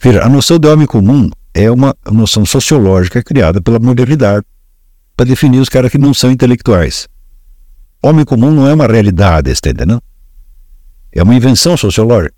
Veja, 0.00 0.22
a 0.22 0.28
noção 0.28 0.58
de 0.58 0.68
homem 0.68 0.86
comum 0.86 1.30
é 1.54 1.70
uma 1.70 1.96
noção 2.10 2.44
sociológica 2.44 3.22
criada 3.22 3.62
pela 3.62 3.78
modernidade 3.78 4.44
para 5.16 5.26
definir 5.26 5.60
os 5.60 5.68
caras 5.68 5.90
que 5.90 5.98
não 5.98 6.12
são 6.12 6.30
intelectuais. 6.30 7.08
Homem 8.04 8.22
comum 8.22 8.50
não 8.50 8.68
é 8.68 8.74
uma 8.74 8.86
realidade, 8.86 9.50
está 9.50 9.70
entendendo? 9.70 10.02
É 11.10 11.22
uma 11.22 11.34
invenção 11.34 11.74
sociológica. 11.74 12.34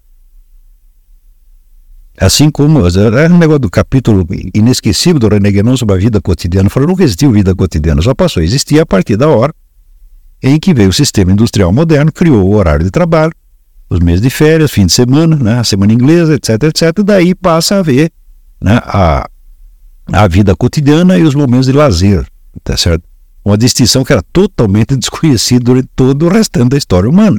Assim 2.21 2.53
como 2.53 2.87
é 2.87 3.29
um 3.29 3.37
negócio 3.37 3.59
do 3.59 3.69
capítulo 3.69 4.25
inesquecível 4.55 5.19
do 5.19 5.27
René 5.27 5.51
Guénon 5.51 5.77
sobre 5.77 5.97
a 5.97 5.99
vida 5.99 6.21
cotidiana. 6.21 6.71
Falou, 6.71 6.89
nunca 6.89 7.03
existiu 7.03 7.33
vida 7.33 7.53
cotidiana, 7.53 8.01
só 8.01 8.15
passou 8.15 8.43
a 8.43 8.45
existir 8.45 8.79
a 8.79 8.87
partir 8.87 9.17
da 9.17 9.29
hora 9.29 9.53
em 10.41 10.57
que 10.61 10.73
veio 10.73 10.91
o 10.91 10.93
sistema 10.93 11.33
industrial 11.33 11.73
moderno, 11.73 12.13
criou 12.13 12.49
o 12.49 12.55
horário 12.55 12.85
de 12.85 12.91
trabalho, 12.93 13.33
os 13.91 13.99
meses 13.99 14.21
de 14.21 14.31
férias, 14.31 14.71
fim 14.71 14.87
de 14.87 14.93
semana, 14.93 15.35
né, 15.35 15.59
a 15.59 15.65
semana 15.65 15.93
inglesa, 15.93 16.37
etc, 16.37 16.63
etc. 16.63 17.03
Daí 17.05 17.35
passa 17.35 17.81
a 17.81 17.83
ver 17.83 18.13
né, 18.63 18.79
a, 18.85 19.29
a 20.13 20.29
vida 20.29 20.55
cotidiana 20.55 21.19
e 21.19 21.25
os 21.25 21.35
momentos 21.35 21.67
de 21.67 21.73
lazer, 21.73 22.25
tá 22.63 22.77
certo? 22.77 23.03
Uma 23.47 23.57
distinção 23.57 24.05
que 24.05 24.13
era 24.13 24.25
totalmente 24.33 24.97
desconhecida 24.99 25.65
durante 25.65 25.89
todo 25.95 26.27
o 26.27 26.29
restante 26.29 26.71
da 26.71 26.77
história 26.77 27.09
humana. 27.09 27.39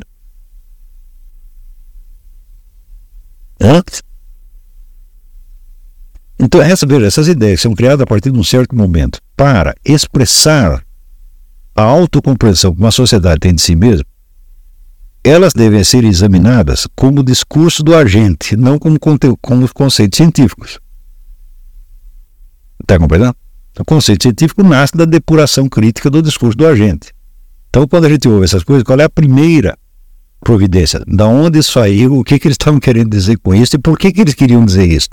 Antes. 3.59 4.01
Então, 6.39 6.61
essa, 6.61 6.87
veja, 6.87 7.07
essas 7.07 7.27
ideias 7.27 7.59
são 7.59 7.75
criadas 7.75 8.01
a 8.03 8.05
partir 8.05 8.31
de 8.31 8.39
um 8.39 8.43
certo 8.43 8.73
momento 8.73 9.19
para 9.35 9.75
expressar 9.83 10.81
a 11.75 11.83
autocompreensão 11.83 12.73
que 12.73 12.79
uma 12.79 12.91
sociedade 12.91 13.41
tem 13.41 13.53
de 13.53 13.61
si 13.61 13.75
mesma, 13.75 14.05
elas 15.21 15.51
devem 15.51 15.83
ser 15.83 16.05
examinadas 16.05 16.87
como 16.95 17.21
discurso 17.21 17.83
do 17.83 17.93
agente, 17.93 18.55
não 18.55 18.79
como, 18.79 18.97
como 19.41 19.73
conceitos 19.73 20.15
científicos. 20.15 20.79
Está 22.79 22.97
compreendendo? 22.97 23.35
O 23.79 23.85
conceito 23.85 24.23
científico 24.23 24.63
nasce 24.63 24.97
da 24.97 25.05
depuração 25.05 25.69
crítica 25.69 26.09
do 26.09 26.21
discurso 26.21 26.57
do 26.57 26.65
agente. 26.65 27.13
Então, 27.69 27.87
quando 27.87 28.05
a 28.05 28.09
gente 28.09 28.27
ouve 28.27 28.45
essas 28.45 28.63
coisas, 28.63 28.83
qual 28.83 28.99
é 28.99 29.03
a 29.03 29.09
primeira 29.09 29.77
providência? 30.39 31.03
Da 31.07 31.27
onde 31.27 31.61
saiu, 31.61 32.17
o 32.17 32.23
que, 32.23 32.39
que 32.39 32.47
eles 32.47 32.55
estavam 32.55 32.79
querendo 32.79 33.09
dizer 33.09 33.37
com 33.37 33.53
isso 33.53 33.75
e 33.75 33.79
por 33.79 33.97
que, 33.99 34.11
que 34.11 34.21
eles 34.21 34.33
queriam 34.33 34.65
dizer 34.65 34.85
isso? 34.85 35.07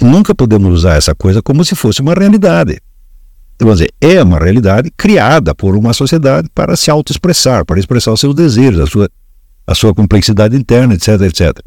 Nunca 0.00 0.34
podemos 0.34 0.72
usar 0.72 0.96
essa 0.96 1.14
coisa 1.14 1.42
como 1.42 1.64
se 1.64 1.74
fosse 1.74 2.00
uma 2.00 2.14
realidade. 2.14 2.80
Vamos 3.58 3.78
dizer, 3.78 3.92
é 4.00 4.22
uma 4.22 4.38
realidade 4.38 4.90
criada 4.96 5.54
por 5.54 5.76
uma 5.76 5.92
sociedade 5.92 6.48
para 6.54 6.76
se 6.76 6.90
autoexpressar, 6.90 7.64
para 7.64 7.78
expressar 7.78 8.12
os 8.12 8.20
seus 8.20 8.34
desejos, 8.34 8.80
a 8.80 8.86
sua, 8.86 9.08
a 9.66 9.74
sua 9.74 9.94
complexidade 9.94 10.56
interna, 10.56 10.94
etc, 10.94 11.20
etc. 11.22 11.58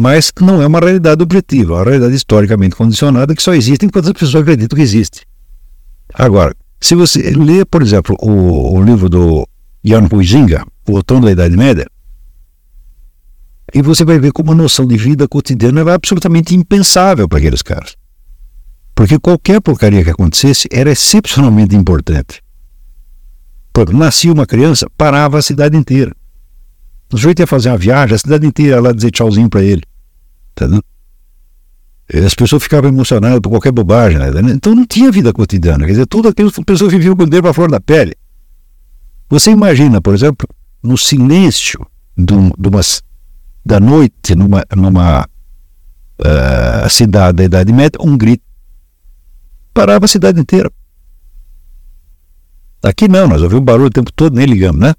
Mas 0.00 0.30
não 0.40 0.62
é 0.62 0.66
uma 0.68 0.78
realidade 0.78 1.20
objetiva, 1.20 1.72
é 1.72 1.76
uma 1.76 1.84
realidade 1.84 2.14
historicamente 2.14 2.76
condicionada 2.76 3.34
que 3.34 3.42
só 3.42 3.52
existe 3.52 3.84
enquanto 3.84 4.06
as 4.06 4.12
pessoas 4.12 4.42
acreditam 4.42 4.76
que 4.76 4.82
existe. 4.82 5.26
Agora, 6.14 6.54
se 6.80 6.94
você 6.94 7.32
lê, 7.32 7.64
por 7.64 7.82
exemplo, 7.82 8.16
o, 8.20 8.78
o 8.78 8.84
livro 8.84 9.08
do 9.08 9.44
Jan 9.82 10.06
Huizinga, 10.08 10.64
O 10.88 10.92
Outono 10.92 11.26
da 11.26 11.32
Idade 11.32 11.56
Média, 11.56 11.84
e 13.74 13.82
você 13.82 14.04
vai 14.04 14.20
ver 14.20 14.30
como 14.30 14.52
a 14.52 14.54
noção 14.54 14.86
de 14.86 14.96
vida 14.96 15.26
cotidiana 15.26 15.80
é 15.80 15.92
absolutamente 15.92 16.54
impensável 16.54 17.28
para 17.28 17.38
aqueles 17.38 17.60
caras. 17.60 17.96
Porque 18.94 19.18
qualquer 19.18 19.60
porcaria 19.60 20.04
que 20.04 20.10
acontecesse 20.10 20.68
era 20.70 20.92
excepcionalmente 20.92 21.74
importante. 21.74 22.40
Quando 23.74 23.92
nascia 23.94 24.32
uma 24.32 24.46
criança, 24.46 24.86
parava 24.96 25.38
a 25.38 25.42
cidade 25.42 25.76
inteira. 25.76 26.14
O 27.12 27.16
sujeito 27.16 27.40
ia 27.40 27.46
fazer 27.46 27.70
uma 27.70 27.78
viagem, 27.78 28.14
a 28.14 28.18
cidade 28.18 28.46
inteira 28.46 28.76
ia 28.76 28.82
lá 28.82 28.92
dizer 28.92 29.10
tchauzinho 29.10 29.48
para 29.48 29.62
ele. 29.62 29.82
Tá 30.54 30.66
As 32.24 32.34
pessoas 32.34 32.62
ficavam 32.62 32.90
emocionadas 32.90 33.40
por 33.40 33.50
qualquer 33.50 33.72
bobagem. 33.72 34.18
Né? 34.18 34.52
Então 34.52 34.74
não 34.74 34.86
tinha 34.86 35.10
vida 35.10 35.32
cotidiana. 35.32 35.86
Quer 35.86 35.92
dizer, 35.92 36.06
tudo 36.06 36.28
aquilo 36.28 36.52
que 36.52 36.60
as 36.60 36.64
pessoas 36.64 36.92
viviam 36.92 37.16
com 37.16 37.24
Deus 37.26 37.42
para 37.42 37.54
flor 37.54 37.70
da 37.70 37.80
pele. 37.80 38.14
Você 39.30 39.50
imagina, 39.50 40.00
por 40.00 40.14
exemplo, 40.14 40.46
no 40.82 40.96
silêncio 40.96 41.84
de, 42.16 42.32
uma, 42.32 42.80
da 43.64 43.80
noite, 43.80 44.34
numa, 44.34 44.64
numa 44.74 45.28
uh, 46.18 46.90
cidade 46.90 47.38
da 47.38 47.44
Idade 47.44 47.72
Média, 47.72 47.98
um 48.00 48.16
grito 48.16 48.42
parava 49.72 50.06
a 50.06 50.08
cidade 50.08 50.40
inteira. 50.40 50.70
Aqui 52.82 53.08
não, 53.08 53.28
nós 53.28 53.42
ouvimos 53.42 53.64
barulho 53.64 53.88
o 53.88 53.90
tempo 53.90 54.12
todo, 54.12 54.34
nem 54.34 54.46
ligamos, 54.46 54.80
né? 54.80 54.94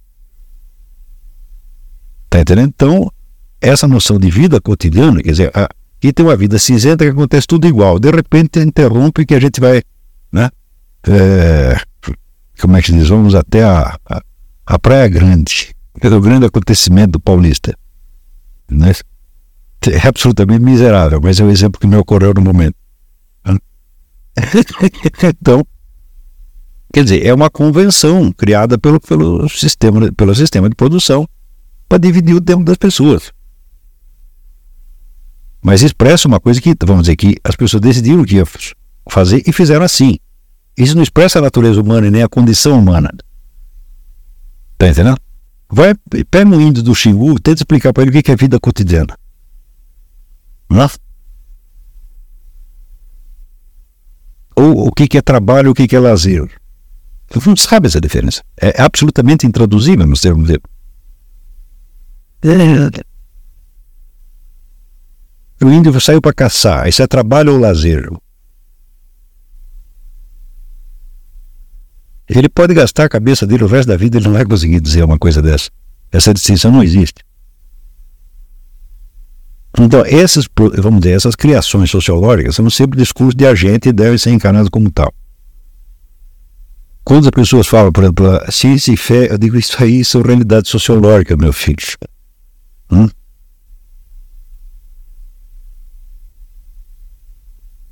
Tá 2.29 2.39
entendendo? 2.39 2.69
Então, 2.69 3.11
essa 3.59 3.87
noção 3.87 4.17
de 4.17 4.29
vida 4.29 4.61
cotidiana, 4.61 5.21
quer 5.21 5.31
dizer, 5.31 5.51
aqui 5.53 6.13
tem 6.13 6.25
uma 6.25 6.35
vida 6.35 6.59
cinzenta 6.59 7.03
que 7.03 7.11
acontece 7.11 7.47
tudo 7.47 7.67
igual. 7.67 7.99
De 7.99 8.11
repente 8.11 8.59
interrompe 8.59 9.25
que 9.25 9.33
a 9.33 9.39
gente 9.39 9.59
vai, 9.59 9.81
né? 10.31 10.49
É, 11.07 11.77
como 12.61 12.77
é 12.77 12.81
que 12.81 12.87
se 12.87 12.93
diz? 12.93 13.07
Vamos 13.07 13.35
até 13.35 13.63
a, 13.63 13.97
a, 14.05 14.21
a 14.65 14.79
Praia 14.79 15.07
Grande, 15.07 15.73
é 16.01 16.07
o 16.07 16.21
grande 16.21 16.45
acontecimento 16.45 17.13
do 17.13 17.19
paulista. 17.19 17.75
Né? 18.69 18.93
É 19.87 20.07
absolutamente 20.07 20.61
miserável, 20.61 21.19
mas 21.21 21.39
é 21.39 21.43
o 21.43 21.49
exemplo 21.49 21.79
que 21.79 21.87
me 21.87 21.95
ocorreu 21.95 22.33
no 22.33 22.41
momento. 22.41 22.75
então, 25.23 25.65
quer 26.93 27.03
dizer, 27.03 27.25
é 27.25 27.33
uma 27.33 27.49
convenção 27.49 28.31
criada 28.31 28.77
pelo, 28.77 28.99
pelo, 28.99 29.49
sistema, 29.49 30.11
pelo 30.13 30.35
sistema 30.35 30.69
de 30.69 30.75
produção 30.75 31.27
para 31.89 31.97
dividir 31.97 32.35
o 32.35 32.41
tempo 32.41 32.63
das 32.63 32.77
pessoas. 32.77 33.33
Mas 35.61 35.81
expressa 35.81 36.27
uma 36.27 36.39
coisa 36.39 36.61
que, 36.61 36.73
vamos 36.85 37.03
dizer, 37.03 37.15
que 37.15 37.35
as 37.43 37.55
pessoas 37.55 37.81
decidiram 37.81 38.23
que 38.23 38.35
ia 38.35 38.45
fazer 39.09 39.43
e 39.45 39.51
fizeram 39.51 39.83
assim. 39.83 40.17
Isso 40.77 40.95
não 40.95 41.03
expressa 41.03 41.39
a 41.39 41.41
natureza 41.41 41.81
humana 41.81 42.07
e 42.07 42.11
nem 42.11 42.23
a 42.23 42.29
condição 42.29 42.79
humana. 42.79 43.11
Tá 44.77 44.87
entendendo? 44.87 45.17
Vai, 45.67 45.93
pega 46.31 46.49
um 46.49 46.61
índio 46.61 46.81
do 46.81 46.95
Xingu 46.95 47.33
e 47.33 47.39
tenta 47.41 47.61
explicar 47.61 47.91
para 47.91 48.03
ele 48.03 48.17
o 48.17 48.23
que 48.23 48.31
é 48.31 48.35
vida 48.35 48.59
cotidiana. 48.59 49.17
Não? 50.69 50.87
ou 54.59 54.87
o 54.87 54.91
que, 54.91 55.17
é 55.17 55.21
trabalho, 55.21 55.71
o 55.71 55.73
que, 55.73 55.95
é 55.95 55.99
lazer. 55.99 56.49
Não 57.45 57.55
sabe 57.55 57.87
essa 57.87 58.01
diferença. 58.01 58.43
É 58.57 58.81
absolutamente 58.81 59.47
intraduzível 59.47 60.05
no 60.05 60.19
termos 60.19 60.47
dele. 60.47 60.63
O 65.61 65.69
índio 65.69 65.99
saiu 65.99 66.21
para 66.21 66.33
caçar, 66.33 66.87
isso 66.87 67.01
é 67.01 67.07
trabalho 67.07 67.53
ou 67.53 67.59
lazer? 67.59 68.09
Ele 72.29 72.47
pode 72.47 72.73
gastar 72.73 73.05
a 73.05 73.09
cabeça 73.09 73.45
dele 73.45 73.63
o 73.63 73.67
resto 73.67 73.89
da 73.89 73.97
vida, 73.97 74.17
ele 74.17 74.25
não 74.25 74.33
vai 74.33 74.45
conseguir 74.45 74.79
dizer 74.79 75.03
uma 75.03 75.17
coisa 75.17 75.41
dessa. 75.41 75.69
Essa 76.11 76.33
distinção 76.33 76.71
não 76.71 76.83
existe. 76.83 77.23
Então, 79.77 80.03
essas, 80.05 80.47
vamos 80.77 81.01
dizer, 81.01 81.15
essas 81.15 81.35
criações 81.35 81.89
sociológicas 81.89 82.55
são 82.55 82.69
sempre 82.69 82.99
discursos 82.99 83.35
de 83.35 83.45
agente 83.45 83.89
e 83.89 83.93
devem 83.93 84.17
ser 84.17 84.31
encanados 84.31 84.69
como 84.69 84.89
tal. 84.91 85.13
Quando 87.03 87.25
as 87.25 87.31
pessoas 87.31 87.67
falam, 87.67 87.91
por 87.91 88.03
exemplo, 88.03 88.51
ciência 88.51 88.93
e 88.93 88.97
fé, 88.97 89.31
eu 89.31 89.37
digo, 89.37 89.57
isso 89.57 89.81
aí 89.83 90.05
são 90.05 90.21
realidades 90.21 90.69
sociológicas, 90.69 91.37
meu 91.37 91.51
filho. 91.51 91.77
Hum? 92.91 93.07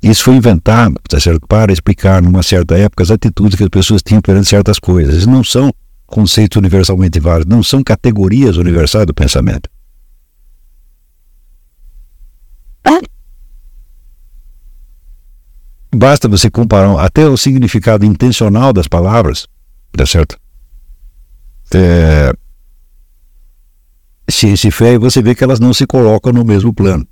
Isso 0.02 0.22
foi 0.22 0.36
inventado 0.36 0.94
tá 1.08 1.18
certo? 1.18 1.46
para 1.46 1.72
explicar, 1.72 2.22
numa 2.22 2.42
certa 2.42 2.76
época, 2.76 3.02
as 3.02 3.10
atitudes 3.10 3.56
que 3.56 3.64
as 3.64 3.68
pessoas 3.68 4.02
tinham 4.02 4.20
perante 4.22 4.48
certas 4.48 4.78
coisas. 4.78 5.26
Não 5.26 5.42
são 5.42 5.72
conceitos 6.06 6.56
universalmente 6.56 7.20
válidos, 7.20 7.54
não 7.54 7.62
são 7.62 7.82
categorias 7.82 8.56
universais 8.56 9.06
do 9.06 9.14
pensamento. 9.14 9.68
Basta 15.94 16.28
você 16.28 16.50
comparar 16.50 17.00
até 17.00 17.26
o 17.26 17.36
significado 17.36 18.04
intencional 18.04 18.72
das 18.72 18.86
palavras, 18.86 19.46
tá 19.92 20.06
certo? 20.06 20.38
É, 21.74 22.32
ciência 24.30 24.68
e 24.68 24.70
fé, 24.70 24.98
você 24.98 25.22
vê 25.22 25.34
que 25.34 25.42
elas 25.42 25.60
não 25.60 25.72
se 25.72 25.86
colocam 25.86 26.32
no 26.32 26.44
mesmo 26.44 26.72
plano. 26.72 27.06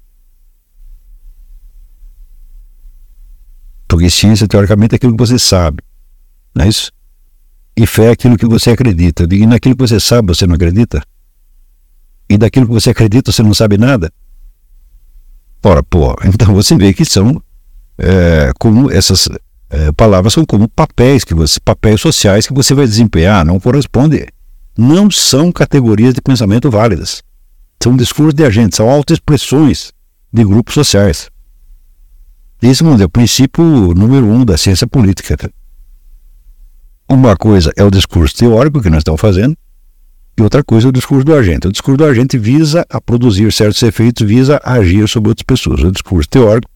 Porque 3.88 4.10
ciência, 4.10 4.48
teoricamente, 4.48 4.94
é 4.94 4.96
aquilo 4.96 5.12
que 5.12 5.26
você 5.26 5.38
sabe, 5.38 5.82
não 6.54 6.64
é 6.64 6.68
isso? 6.68 6.92
E 7.76 7.86
fé 7.86 8.06
é 8.06 8.10
aquilo 8.10 8.36
que 8.36 8.46
você 8.46 8.70
acredita. 8.70 9.26
E 9.30 9.46
naquilo 9.46 9.76
que 9.76 9.86
você 9.86 10.00
sabe, 10.00 10.28
você 10.28 10.46
não 10.46 10.54
acredita? 10.54 11.02
E 12.28 12.38
daquilo 12.38 12.66
que 12.66 12.72
você 12.72 12.90
acredita, 12.90 13.30
você 13.30 13.42
não 13.42 13.54
sabe 13.54 13.76
nada? 13.76 14.10
Ora, 15.62 15.82
pô, 15.82 16.16
então 16.24 16.54
você 16.54 16.76
vê 16.76 16.94
que 16.94 17.04
são 17.04 17.42
é, 17.98 18.52
como 18.58 18.90
essas 18.90 19.28
é, 19.68 19.92
palavras 19.92 20.32
são 20.32 20.44
como 20.44 20.68
papéis 20.68 21.24
que 21.24 21.34
você, 21.34 21.58
papéis 21.60 22.00
sociais 22.00 22.46
que 22.46 22.54
você 22.54 22.74
vai 22.74 22.86
desempenhar, 22.86 23.44
não 23.44 23.58
corresponde, 23.58 24.26
não 24.76 25.10
são 25.10 25.50
categorias 25.50 26.14
de 26.14 26.20
pensamento 26.20 26.70
válidas. 26.70 27.22
São 27.82 27.96
discursos 27.96 28.34
de 28.34 28.44
agentes, 28.44 28.76
são 28.76 28.88
autoexpressões 28.88 29.92
de 30.32 30.44
grupos 30.44 30.74
sociais. 30.74 31.30
Esse 32.60 32.84
é 32.84 33.04
o 33.04 33.08
princípio 33.08 33.64
número 33.94 34.26
um 34.26 34.44
da 34.44 34.56
ciência 34.56 34.86
política. 34.86 35.36
Uma 37.08 37.36
coisa 37.36 37.70
é 37.76 37.84
o 37.84 37.90
discurso 37.90 38.34
teórico 38.34 38.80
que 38.80 38.90
nós 38.90 38.98
estamos 38.98 39.20
fazendo, 39.20 39.56
e 40.38 40.42
outra 40.42 40.64
coisa 40.64 40.88
é 40.88 40.90
o 40.90 40.92
discurso 40.92 41.24
do 41.24 41.34
agente. 41.34 41.68
O 41.68 41.72
discurso 41.72 41.98
do 41.98 42.04
agente 42.04 42.36
visa 42.36 42.84
a 42.90 43.00
produzir 43.00 43.52
certos 43.52 43.82
efeitos, 43.82 44.26
visa 44.26 44.60
agir 44.64 45.08
sobre 45.08 45.28
outras 45.28 45.44
pessoas. 45.44 45.82
O 45.82 45.92
discurso 45.92 46.28
teórico 46.28 46.68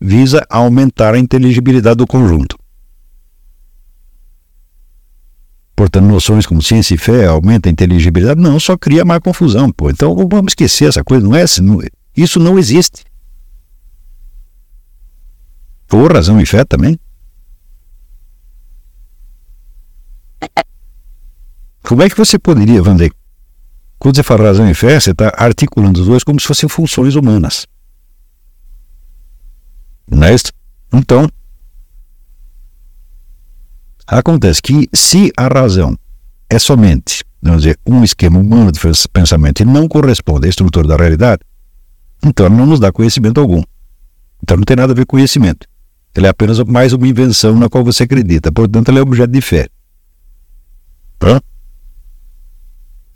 visa 0.00 0.44
aumentar 0.50 1.14
a 1.14 1.18
inteligibilidade 1.18 1.96
do 1.96 2.06
conjunto. 2.06 2.57
Portanto, 5.78 6.06
noções 6.06 6.44
como 6.44 6.60
ciência 6.60 6.96
e 6.96 6.98
fé 6.98 7.26
aumenta 7.26 7.68
a 7.68 7.70
inteligibilidade, 7.70 8.40
não, 8.40 8.58
só 8.58 8.76
cria 8.76 9.04
mais 9.04 9.20
confusão. 9.20 9.70
Pô. 9.70 9.88
Então 9.88 10.12
vamos 10.28 10.50
esquecer 10.50 10.88
essa 10.88 11.04
coisa, 11.04 11.24
não 11.24 11.36
é? 11.36 11.44
Isso 12.16 12.40
não 12.40 12.58
existe. 12.58 13.04
Por 15.86 16.12
razão 16.12 16.40
e 16.40 16.44
fé 16.44 16.64
também. 16.64 16.98
Como 21.84 22.02
é 22.02 22.10
que 22.10 22.18
você 22.18 22.40
poderia, 22.40 22.82
Vander, 22.82 23.12
quando 24.00 24.16
você 24.16 24.24
fala 24.24 24.48
razão 24.48 24.68
e 24.68 24.74
fé, 24.74 24.98
você 24.98 25.12
está 25.12 25.32
articulando 25.36 26.00
os 26.00 26.08
dois 26.08 26.24
como 26.24 26.40
se 26.40 26.46
fossem 26.48 26.68
funções 26.68 27.14
humanas. 27.14 27.68
Não 30.10 30.26
é 30.26 30.34
isso? 30.34 30.50
Então, 30.92 31.28
acontece 34.16 34.62
que 34.62 34.88
se 34.94 35.30
a 35.36 35.46
razão 35.48 35.96
é 36.48 36.58
somente, 36.58 37.24
vamos 37.42 37.62
dizer, 37.62 37.78
um 37.86 38.02
esquema 38.02 38.38
humano 38.38 38.72
de 38.72 38.80
pensamento 39.12 39.60
e 39.60 39.64
não 39.66 39.86
corresponde 39.86 40.46
à 40.46 40.48
estrutura 40.48 40.88
da 40.88 40.96
realidade, 40.96 41.42
então 42.24 42.48
não 42.48 42.66
nos 42.66 42.80
dá 42.80 42.90
conhecimento 42.90 43.38
algum. 43.38 43.62
Então 44.42 44.56
não 44.56 44.64
tem 44.64 44.76
nada 44.76 44.92
a 44.92 44.96
ver 44.96 45.04
com 45.04 45.16
conhecimento. 45.16 45.66
Ela 46.14 46.28
é 46.28 46.30
apenas 46.30 46.58
mais 46.60 46.92
uma 46.92 47.06
invenção 47.06 47.54
na 47.54 47.68
qual 47.68 47.84
você 47.84 48.04
acredita. 48.04 48.50
Portanto, 48.50 48.88
ela 48.88 48.98
é 48.98 49.02
objeto 49.02 49.30
de 49.30 49.40
fé. 49.40 49.68
Hã? 51.22 51.40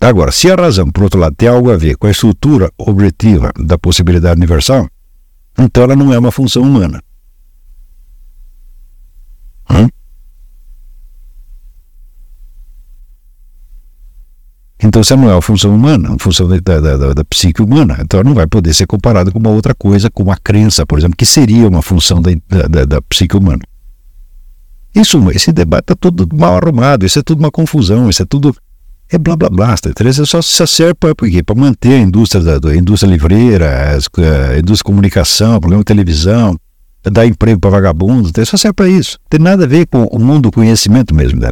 Agora, 0.00 0.30
se 0.30 0.50
a 0.50 0.54
razão, 0.54 0.90
por 0.90 1.04
outro 1.04 1.18
lado, 1.18 1.34
tem 1.34 1.48
algo 1.48 1.70
a 1.70 1.76
ver 1.76 1.96
com 1.96 2.06
a 2.06 2.10
estrutura 2.10 2.70
objetiva 2.76 3.52
da 3.58 3.78
possibilidade 3.78 4.38
universal, 4.38 4.88
então 5.58 5.84
ela 5.84 5.96
não 5.96 6.12
é 6.12 6.18
uma 6.18 6.32
função 6.32 6.62
humana. 6.62 7.02
Hum? 9.70 9.88
Então, 14.82 15.00
ela 15.08 15.20
não 15.20 15.30
é 15.30 15.34
uma 15.34 15.42
função 15.42 15.74
humana, 15.74 16.08
uma 16.08 16.18
função 16.18 16.48
da, 16.48 16.58
da, 16.58 16.80
da, 16.80 17.14
da, 17.14 17.24
psique 17.24 17.62
humana, 17.62 17.98
então 18.00 18.22
não 18.24 18.34
vai 18.34 18.46
poder 18.48 18.74
ser 18.74 18.86
comparada 18.86 19.30
com 19.30 19.38
uma 19.38 19.50
outra 19.50 19.74
coisa, 19.74 20.10
com 20.10 20.24
uma 20.24 20.36
crença, 20.36 20.84
por 20.84 20.98
exemplo, 20.98 21.16
que 21.16 21.24
seria 21.24 21.68
uma 21.68 21.82
função 21.82 22.20
da, 22.20 22.32
da, 22.84 23.00
psique 23.02 23.36
humana. 23.36 23.62
Isso, 24.94 25.30
esse 25.30 25.52
debate 25.52 25.84
está 25.84 25.94
tudo 25.94 26.28
mal 26.36 26.56
arrumado, 26.56 27.06
isso 27.06 27.18
é 27.18 27.22
tudo 27.22 27.38
uma 27.38 27.50
confusão, 27.50 28.10
isso 28.10 28.22
é 28.22 28.26
tudo 28.26 28.54
é 29.08 29.18
blá 29.18 29.36
blá 29.36 29.50
blá, 29.50 29.76
tá 29.76 30.08
Isso 30.08 30.24
só, 30.26 30.40
só 30.40 30.66
serve 30.66 30.94
para 30.94 31.54
manter 31.54 31.94
a 31.94 31.98
indústria 31.98 32.42
da, 32.42 32.70
a 32.70 32.76
indústria 32.76 33.10
livreira, 33.10 33.90
a, 33.90 33.96
indústria 34.58 34.76
de 34.76 34.84
comunicação, 34.84 35.60
programa 35.60 35.82
de 35.82 35.86
televisão, 35.86 36.56
dar 37.04 37.26
emprego 37.26 37.60
para 37.60 37.70
vagabundos, 37.70 38.30
então 38.30 38.44
só 38.44 38.56
serve 38.56 38.74
para 38.74 38.88
isso. 38.88 39.18
Não 39.20 39.28
tem 39.28 39.40
nada 39.40 39.64
a 39.64 39.66
ver 39.66 39.86
com 39.86 40.04
o 40.04 40.18
mundo 40.18 40.42
do 40.42 40.52
conhecimento 40.52 41.14
mesmo, 41.14 41.40
né? 41.40 41.50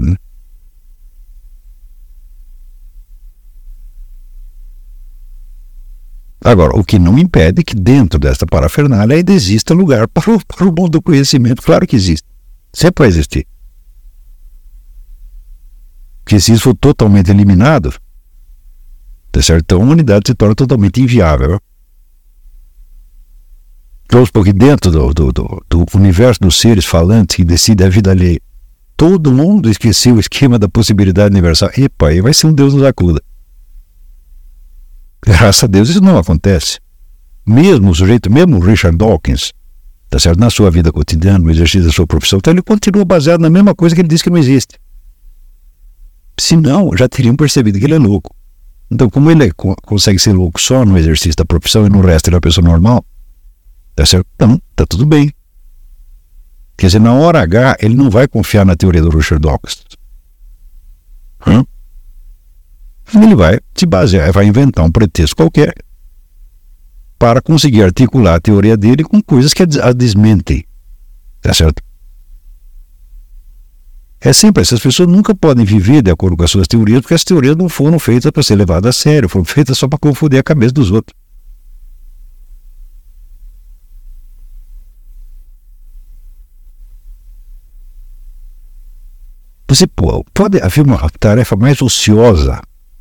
Agora, 6.42 6.74
o 6.78 6.82
que 6.82 6.98
não 6.98 7.18
impede 7.18 7.62
que 7.62 7.74
dentro 7.74 8.18
desta 8.18 8.46
parafernália 8.46 9.16
ainda 9.16 9.32
exista 9.32 9.74
lugar 9.74 10.08
para 10.08 10.34
o, 10.34 10.44
para 10.46 10.64
o 10.64 10.68
mundo 10.68 10.90
do 10.90 11.02
conhecimento. 11.02 11.62
Claro 11.62 11.86
que 11.86 11.94
existe. 11.94 12.26
Sempre 12.72 13.02
vai 13.02 13.08
existir. 13.08 13.46
Porque 16.24 16.40
se 16.40 16.52
isso 16.52 16.62
for 16.62 16.74
totalmente 16.74 17.30
eliminado, 17.30 17.92
tá 19.30 19.42
certo? 19.42 19.64
então 19.64 19.80
a 19.80 19.84
humanidade 19.84 20.28
se 20.28 20.34
torna 20.34 20.54
totalmente 20.54 21.02
inviável. 21.02 21.60
Vamos 24.10 24.30
porque 24.30 24.52
dentro 24.52 24.90
do, 24.90 25.12
do, 25.12 25.32
do, 25.32 25.64
do, 25.68 25.86
universo 25.94 26.40
dos 26.40 26.58
seres 26.58 26.84
falantes 26.84 27.36
que 27.36 27.44
decide 27.44 27.84
a 27.84 27.88
vida 27.88 28.10
alheia, 28.10 28.40
todo 28.96 29.32
mundo 29.32 29.70
esqueceu 29.70 30.16
o 30.16 30.20
esquema 30.20 30.58
da 30.58 30.68
possibilidade 30.68 31.32
universal. 31.32 31.70
Epa, 31.76 32.08
aí 32.08 32.20
vai 32.20 32.32
ser 32.32 32.46
um 32.46 32.52
Deus 32.52 32.74
nos 32.74 32.82
acuda. 32.84 33.22
Graças 35.22 35.64
a 35.64 35.66
Deus 35.66 35.88
isso 35.90 36.00
não 36.00 36.18
acontece. 36.18 36.78
Mesmo 37.46 37.90
o 37.90 37.94
sujeito, 37.94 38.30
mesmo 38.30 38.56
o 38.56 38.60
Richard 38.60 38.96
Dawkins, 38.96 39.52
tá 40.08 40.18
certo? 40.18 40.38
na 40.38 40.50
sua 40.50 40.70
vida 40.70 40.92
cotidiana, 40.92 41.38
no 41.38 41.50
exercício 41.50 41.86
da 41.86 41.92
sua 41.92 42.06
profissão, 42.06 42.38
então 42.38 42.52
ele 42.52 42.62
continua 42.62 43.04
baseado 43.04 43.40
na 43.40 43.50
mesma 43.50 43.74
coisa 43.74 43.94
que 43.94 44.00
ele 44.00 44.08
diz 44.08 44.22
que 44.22 44.30
não 44.30 44.38
existe. 44.38 44.78
Se 46.38 46.56
não, 46.56 46.96
já 46.96 47.08
teriam 47.08 47.36
percebido 47.36 47.78
que 47.78 47.84
ele 47.84 47.94
é 47.94 47.98
louco. 47.98 48.34
Então, 48.90 49.08
como 49.08 49.30
ele 49.30 49.44
é, 49.44 49.50
consegue 49.82 50.18
ser 50.18 50.32
louco 50.32 50.60
só 50.60 50.84
no 50.84 50.98
exercício 50.98 51.36
da 51.36 51.44
profissão 51.44 51.86
e 51.86 51.88
no 51.88 52.00
resto 52.00 52.28
ele 52.28 52.34
é 52.34 52.38
uma 52.38 52.40
pessoa 52.40 52.66
normal, 52.66 53.04
tá 53.94 54.04
certo? 54.04 54.26
Então, 54.34 54.60
tá 54.74 54.84
tudo 54.86 55.06
bem. 55.06 55.32
Quer 56.76 56.86
dizer, 56.86 56.98
na 56.98 57.12
hora 57.12 57.42
H, 57.42 57.76
ele 57.80 57.94
não 57.94 58.08
vai 58.08 58.26
confiar 58.26 58.64
na 58.64 58.74
teoria 58.74 59.02
do 59.02 59.10
Richard 59.10 59.46
Dawkins. 59.46 59.84
Hum? 61.46 61.64
Ele 63.14 63.34
vai 63.34 63.58
se 63.74 63.86
basear, 63.86 64.32
vai 64.32 64.46
inventar 64.46 64.84
um 64.84 64.90
pretexto 64.90 65.36
qualquer 65.36 65.74
para 67.18 67.42
conseguir 67.42 67.82
articular 67.82 68.36
a 68.36 68.40
teoria 68.40 68.76
dele 68.76 69.04
com 69.04 69.20
coisas 69.22 69.52
que 69.52 69.62
a 69.62 69.92
desmentem. 69.92 70.64
Tá 71.42 71.52
certo? 71.52 71.82
É 74.20 74.32
sempre, 74.32 74.62
essas 74.62 74.80
pessoas 74.80 75.08
nunca 75.08 75.34
podem 75.34 75.64
viver 75.64 76.02
de 76.02 76.10
acordo 76.10 76.36
com 76.36 76.44
as 76.44 76.50
suas 76.50 76.68
teorias, 76.68 77.00
porque 77.00 77.14
as 77.14 77.24
teorias 77.24 77.56
não 77.56 77.68
foram 77.68 77.98
feitas 77.98 78.30
para 78.30 78.42
ser 78.42 78.54
levadas 78.54 78.96
a 78.96 78.98
sério, 78.98 79.28
foram 79.28 79.44
feitas 79.44 79.78
só 79.78 79.88
para 79.88 79.98
confundir 79.98 80.38
a 80.38 80.42
cabeça 80.42 80.72
dos 80.72 80.90
outros. 80.90 81.18
Você 89.68 89.86
pode 89.86 90.60
haver 90.60 90.84
uma 90.84 91.08
tarefa 91.18 91.56
mais 91.56 91.80
ociosa 91.80 92.60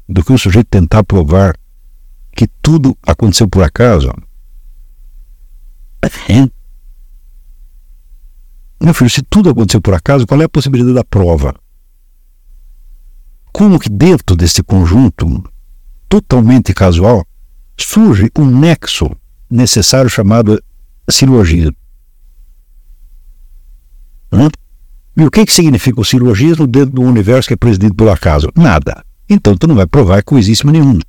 do 0.09 0.23
que 0.23 0.33
o 0.33 0.37
sujeito 0.37 0.67
tentar 0.67 1.03
provar 1.03 1.55
que 2.35 2.47
tudo 2.61 2.97
aconteceu 3.05 3.47
por 3.47 3.63
acaso? 3.63 4.11
É. 6.01 6.49
Meu 8.81 8.93
filho, 8.93 9.09
se 9.09 9.21
tudo 9.21 9.49
aconteceu 9.49 9.79
por 9.79 9.93
acaso, 9.93 10.25
qual 10.25 10.41
é 10.41 10.45
a 10.45 10.49
possibilidade 10.49 10.95
da 10.95 11.03
prova? 11.03 11.53
Como 13.51 13.79
que 13.79 13.89
dentro 13.89 14.35
desse 14.35 14.63
conjunto 14.63 15.43
totalmente 16.07 16.73
casual 16.73 17.25
surge 17.77 18.31
um 18.37 18.45
nexo 18.45 19.11
necessário 19.49 20.09
chamado 20.09 20.61
silogismo? 21.09 21.75
E 25.17 25.23
o 25.23 25.29
que, 25.29 25.45
que 25.45 25.51
significa 25.51 25.99
o 25.99 26.05
silogismo 26.05 26.65
dentro 26.65 26.95
do 26.95 27.01
universo 27.01 27.49
que 27.49 27.53
é 27.53 27.57
presidido 27.57 27.93
pelo 27.93 28.11
acaso? 28.11 28.49
Nada. 28.55 29.03
Então 29.29 29.55
tu 29.55 29.67
não 29.67 29.75
vai 29.75 29.85
provar 29.85 30.23
coisíssima 30.23 30.71
nenhuma. 30.71 30.99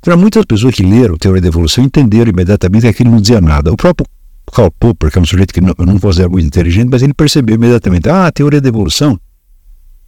Para 0.00 0.16
muitas 0.16 0.44
pessoas 0.44 0.74
que 0.74 0.82
leram 0.82 1.16
Teoria 1.16 1.40
da 1.40 1.48
Evolução 1.48 1.84
entenderam 1.84 2.30
imediatamente 2.30 2.82
que 2.82 2.88
aquilo 2.88 3.10
não 3.10 3.20
dizia 3.20 3.40
nada. 3.40 3.72
O 3.72 3.76
próprio 3.76 4.06
Karl 4.52 4.70
Popper, 4.70 5.10
que 5.10 5.18
é 5.18 5.22
um 5.22 5.24
sujeito 5.24 5.54
que 5.54 5.60
não, 5.60 5.74
eu 5.78 5.86
não 5.86 5.98
considero 5.98 6.30
muito 6.30 6.46
inteligente, 6.46 6.88
mas 6.90 7.02
ele 7.02 7.14
percebeu 7.14 7.54
imediatamente, 7.54 8.08
ah, 8.08 8.26
a 8.26 8.32
Teoria 8.32 8.60
da 8.60 8.68
Evolução, 8.68 9.18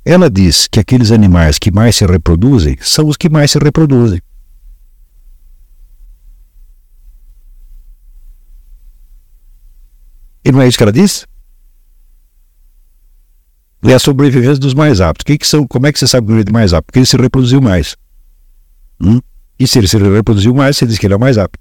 ela 0.05 0.31
diz 0.31 0.69
que 0.69 0.81
aqueles 0.81 1.11
animais 1.11 1.59
que 1.59 1.70
mais 1.70 1.97
se 1.97 2.07
reproduzem 2.07 2.77
são 2.81 3.09
os 3.09 3.16
que 3.16 3.28
mais 3.28 3.51
se 3.51 3.59
reproduzem. 3.59 4.20
E 10.45 10.53
não 10.53 10.62
é 10.62 10.69
isso 10.69 10.78
que 10.78 10.82
ela 10.82 10.93
diz? 10.93 11.27
É 13.82 13.94
a 13.94 13.98
sobrevivência 13.98 14.59
dos 14.59 14.74
mais 14.74 15.00
aptos. 15.00 15.24
Que 15.24 15.38
que 15.38 15.46
são, 15.46 15.66
como 15.66 15.86
é 15.86 15.92
que 15.92 15.98
você 15.98 16.06
sabe 16.06 16.26
que 16.26 16.32
ele 16.32 16.48
é 16.48 16.52
mais 16.52 16.72
apto? 16.72 16.86
Porque 16.86 16.98
ele 16.98 17.06
se 17.06 17.16
reproduziu 17.16 17.60
mais. 17.60 17.96
Hum? 19.00 19.20
E 19.59 19.66
se 19.66 19.78
ele 19.78 19.88
se 19.88 19.96
reproduziu 19.98 20.55
mais, 20.55 20.76
você 20.76 20.86
diz 20.86 20.98
que 20.98 21.06
ele 21.06 21.14
é 21.14 21.18
mais 21.18 21.38
apto. 21.38 21.59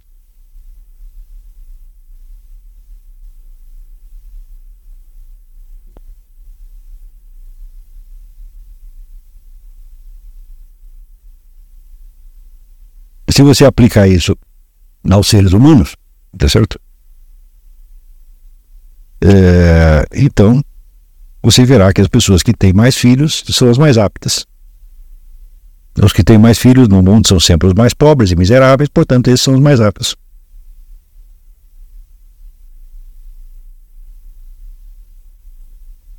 Se 13.30 13.44
você 13.44 13.66
aplicar 13.66 14.08
isso 14.08 14.36
aos 15.10 15.28
seres 15.28 15.54
humanos, 15.54 15.96
tá 16.38 16.50
certo? 16.50 16.80
É, 19.22 20.06
então, 20.14 20.64
você 21.50 21.64
verá 21.64 21.94
que 21.94 22.02
as 22.02 22.10
pessoas 22.10 22.44
que 22.44 22.52
têm 22.54 22.74
mais 22.74 22.98
filhos 22.98 23.42
são 23.48 23.70
as 23.70 23.78
mais 23.78 23.98
aptas. 23.98 24.46
Os 25.98 26.12
que 26.12 26.22
têm 26.22 26.38
mais 26.38 26.58
filhos 26.58 26.90
no 26.90 27.02
mundo 27.02 27.26
são 27.26 27.40
sempre 27.40 27.70
os 27.70 27.74
mais 27.74 27.94
pobres 27.94 28.32
e 28.32 28.36
miseráveis, 28.36 28.90
portanto, 28.90 29.30
esses 29.30 29.44
são 29.44 29.54
os 29.54 29.62
mais 29.62 29.80
aptos. 29.80 30.14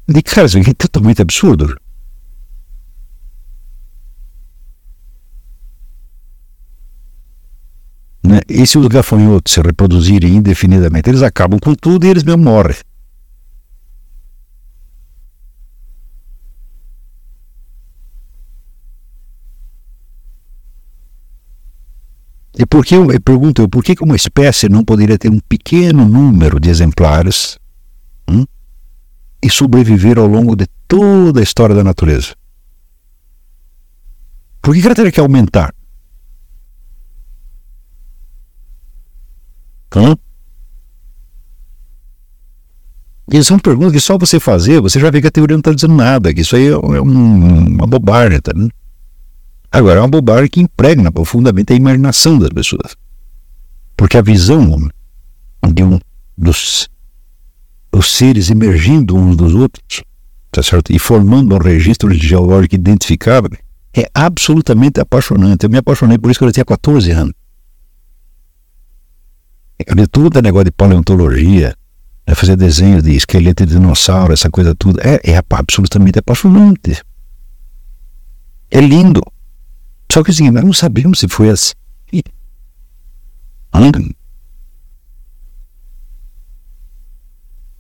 De 0.09 0.22
cara, 0.22 0.46
isso 0.46 0.56
é 0.56 0.72
totalmente 0.72 1.20
absurdo. 1.20 1.78
Né? 8.22 8.40
E 8.48 8.66
se 8.66 8.78
os 8.78 8.88
gafanhotos 8.88 9.52
se 9.52 9.60
reproduzirem 9.60 10.36
indefinidamente, 10.36 11.10
eles 11.10 11.22
acabam 11.22 11.60
com 11.60 11.74
tudo 11.74 12.06
e 12.06 12.09
eles 12.09 12.24
mesmo 12.24 12.44
morrem. 12.44 12.76
E 22.56 22.66
por 22.66 22.84
que, 22.84 22.94
eu 22.94 23.06
pergunto 23.20 23.62
eu, 23.62 23.68
por 23.68 23.84
que 23.84 23.94
uma 24.02 24.16
espécie 24.16 24.68
não 24.68 24.84
poderia 24.84 25.18
ter 25.18 25.30
um 25.30 25.40
pequeno 25.40 26.08
número 26.08 26.58
de 26.58 26.70
exemplares 26.70 27.58
hum, 28.28 28.44
e 29.42 29.50
sobreviver 29.50 30.18
ao 30.18 30.26
longo 30.26 30.56
de 30.56 30.66
toda 30.86 31.40
a 31.40 31.42
história 31.42 31.74
da 31.74 31.84
natureza? 31.84 32.34
Por 34.60 34.74
que 34.74 34.84
ela 34.84 34.94
teria 34.94 35.12
que 35.12 35.20
aumentar? 35.20 35.74
Hum? 39.94 40.14
E 43.30 43.44
são 43.44 43.58
perguntas 43.58 43.92
que 43.92 44.00
só 44.00 44.16
você 44.16 44.40
fazer, 44.40 44.80
você 44.80 44.98
já 44.98 45.10
vê 45.10 45.20
que 45.20 45.26
a 45.26 45.30
teoria 45.30 45.54
não 45.54 45.60
está 45.60 45.72
dizendo 45.72 45.94
nada, 45.94 46.32
que 46.32 46.40
isso 46.40 46.56
aí 46.56 46.66
é, 46.66 46.76
um, 46.76 47.66
uma 47.74 47.86
bobagem, 47.86 48.40
tá? 48.40 48.52
Né? 48.54 48.68
Agora, 49.70 49.99
é 49.99 50.03
uma 50.03 50.09
bobagem 50.09 50.49
que 50.49 50.61
impregna 50.61 51.12
profundamente 51.12 51.73
a 51.73 51.77
imaginação 51.77 52.39
das 52.39 52.51
pessoas. 52.51 52.97
Porque 53.97 54.16
a 54.16 54.23
visão 54.23 54.89
de 55.73 55.82
um 55.82 55.99
dos 56.36 56.89
os 57.93 58.12
seres 58.12 58.51
emergindo 58.51 59.16
uns 59.16 59.36
dos 59.36 59.55
outros, 59.55 60.03
tá 60.51 60.62
certo? 60.62 60.93
E 60.93 60.99
formando 60.99 61.55
um 61.55 61.59
registro 61.59 62.12
geológico 62.12 62.74
identificável, 62.74 63.51
é 63.97 64.09
absolutamente 64.15 65.01
apaixonante. 65.01 65.65
Eu 65.65 65.70
me 65.70 65.78
apaixonei 65.78 66.19
por 66.19 66.31
isso 66.31 66.39
quando 66.39 66.51
eu 66.51 66.55
tinha 66.55 66.65
14 66.65 67.11
anos. 67.11 67.35
Eu 69.86 69.95
li 69.95 70.07
tudo 70.07 70.39
é 70.39 70.43
negócio 70.43 70.66
de 70.66 70.73
paleontologia, 70.73 71.74
é 72.27 72.35
fazer 72.35 72.57
desenho 72.57 73.01
de 73.01 73.15
esqueleto 73.15 73.65
de 73.65 73.74
dinossauro, 73.74 74.32
essa 74.32 74.51
coisa 74.51 74.74
tudo. 74.74 75.01
É, 75.01 75.20
é 75.24 75.43
absolutamente 75.51 76.19
apaixonante. 76.19 77.01
É 78.70 78.81
lindo. 78.81 79.23
Só 80.10 80.22
que 80.22 80.30
assim, 80.30 80.51
nós 80.51 80.64
não 80.64 80.72
sabemos 80.72 81.18
se 81.18 81.28
foi 81.28 81.51
assim. 81.51 81.74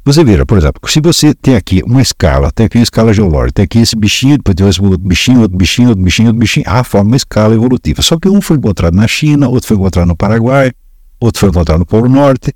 Você 0.08 0.24
vira, 0.24 0.46
por 0.46 0.56
exemplo, 0.56 0.80
se 0.88 1.02
você 1.02 1.34
tem 1.34 1.54
aqui 1.54 1.82
uma 1.84 2.00
escala, 2.00 2.50
tem 2.50 2.64
aqui 2.64 2.78
uma 2.78 2.82
escala 2.82 3.12
geológica, 3.12 3.52
tem 3.52 3.64
aqui 3.64 3.78
esse 3.78 3.94
bichinho, 3.94 4.38
depois 4.38 4.54
tem 4.54 4.64
outro 4.64 5.06
bichinho, 5.06 5.40
outro 5.42 5.58
bichinho, 5.58 5.88
outro 5.90 6.02
bichinho, 6.02 6.28
outro 6.28 6.40
bichinho, 6.40 6.64
ah, 6.66 6.82
forma 6.82 7.10
uma 7.10 7.16
escala 7.16 7.54
evolutiva. 7.54 8.00
Só 8.00 8.18
que 8.18 8.26
um 8.26 8.40
foi 8.40 8.56
encontrado 8.56 8.94
na 8.94 9.06
China, 9.06 9.48
outro 9.50 9.68
foi 9.68 9.76
encontrado 9.76 10.08
no 10.08 10.16
Paraguai, 10.16 10.72
outro 11.20 11.40
foi 11.40 11.50
encontrado 11.50 11.80
no 11.80 11.84
Polo 11.84 12.08
Norte. 12.08 12.54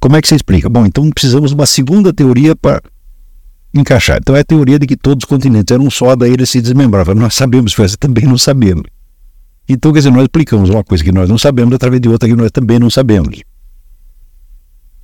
Como 0.00 0.16
é 0.16 0.22
que 0.22 0.28
você 0.28 0.36
explica? 0.36 0.70
Bom, 0.70 0.86
então 0.86 1.10
precisamos 1.10 1.50
de 1.50 1.54
uma 1.54 1.66
segunda 1.66 2.14
teoria 2.14 2.56
para 2.56 2.80
encaixar. 3.74 4.18
Então 4.20 4.36
é 4.36 4.40
a 4.40 4.44
teoria 4.44 4.78
de 4.78 4.86
que 4.86 4.96
todos 4.96 5.24
os 5.24 5.28
continentes 5.28 5.72
eram 5.72 5.90
só, 5.90 6.16
daí 6.16 6.32
eles 6.32 6.50
se 6.50 6.60
desmembravam. 6.60 7.14
Nós 7.14 7.34
sabemos, 7.34 7.74
mas 7.76 7.96
também 7.96 8.24
não 8.24 8.38
sabemos. 8.38 8.84
Então, 9.68 9.92
quer 9.92 9.98
dizer, 9.98 10.10
nós 10.10 10.22
explicamos 10.22 10.70
uma 10.70 10.82
coisa 10.82 11.04
que 11.04 11.12
nós 11.12 11.28
não 11.28 11.36
sabemos 11.36 11.74
através 11.74 12.00
de 12.00 12.08
outra 12.08 12.28
que 12.28 12.34
nós 12.34 12.50
também 12.50 12.78
não 12.78 12.88
sabemos. 12.88 13.42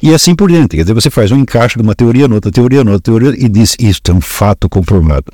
E 0.03 0.13
assim 0.15 0.35
por 0.35 0.51
diante. 0.51 0.77
Quer 0.77 0.83
dizer, 0.83 0.95
você 0.95 1.11
faz 1.11 1.31
um 1.31 1.39
encaixe 1.39 1.77
de 1.77 1.83
uma 1.83 1.95
teoria 1.95 2.27
noutra 2.27 2.51
teoria 2.51 2.83
noutra 2.83 3.01
teoria 3.01 3.35
e 3.39 3.49
diz 3.49 3.77
isso 3.79 4.01
é 4.09 4.13
um 4.13 4.21
fato 4.21 4.69
comprovado. 4.69 5.27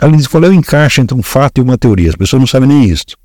Além 0.00 0.16
disso, 0.16 0.30
qual 0.30 0.44
é 0.44 0.48
o 0.48 0.52
encaixe 0.52 1.00
entre 1.00 1.16
um 1.16 1.22
fato 1.22 1.58
e 1.58 1.62
uma 1.62 1.78
teoria? 1.78 2.10
As 2.10 2.16
pessoas 2.16 2.40
não 2.40 2.46
sabem 2.46 2.68
nem 2.68 2.84
isso 2.84 3.16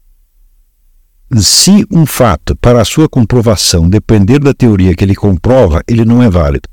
se 1.41 1.85
um 1.91 2.05
fato, 2.05 2.55
para 2.55 2.81
a 2.81 2.85
sua 2.85 3.09
comprovação, 3.09 3.89
depender 3.89 4.39
da 4.39 4.53
teoria 4.53 4.95
que 4.95 5.03
ele 5.03 5.15
comprova, 5.15 5.81
ele 5.87 6.05
não 6.05 6.21
é 6.21 6.29
válido. 6.29 6.69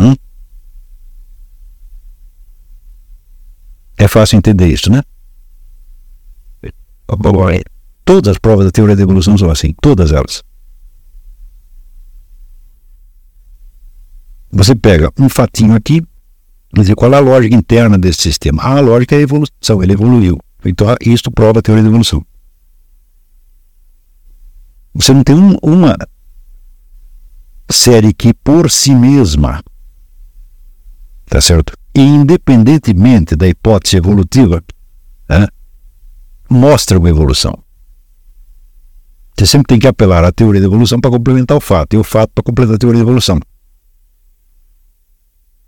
Hum? 0.00 0.14
É 3.98 4.08
fácil 4.08 4.36
entender 4.36 4.68
isso, 4.68 4.90
né? 4.90 5.02
Todas 8.04 8.32
as 8.32 8.38
provas 8.38 8.66
da 8.66 8.70
teoria 8.70 8.96
da 8.96 9.02
evolução 9.02 9.36
são 9.36 9.50
assim, 9.50 9.74
todas 9.80 10.12
elas. 10.12 10.42
Você 14.50 14.74
pega 14.74 15.12
um 15.18 15.28
fatinho 15.28 15.74
aqui, 15.74 16.02
diz 16.72 16.94
qual 16.94 17.12
é 17.12 17.16
a 17.16 17.20
lógica 17.20 17.54
interna 17.54 17.98
desse 17.98 18.22
sistema. 18.22 18.62
Ah, 18.62 18.78
a 18.78 18.80
lógica 18.80 19.14
é 19.14 19.18
a 19.18 19.22
evolução, 19.22 19.82
ele 19.82 19.92
evoluiu. 19.92 20.38
Então, 20.68 20.94
isto 21.00 21.30
prova 21.30 21.58
a 21.58 21.62
teoria 21.62 21.82
da 21.82 21.88
evolução. 21.88 22.24
Você 24.94 25.12
não 25.12 25.22
tem 25.22 25.34
um, 25.34 25.56
uma 25.62 25.96
série 27.70 28.14
que 28.14 28.32
por 28.32 28.70
si 28.70 28.94
mesma, 28.94 29.62
tá 31.26 31.40
certo? 31.40 31.74
Independentemente 31.94 33.36
da 33.36 33.46
hipótese 33.46 33.96
evolutiva, 33.96 34.62
né, 35.28 35.46
mostra 36.48 36.98
uma 36.98 37.10
evolução. 37.10 37.62
Você 39.36 39.46
sempre 39.46 39.66
tem 39.66 39.78
que 39.78 39.86
apelar 39.86 40.24
à 40.24 40.32
teoria 40.32 40.62
da 40.62 40.66
evolução 40.66 40.98
para 40.98 41.10
complementar 41.10 41.56
o 41.56 41.60
fato, 41.60 41.94
e 41.94 41.98
o 41.98 42.04
fato 42.04 42.30
para 42.34 42.44
completar 42.44 42.76
a 42.76 42.78
teoria 42.78 43.00
da 43.00 43.04
evolução. 43.04 43.38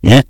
É? 0.03 0.23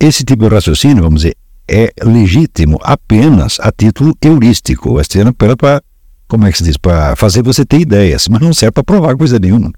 Esse 0.00 0.24
tipo 0.24 0.48
de 0.48 0.54
raciocínio, 0.54 1.02
vamos 1.02 1.22
dizer, 1.22 1.36
é 1.68 1.92
legítimo 2.02 2.78
apenas 2.82 3.58
a 3.60 3.70
título 3.70 4.16
heurístico, 4.22 4.98
é 4.98 5.32
para, 5.32 5.56
para 5.56 5.82
como 6.26 6.46
é 6.46 6.52
que 6.52 6.58
se 6.58 6.64
diz, 6.64 6.76
para 6.76 7.14
fazer 7.14 7.42
você 7.42 7.64
ter 7.64 7.80
ideias, 7.80 8.26
mas 8.28 8.40
não 8.40 8.54
serve 8.54 8.72
para 8.72 8.84
provar 8.84 9.16
coisa 9.16 9.38
nenhuma. 9.38 9.72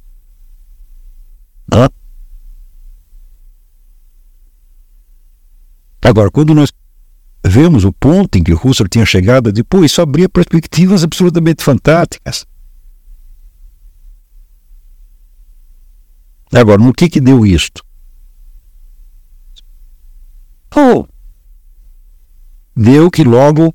Agora, 6.02 6.30
quando 6.30 6.54
nós 6.54 6.72
vemos 7.44 7.84
o 7.84 7.92
ponto 7.92 8.36
em 8.36 8.42
que 8.42 8.52
o 8.52 8.60
Husserl 8.62 8.88
tinha 8.88 9.06
chegado, 9.06 9.52
depois 9.52 9.92
isso 9.92 10.02
abria 10.02 10.28
perspectivas 10.28 11.04
absolutamente 11.04 11.62
fantásticas. 11.62 12.46
Agora, 16.52 16.82
no 16.82 16.92
que 16.92 17.08
que 17.08 17.20
deu 17.20 17.46
isto? 17.46 17.84
Oh, 20.74 21.06
deu 22.76 23.10
que 23.10 23.24
logo 23.24 23.74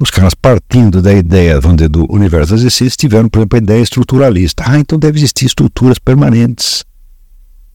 os 0.00 0.10
caras 0.10 0.34
partindo 0.34 1.02
da 1.02 1.12
ideia 1.12 1.60
dizer, 1.60 1.88
do 1.88 2.10
universo 2.10 2.52
das 2.52 2.60
existências 2.62 2.96
tiveram, 2.96 3.28
por 3.28 3.40
exemplo, 3.40 3.58
a 3.58 3.62
ideia 3.62 3.82
estruturalista. 3.82 4.64
Ah, 4.66 4.78
então 4.78 4.98
deve 4.98 5.18
existir 5.18 5.44
estruturas 5.44 5.98
permanentes. 5.98 6.84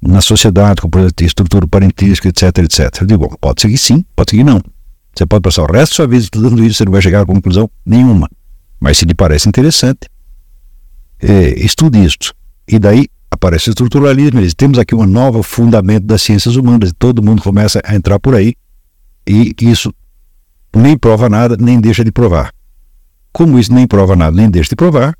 na 0.01 0.21
sociedade, 0.21 0.81
como 0.81 0.91
por 0.91 0.99
exemplo, 0.99 1.25
estrutura 1.25 1.67
parentística, 1.67 2.27
etc, 2.27 2.57
etc. 2.59 3.01
Eu 3.01 3.07
digo, 3.07 3.27
bom, 3.29 3.35
pode 3.39 3.67
que 3.67 3.77
sim, 3.77 4.03
pode 4.15 4.31
que 4.31 4.43
não. 4.43 4.61
Você 5.15 5.25
pode 5.25 5.41
passar 5.41 5.63
o 5.63 5.71
resto 5.71 5.93
da 5.93 5.95
sua 5.95 6.07
vida 6.07 6.23
estudando 6.23 6.63
isso, 6.63 6.77
você 6.77 6.85
não 6.85 6.91
vai 6.91 7.01
chegar 7.01 7.21
a 7.21 7.25
conclusão 7.25 7.69
nenhuma. 7.85 8.29
Mas 8.79 8.97
se 8.97 9.05
lhe 9.05 9.13
parece 9.13 9.47
interessante, 9.47 10.09
é, 11.21 11.59
estude 11.59 12.03
isto. 12.03 12.33
E 12.67 12.77
daí 12.79 13.07
aparece 13.31 13.69
o 13.69 13.71
estruturalismo. 13.71 14.39
Eles, 14.39 14.53
temos 14.53 14.77
aqui 14.77 14.93
um 14.93 15.05
novo 15.05 15.41
fundamento 15.43 16.05
das 16.05 16.21
ciências 16.21 16.55
humanas. 16.55 16.89
E 16.89 16.93
todo 16.93 17.23
mundo 17.23 17.41
começa 17.41 17.81
a 17.83 17.95
entrar 17.95 18.19
por 18.19 18.35
aí. 18.35 18.55
E 19.27 19.53
isso 19.61 19.93
nem 20.75 20.97
prova 20.97 21.29
nada, 21.29 21.57
nem 21.59 21.79
deixa 21.79 22.03
de 22.03 22.11
provar. 22.11 22.53
Como 23.31 23.59
isso 23.59 23.73
nem 23.73 23.87
prova 23.87 24.15
nada, 24.15 24.35
nem 24.35 24.49
deixa 24.49 24.69
de 24.69 24.75
provar, 24.75 25.17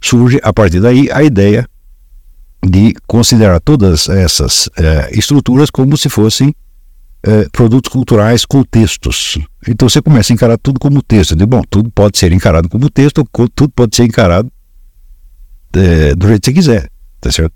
surge 0.00 0.38
a 0.42 0.52
partir 0.52 0.80
daí 0.80 1.10
a 1.10 1.22
ideia 1.22 1.68
de 2.64 2.94
considerar 3.06 3.60
todas 3.60 4.08
essas 4.08 4.68
eh, 4.76 5.10
estruturas 5.12 5.70
como 5.70 5.96
se 5.96 6.08
fossem 6.08 6.54
eh, 7.22 7.48
produtos 7.50 7.90
culturais 7.90 8.44
com 8.44 8.62
textos. 8.62 9.38
Então 9.66 9.88
você 9.88 10.00
começa 10.00 10.32
a 10.32 10.34
encarar 10.34 10.58
tudo 10.58 10.78
como 10.78 11.02
texto. 11.02 11.34
De, 11.34 11.46
bom, 11.46 11.62
tudo 11.68 11.90
pode 11.90 12.18
ser 12.18 12.32
encarado 12.32 12.68
como 12.68 12.90
texto, 12.90 13.26
tudo 13.54 13.72
pode 13.74 13.96
ser 13.96 14.04
encarado 14.04 14.50
eh, 15.74 16.14
do 16.14 16.28
jeito 16.28 16.42
que 16.42 16.46
você 16.46 16.52
quiser. 16.52 16.90
Tá 17.20 17.30
certo? 17.30 17.54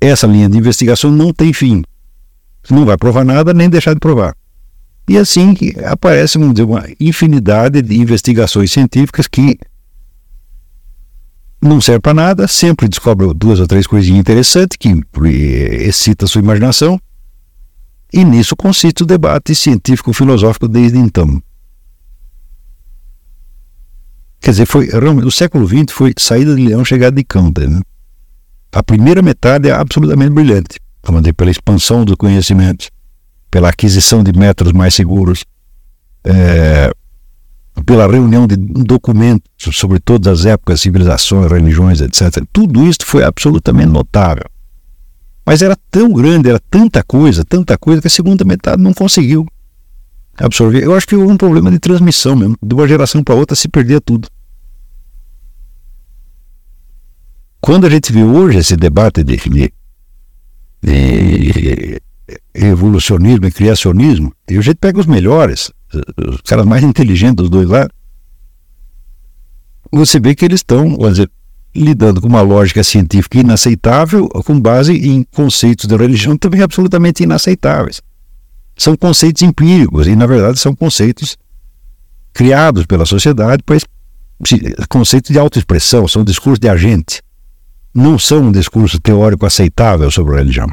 Essa 0.00 0.26
linha 0.26 0.48
de 0.48 0.58
investigação 0.58 1.10
não 1.10 1.32
tem 1.32 1.52
fim. 1.52 1.82
Você 2.62 2.74
não 2.74 2.84
vai 2.84 2.96
provar 2.96 3.24
nada 3.24 3.52
nem 3.52 3.68
deixar 3.68 3.94
de 3.94 4.00
provar. 4.00 4.34
E 5.08 5.18
assim 5.18 5.54
aparece, 5.84 6.38
dizer, 6.38 6.64
uma 6.64 6.84
infinidade 7.00 7.82
de 7.82 7.98
investigações 7.98 8.70
científicas 8.70 9.26
que 9.26 9.58
não 11.60 11.80
serve 11.80 12.00
para 12.00 12.14
nada, 12.14 12.48
sempre 12.48 12.88
descobre 12.88 13.32
duas 13.34 13.60
ou 13.60 13.66
três 13.66 13.86
coisinhas 13.86 14.20
interessantes 14.20 14.76
que 14.76 15.00
excita 15.14 16.24
a 16.24 16.28
sua 16.28 16.40
imaginação, 16.40 17.00
e 18.12 18.24
nisso 18.24 18.56
consiste 18.56 19.04
o 19.04 19.06
debate 19.06 19.54
científico-filosófico 19.54 20.68
desde 20.68 20.98
então. 20.98 21.42
Quer 24.40 24.50
dizer, 24.50 24.66
foi, 24.66 24.88
o 25.24 25.30
século 25.30 25.66
XX 25.66 25.92
foi 25.92 26.12
saída 26.18 26.54
de 26.54 26.62
leão, 26.62 26.84
chegada 26.84 27.14
de 27.14 27.22
cão. 27.22 27.52
Né? 27.56 27.80
A 28.72 28.82
primeira 28.82 29.22
metade 29.22 29.68
é 29.68 29.72
absolutamente 29.72 30.30
brilhante, 30.30 30.80
pela 31.36 31.50
expansão 31.50 32.04
do 32.04 32.16
conhecimento, 32.16 32.88
pela 33.52 33.68
aquisição 33.68 34.24
de 34.24 34.32
métodos 34.32 34.72
mais 34.72 34.94
seguros, 34.94 35.44
é, 36.24 36.90
pela 37.84 38.10
reunião 38.10 38.46
de 38.46 38.56
documentos 38.56 39.76
sobre 39.76 40.00
todas 40.00 40.40
as 40.40 40.46
épocas, 40.46 40.80
civilizações, 40.80 41.52
religiões, 41.52 42.00
etc. 42.00 42.42
Tudo 42.50 42.82
isso 42.82 43.00
foi 43.04 43.22
absolutamente 43.22 43.90
notável. 43.90 44.46
Mas 45.44 45.60
era 45.60 45.76
tão 45.90 46.10
grande, 46.10 46.48
era 46.48 46.58
tanta 46.70 47.04
coisa, 47.04 47.44
tanta 47.44 47.76
coisa, 47.76 48.00
que 48.00 48.06
a 48.06 48.10
segunda 48.10 48.42
metade 48.42 48.82
não 48.82 48.94
conseguiu 48.94 49.46
absorver. 50.38 50.82
Eu 50.82 50.94
acho 50.94 51.06
que 51.06 51.14
houve 51.14 51.34
um 51.34 51.36
problema 51.36 51.70
de 51.70 51.78
transmissão 51.78 52.34
mesmo. 52.34 52.56
De 52.62 52.74
uma 52.74 52.88
geração 52.88 53.22
para 53.22 53.34
outra 53.34 53.54
se 53.54 53.68
perdia 53.68 54.00
tudo. 54.00 54.28
Quando 57.60 57.86
a 57.86 57.90
gente 57.90 58.10
vê 58.12 58.24
hoje 58.24 58.58
esse 58.58 58.76
debate 58.76 59.22
de, 59.22 59.36
de, 59.36 59.72
de 60.82 62.02
evolucionismo 62.54 63.46
e 63.46 63.52
criacionismo, 63.52 64.32
e 64.48 64.56
a 64.56 64.60
gente 64.60 64.76
pega 64.76 65.00
os 65.00 65.06
melhores, 65.06 65.70
os 66.16 66.40
caras 66.42 66.66
mais 66.66 66.82
inteligentes 66.82 67.36
dos 67.36 67.50
dois 67.50 67.68
lados, 67.68 67.94
você 69.90 70.18
vê 70.18 70.34
que 70.34 70.44
eles 70.44 70.60
estão, 70.60 70.96
dizer, 71.10 71.30
lidando 71.74 72.20
com 72.20 72.28
uma 72.28 72.40
lógica 72.40 72.82
científica 72.82 73.38
inaceitável, 73.38 74.28
com 74.28 74.58
base 74.58 74.92
em 74.92 75.22
conceitos 75.34 75.86
da 75.86 75.96
religião 75.96 76.36
também 76.36 76.62
absolutamente 76.62 77.22
inaceitáveis. 77.22 78.00
São 78.76 78.96
conceitos 78.96 79.42
empíricos 79.42 80.06
e, 80.06 80.16
na 80.16 80.26
verdade, 80.26 80.58
são 80.58 80.74
conceitos 80.74 81.36
criados 82.32 82.86
pela 82.86 83.04
sociedade, 83.04 83.62
pois 83.66 83.84
conceitos 84.88 85.30
de 85.30 85.38
autoexpressão, 85.38 86.08
são 86.08 86.24
discursos 86.24 86.58
de 86.58 86.68
agente. 86.68 87.22
Não 87.94 88.18
são 88.18 88.44
um 88.44 88.52
discurso 88.52 88.98
teórico 88.98 89.44
aceitável 89.44 90.10
sobre 90.10 90.34
a 90.34 90.38
religião. 90.38 90.68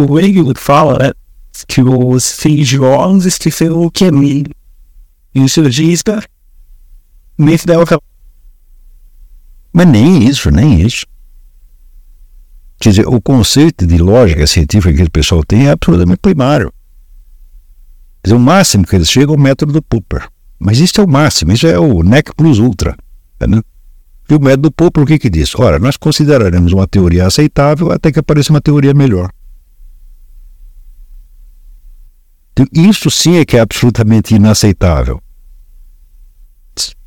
O 0.00 0.18
Hegel 0.18 0.52
fala 0.56 0.98
né, 0.98 1.12
que 1.66 1.80
os 1.80 2.38
religiosos 2.40 3.26
esqueceram 3.26 3.82
o 3.82 3.90
que 3.90 4.04
é. 4.04 4.08
E 5.32 5.40
o 5.40 5.48
surgista 5.48 6.22
nesse 7.38 7.66
dela 7.66 7.84
Mas 9.72 9.86
nem 9.86 10.26
isso, 10.26 10.50
nem 10.50 10.80
isso. 10.80 11.06
Quer 12.80 12.90
dizer, 12.90 13.06
o 13.06 13.20
conceito 13.20 13.86
de 13.86 13.98
lógica 13.98 14.46
científica 14.46 14.94
que 14.94 15.02
o 15.02 15.10
pessoal 15.10 15.44
tem 15.44 15.66
é 15.66 15.70
absolutamente 15.70 16.20
primário. 16.20 16.72
Quer 18.22 18.28
dizer, 18.28 18.36
o 18.36 18.40
máximo 18.40 18.86
que 18.86 18.96
eles 18.96 19.10
chegam 19.10 19.34
é 19.34 19.38
o 19.38 19.40
método 19.40 19.72
do 19.72 19.82
Popper. 19.82 20.28
Mas 20.58 20.78
isso 20.78 21.00
é 21.00 21.04
o 21.04 21.08
máximo, 21.08 21.52
isso 21.52 21.66
é 21.66 21.78
o 21.78 22.02
NEC 22.02 22.34
plus 22.34 22.58
ultra. 22.58 22.96
Né? 23.40 23.60
E 24.28 24.34
o 24.34 24.40
método 24.40 24.68
do 24.68 24.72
Popper 24.72 25.02
o 25.02 25.06
que, 25.06 25.18
que 25.18 25.30
diz? 25.30 25.54
Ora, 25.54 25.78
nós 25.78 25.96
consideraremos 25.96 26.72
uma 26.72 26.86
teoria 26.86 27.26
aceitável 27.26 27.90
até 27.90 28.12
que 28.12 28.18
apareça 28.18 28.52
uma 28.52 28.60
teoria 28.60 28.94
melhor. 28.94 29.28
Então, 29.28 29.40
isso 32.72 33.10
sim 33.10 33.36
é 33.36 33.44
que 33.44 33.56
é 33.56 33.60
absolutamente 33.60 34.34
inaceitável. 34.34 35.22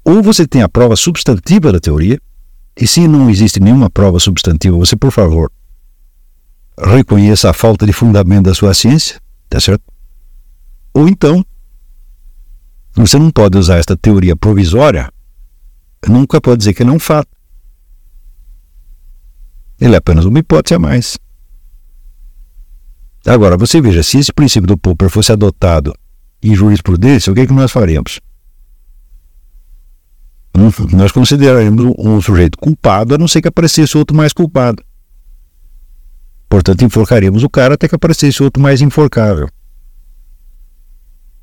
Ou 0.03 0.22
você 0.22 0.48
tem 0.48 0.61
a 0.61 0.70
prova 0.70 0.95
substantiva 0.95 1.72
da 1.72 1.80
teoria, 1.80 2.20
e 2.76 2.88
se 2.88 3.07
não 3.07 3.30
existe 3.30 3.60
nenhuma 3.60 3.90
prova 3.90 4.20
substantiva, 4.20 4.76
você, 4.76 4.95
por 4.95 5.11
favor, 5.11 5.52
reconheça 6.78 7.49
a 7.49 7.53
falta 7.53 7.86
de 7.86 7.94
fundamento 7.94 8.45
da 8.45 8.53
sua 8.53 8.74
ciência, 8.74 9.22
tá 9.48 9.60
certo? 9.60 9.84
Ou 10.94 11.07
então, 11.07 11.45
você 12.95 13.18
não 13.18 13.32
pode 13.32 13.57
usar 13.57 13.78
esta 13.78 13.95
teoria 13.95 14.36
provisória, 14.36 15.11
nunca 16.07 16.41
pode 16.41 16.57
dizer 16.60 16.74
que 16.74 16.84
não 16.84 16.94
é 16.94 16.95
um 16.98 16.99
fato. 16.99 17.30
Ele 19.80 19.95
é 19.95 19.98
apenas 19.98 20.26
uma 20.26 20.40
hipótese 20.40 20.76
a 20.76 20.80
mais. 20.80 21.18
Agora, 23.26 23.58
você 23.58 23.80
veja, 23.80 24.04
se 24.04 24.18
esse 24.18 24.34
princípio 24.34 24.68
do 24.68 24.78
Popper 24.78 25.10
fosse 25.10 25.32
adotado 25.32 25.94
em 26.41 26.54
jurisprudência, 26.54 27.32
o 27.32 27.36
que, 27.36 27.41
é 27.41 27.48
que 27.48 27.54
nós 27.54 27.72
faremos? 27.72 28.20
Nós 30.91 31.12
consideraríamos 31.12 31.95
um 31.98 32.22
sujeito 32.22 32.58
culpado, 32.58 33.16
a 33.16 33.18
não 33.18 33.28
ser 33.28 33.41
que 33.41 33.48
aparecesse 33.48 33.98
outro 33.98 34.16
mais 34.16 34.34
culpado. 34.34 34.84
Portanto, 36.48 36.84
enforcaríamos 36.84 37.44
o 37.44 37.50
cara 37.50 37.74
até 37.74 37.88
que 37.88 37.95
aparecesse 37.95 38.44
outro 38.44 38.62
mais 38.62 38.82
enforcável. 38.82 39.48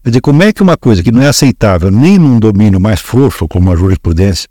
Quer 0.04 0.10
dizer, 0.10 0.20
como 0.20 0.42
é 0.42 0.52
que 0.52 0.62
uma 0.62 0.76
coisa 0.76 1.02
que 1.02 1.10
não 1.10 1.20
é 1.20 1.28
aceitável 1.28 1.90
nem 1.90 2.18
num 2.18 2.38
domínio 2.38 2.80
mais 2.80 3.00
frouxo 3.00 3.48
como 3.48 3.72
a 3.72 3.76
jurisprudência 3.76 4.48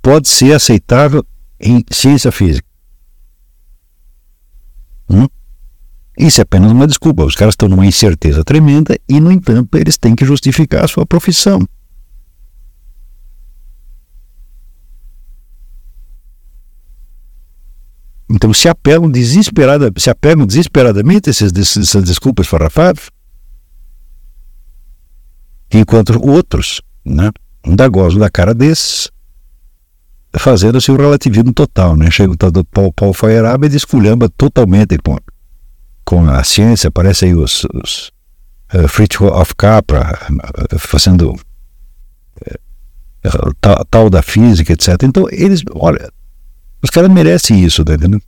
pode 0.00 0.28
ser 0.28 0.52
aceitável 0.52 1.26
em 1.58 1.84
ciência 1.90 2.30
física? 2.30 2.66
Hum? 5.10 5.26
Isso 6.16 6.40
é 6.40 6.42
apenas 6.42 6.70
uma 6.70 6.86
desculpa. 6.86 7.24
Os 7.24 7.34
caras 7.34 7.52
estão 7.52 7.68
numa 7.68 7.86
incerteza 7.86 8.44
tremenda 8.44 8.96
e, 9.08 9.20
no 9.20 9.32
entanto, 9.32 9.76
eles 9.76 9.98
têm 9.98 10.14
que 10.14 10.24
justificar 10.24 10.84
a 10.84 10.88
sua 10.88 11.04
profissão. 11.04 11.60
Então 18.30 18.52
se 18.54 18.68
apegam, 18.68 19.10
desesperada, 19.10 19.92
se 19.96 20.08
apegam 20.08 20.46
desesperadamente 20.46 21.28
a 21.28 21.30
essas, 21.30 21.52
essas 21.52 22.04
desculpas 22.04 22.46
farrafadas, 22.46 23.10
enquanto 25.70 26.18
outros 26.24 26.80
né, 27.04 27.30
dá 27.64 27.86
gozo 27.86 28.18
da 28.18 28.30
cara 28.30 28.54
desses, 28.54 29.10
fazendo 30.36 30.80
seu 30.80 30.96
relativismo 30.96 31.52
total. 31.52 31.96
Né? 31.96 32.10
Chega 32.10 32.32
o 32.32 32.36
tal 32.36 32.50
do 32.50 32.64
Paul, 32.64 32.92
Paul 32.92 33.12
Feyerabend 33.12 33.66
e 33.66 33.76
desculhamba 33.76 34.28
totalmente 34.28 34.96
com 34.98 35.16
com 36.04 36.28
a 36.28 36.44
ciência, 36.44 36.88
aparece 36.88 37.24
aí 37.24 37.34
os, 37.34 37.66
os 37.72 38.12
uh, 38.74 38.88
Fritjof 38.88 39.32
of 39.32 39.54
Capra 39.54 40.18
uh, 40.30 40.78
fazendo 40.78 41.32
uh, 41.32 43.54
tal, 43.60 43.84
tal, 43.86 44.10
da 44.10 44.22
física, 44.22 44.72
etc. 44.72 45.02
Então, 45.02 45.26
eles, 45.30 45.62
olha, 45.74 46.10
os 46.82 46.90
caras 46.90 47.10
merecem 47.10 47.64
isso, 47.64 47.84
tá 47.84 47.94
entendendo? 47.94 48.22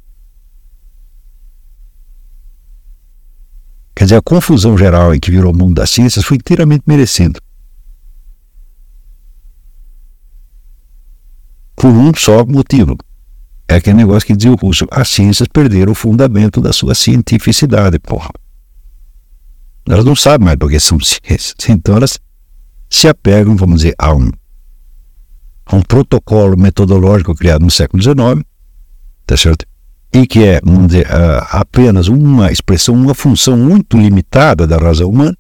Quer 3.95 4.05
dizer, 4.05 4.17
a 4.17 4.23
confusão 4.23 4.77
geral 4.77 5.15
em 5.15 5.21
que 5.21 5.31
virou 5.31 5.53
o 5.53 5.57
mundo 5.57 5.75
das 5.75 5.91
ciências 5.91 6.25
foi 6.25 6.37
inteiramente 6.37 6.85
merecendo. 6.87 7.41
Por 11.75 11.89
um 11.89 12.13
só 12.15 12.45
motivo. 12.45 12.97
É 13.69 13.77
aquele 13.77 13.97
negócio 13.97 14.27
que 14.27 14.37
dizia 14.37 14.53
o 14.53 14.57
russo, 14.57 14.87
as 14.91 15.09
ciências 15.09 15.49
perderam 15.49 15.93
o 15.93 15.95
fundamento 15.95 16.61
da 16.61 16.73
sua 16.73 16.95
cientificidade, 16.95 17.99
porra. 17.99 18.31
Elas 19.89 20.05
não 20.05 20.15
sabem 20.17 20.45
mais 20.45 20.59
porque 20.59 20.79
são 20.79 20.99
ciências. 21.01 21.55
Então 21.69 21.97
elas 21.97 22.19
se 22.89 23.09
apegam, 23.09 23.57
vamos 23.57 23.83
dizer, 23.83 23.95
a 23.99 24.15
um 24.15 24.31
a 25.69 25.75
um 25.75 25.83
protocolo 25.83 26.57
metodológico 26.57 27.35
criado 27.35 27.63
no 27.63 27.71
século 27.73 28.01
XIX, 28.01 28.45
tá 29.27 29.37
certo? 29.37 29.67
E 30.13 30.25
que 30.25 30.45
é 30.45 30.61
dizer, 30.87 31.09
apenas 31.51 32.07
uma 32.07 32.53
expressão, 32.53 32.95
uma 32.95 33.15
função 33.15 33.57
muito 33.57 33.99
limitada 33.99 34.65
da 34.65 34.79
razão 34.79 35.11
humana, 35.11 35.37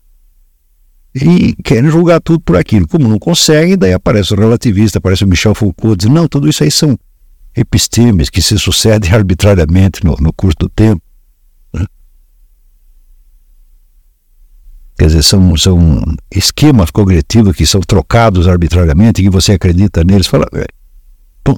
e 1.14 1.54
querem 1.62 1.88
julgar 1.88 2.20
tudo 2.20 2.40
por 2.40 2.56
aquilo. 2.56 2.88
Como 2.88 3.08
não 3.08 3.18
conseguem, 3.18 3.78
daí 3.78 3.92
aparece 3.92 4.34
o 4.34 4.36
relativista, 4.36 4.98
aparece 4.98 5.24
o 5.24 5.28
Michel 5.28 5.54
Foucault, 5.54 5.96
dizendo, 5.96 6.16
não, 6.16 6.28
tudo 6.28 6.48
isso 6.48 6.64
aí 6.64 6.70
são 6.70 6.98
epistemes 7.56 8.28
que 8.28 8.42
se 8.42 8.58
sucedem 8.58 9.12
arbitrariamente 9.12 10.04
no, 10.04 10.16
no 10.20 10.32
curso 10.32 10.56
do 10.60 10.68
tempo. 10.68 11.02
Né? 11.72 11.86
Quer 14.98 15.06
dizer, 15.06 15.22
são, 15.22 15.56
são 15.56 16.02
esquemas 16.30 16.90
cognitivos 16.90 17.56
que 17.56 17.66
são 17.66 17.80
trocados 17.80 18.46
arbitrariamente 18.46 19.22
que 19.22 19.30
você 19.30 19.52
acredita 19.52 20.04
neles. 20.04 20.26
Fala, 20.26 20.46
é, 20.54 20.66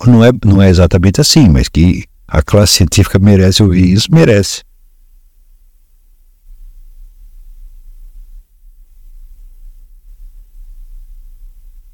não 0.06 0.24
é, 0.24 0.30
não 0.44 0.62
é 0.62 0.68
exatamente 0.68 1.20
assim, 1.20 1.48
mas 1.48 1.68
que 1.68 2.04
a 2.26 2.42
classe 2.42 2.74
científica 2.74 3.18
merece 3.18 3.62
ouvir 3.62 3.92
isso, 3.92 4.08
merece. 4.12 4.62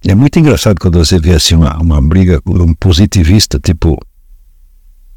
É 0.06 0.14
muito 0.14 0.38
engraçado 0.38 0.78
quando 0.78 0.98
você 0.98 1.18
vê 1.18 1.34
assim 1.34 1.54
uma, 1.54 1.78
uma 1.80 2.02
briga 2.02 2.38
um 2.46 2.74
positivista 2.74 3.58
tipo 3.58 3.98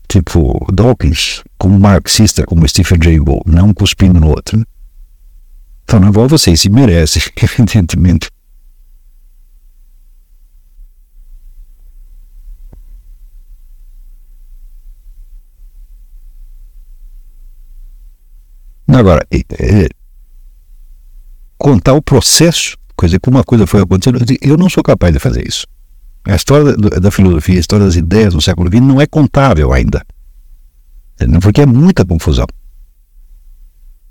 tipo 0.08 0.66
Dawkins 0.72 1.44
com 1.58 1.68
um 1.68 1.78
marxista 1.78 2.46
como 2.46 2.68
Stephen 2.68 2.98
Jay 3.04 3.20
Gould, 3.20 3.44
não 3.46 3.74
cuspindo 3.74 4.20
no 4.20 4.30
outro. 4.30 4.66
Então, 5.84 6.00
não 6.00 6.10
igual 6.10 6.28
vocês 6.28 6.62
se 6.62 6.70
merecem, 6.70 7.22
evidentemente. 7.36 8.30
Agora, 18.88 19.26
é, 19.30 19.38
é, 19.40 19.90
contar 21.58 21.94
o 21.94 22.02
processo 22.02 22.78
coisa, 22.98 23.20
como 23.20 23.38
uma 23.38 23.44
coisa 23.44 23.68
foi 23.68 23.82
acontecendo, 23.82 24.20
eu 24.42 24.58
não 24.58 24.70
sou 24.70 24.84
capaz 24.84 25.14
de 25.14 25.20
fazer 25.20 25.48
isso. 25.48 25.66
A 26.26 26.36
história 26.36 26.76
da, 26.76 27.00
da 27.00 27.12
filosofia, 27.12 27.56
a 27.56 27.60
história 27.60 27.86
das 27.86 27.96
ideias 27.96 28.34
no 28.34 28.42
século 28.42 28.68
XX 28.70 28.82
não 28.82 29.00
é 29.00 29.06
contável 29.06 29.72
ainda. 29.72 30.06
Porque 31.42 31.62
é 31.62 31.66
muita 31.66 32.04
confusão. 32.04 32.48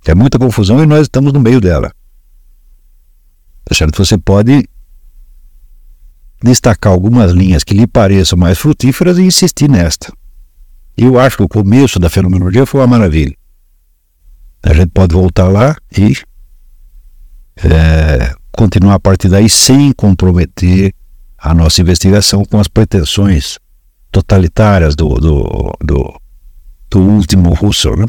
É 0.06 0.14
muita 0.14 0.38
confusão 0.38 0.82
e 0.82 0.86
nós 0.86 1.02
estamos 1.02 1.32
no 1.32 1.40
meio 1.40 1.60
dela. 1.60 1.92
Tá 3.64 3.74
certo? 3.74 4.02
Você 4.04 4.16
pode 4.16 4.66
destacar 6.42 6.92
algumas 6.92 7.32
linhas 7.32 7.64
que 7.64 7.74
lhe 7.74 7.86
pareçam 7.86 8.38
mais 8.38 8.58
frutíferas 8.58 9.18
e 9.18 9.22
insistir 9.22 9.68
nesta. 9.68 10.12
Eu 10.96 11.18
acho 11.18 11.36
que 11.36 11.42
o 11.42 11.48
começo 11.48 11.98
da 11.98 12.08
fenomenologia 12.08 12.64
foi 12.64 12.80
uma 12.80 12.86
maravilha. 12.86 13.36
A 14.62 14.72
gente 14.72 14.90
pode 14.90 15.14
voltar 15.14 15.48
lá 15.48 15.76
e 15.96 16.16
é, 17.56 18.34
continuar 18.56 18.94
a 18.94 19.00
partir 19.00 19.28
daí 19.28 19.48
sem 19.48 19.92
comprometer 19.92 20.92
a 21.38 21.54
nossa 21.54 21.80
investigação 21.80 22.44
com 22.44 22.58
as 22.58 22.66
pretensões 22.66 23.58
totalitárias 24.10 24.96
do, 24.96 25.08
do, 25.14 25.72
do, 25.84 26.20
do 26.90 27.00
último 27.00 27.52
russo, 27.54 27.94
né? 27.94 28.06